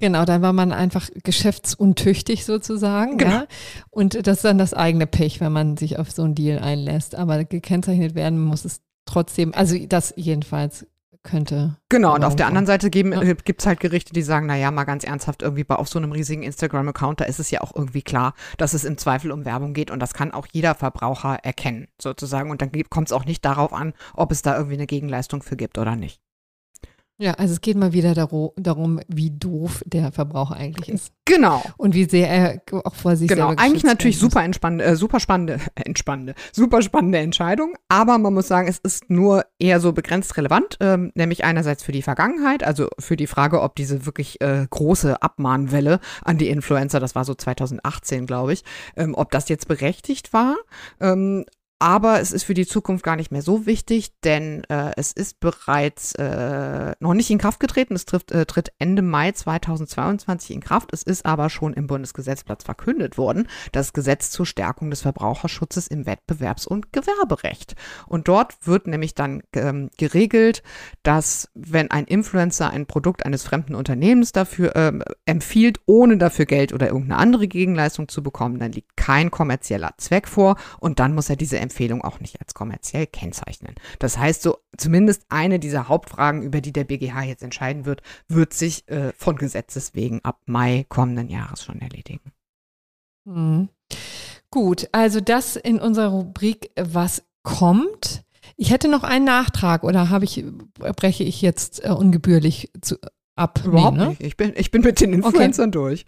Genau, 0.00 0.24
dann 0.24 0.40
war 0.40 0.54
man 0.54 0.72
einfach 0.72 1.10
geschäftsuntüchtig 1.22 2.46
sozusagen. 2.46 3.18
Genau. 3.18 3.30
Ja? 3.30 3.46
Und 3.90 4.26
das 4.26 4.38
ist 4.38 4.44
dann 4.44 4.58
das 4.58 4.72
eigene 4.72 5.06
Pech, 5.06 5.40
wenn 5.40 5.52
man 5.52 5.76
sich 5.76 5.98
auf 5.98 6.10
so 6.10 6.22
einen 6.22 6.34
Deal 6.34 6.58
einlässt. 6.58 7.14
Aber 7.14 7.44
gekennzeichnet 7.44 8.14
werden 8.14 8.42
muss 8.42 8.64
es 8.64 8.80
trotzdem, 9.04 9.54
also 9.54 9.76
das 9.86 10.14
jedenfalls 10.16 10.86
könnte. 11.24 11.76
Genau, 11.88 12.14
und 12.14 12.24
auf 12.24 12.36
der 12.36 12.46
anderen 12.46 12.66
Seite 12.66 12.88
ja. 12.94 13.22
äh, 13.22 13.34
gibt 13.34 13.60
es 13.60 13.66
halt 13.66 13.80
Gerichte, 13.80 14.12
die 14.12 14.22
sagen, 14.22 14.46
naja, 14.46 14.70
mal 14.70 14.84
ganz 14.84 15.04
ernsthaft, 15.04 15.42
irgendwie 15.42 15.64
bei 15.64 15.74
auf 15.74 15.88
so 15.88 15.98
einem 15.98 16.12
riesigen 16.12 16.42
Instagram-Account, 16.42 17.20
da 17.20 17.24
ist 17.24 17.40
es 17.40 17.50
ja 17.50 17.60
auch 17.62 17.74
irgendwie 17.74 18.02
klar, 18.02 18.34
dass 18.58 18.74
es 18.74 18.84
im 18.84 18.96
Zweifel 18.96 19.32
um 19.32 19.44
Werbung 19.44 19.74
geht 19.74 19.90
und 19.90 20.00
das 20.00 20.14
kann 20.14 20.32
auch 20.32 20.46
jeder 20.52 20.74
Verbraucher 20.74 21.38
erkennen, 21.42 21.88
sozusagen. 22.00 22.50
Und 22.50 22.62
dann 22.62 22.70
kommt 22.90 23.08
es 23.08 23.12
auch 23.12 23.24
nicht 23.24 23.44
darauf 23.44 23.72
an, 23.72 23.94
ob 24.14 24.30
es 24.30 24.42
da 24.42 24.56
irgendwie 24.56 24.76
eine 24.76 24.86
Gegenleistung 24.86 25.42
für 25.42 25.56
gibt 25.56 25.78
oder 25.78 25.96
nicht. 25.96 26.23
Ja, 27.16 27.34
also 27.34 27.54
es 27.54 27.60
geht 27.60 27.76
mal 27.76 27.92
wieder 27.92 28.12
darum, 28.14 29.00
wie 29.06 29.30
doof 29.30 29.82
der 29.86 30.10
Verbraucher 30.10 30.56
eigentlich 30.56 30.88
ist. 30.88 31.12
Genau. 31.24 31.62
Und 31.76 31.94
wie 31.94 32.04
sehr 32.06 32.28
er 32.28 32.62
auch 32.84 32.94
vor 32.94 33.14
sich 33.14 33.28
Genau, 33.28 33.54
eigentlich 33.56 33.84
natürlich 33.84 34.18
super 34.18 34.42
entspannende, 34.42 34.84
äh, 34.84 34.96
super 34.96 35.20
spannende, 35.20 35.60
entspannende, 35.76 36.34
super 36.52 36.82
spannende 36.82 37.18
Entscheidung, 37.18 37.76
aber 37.88 38.18
man 38.18 38.34
muss 38.34 38.48
sagen, 38.48 38.66
es 38.66 38.78
ist 38.78 39.10
nur 39.10 39.44
eher 39.60 39.78
so 39.78 39.92
begrenzt 39.92 40.36
relevant, 40.36 40.76
ähm, 40.80 41.12
nämlich 41.14 41.44
einerseits 41.44 41.84
für 41.84 41.92
die 41.92 42.02
Vergangenheit, 42.02 42.64
also 42.64 42.88
für 42.98 43.16
die 43.16 43.28
Frage, 43.28 43.62
ob 43.62 43.76
diese 43.76 44.06
wirklich 44.06 44.40
äh, 44.40 44.66
große 44.68 45.22
Abmahnwelle 45.22 46.00
an 46.24 46.36
die 46.36 46.48
Influencer, 46.48 46.98
das 46.98 47.14
war 47.14 47.24
so 47.24 47.34
2018, 47.34 48.26
glaube 48.26 48.54
ich, 48.54 48.64
ähm, 48.96 49.14
ob 49.14 49.30
das 49.30 49.48
jetzt 49.48 49.68
berechtigt 49.68 50.32
war. 50.32 50.56
Ähm, 51.00 51.44
aber 51.84 52.18
es 52.18 52.32
ist 52.32 52.44
für 52.44 52.54
die 52.54 52.66
Zukunft 52.66 53.04
gar 53.04 53.14
nicht 53.14 53.30
mehr 53.30 53.42
so 53.42 53.66
wichtig, 53.66 54.18
denn 54.22 54.64
äh, 54.70 54.92
es 54.96 55.12
ist 55.12 55.38
bereits 55.38 56.14
äh, 56.14 56.94
noch 56.98 57.12
nicht 57.12 57.28
in 57.28 57.36
Kraft 57.36 57.60
getreten. 57.60 57.94
Es 57.94 58.06
trifft, 58.06 58.32
äh, 58.32 58.46
tritt 58.46 58.72
Ende 58.78 59.02
Mai 59.02 59.32
2022 59.32 60.56
in 60.56 60.62
Kraft. 60.62 60.94
Es 60.94 61.02
ist 61.02 61.26
aber 61.26 61.50
schon 61.50 61.74
im 61.74 61.86
Bundesgesetzblatt 61.86 62.62
verkündet 62.62 63.18
worden, 63.18 63.48
das 63.72 63.92
Gesetz 63.92 64.30
zur 64.30 64.46
Stärkung 64.46 64.88
des 64.88 65.02
Verbraucherschutzes 65.02 65.86
im 65.86 66.06
Wettbewerbs- 66.06 66.66
und 66.66 66.90
Gewerberecht. 66.94 67.74
Und 68.06 68.28
dort 68.28 68.66
wird 68.66 68.86
nämlich 68.86 69.14
dann 69.14 69.42
ähm, 69.52 69.90
geregelt, 69.98 70.62
dass 71.02 71.50
wenn 71.52 71.90
ein 71.90 72.06
Influencer 72.06 72.70
ein 72.70 72.86
Produkt 72.86 73.26
eines 73.26 73.42
fremden 73.42 73.74
Unternehmens 73.74 74.32
dafür 74.32 74.74
ähm, 74.74 75.02
empfiehlt, 75.26 75.80
ohne 75.84 76.16
dafür 76.16 76.46
Geld 76.46 76.72
oder 76.72 76.86
irgendeine 76.86 77.18
andere 77.20 77.46
Gegenleistung 77.46 78.08
zu 78.08 78.22
bekommen, 78.22 78.58
dann 78.58 78.72
liegt 78.72 78.96
kein 78.96 79.30
kommerzieller 79.30 79.92
Zweck 79.98 80.28
vor 80.28 80.56
und 80.80 80.98
dann 80.98 81.14
muss 81.14 81.28
er 81.28 81.36
diese 81.36 81.58
Empfehlung 81.58 81.73
auch 82.02 82.20
nicht 82.20 82.40
als 82.40 82.54
kommerziell 82.54 83.06
kennzeichnen. 83.06 83.74
Das 83.98 84.18
heißt, 84.18 84.42
so 84.42 84.58
zumindest 84.76 85.26
eine 85.28 85.58
dieser 85.58 85.88
Hauptfragen, 85.88 86.42
über 86.42 86.60
die 86.60 86.72
der 86.72 86.84
BGH 86.84 87.22
jetzt 87.24 87.42
entscheiden 87.42 87.84
wird, 87.84 88.02
wird 88.28 88.54
sich 88.54 88.88
äh, 88.88 89.12
von 89.16 89.36
Gesetzes 89.36 89.94
wegen 89.94 90.20
ab 90.24 90.40
Mai 90.46 90.86
kommenden 90.88 91.28
Jahres 91.28 91.64
schon 91.64 91.80
erledigen. 91.80 92.32
Mhm. 93.24 93.68
Gut, 94.50 94.88
also 94.92 95.20
das 95.20 95.56
in 95.56 95.80
unserer 95.80 96.08
Rubrik 96.08 96.70
Was 96.78 97.24
kommt. 97.42 98.24
Ich 98.56 98.70
hätte 98.70 98.88
noch 98.88 99.02
einen 99.02 99.24
Nachtrag 99.24 99.82
oder 99.84 100.10
habe 100.10 100.24
ich, 100.24 100.44
breche 100.96 101.24
ich 101.24 101.42
jetzt 101.42 101.84
äh, 101.84 101.90
ungebührlich 101.90 102.70
zu, 102.80 102.96
ab? 103.36 103.60
Überhaupt 103.64 103.96
nee, 103.96 104.02
ne? 104.02 104.08
nicht. 104.10 104.22
Ich 104.22 104.36
bin, 104.36 104.52
ich 104.56 104.70
bin 104.70 104.82
mit 104.82 105.00
den 105.00 105.12
Influencern 105.12 105.70
okay. 105.70 105.78
durch. 105.78 106.04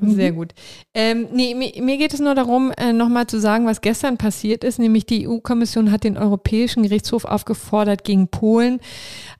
Sehr 0.00 0.32
mhm. 0.32 0.36
gut. 0.36 0.54
Ähm, 0.94 1.28
nee, 1.32 1.54
mir, 1.56 1.72
mir, 1.82 1.96
geht 1.96 2.14
es 2.14 2.20
nur 2.20 2.36
darum, 2.36 2.70
äh, 2.76 2.92
nochmal 2.92 3.26
zu 3.26 3.40
sagen, 3.40 3.66
was 3.66 3.80
gestern 3.80 4.16
passiert 4.16 4.62
ist. 4.62 4.78
Nämlich 4.78 5.06
die 5.06 5.26
EU-Kommission 5.26 5.90
hat 5.90 6.04
den 6.04 6.16
Europäischen 6.16 6.84
Gerichtshof 6.84 7.24
aufgefordert, 7.24 8.04
gegen 8.04 8.28
Polen 8.28 8.80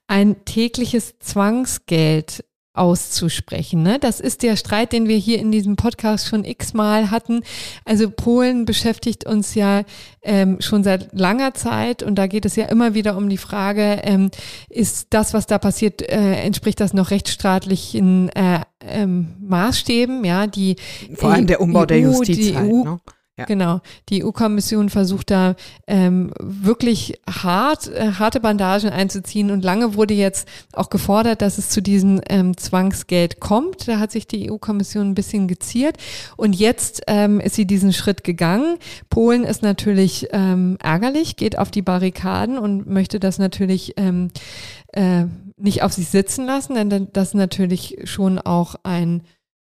ein 0.08 0.44
tägliches 0.44 1.18
Zwangsgeld 1.20 2.44
auszusprechen. 2.78 3.82
Ne? 3.82 3.98
Das 3.98 4.20
ist 4.20 4.42
der 4.42 4.56
Streit, 4.56 4.92
den 4.92 5.08
wir 5.08 5.16
hier 5.16 5.38
in 5.38 5.52
diesem 5.52 5.76
Podcast 5.76 6.28
schon 6.28 6.44
x-mal 6.44 7.10
hatten. 7.10 7.42
Also 7.84 8.10
Polen 8.10 8.64
beschäftigt 8.64 9.26
uns 9.26 9.54
ja 9.54 9.82
ähm, 10.22 10.60
schon 10.60 10.84
seit 10.84 11.08
langer 11.12 11.54
Zeit 11.54 12.02
und 12.02 12.16
da 12.16 12.26
geht 12.26 12.44
es 12.44 12.56
ja 12.56 12.66
immer 12.66 12.94
wieder 12.94 13.16
um 13.16 13.28
die 13.28 13.36
Frage, 13.36 14.00
ähm, 14.02 14.30
ist 14.68 15.08
das, 15.10 15.34
was 15.34 15.46
da 15.46 15.58
passiert, 15.58 16.02
äh, 16.02 16.34
entspricht 16.42 16.80
das 16.80 16.94
noch 16.94 17.10
rechtsstaatlichen 17.10 18.28
äh, 18.30 18.60
ähm, 18.80 19.34
Maßstäben? 19.40 20.24
Ja, 20.24 20.46
die 20.46 20.76
vor 21.14 21.32
allem 21.32 21.46
der 21.46 21.60
Umbau 21.60 21.82
EU, 21.82 21.86
der 21.86 22.00
Justiz. 22.00 22.36
Die 22.36 22.56
halt, 22.56 22.70
EU, 22.70 22.84
ne? 22.84 23.00
Ja. 23.38 23.44
Genau. 23.44 23.80
Die 24.08 24.24
EU-Kommission 24.24 24.90
versucht 24.90 25.30
da 25.30 25.54
ähm, 25.86 26.32
wirklich 26.40 27.20
hart, 27.30 27.86
äh, 27.86 28.10
harte 28.18 28.40
Bandagen 28.40 28.90
einzuziehen 28.90 29.52
und 29.52 29.62
lange 29.62 29.94
wurde 29.94 30.12
jetzt 30.12 30.48
auch 30.72 30.90
gefordert, 30.90 31.40
dass 31.40 31.56
es 31.56 31.70
zu 31.70 31.80
diesem 31.80 32.20
ähm, 32.28 32.56
Zwangsgeld 32.56 33.38
kommt. 33.38 33.86
Da 33.86 34.00
hat 34.00 34.10
sich 34.10 34.26
die 34.26 34.50
EU-Kommission 34.50 35.10
ein 35.10 35.14
bisschen 35.14 35.46
geziert 35.46 35.98
und 36.36 36.56
jetzt 36.56 37.02
ähm, 37.06 37.38
ist 37.38 37.54
sie 37.54 37.64
diesen 37.64 37.92
Schritt 37.92 38.24
gegangen. 38.24 38.76
Polen 39.08 39.44
ist 39.44 39.62
natürlich 39.62 40.26
ähm, 40.32 40.76
ärgerlich, 40.82 41.36
geht 41.36 41.58
auf 41.58 41.70
die 41.70 41.82
Barrikaden 41.82 42.58
und 42.58 42.88
möchte 42.88 43.20
das 43.20 43.38
natürlich 43.38 43.94
ähm, 43.98 44.30
äh, 44.92 45.26
nicht 45.56 45.84
auf 45.84 45.92
sich 45.92 46.08
sitzen 46.08 46.44
lassen, 46.44 46.74
denn 46.74 47.08
das 47.12 47.28
ist 47.28 47.34
natürlich 47.34 47.98
schon 48.02 48.40
auch 48.40 48.74
ein 48.82 49.22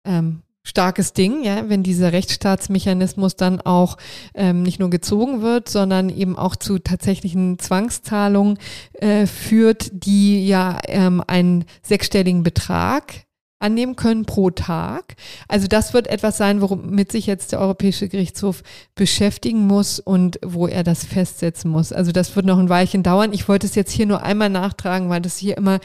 ähm, 0.05 0.41
starkes 0.67 1.13
Ding, 1.13 1.43
ja, 1.43 1.69
wenn 1.69 1.81
dieser 1.81 2.11
Rechtsstaatsmechanismus 2.11 3.37
dann 3.37 3.61
auch 3.61 3.97
ähm, 4.35 4.63
nicht 4.63 4.79
nur 4.79 4.89
gezogen 4.89 5.41
wird, 5.41 5.69
sondern 5.69 6.09
eben 6.09 6.37
auch 6.37 6.57
zu 6.57 6.77
tatsächlichen 6.77 7.57
Zwangszahlungen 7.57 8.59
äh, 8.93 9.25
führt, 9.27 9.89
die 9.93 10.45
ja 10.45 10.77
ähm, 10.87 11.23
einen 11.25 11.65
sechsstelligen 11.83 12.43
Betrag 12.43 13.27
annehmen 13.59 13.95
können 13.95 14.25
pro 14.25 14.51
Tag. 14.51 15.15
Also 15.47 15.67
das 15.67 15.93
wird 15.93 16.07
etwas 16.07 16.37
sein, 16.37 16.61
womit 16.61 17.11
sich 17.11 17.25
jetzt 17.25 17.53
der 17.53 17.59
Europäische 17.59 18.07
Gerichtshof 18.07 18.61
beschäftigen 18.93 19.65
muss 19.65 19.99
und 19.99 20.37
wo 20.45 20.67
er 20.67 20.83
das 20.83 21.05
festsetzen 21.05 21.71
muss. 21.71 21.91
Also 21.91 22.11
das 22.11 22.35
wird 22.35 22.45
noch 22.45 22.59
ein 22.59 22.69
Weilchen 22.69 23.03
dauern. 23.03 23.33
Ich 23.33 23.47
wollte 23.47 23.65
es 23.65 23.75
jetzt 23.75 23.91
hier 23.91 24.05
nur 24.05 24.21
einmal 24.21 24.49
nachtragen, 24.49 25.09
weil 25.09 25.21
das 25.21 25.37
hier 25.37 25.57
immer 25.57 25.79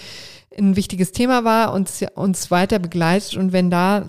ein 0.58 0.76
wichtiges 0.76 1.12
Thema 1.12 1.44
war 1.44 1.72
und 1.72 1.88
uns 2.14 2.50
weiter 2.50 2.78
begleitet. 2.78 3.36
Und 3.36 3.52
wenn 3.52 3.70
da 3.70 4.06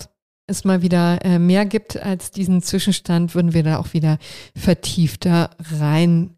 es 0.48 0.66
mal 0.66 0.82
wieder 0.82 1.24
äh, 1.24 1.40
mehr 1.40 1.66
gibt 1.66 1.98
als 1.98 2.32
diesen 2.32 2.62
Zwischenstand, 2.62 3.36
würden 3.36 3.54
wir 3.54 3.64
da 3.64 3.78
auch 3.78 3.94
wieder 3.94 4.18
vertiefter 4.56 5.52
rein 5.72 6.38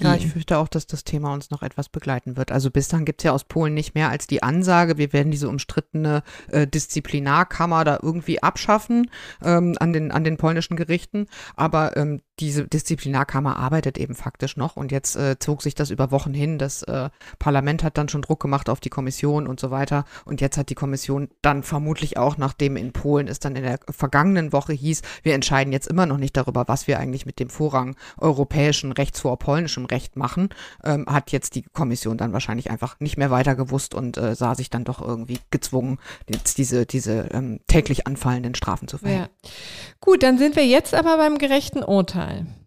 ja, 0.00 0.14
ich 0.14 0.28
fürchte 0.28 0.56
auch, 0.58 0.68
dass 0.68 0.86
das 0.86 1.04
Thema 1.04 1.34
uns 1.34 1.50
noch 1.50 1.62
etwas 1.62 1.88
begleiten 1.88 2.36
wird. 2.36 2.52
Also 2.52 2.70
bislang 2.70 3.04
gibt 3.04 3.20
es 3.20 3.24
ja 3.24 3.32
aus 3.32 3.44
Polen 3.44 3.74
nicht 3.74 3.94
mehr 3.94 4.08
als 4.08 4.26
die 4.26 4.42
Ansage, 4.42 4.96
wir 4.96 5.12
werden 5.12 5.30
diese 5.30 5.48
umstrittene 5.48 6.22
äh, 6.48 6.66
Disziplinarkammer 6.66 7.84
da 7.84 7.98
irgendwie 8.02 8.42
abschaffen 8.42 9.10
ähm, 9.44 9.76
an, 9.78 9.92
den, 9.92 10.10
an 10.10 10.24
den 10.24 10.36
polnischen 10.38 10.76
Gerichten. 10.76 11.26
Aber 11.54 11.96
ähm, 11.96 12.22
diese 12.40 12.66
Disziplinarkammer 12.66 13.56
arbeitet 13.56 13.98
eben 13.98 14.14
faktisch 14.14 14.56
noch 14.56 14.76
und 14.76 14.92
jetzt 14.92 15.16
äh, 15.16 15.38
zog 15.38 15.62
sich 15.62 15.74
das 15.74 15.90
über 15.90 16.10
Wochen 16.10 16.32
hin. 16.32 16.58
Das 16.58 16.82
äh, 16.82 17.10
Parlament 17.38 17.84
hat 17.84 17.98
dann 17.98 18.08
schon 18.08 18.22
Druck 18.22 18.40
gemacht 18.40 18.68
auf 18.68 18.80
die 18.80 18.88
Kommission 18.88 19.46
und 19.46 19.60
so 19.60 19.70
weiter. 19.70 20.04
Und 20.24 20.40
jetzt 20.40 20.56
hat 20.56 20.70
die 20.70 20.74
Kommission 20.74 21.28
dann 21.42 21.62
vermutlich 21.62 22.16
auch, 22.16 22.38
nachdem 22.38 22.76
in 22.76 22.92
Polen 22.92 23.28
es 23.28 23.38
dann 23.40 23.56
in 23.56 23.62
der 23.62 23.78
vergangenen 23.90 24.52
Woche 24.52 24.72
hieß, 24.72 25.02
wir 25.22 25.34
entscheiden 25.34 25.72
jetzt 25.72 25.86
immer 25.86 26.06
noch 26.06 26.16
nicht 26.16 26.36
darüber, 26.36 26.64
was 26.66 26.86
wir 26.86 26.98
eigentlich 26.98 27.26
mit 27.26 27.38
dem 27.38 27.50
Vorrang 27.50 27.96
europäischen 28.18 28.92
Rechts 28.92 29.20
vor 29.20 29.38
polnischem 29.38 29.84
Recht 29.84 30.16
machen, 30.16 30.48
ähm, 30.82 31.06
hat 31.06 31.32
jetzt 31.32 31.54
die 31.54 31.62
Kommission 31.62 32.16
dann 32.16 32.32
wahrscheinlich 32.32 32.70
einfach 32.70 32.98
nicht 33.00 33.18
mehr 33.18 33.30
weiter 33.30 33.54
gewusst 33.54 33.94
und 33.94 34.16
äh, 34.16 34.34
sah 34.34 34.54
sich 34.54 34.70
dann 34.70 34.84
doch 34.84 35.02
irgendwie 35.02 35.38
gezwungen, 35.50 35.98
jetzt 36.28 36.58
diese, 36.58 36.86
diese 36.86 37.28
ähm, 37.32 37.60
täglich 37.66 38.06
anfallenden 38.06 38.54
Strafen 38.54 38.88
zu 38.88 38.98
verhängen. 38.98 39.28
Ja. 39.42 39.50
Gut, 40.00 40.22
dann 40.22 40.38
sind 40.38 40.56
wir 40.56 40.66
jetzt 40.66 40.94
aber 40.94 41.16
beim 41.18 41.38
gerechten 41.38 41.82
Urteil. 41.82 42.29
time. 42.30 42.59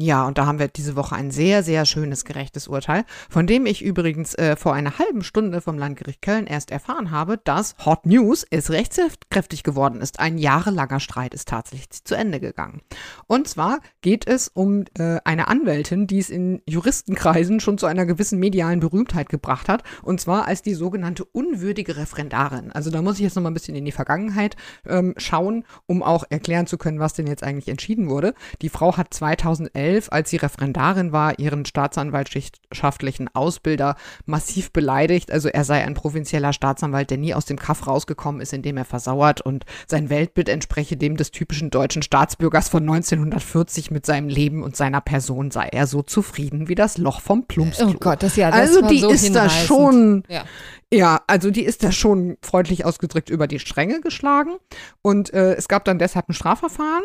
Ja, 0.00 0.28
und 0.28 0.38
da 0.38 0.46
haben 0.46 0.60
wir 0.60 0.68
diese 0.68 0.94
Woche 0.94 1.16
ein 1.16 1.32
sehr, 1.32 1.64
sehr 1.64 1.84
schönes, 1.84 2.24
gerechtes 2.24 2.68
Urteil, 2.68 3.04
von 3.28 3.48
dem 3.48 3.66
ich 3.66 3.82
übrigens 3.82 4.32
äh, 4.36 4.54
vor 4.54 4.72
einer 4.72 4.96
halben 5.00 5.24
Stunde 5.24 5.60
vom 5.60 5.76
Landgericht 5.76 6.22
Köln 6.22 6.46
erst 6.46 6.70
erfahren 6.70 7.10
habe, 7.10 7.40
dass 7.42 7.74
Hot 7.84 8.06
News 8.06 8.46
es 8.48 8.70
rechtskräftig 8.70 9.64
geworden 9.64 10.00
ist. 10.00 10.20
Ein 10.20 10.38
jahrelanger 10.38 11.00
Streit 11.00 11.34
ist 11.34 11.48
tatsächlich 11.48 12.04
zu 12.04 12.14
Ende 12.14 12.38
gegangen. 12.38 12.80
Und 13.26 13.48
zwar 13.48 13.80
geht 14.00 14.28
es 14.28 14.46
um 14.46 14.84
äh, 14.96 15.18
eine 15.24 15.48
Anwältin, 15.48 16.06
die 16.06 16.20
es 16.20 16.30
in 16.30 16.62
Juristenkreisen 16.64 17.58
schon 17.58 17.76
zu 17.76 17.86
einer 17.86 18.06
gewissen 18.06 18.38
medialen 18.38 18.78
Berühmtheit 18.78 19.28
gebracht 19.28 19.68
hat, 19.68 19.82
und 20.04 20.20
zwar 20.20 20.46
als 20.46 20.62
die 20.62 20.74
sogenannte 20.74 21.24
unwürdige 21.24 21.96
Referendarin. 21.96 22.70
Also 22.70 22.90
da 22.90 23.02
muss 23.02 23.16
ich 23.16 23.22
jetzt 23.22 23.34
noch 23.34 23.42
mal 23.42 23.50
ein 23.50 23.54
bisschen 23.54 23.74
in 23.74 23.84
die 23.84 23.90
Vergangenheit 23.90 24.54
ähm, 24.86 25.14
schauen, 25.16 25.64
um 25.86 26.04
auch 26.04 26.22
erklären 26.30 26.68
zu 26.68 26.78
können, 26.78 27.00
was 27.00 27.14
denn 27.14 27.26
jetzt 27.26 27.42
eigentlich 27.42 27.66
entschieden 27.66 28.08
wurde. 28.08 28.34
Die 28.62 28.68
Frau 28.68 28.96
hat 28.96 29.12
2011 29.12 29.87
2011, 29.88 30.08
als 30.10 30.30
sie 30.30 30.36
Referendarin 30.36 31.12
war, 31.12 31.38
ihren 31.38 31.64
staatsanwaltschaftlichen 31.64 33.28
Ausbilder 33.34 33.96
massiv 34.26 34.72
beleidigt. 34.72 35.30
Also 35.30 35.48
er 35.48 35.64
sei 35.64 35.84
ein 35.84 35.94
provinzieller 35.94 36.52
Staatsanwalt, 36.52 37.10
der 37.10 37.18
nie 37.18 37.34
aus 37.34 37.46
dem 37.46 37.58
Kaff 37.58 37.86
rausgekommen 37.86 38.40
ist, 38.40 38.52
indem 38.52 38.76
er 38.76 38.84
versauert 38.84 39.40
und 39.40 39.64
sein 39.86 40.10
Weltbild 40.10 40.48
entspreche 40.48 40.96
dem 40.96 41.16
des 41.16 41.30
typischen 41.30 41.70
deutschen 41.70 42.02
Staatsbürgers 42.02 42.68
von 42.68 42.82
1940 42.82 43.90
mit 43.90 44.06
seinem 44.06 44.28
Leben 44.28 44.62
und 44.62 44.76
seiner 44.76 45.00
Person 45.00 45.50
sei 45.50 45.68
er 45.68 45.86
so 45.86 46.02
zufrieden 46.02 46.68
wie 46.68 46.74
das 46.74 46.98
Loch 46.98 47.20
vom 47.20 47.46
Plumpsklo. 47.46 47.88
Oh 47.88 47.98
Gott, 47.98 48.22
das 48.22 48.36
ja, 48.36 48.50
das 48.50 48.60
Also 48.60 48.82
die 48.82 49.00
so 49.00 49.10
ist 49.10 49.34
da 49.34 49.48
schon, 49.48 50.22
ja. 50.28 50.44
ja. 50.92 51.20
also 51.26 51.50
die 51.50 51.64
ist 51.64 51.82
da 51.82 51.92
schon 51.92 52.36
freundlich 52.42 52.84
ausgedrückt 52.84 53.30
über 53.30 53.46
die 53.46 53.58
Stränge 53.58 54.00
geschlagen 54.00 54.56
und 55.02 55.32
äh, 55.32 55.54
es 55.54 55.68
gab 55.68 55.84
dann 55.84 55.98
deshalb 55.98 56.28
ein 56.28 56.34
Strafverfahren 56.34 57.04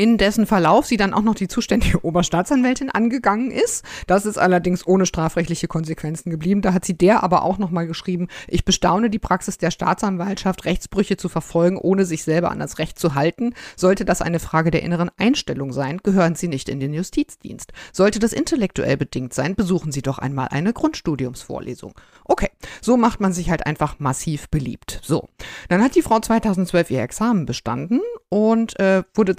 in 0.00 0.16
dessen 0.16 0.46
Verlauf 0.46 0.86
sie 0.86 0.96
dann 0.96 1.12
auch 1.12 1.20
noch 1.20 1.34
die 1.34 1.46
zuständige 1.46 2.02
Oberstaatsanwältin 2.06 2.88
angegangen 2.88 3.50
ist. 3.50 3.84
Das 4.06 4.24
ist 4.24 4.38
allerdings 4.38 4.86
ohne 4.86 5.04
strafrechtliche 5.04 5.68
Konsequenzen 5.68 6.30
geblieben. 6.30 6.62
Da 6.62 6.72
hat 6.72 6.86
sie 6.86 6.96
der 6.96 7.22
aber 7.22 7.42
auch 7.42 7.58
nochmal 7.58 7.86
geschrieben, 7.86 8.28
ich 8.48 8.64
bestaune 8.64 9.10
die 9.10 9.18
Praxis 9.18 9.58
der 9.58 9.70
Staatsanwaltschaft, 9.70 10.64
Rechtsbrüche 10.64 11.18
zu 11.18 11.28
verfolgen, 11.28 11.76
ohne 11.76 12.06
sich 12.06 12.24
selber 12.24 12.50
an 12.50 12.60
das 12.60 12.78
Recht 12.78 12.98
zu 12.98 13.14
halten. 13.14 13.52
Sollte 13.76 14.06
das 14.06 14.22
eine 14.22 14.40
Frage 14.40 14.70
der 14.70 14.82
inneren 14.82 15.10
Einstellung 15.18 15.70
sein, 15.70 15.98
gehören 16.02 16.34
Sie 16.34 16.48
nicht 16.48 16.70
in 16.70 16.80
den 16.80 16.94
Justizdienst. 16.94 17.74
Sollte 17.92 18.20
das 18.20 18.32
intellektuell 18.32 18.96
bedingt 18.96 19.34
sein, 19.34 19.54
besuchen 19.54 19.92
Sie 19.92 20.00
doch 20.00 20.16
einmal 20.18 20.48
eine 20.48 20.72
Grundstudiumsvorlesung. 20.72 21.92
Okay, 22.24 22.48
so 22.80 22.96
macht 22.96 23.20
man 23.20 23.34
sich 23.34 23.50
halt 23.50 23.66
einfach 23.66 23.98
massiv 23.98 24.48
beliebt. 24.48 24.98
So, 25.02 25.28
dann 25.68 25.82
hat 25.82 25.94
die 25.94 26.00
Frau 26.00 26.20
2012 26.20 26.90
ihr 26.90 27.02
Examen 27.02 27.44
bestanden 27.44 28.00
und 28.30 28.80
äh, 28.80 29.02
wurde 29.12 29.36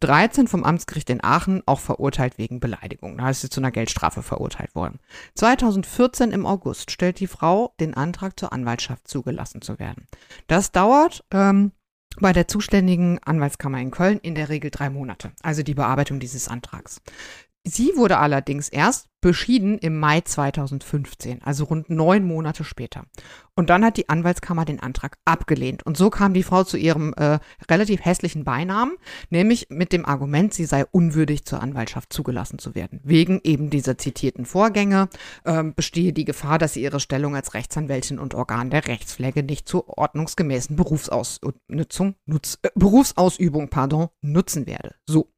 2013 0.00 0.48
vom 0.48 0.64
Amtsgericht 0.64 1.10
in 1.10 1.22
Aachen 1.22 1.62
auch 1.66 1.80
verurteilt 1.80 2.38
wegen 2.38 2.60
Beleidigung. 2.60 3.18
Da 3.18 3.30
ist 3.30 3.40
sie 3.40 3.50
zu 3.50 3.60
einer 3.60 3.70
Geldstrafe 3.70 4.22
verurteilt 4.22 4.74
worden. 4.74 5.00
2014 5.34 6.32
im 6.32 6.46
August 6.46 6.90
stellt 6.90 7.20
die 7.20 7.26
Frau 7.26 7.74
den 7.80 7.94
Antrag 7.94 8.38
zur 8.38 8.52
Anwaltschaft 8.52 9.08
zugelassen 9.08 9.62
zu 9.62 9.78
werden. 9.78 10.06
Das 10.46 10.72
dauert 10.72 11.24
ähm, 11.30 11.72
bei 12.20 12.32
der 12.32 12.48
zuständigen 12.48 13.18
Anwaltskammer 13.24 13.78
in 13.78 13.90
Köln 13.90 14.18
in 14.18 14.34
der 14.34 14.48
Regel 14.48 14.70
drei 14.70 14.90
Monate, 14.90 15.32
also 15.42 15.62
die 15.62 15.74
Bearbeitung 15.74 16.18
dieses 16.18 16.48
Antrags. 16.48 17.00
Sie 17.68 17.90
wurde 17.96 18.18
allerdings 18.18 18.68
erst 18.68 19.08
beschieden 19.20 19.76
im 19.78 19.98
Mai 19.98 20.20
2015, 20.20 21.42
also 21.42 21.64
rund 21.64 21.90
neun 21.90 22.24
Monate 22.24 22.62
später. 22.62 23.06
Und 23.56 23.70
dann 23.70 23.84
hat 23.84 23.96
die 23.96 24.08
Anwaltskammer 24.08 24.64
den 24.64 24.78
Antrag 24.78 25.18
abgelehnt. 25.24 25.84
Und 25.84 25.96
so 25.96 26.08
kam 26.08 26.32
die 26.32 26.44
Frau 26.44 26.62
zu 26.62 26.76
ihrem 26.76 27.12
äh, 27.14 27.40
relativ 27.68 28.04
hässlichen 28.04 28.44
Beinamen, 28.44 28.94
nämlich 29.30 29.66
mit 29.68 29.92
dem 29.92 30.06
Argument, 30.06 30.54
sie 30.54 30.64
sei 30.64 30.84
unwürdig 30.92 31.44
zur 31.44 31.60
Anwaltschaft 31.60 32.12
zugelassen 32.12 32.60
zu 32.60 32.76
werden. 32.76 33.00
Wegen 33.02 33.40
eben 33.42 33.68
dieser 33.68 33.98
zitierten 33.98 34.44
Vorgänge 34.44 35.08
äh, 35.42 35.64
bestehe 35.64 36.12
die 36.12 36.24
Gefahr, 36.24 36.58
dass 36.58 36.74
sie 36.74 36.82
ihre 36.82 37.00
Stellung 37.00 37.34
als 37.34 37.54
Rechtsanwältin 37.54 38.20
und 38.20 38.34
Organ 38.34 38.70
der 38.70 38.86
Rechtspflege 38.86 39.42
nicht 39.42 39.68
zur 39.68 39.98
ordnungsgemäßen 39.98 40.76
Berufsausnutzung, 40.76 42.14
Nutz, 42.26 42.60
äh, 42.62 42.68
Berufsausübung 42.76 43.70
pardon, 43.70 44.10
nutzen 44.20 44.68
werde. 44.68 44.94
So. 45.04 45.32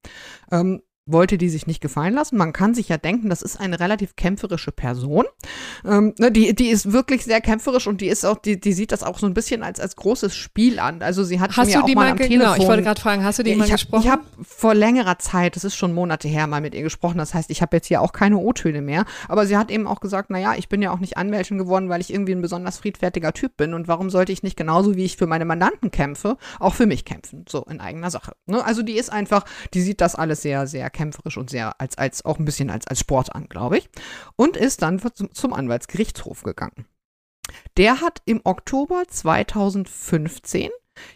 Ähm, 0.53 0.83
wollte 1.11 1.39
die 1.39 1.49
sich 1.49 1.67
nicht 1.67 1.81
gefallen 1.81 2.15
lassen. 2.15 2.37
Man 2.37 2.53
kann 2.53 2.75
sich 2.75 2.89
ja 2.89 2.99
denken, 2.99 3.31
das 3.31 3.43
ist 3.43 3.59
eine 3.59 3.81
relativ 3.81 4.17
kämpferische 4.17 4.73
Person. 4.73 5.25
Ähm, 5.85 6.15
ne, 6.19 6.31
die, 6.31 6.55
die 6.55 6.69
ist 6.69 6.93
wirklich 6.93 7.25
sehr 7.25 7.41
kämpferisch 7.41 7.87
und 7.87 8.01
die 8.01 8.09
ist 8.09 8.25
auch, 8.25 8.39
die, 8.39 8.61
die 8.61 8.73
sieht 8.73 8.93
das 8.93 9.03
auch 9.03 9.19
so 9.19 9.27
ein 9.27 9.35
bisschen 9.35 9.63
als, 9.63 9.81
als 9.81 9.97
großes 9.97 10.35
Spiel 10.35 10.79
an. 10.79 11.03
Also 11.03 11.25
sie 11.25 11.41
hat 11.41 11.57
hast 11.57 11.69
mir 11.69 11.81
du 11.81 11.87
die 11.87 11.93
auch 11.93 11.97
mal, 11.97 12.05
mal 12.05 12.11
am 12.13 12.17
genau, 12.19 12.29
Telefon. 12.29 12.61
ich 12.61 12.69
wollte 12.69 12.83
gerade 12.83 13.01
fragen, 13.01 13.25
hast 13.25 13.39
du 13.39 13.43
die 13.43 13.53
ich 13.53 13.57
mal 13.57 13.65
hab, 13.65 13.73
gesprochen? 13.73 14.05
Ich 14.05 14.11
habe 14.11 14.23
vor 14.43 14.75
längerer 14.75 15.19
Zeit, 15.19 15.57
das 15.57 15.65
ist 15.65 15.77
schon 15.77 15.95
Monate 15.95 16.29
her, 16.29 16.47
mal 16.47 16.61
mit 16.61 16.75
ihr 16.75 16.83
gesprochen. 16.83 17.19
Das 17.19 17.35
heißt, 17.35 17.51
ich 17.51 17.63
habe 17.63 17.77
jetzt 17.77 17.87
hier 17.87 18.01
auch 18.03 18.13
keine 18.13 18.37
O-Töne 18.39 18.83
mehr. 18.83 19.05
Aber 19.29 19.47
sie 19.47 19.57
hat 19.57 19.71
eben 19.71 19.87
auch 19.87 20.01
gesagt, 20.01 20.31
naja, 20.31 20.55
ich 20.57 20.69
bin 20.69 20.83
ja 20.83 20.93
auch 20.93 20.99
nicht 20.99 21.17
Anwältin 21.17 21.59
geworden, 21.59 21.89
weil 21.89 22.01
ich 22.01 22.13
irgendwie 22.13 22.33
ein 22.33 22.43
besonders 22.43 22.79
friedfertiger 22.79 23.33
Typ 23.33 23.57
bin. 23.57 23.75
Und 23.75 23.89
warum 23.89 24.11
sollte 24.11 24.33
ich 24.33 24.43
nicht 24.43 24.57
genauso 24.57 24.97
wie 24.97 25.05
ich 25.05 25.17
für 25.17 25.27
meine 25.27 25.45
Mandanten 25.45 25.91
kämpfe, 25.91 26.37
auch 26.59 26.75
für 26.75 26.87
mich 26.87 27.05
kämpfen? 27.05 27.45
So 27.49 27.65
in 27.65 27.81
eigener 27.81 28.11
Sache. 28.11 28.33
Ne? 28.47 28.65
Also 28.65 28.83
die 28.83 28.99
ist 28.99 29.11
einfach, 29.11 29.45
die 29.75 29.81
sieht 29.81 30.01
das 30.01 30.15
alles 30.15 30.43
sehr, 30.43 30.67
sehr 30.67 30.91
kämpferisch 30.99 31.37
und 31.37 31.49
sehr 31.49 31.81
als, 31.81 31.97
als 31.97 32.25
auch 32.25 32.39
ein 32.39 32.45
bisschen 32.45 32.71
als, 32.71 32.87
als 32.89 32.99
Sport 32.99 33.35
an, 33.35 33.49
glaube 33.49 33.79
ich. 33.79 33.89
Und 34.37 34.57
ist 34.57 34.83
dann 34.83 34.99
zum, 34.99 35.33
zum 35.33 35.53
Anwaltsgerichtshof 35.53 36.43
gegangen. 36.43 36.87
Der 37.77 38.01
hat 38.01 38.21
im 38.27 38.41
Oktober 38.45 39.05
2015 39.09 40.71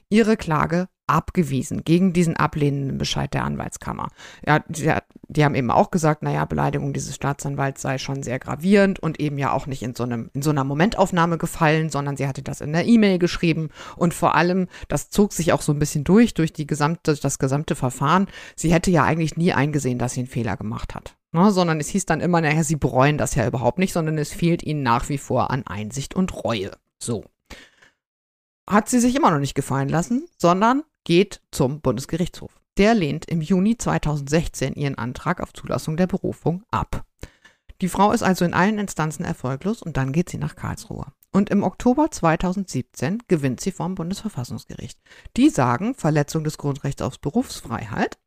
ihre 0.08 0.36
Klage 0.36 0.88
abgewiesen 1.12 1.84
gegen 1.84 2.12
diesen 2.12 2.36
ablehnenden 2.36 2.98
Bescheid 2.98 3.32
der 3.34 3.44
Anwaltskammer. 3.44 4.08
Ja, 4.46 4.60
die, 4.68 4.92
die, 5.28 5.44
haben 5.44 5.54
eben 5.54 5.70
auch 5.70 5.90
gesagt, 5.90 6.22
naja, 6.22 6.44
Beleidigung 6.44 6.92
dieses 6.92 7.14
Staatsanwalts 7.14 7.82
sei 7.82 7.98
schon 7.98 8.22
sehr 8.22 8.38
gravierend 8.38 8.98
und 8.98 9.20
eben 9.20 9.38
ja 9.38 9.52
auch 9.52 9.66
nicht 9.66 9.82
in 9.82 9.94
so, 9.94 10.04
einem, 10.04 10.30
in 10.32 10.42
so 10.42 10.50
einer 10.50 10.64
Momentaufnahme 10.64 11.38
gefallen, 11.38 11.90
sondern 11.90 12.16
sie 12.16 12.26
hatte 12.26 12.42
das 12.42 12.60
in 12.60 12.72
der 12.72 12.86
E-Mail 12.86 13.18
geschrieben 13.18 13.68
und 13.96 14.14
vor 14.14 14.34
allem, 14.34 14.68
das 14.88 15.10
zog 15.10 15.32
sich 15.32 15.52
auch 15.52 15.62
so 15.62 15.72
ein 15.72 15.78
bisschen 15.78 16.04
durch, 16.04 16.34
durch 16.34 16.52
die 16.52 16.66
gesamte, 16.66 17.14
das 17.14 17.38
gesamte 17.38 17.74
Verfahren. 17.74 18.26
Sie 18.56 18.72
hätte 18.72 18.90
ja 18.90 19.04
eigentlich 19.04 19.36
nie 19.36 19.52
eingesehen, 19.52 19.98
dass 19.98 20.14
sie 20.14 20.20
einen 20.20 20.28
Fehler 20.28 20.56
gemacht 20.56 20.94
hat. 20.94 21.16
Ne, 21.34 21.50
sondern 21.50 21.80
es 21.80 21.88
hieß 21.88 22.04
dann 22.04 22.20
immer, 22.20 22.42
naja, 22.42 22.62
sie 22.62 22.76
bereuen 22.76 23.16
das 23.16 23.34
ja 23.34 23.46
überhaupt 23.46 23.78
nicht, 23.78 23.94
sondern 23.94 24.18
es 24.18 24.34
fehlt 24.34 24.62
ihnen 24.62 24.82
nach 24.82 25.08
wie 25.08 25.16
vor 25.16 25.50
an 25.50 25.66
Einsicht 25.66 26.14
und 26.14 26.44
Reue. 26.44 26.72
So. 27.02 27.24
Hat 28.68 28.90
sie 28.90 29.00
sich 29.00 29.16
immer 29.16 29.30
noch 29.30 29.38
nicht 29.38 29.54
gefallen 29.54 29.88
lassen, 29.88 30.28
sondern 30.36 30.82
geht 31.04 31.40
zum 31.50 31.80
Bundesgerichtshof. 31.80 32.60
Der 32.78 32.94
lehnt 32.94 33.26
im 33.26 33.40
Juni 33.40 33.76
2016 33.76 34.74
ihren 34.74 34.96
Antrag 34.96 35.40
auf 35.40 35.52
Zulassung 35.52 35.96
der 35.96 36.06
Berufung 36.06 36.62
ab. 36.70 37.04
Die 37.80 37.88
Frau 37.88 38.12
ist 38.12 38.22
also 38.22 38.44
in 38.44 38.54
allen 38.54 38.78
Instanzen 38.78 39.24
erfolglos 39.24 39.82
und 39.82 39.96
dann 39.96 40.12
geht 40.12 40.30
sie 40.30 40.38
nach 40.38 40.54
Karlsruhe. 40.54 41.06
Und 41.32 41.50
im 41.50 41.64
Oktober 41.64 42.10
2017 42.10 43.24
gewinnt 43.26 43.60
sie 43.60 43.72
vom 43.72 43.94
Bundesverfassungsgericht. 43.94 45.00
Die 45.36 45.48
sagen, 45.48 45.94
Verletzung 45.94 46.44
des 46.44 46.58
Grundrechts 46.58 47.02
auf 47.02 47.18
Berufsfreiheit. 47.20 48.18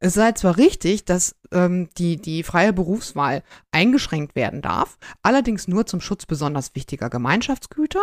Es 0.00 0.14
sei 0.14 0.32
zwar 0.32 0.58
richtig, 0.58 1.04
dass 1.04 1.34
ähm, 1.50 1.88
die, 1.96 2.16
die 2.16 2.42
freie 2.42 2.72
Berufswahl 2.72 3.42
eingeschränkt 3.72 4.36
werden 4.36 4.60
darf, 4.60 4.98
allerdings 5.22 5.66
nur 5.68 5.86
zum 5.86 6.00
Schutz 6.00 6.26
besonders 6.26 6.74
wichtiger 6.74 7.08
Gemeinschaftsgüter 7.08 8.02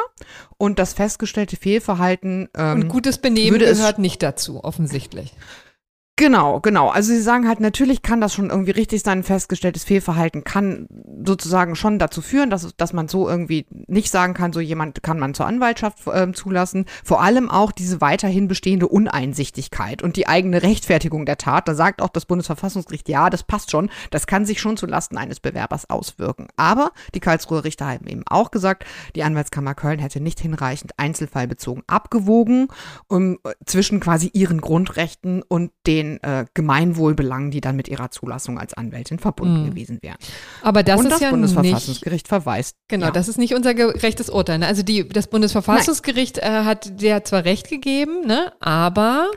und 0.58 0.80
das 0.80 0.94
festgestellte 0.94 1.58
Fehlverhalten. 1.58 2.50
Ähm, 2.56 2.82
und 2.82 2.88
gutes 2.88 3.20
Benehmen 3.20 3.60
gehört 3.60 4.00
nicht 4.00 4.24
dazu, 4.24 4.64
offensichtlich. 4.64 5.34
Genau, 6.22 6.60
genau. 6.60 6.90
Also 6.90 7.14
sie 7.14 7.20
sagen 7.20 7.48
halt, 7.48 7.60
natürlich 7.60 8.04
kann 8.04 8.22
das 8.22 8.36
schon 8.36 8.52
irgendwie 8.52 8.70
richtig 8.70 9.02
sein, 9.02 9.24
festgestelltes 9.24 9.84
Fehlverhalten 9.84 10.44
kann 10.44 10.86
sozusagen 11.26 11.76
schon 11.76 11.98
dazu 11.98 12.22
führen, 12.22 12.52
dass, 12.52 12.76
dass 12.78 12.94
man 12.94 13.08
so 13.08 13.28
irgendwie 13.28 13.66
nicht 13.88 14.12
sagen 14.12 14.36
kann, 14.36 14.54
so 14.54 14.60
jemand 14.60 15.02
kann 15.02 15.18
man 15.18 15.34
zur 15.34 15.48
Anwaltschaft 15.48 16.06
äh, 16.06 16.32
zulassen. 16.32 16.86
Vor 17.04 17.24
allem 17.24 17.50
auch 17.50 17.72
diese 17.72 18.02
weiterhin 18.02 18.48
bestehende 18.48 18.88
Uneinsichtigkeit 18.88 20.04
und 20.04 20.16
die 20.16 20.28
eigene 20.28 20.62
Rechtfertigung 20.62 21.26
der 21.26 21.38
Tat. 21.38 21.68
Da 21.68 21.74
sagt 21.74 22.04
auch 22.04 22.10
das 22.10 22.28
Bundesverfassungsgericht, 22.28 23.10
ja, 23.10 23.32
das 23.32 23.42
passt 23.42 23.72
schon, 23.72 23.90
das 24.12 24.28
kann 24.28 24.46
sich 24.46 24.62
schon 24.62 24.78
zulasten 24.78 25.18
eines 25.18 25.40
Bewerbers 25.40 25.90
auswirken. 25.90 26.50
Aber 26.56 26.92
die 27.16 27.20
Karlsruher 27.20 27.64
Richter 27.64 27.88
haben 27.88 28.06
eben 28.06 28.24
auch 28.28 28.52
gesagt, 28.52 28.86
die 29.16 29.24
Anwaltskammer 29.24 29.74
Köln 29.74 29.98
hätte 29.98 30.22
nicht 30.22 30.40
hinreichend 30.40 30.92
einzelfallbezogen 30.98 31.82
abgewogen 31.88 32.68
um, 33.08 33.40
zwischen 33.66 34.00
quasi 34.00 34.30
ihren 34.34 34.62
Grundrechten 34.62 35.42
und 35.42 35.72
den 35.88 36.11
äh, 36.22 36.46
Gemeinwohlbelangen, 36.54 37.52
die 37.52 37.62
dann 37.62 37.76
mit 37.76 37.88
ihrer 37.88 38.12
Zulassung 38.12 38.60
als 38.60 38.74
Anwältin 38.74 39.20
verbunden 39.20 39.64
mhm. 39.64 39.70
gewesen 39.70 40.00
wären. 40.02 40.18
Aber 40.62 40.84
das 40.84 41.00
Und 41.00 41.06
ist 41.06 41.14
das 41.14 41.22
ja 41.22 41.30
Bundesverfassungsgericht 41.30 42.26
nicht, 42.26 42.28
verweist. 42.28 42.76
Genau, 42.88 43.08
ja. 43.08 43.12
das 43.12 43.28
ist 43.28 43.38
nicht 43.38 43.54
unser 43.54 43.74
gerechtes 43.74 44.30
Urteil. 44.30 44.60
Ne? 44.60 44.68
Also 44.68 44.84
die, 44.84 45.08
das 45.08 45.28
Bundesverfassungsgericht 45.28 46.40
äh, 46.40 46.64
hat 46.64 47.02
der 47.02 47.24
zwar 47.24 47.46
Recht 47.46 47.70
gegeben, 47.70 48.26
ne, 48.26 48.52
aber 48.60 49.32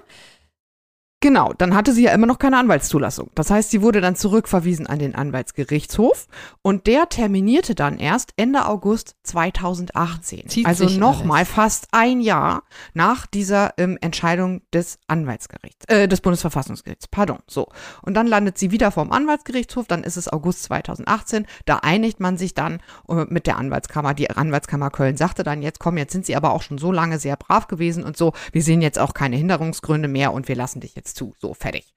Genau, 1.24 1.54
dann 1.56 1.74
hatte 1.74 1.94
sie 1.94 2.02
ja 2.02 2.12
immer 2.12 2.26
noch 2.26 2.38
keine 2.38 2.58
Anwaltszulassung. 2.58 3.30
Das 3.34 3.48
heißt, 3.48 3.70
sie 3.70 3.80
wurde 3.80 4.02
dann 4.02 4.14
zurückverwiesen 4.14 4.86
an 4.86 4.98
den 4.98 5.14
Anwaltsgerichtshof 5.14 6.26
und 6.60 6.86
der 6.86 7.08
terminierte 7.08 7.74
dann 7.74 7.96
erst 7.96 8.34
Ende 8.36 8.66
August 8.66 9.16
2018. 9.22 10.50
Zieht 10.50 10.66
also 10.66 10.86
nochmal 10.86 11.46
fast 11.46 11.88
ein 11.92 12.20
Jahr 12.20 12.64
nach 12.92 13.24
dieser 13.24 13.72
ähm, 13.78 13.96
Entscheidung 14.02 14.60
des 14.74 14.98
Anwaltsgerichts, 15.06 15.86
äh, 15.86 16.08
des 16.08 16.20
Bundesverfassungsgerichts, 16.20 17.08
pardon, 17.08 17.38
so. 17.46 17.68
Und 18.02 18.12
dann 18.12 18.26
landet 18.26 18.58
sie 18.58 18.70
wieder 18.70 18.90
vorm 18.90 19.10
Anwaltsgerichtshof, 19.10 19.86
dann 19.86 20.04
ist 20.04 20.18
es 20.18 20.30
August 20.30 20.64
2018, 20.64 21.46
da 21.64 21.76
einigt 21.76 22.20
man 22.20 22.36
sich 22.36 22.52
dann 22.52 22.82
äh, 23.08 23.24
mit 23.30 23.46
der 23.46 23.56
Anwaltskammer. 23.56 24.12
Die 24.12 24.28
Anwaltskammer 24.28 24.90
Köln 24.90 25.16
sagte 25.16 25.42
dann, 25.42 25.62
jetzt 25.62 25.80
komm, 25.80 25.96
jetzt 25.96 26.12
sind 26.12 26.26
sie 26.26 26.36
aber 26.36 26.52
auch 26.52 26.60
schon 26.60 26.76
so 26.76 26.92
lange 26.92 27.18
sehr 27.18 27.38
brav 27.38 27.66
gewesen 27.66 28.04
und 28.04 28.18
so, 28.18 28.34
wir 28.52 28.62
sehen 28.62 28.82
jetzt 28.82 28.98
auch 28.98 29.14
keine 29.14 29.36
Hinderungsgründe 29.36 30.08
mehr 30.08 30.34
und 30.34 30.48
wir 30.48 30.54
lassen 30.56 30.80
dich 30.80 30.94
jetzt 30.94 31.13
zu. 31.14 31.34
So, 31.38 31.54
fertig. 31.54 31.94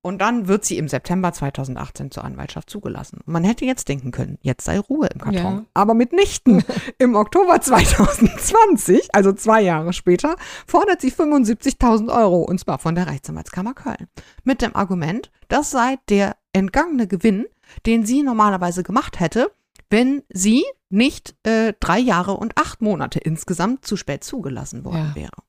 Und 0.00 0.18
dann 0.20 0.46
wird 0.46 0.64
sie 0.64 0.78
im 0.78 0.88
September 0.88 1.32
2018 1.32 2.12
zur 2.12 2.24
Anwaltschaft 2.24 2.70
zugelassen. 2.70 3.18
man 3.26 3.42
hätte 3.42 3.64
jetzt 3.64 3.88
denken 3.88 4.12
können, 4.12 4.38
jetzt 4.42 4.64
sei 4.64 4.78
Ruhe 4.78 5.08
im 5.08 5.20
Karton. 5.20 5.56
Ja. 5.56 5.64
Aber 5.74 5.94
mitnichten. 5.94 6.64
Im 6.98 7.16
Oktober 7.16 7.60
2020, 7.60 9.14
also 9.14 9.32
zwei 9.32 9.60
Jahre 9.60 9.92
später, 9.92 10.36
fordert 10.66 11.00
sie 11.00 11.10
75.000 11.10 12.14
Euro 12.16 12.42
und 12.42 12.58
zwar 12.60 12.78
von 12.78 12.94
der 12.94 13.08
Rechtsanwaltskammer 13.08 13.74
Köln. 13.74 14.08
Mit 14.44 14.62
dem 14.62 14.74
Argument, 14.76 15.30
das 15.48 15.70
sei 15.70 15.96
der 16.08 16.36
entgangene 16.52 17.06
Gewinn, 17.06 17.46
den 17.84 18.06
sie 18.06 18.22
normalerweise 18.22 18.82
gemacht 18.84 19.20
hätte, 19.20 19.50
wenn 19.90 20.22
sie 20.28 20.64
nicht 20.90 21.34
äh, 21.42 21.74
drei 21.80 21.98
Jahre 21.98 22.34
und 22.34 22.56
acht 22.56 22.80
Monate 22.80 23.18
insgesamt 23.18 23.84
zu 23.84 23.96
spät 23.96 24.24
zugelassen 24.24 24.84
worden 24.84 25.12
ja. 25.14 25.14
wäre. 25.14 25.47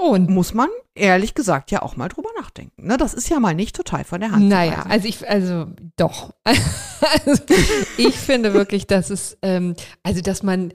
Und 0.00 0.30
muss 0.30 0.54
man 0.54 0.70
ehrlich 0.94 1.34
gesagt 1.34 1.70
ja 1.70 1.82
auch 1.82 1.94
mal 1.96 2.08
drüber 2.08 2.30
nachdenken. 2.38 2.86
Ne? 2.86 2.96
Das 2.96 3.12
ist 3.12 3.28
ja 3.28 3.38
mal 3.38 3.54
nicht 3.54 3.76
total 3.76 4.04
von 4.04 4.20
der 4.20 4.32
Hand. 4.32 4.48
Naja, 4.48 4.86
also 4.88 5.06
ich, 5.06 5.28
also 5.28 5.66
doch. 5.96 6.32
also, 6.44 7.42
ich 7.98 8.16
finde 8.16 8.54
wirklich, 8.54 8.86
dass 8.86 9.10
es, 9.10 9.36
ähm, 9.42 9.74
also 10.02 10.22
dass 10.22 10.42
man 10.42 10.72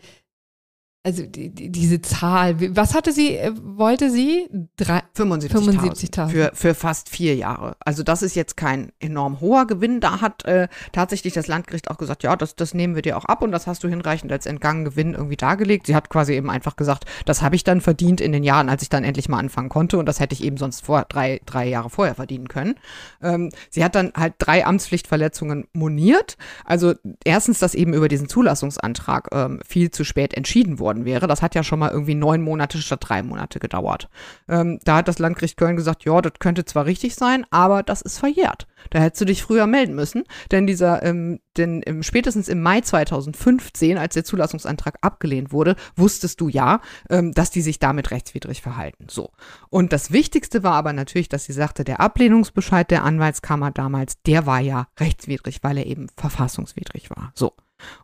also 1.06 1.24
die, 1.24 1.52
die, 1.52 1.70
diese 1.70 2.02
Zahl, 2.02 2.56
was 2.76 2.96
hatte 2.96 3.12
sie, 3.12 3.36
äh, 3.38 3.52
wollte 3.62 4.10
sie? 4.10 4.50
75.000 4.80 5.50
75 5.50 6.10
für, 6.30 6.52
für 6.56 6.74
fast 6.74 7.10
vier 7.10 7.36
Jahre. 7.36 7.78
Also 7.80 8.02
das 8.02 8.24
ist 8.24 8.36
jetzt 8.36 8.58
kein 8.58 8.92
enorm 9.00 9.40
hoher 9.40 9.68
Gewinn. 9.68 10.00
Da 10.00 10.22
hat 10.22 10.46
äh, 10.46 10.68
tatsächlich 10.94 11.34
das 11.34 11.46
Landgericht 11.46 11.92
auch 11.92 11.98
gesagt, 11.98 12.24
ja, 12.24 12.36
das, 12.36 12.56
das 12.56 12.74
nehmen 12.74 12.96
wir 12.96 13.04
dir 13.04 13.18
auch 13.18 13.26
ab 13.26 13.44
und 13.44 13.52
das 13.52 13.68
hast 13.68 13.84
du 13.84 13.88
hinreichend 13.88 14.32
als 14.32 14.48
entgangen 14.48 14.84
Gewinn 14.84 15.14
irgendwie 15.14 15.36
dargelegt. 15.36 15.86
Sie 15.86 15.96
hat 15.96 16.10
quasi 16.10 16.34
eben 16.34 16.50
einfach 16.50 16.76
gesagt, 16.76 17.06
das 17.26 17.44
habe 17.44 17.56
ich 17.56 17.64
dann 17.64 17.82
verdient 17.82 18.20
in 18.20 18.32
den 18.32 18.44
Jahren, 18.44 18.68
als 18.68 18.82
ich 18.82 18.90
dann 18.90 19.04
endlich 19.04 19.30
mal 19.30 19.38
anfangen 19.38 19.70
konnte 19.70 20.00
und 20.00 20.08
das 20.08 20.20
hätte 20.20 20.34
ich 20.34 20.44
eben 20.44 20.58
sonst 20.58 20.84
vor 20.84 21.06
drei, 21.08 21.40
drei 21.46 21.68
Jahre 21.68 21.92
vorher 21.92 22.16
verdienen 22.16 22.48
können. 22.48 22.74
Ähm, 23.22 23.52
sie 23.70 23.84
hat 23.84 23.94
dann 23.94 24.12
halt 24.18 24.34
drei 24.40 24.66
Amtspflichtverletzungen 24.66 25.68
moniert. 25.72 26.36
Also 26.66 26.96
erstens, 27.24 27.60
dass 27.60 27.76
eben 27.76 27.94
über 27.94 28.08
diesen 28.08 28.28
Zulassungsantrag 28.28 29.28
ähm, 29.34 29.60
viel 29.64 29.92
zu 29.92 30.04
spät 30.04 30.34
entschieden 30.34 30.80
wurde 30.80 30.95
worden 30.96 31.06
wäre. 31.06 31.28
Das 31.28 31.42
hat 31.42 31.56
ja 31.56 31.64
schon 31.64 31.80
mal 31.80 31.92
irgendwie 31.92 32.16
neun 32.16 32.42
Monate 32.42 32.78
statt 32.78 33.00
drei 33.02 33.22
Monate 33.22 33.60
gedauert. 33.60 34.10
Ähm, 34.48 34.80
da 34.84 34.98
hat 34.98 35.08
das 35.08 35.20
Landgericht 35.20 35.58
Köln 35.58 35.76
gesagt, 35.76 36.06
ja, 36.06 36.22
das 36.22 36.34
könnte 36.40 36.66
zwar 36.66 36.86
richtig 36.86 37.16
sein, 37.16 37.46
aber 37.52 37.84
das 37.84 38.02
ist 38.02 38.20
verjährt. 38.20 38.68
Da 38.92 39.00
hättest 39.00 39.22
du 39.22 39.26
dich 39.26 39.42
früher 39.42 39.68
melden 39.68 39.96
müssen, 39.96 40.24
denn 40.52 40.68
dieser, 40.68 41.02
ähm, 41.04 41.40
denn 41.58 41.82
ähm, 41.86 42.04
spätestens 42.04 42.48
im 42.48 42.62
Mai 42.62 42.82
2015, 42.82 43.98
als 43.98 44.14
der 44.14 44.24
Zulassungsantrag 44.24 44.98
abgelehnt 45.02 45.52
wurde, 45.52 45.76
wusstest 45.96 46.40
du 46.40 46.50
ja, 46.50 46.82
ähm, 47.10 47.32
dass 47.32 47.50
die 47.50 47.62
sich 47.62 47.80
damit 47.80 48.12
rechtswidrig 48.12 48.62
verhalten. 48.62 49.08
So. 49.10 49.32
Und 49.70 49.92
das 49.92 50.12
Wichtigste 50.12 50.64
war 50.64 50.74
aber 50.74 50.94
natürlich, 50.94 51.30
dass 51.30 51.46
sie 51.46 51.54
sagte, 51.54 51.84
der 51.84 52.00
Ablehnungsbescheid 52.00 52.90
der 52.92 53.04
Anwaltskammer 53.04 53.72
damals, 53.72 54.22
der 54.24 54.46
war 54.46 54.60
ja 54.60 54.88
rechtswidrig, 55.00 55.64
weil 55.64 55.78
er 55.78 55.88
eben 55.88 56.08
verfassungswidrig 56.16 57.10
war. 57.10 57.32
So. 57.34 57.54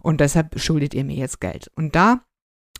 Und 0.02 0.20
deshalb 0.20 0.60
schuldet 0.60 0.94
ihr 0.94 1.06
mir 1.06 1.16
jetzt 1.16 1.40
Geld. 1.40 1.72
Und 1.76 1.96
da 1.96 2.22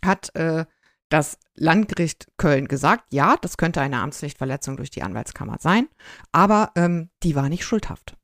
hat 0.04 0.34
äh, 0.34 0.64
das 1.08 1.38
Landgericht 1.54 2.26
Köln 2.38 2.68
gesagt, 2.68 3.12
ja, 3.12 3.36
das 3.40 3.56
könnte 3.56 3.80
eine 3.80 4.00
Amtspflichtverletzung 4.00 4.76
durch 4.76 4.90
die 4.90 5.02
Anwaltskammer 5.02 5.56
sein, 5.60 5.88
aber 6.32 6.72
ähm, 6.74 7.10
die 7.22 7.36
war 7.36 7.48
nicht 7.48 7.64
schuldhaft. 7.64 8.16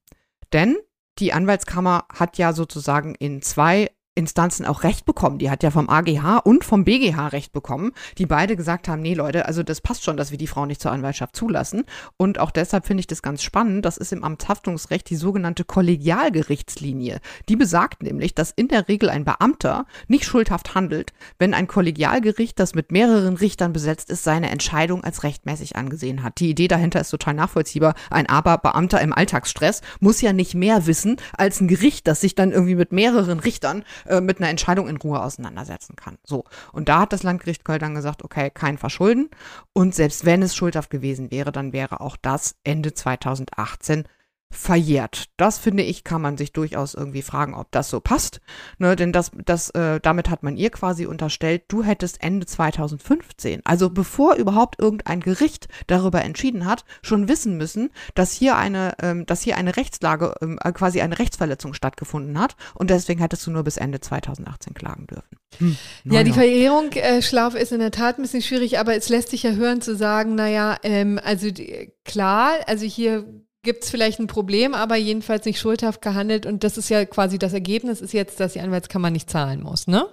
Denn 0.53 0.77
die 1.19 1.33
Anwaltskammer 1.33 2.07
hat 2.13 2.39
ja 2.39 2.53
sozusagen 2.53 3.15
in 3.15 3.43
zwei 3.43 3.91
Instanzen 4.19 4.67
auch 4.67 4.83
Recht 4.83 5.07
bekommen. 5.07 5.39
Die 5.39 5.51
hat 5.51 5.63
ja 5.63 5.71
vom 5.71 5.89
AGH 5.89 6.39
und 6.39 6.65
vom 6.65 6.85
BGH 6.85 7.29
Recht 7.29 7.53
bekommen, 7.53 7.93
die 8.19 8.27
beide 8.27 8.57
gesagt 8.57 8.89
haben, 8.89 9.01
nee 9.01 9.15
Leute, 9.15 9.47
also 9.47 9.63
das 9.63 9.81
passt 9.81 10.05
schon, 10.05 10.17
dass 10.17 10.33
wir 10.33 10.39
die 10.39 10.49
Frau 10.49 10.67
nicht 10.67 10.83
zur 10.83 10.91
Anwaltschaft 10.91 11.37
zulassen. 11.37 11.85
Und 12.17 12.41
auch 12.41 12.51
deshalb 12.51 12.85
finde 12.87 13.01
ich 13.01 13.07
das 13.07 13.23
ganz 13.23 13.43
spannend. 13.43 13.85
Das 13.85 13.97
ist 13.97 14.13
im 14.13 14.25
Amtshaftungsrecht 14.25 15.09
die 15.09 15.17
sogenannte 15.17 15.65
Kollegialgerichtslinie. 15.65 17.21
Die 17.49 17.57
besagt 17.57 18.03
nämlich, 18.03 18.35
dass 18.35 18.51
in 18.51 18.69
der 18.69 18.89
Regel 18.89 19.09
ein 19.09 19.25
Beamter 19.25 19.87
nicht 20.09 20.25
schuldhaft 20.25 20.75
handelt, 20.75 21.13
wenn 21.39 21.55
ein 21.55 21.69
Kollegialgericht, 21.69 22.59
das 22.59 22.75
mit 22.75 22.91
mehreren 22.91 23.37
Richtern 23.37 23.73
besetzt 23.73 24.11
ist, 24.11 24.25
seine 24.25 24.51
Entscheidung 24.51 25.05
als 25.05 25.23
rechtmäßig 25.23 25.77
angesehen 25.77 26.25
hat. 26.25 26.41
Die 26.41 26.51
Idee 26.51 26.67
dahinter 26.67 27.01
ist 27.01 27.11
total 27.11 27.35
nachvollziehbar. 27.35 27.95
Ein 28.11 28.29
aber 28.29 28.59
Beamter 28.59 29.01
im 29.01 29.13
Alltagsstress 29.13 29.81
muss 30.01 30.21
ja 30.21 30.33
nicht 30.33 30.57
mehr 30.57 30.87
wissen 30.87 31.17
als 31.37 31.61
ein 31.61 31.69
Gericht, 31.69 32.09
das 32.09 32.21
sich 32.21 32.35
dann 32.35 32.51
irgendwie 32.51 32.75
mit 32.75 32.91
mehreren 32.93 33.39
Richtern 33.39 33.85
äh, 34.09 34.21
mit 34.21 34.39
einer 34.39 34.51
Entscheidung 34.51 34.89
in 34.89 34.97
Ruhe 34.97 35.23
auseinandersetzen 35.23 35.97
kann. 35.97 36.19
So. 36.25 36.45
Und 36.73 36.89
da 36.89 37.01
hat 37.01 37.13
das 37.13 37.23
Landgericht 37.23 37.65
Köln 37.65 37.81
dann 37.81 37.95
gesagt, 37.95 38.25
okay, 38.25 38.51
kein 38.51 38.79
Verschulden. 38.79 39.31
Und 39.73 39.95
selbst 39.95 40.25
wenn 40.25 40.43
es 40.43 40.57
schuldhaft 40.57 40.91
gewesen 40.91 41.31
wäre, 41.31 41.53
dann 41.53 41.73
wäre 41.73 42.01
auch 42.01 42.17
das 42.17 42.57
Ende 42.65 42.95
2018 42.95 44.05
verjährt. 44.51 45.27
Das 45.37 45.59
finde 45.59 45.83
ich, 45.83 46.05
kann 46.05 46.23
man 46.23 46.39
sich 46.39 46.53
durchaus 46.53 46.95
irgendwie 46.95 47.23
fragen, 47.23 47.55
ob 47.55 47.71
das 47.71 47.91
so 47.91 48.01
passt. 48.01 48.41
Ne, 48.79 48.97
denn 48.97 49.13
das, 49.13 49.31
das, 49.45 49.71
äh, 49.71 50.01
damit 50.01 50.31
hat 50.31 50.43
man 50.43 50.57
ihr 50.57 50.71
quasi 50.71 51.07
unterstellt, 51.07 51.65
du 51.69 51.83
hättest 51.83 52.23
Ende 52.23 52.47
2015, 52.47 53.61
also 53.65 53.91
bevor 53.91 54.37
überhaupt 54.37 54.79
irgendein 54.79 55.21
Gericht 55.21 55.69
darüber 55.87 56.25
entschieden 56.25 56.65
hat, 56.65 56.85
schon 57.03 57.29
wissen 57.29 57.59
müssen, 57.59 57.91
dass 58.15 58.33
hier 58.33 58.57
eine, 58.57 58.95
ähm, 59.03 59.27
dass 59.27 59.43
hier 59.43 59.57
eine 59.57 59.77
Rechtslage, 59.77 60.35
ähm, 60.41 60.59
äh, 60.63 60.73
quasi 60.73 61.03
eine 61.03 61.19
Rechtsverletzung 61.19 61.75
stattgefunden 61.75 62.39
hat 62.41 62.57
und 62.75 62.89
deswegen 62.89 63.21
hättest 63.21 63.47
du 63.47 63.51
nur 63.51 63.65
bis 63.65 63.77
Ende 63.77 64.01
2018 64.01 64.73
klagen 64.73 65.07
dürfen. 65.07 65.37
Hm, 65.59 65.77
ja, 66.05 66.23
die 66.23 66.33
Verjährung, 66.33 66.91
äh, 66.93 67.21
Schlaf 67.21 67.55
ist 67.55 67.73
in 67.73 67.81
der 67.81 67.91
Tat 67.91 68.19
ein 68.19 68.23
bisschen 68.23 68.43
schwierig, 68.43 68.79
aber 68.79 68.95
es 68.95 69.09
lässt 69.09 69.31
sich 69.31 69.43
ja 69.43 69.53
hören 69.53 69.83
zu 69.83 69.95
sagen, 69.95 70.35
naja, 70.35 70.77
ähm, 70.83 71.21
also 71.23 71.51
die, 71.51 71.93
klar, 72.05 72.53
also 72.67 72.85
hier 72.85 73.27
gibt 73.69 73.85
es 73.85 73.91
vielleicht 73.91 74.19
ein 74.19 74.29
Problem, 74.29 74.73
aber 74.73 74.97
jedenfalls 74.97 75.45
nicht 75.45 75.61
schuldhaft 75.61 76.01
gehandelt. 76.01 76.47
Und 76.47 76.65
das 76.65 76.79
ist 76.79 76.89
ja 76.89 77.05
quasi 77.05 77.39
das 77.39 77.53
Ergebnis, 77.53 78.01
ist 78.01 78.15
jetzt, 78.15 78.41
dass 78.41 78.55
die 78.55 78.61
Anwaltskammer 78.61 79.11
nicht 79.11 79.29
zahlen 79.29 79.63
muss, 79.63 79.87
ne? 79.87 80.07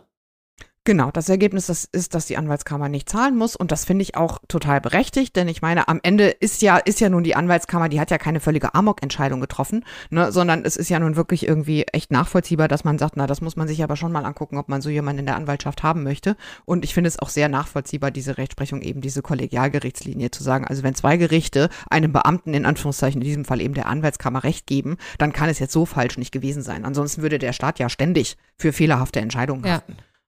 Genau, 0.87 1.09
das 1.09 1.29
Ergebnis 1.29 1.65
das 1.65 1.85
ist, 1.85 2.13
dass 2.13 2.27
die 2.27 2.37
Anwaltskammer 2.37 2.89
nicht 2.89 3.09
zahlen 3.09 3.35
muss 3.35 3.55
und 3.55 3.71
das 3.71 3.85
finde 3.85 4.03
ich 4.03 4.15
auch 4.15 4.37
total 4.47 4.79
berechtigt, 4.81 5.35
denn 5.35 5.47
ich 5.47 5.63
meine, 5.63 5.87
am 5.87 5.99
Ende 6.03 6.27
ist 6.27 6.61
ja, 6.61 6.77
ist 6.77 6.99
ja 6.99 7.09
nun 7.09 7.23
die 7.23 7.35
Anwaltskammer, 7.35 7.89
die 7.89 7.99
hat 7.99 8.11
ja 8.11 8.19
keine 8.19 8.39
völlige 8.39 8.75
Amok-Entscheidung 8.75 9.41
getroffen, 9.41 9.83
ne, 10.11 10.31
sondern 10.31 10.63
es 10.63 10.77
ist 10.77 10.89
ja 10.89 10.99
nun 10.99 11.15
wirklich 11.15 11.47
irgendwie 11.47 11.85
echt 11.91 12.11
nachvollziehbar, 12.11 12.67
dass 12.67 12.83
man 12.83 12.99
sagt, 12.99 13.17
na, 13.17 13.25
das 13.25 13.41
muss 13.41 13.55
man 13.55 13.67
sich 13.67 13.83
aber 13.83 13.95
schon 13.95 14.11
mal 14.11 14.25
angucken, 14.25 14.59
ob 14.59 14.69
man 14.69 14.83
so 14.83 14.91
jemanden 14.91 15.21
in 15.21 15.25
der 15.25 15.37
Anwaltschaft 15.37 15.81
haben 15.81 16.03
möchte. 16.03 16.37
Und 16.65 16.85
ich 16.85 16.93
finde 16.93 17.07
es 17.07 17.17
auch 17.17 17.29
sehr 17.29 17.49
nachvollziehbar, 17.49 18.11
diese 18.11 18.37
Rechtsprechung 18.37 18.83
eben, 18.83 19.01
diese 19.01 19.23
Kollegialgerichtslinie 19.23 20.29
zu 20.29 20.43
sagen. 20.43 20.67
Also 20.67 20.83
wenn 20.83 20.93
zwei 20.93 21.17
Gerichte 21.17 21.69
einem 21.89 22.13
Beamten, 22.13 22.53
in 22.53 22.67
Anführungszeichen 22.67 23.21
in 23.21 23.27
diesem 23.27 23.45
Fall 23.45 23.59
eben 23.59 23.73
der 23.73 23.87
Anwaltskammer 23.87 24.43
Recht 24.43 24.67
geben, 24.67 24.97
dann 25.17 25.33
kann 25.33 25.49
es 25.49 25.57
jetzt 25.57 25.73
so 25.73 25.87
falsch 25.87 26.19
nicht 26.19 26.31
gewesen 26.31 26.61
sein. 26.61 26.85
Ansonsten 26.85 27.23
würde 27.23 27.39
der 27.39 27.53
Staat 27.53 27.79
ja 27.79 27.89
ständig 27.89 28.37
für 28.55 28.71
fehlerhafte 28.71 29.19
Entscheidungen 29.19 29.65
Ja. 29.65 29.81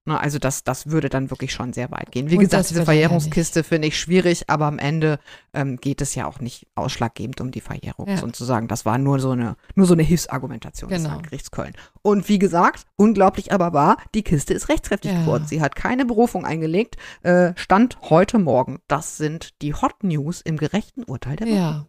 Na, 0.07 0.17
also 0.19 0.39
das, 0.39 0.63
das 0.63 0.87
würde 0.87 1.09
dann 1.09 1.29
wirklich 1.29 1.51
schon 1.51 1.73
sehr 1.73 1.91
weit 1.91 2.13
gehen. 2.13 2.29
Wie 2.29 2.35
Und 2.37 2.41
gesagt, 2.45 2.69
diese 2.69 2.79
er 2.79 2.85
Verjährungskiste 2.85 3.61
finde 3.63 3.89
ich 3.89 3.99
schwierig, 3.99 4.49
aber 4.49 4.65
am 4.65 4.79
Ende 4.79 5.19
ähm, 5.53 5.75
geht 5.77 5.99
es 5.99 6.15
ja 6.15 6.25
auch 6.27 6.39
nicht 6.39 6.65
ausschlaggebend 6.75 7.41
um 7.41 7.51
die 7.51 7.59
Verjährung. 7.59 8.07
Ja. 8.07 8.23
Und 8.23 8.33
zu 8.33 8.45
sagen, 8.45 8.69
das 8.69 8.85
war 8.85 8.97
nur 8.97 9.19
so 9.19 9.31
eine, 9.31 9.57
nur 9.75 9.85
so 9.85 9.93
eine 9.93 10.03
Hilfsargumentation 10.03 10.89
des 10.89 11.01
Genau. 11.03 11.15
Landgerichts 11.15 11.51
Köln. 11.51 11.73
Und 12.01 12.29
wie 12.29 12.39
gesagt, 12.39 12.85
unglaublich 12.95 13.51
aber 13.51 13.73
wahr, 13.73 13.97
die 14.15 14.23
Kiste 14.23 14.53
ist 14.53 14.69
rechtskräftig 14.69 15.11
Ja. 15.11 15.19
geworden. 15.21 15.45
Sie 15.45 15.59
hat 15.61 15.75
keine 15.75 16.05
Berufung 16.05 16.45
eingelegt. 16.45 16.95
Äh, 17.23 17.51
Stand 17.57 17.97
heute 18.09 18.39
Morgen. 18.39 18.79
Das 18.87 19.17
sind 19.17 19.61
die 19.61 19.73
Hot 19.73 20.03
News 20.03 20.39
im 20.39 20.55
gerechten 20.55 21.03
Urteil 21.03 21.35
der 21.35 21.47
Woche. 21.47 21.55
Ja. 21.57 21.85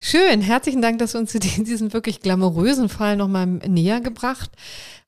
Schön, 0.00 0.40
herzlichen 0.40 0.82
Dank, 0.82 0.98
dass 0.98 1.12
du 1.12 1.18
uns 1.18 1.32
diesen 1.32 1.92
wirklich 1.92 2.20
glamourösen 2.20 2.88
Fall 2.88 3.16
nochmal 3.16 3.46
näher 3.46 4.00
gebracht 4.00 4.50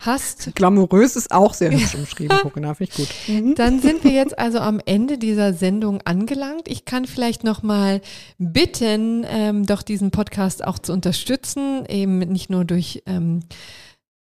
hast. 0.00 0.54
Glamourös 0.54 1.14
ist 1.16 1.30
auch 1.30 1.54
sehr 1.54 1.70
hübsch 1.70 1.94
umschrieben, 1.94 2.36
Corinna, 2.38 2.74
finde 2.74 2.92
ich 2.92 2.96
gut. 2.96 3.58
Dann 3.58 3.78
sind 3.82 4.02
wir 4.04 4.12
jetzt 4.12 4.38
also 4.38 4.58
am 4.58 4.80
Ende 4.84 5.18
dieser 5.18 5.52
Sendung 5.52 6.00
angelangt. 6.02 6.68
Ich 6.68 6.84
kann 6.84 7.04
vielleicht 7.04 7.44
nochmal 7.44 8.00
bitten, 8.38 9.24
ähm, 9.28 9.66
doch 9.66 9.82
diesen 9.82 10.10
Podcast 10.10 10.64
auch 10.64 10.78
zu 10.78 10.92
unterstützen, 10.92 11.84
eben 11.86 12.18
nicht 12.18 12.50
nur 12.50 12.64
durch, 12.64 13.02
ähm, 13.06 13.40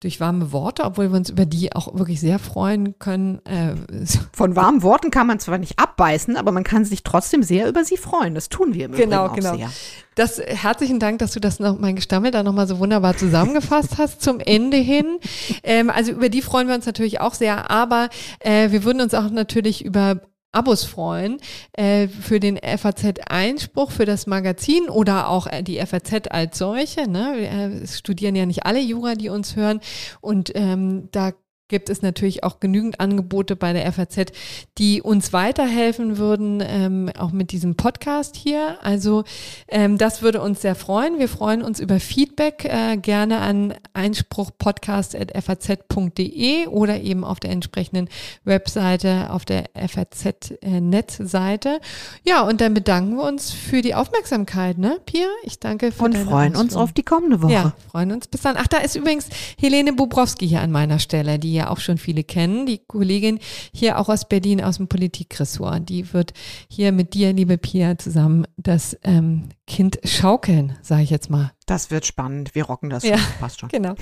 durch 0.05 0.21
warme 0.21 0.53
Worte, 0.53 0.85
obwohl 0.85 1.11
wir 1.11 1.17
uns 1.17 1.31
über 1.31 1.47
die 1.47 1.75
auch 1.75 1.95
wirklich 1.95 2.21
sehr 2.21 2.39
freuen 2.39 2.99
können. 2.99 3.41
Äh, 3.47 3.75
Von 4.33 4.55
warmen 4.55 4.83
Worten 4.83 5.11
kann 5.11 5.27
man 5.27 5.41
zwar 5.41 5.59
nicht 5.59 5.79
abbeißen, 5.79 6.37
aber 6.37 6.53
man 6.53 6.63
kann 6.63 6.85
sich 6.85 7.03
trotzdem 7.03 7.43
sehr 7.43 7.69
über 7.69 7.85
sie 7.85 7.97
freuen. 7.97 8.35
Das 8.35 8.49
tun 8.49 8.75
wir 8.75 8.87
im 8.87 8.93
Genau, 8.93 9.27
Übrigen 9.27 9.47
auch 9.47 9.53
genau. 9.53 9.57
sehr. 9.57 9.71
Das, 10.15 10.39
herzlichen 10.39 11.01
Dank, 11.01 11.19
dass 11.19 11.33
du 11.33 11.41
das 11.41 11.59
noch, 11.59 11.79
mein 11.79 11.97
Gestammel 11.97 12.31
da 12.31 12.43
nochmal 12.43 12.69
so 12.69 12.79
wunderbar 12.79 13.17
zusammengefasst 13.17 13.95
hast 13.99 14.23
zum 14.23 14.39
Ende 14.41 14.77
hin. 14.77 15.19
Ähm, 15.63 15.91
also 15.91 16.13
über 16.13 16.29
die 16.29 16.43
freuen 16.43 16.69
wir 16.69 16.75
uns 16.75 16.87
natürlich 16.87 17.21
auch 17.21 17.35
sehr, 17.35 17.71
aber 17.71 18.11
äh, 18.41 18.71
wir 18.71 18.85
würden 18.85 19.01
uns 19.01 19.15
auch 19.15 19.31
natürlich 19.31 19.85
über 19.85 20.21
Abos 20.55 20.85
freuen 20.85 21.39
äh, 21.73 22.09
für 22.09 22.41
den 22.41 22.59
FAZ-Einspruch, 22.59 23.91
für 23.91 24.05
das 24.05 24.27
Magazin 24.27 24.89
oder 24.89 25.29
auch 25.29 25.47
äh, 25.47 25.63
die 25.63 25.85
FAZ 25.85 26.29
als 26.31 26.59
solche. 26.59 27.09
Ne? 27.09 27.35
Wir, 27.37 27.51
äh, 27.51 27.87
studieren 27.87 28.37
ja 28.37 28.47
nicht 28.47 28.67
alle 28.67 28.81
Jura, 28.81 29.15
die 29.15 29.29
uns 29.29 29.57
hören 29.57 29.81
und 30.21 30.53
ähm, 30.55 31.09
da 31.13 31.33
gibt 31.69 31.89
es 31.89 32.03
natürlich 32.03 32.45
auch 32.45 32.61
genügend 32.61 33.01
Angebote 33.01 33.57
bei 33.57 33.73
der 33.73 33.91
FAZ, 33.91 34.33
die 34.77 35.01
uns 35.01 35.33
weiterhelfen 35.33 36.19
würden, 36.19 36.63
ähm, 36.65 37.11
auch 37.19 37.33
mit 37.33 37.53
diesem 37.53 37.75
Podcast 37.75 38.37
hier. 38.37 38.77
Also 38.83 39.25
ähm, 39.69 39.97
das 39.97 40.21
würde 40.21 40.43
uns 40.43 40.61
sehr 40.61 40.75
freuen. 40.75 41.19
Wir 41.19 41.29
freuen 41.29 41.63
uns 41.63 41.81
über 41.81 42.01
Feedback 42.01 42.67
äh, 42.67 42.99
gerne 42.99 43.41
an 43.41 43.73
einspruchpodcast.faz.de 43.95 46.67
oder 46.67 47.01
eben 47.01 47.25
auf 47.25 47.41
der 47.41 47.51
entsprechenden 47.51 48.11
Webseite, 48.45 49.31
auf 49.31 49.47
der 49.47 49.71
FAZ-Netzseite. 49.75 51.81
Ja, 52.25 52.43
und 52.43 52.61
dann 52.61 52.75
bedanken 52.75 53.17
wir 53.17 53.25
uns 53.25 53.53
für 53.53 53.81
die 53.81 53.95
Aufmerksamkeit, 53.95 54.77
ne, 54.77 55.01
Pia? 55.07 55.29
Ich 55.45 55.61
danke 55.61 55.93
für 55.93 56.05
Und 56.05 56.15
freuen 56.17 56.57
uns 56.57 56.77
auf 56.77 56.93
die 56.93 57.05
kommende 57.05 57.41
Woche. 57.43 57.53
Ja, 57.53 57.73
freuen 57.91 58.13
uns. 58.13 58.29
Bis 58.29 58.43
dann. 58.43 58.57
Ach, 58.59 58.67
da 58.67 58.77
ist 58.79 58.97
übrigens 58.97 59.29
Helene 59.59 59.95
Bubrowski 59.95 60.47
hier 60.47 60.61
an 60.61 60.71
meiner 60.71 60.99
Stelle, 60.99 61.39
die 61.55 61.59
ja 61.59 61.71
auch 61.71 61.79
schon 61.79 61.99
viele 61.99 62.25
kennen. 62.25 62.67
Die 62.67 62.79
Kollegin 62.79 63.39
hier 63.73 63.99
auch 64.01 64.09
aus 64.09 64.29
Berlin 64.29 64.61
aus 64.63 64.79
dem 64.79 64.89
Politikressort. 64.89 65.89
Die 65.89 66.13
wird 66.13 66.33
hier 66.69 66.91
mit 66.91 67.15
dir, 67.15 67.33
liebe 67.33 67.59
Pia, 67.59 67.97
zusammen 67.97 68.45
das 68.57 68.99
ähm, 69.05 69.51
Kind 69.69 70.01
schaukeln, 70.05 70.77
sage 70.83 71.03
ich 71.05 71.11
jetzt 71.11 71.31
mal. 71.31 71.53
Das 71.67 71.91
wird 71.93 72.05
spannend. 72.07 72.55
Wir 72.57 72.65
rocken 72.65 72.91
das 72.91 73.05
Ja. 73.05 73.17
schon. 73.19 73.27
Passt 73.39 73.61
schon. 73.61 73.69
Genau. 73.75 73.95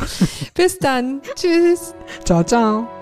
Bis 0.55 0.79
dann. 0.79 1.21
Tschüss. 1.37 1.95
Ciao, 2.25 2.43
ciao. 2.43 3.02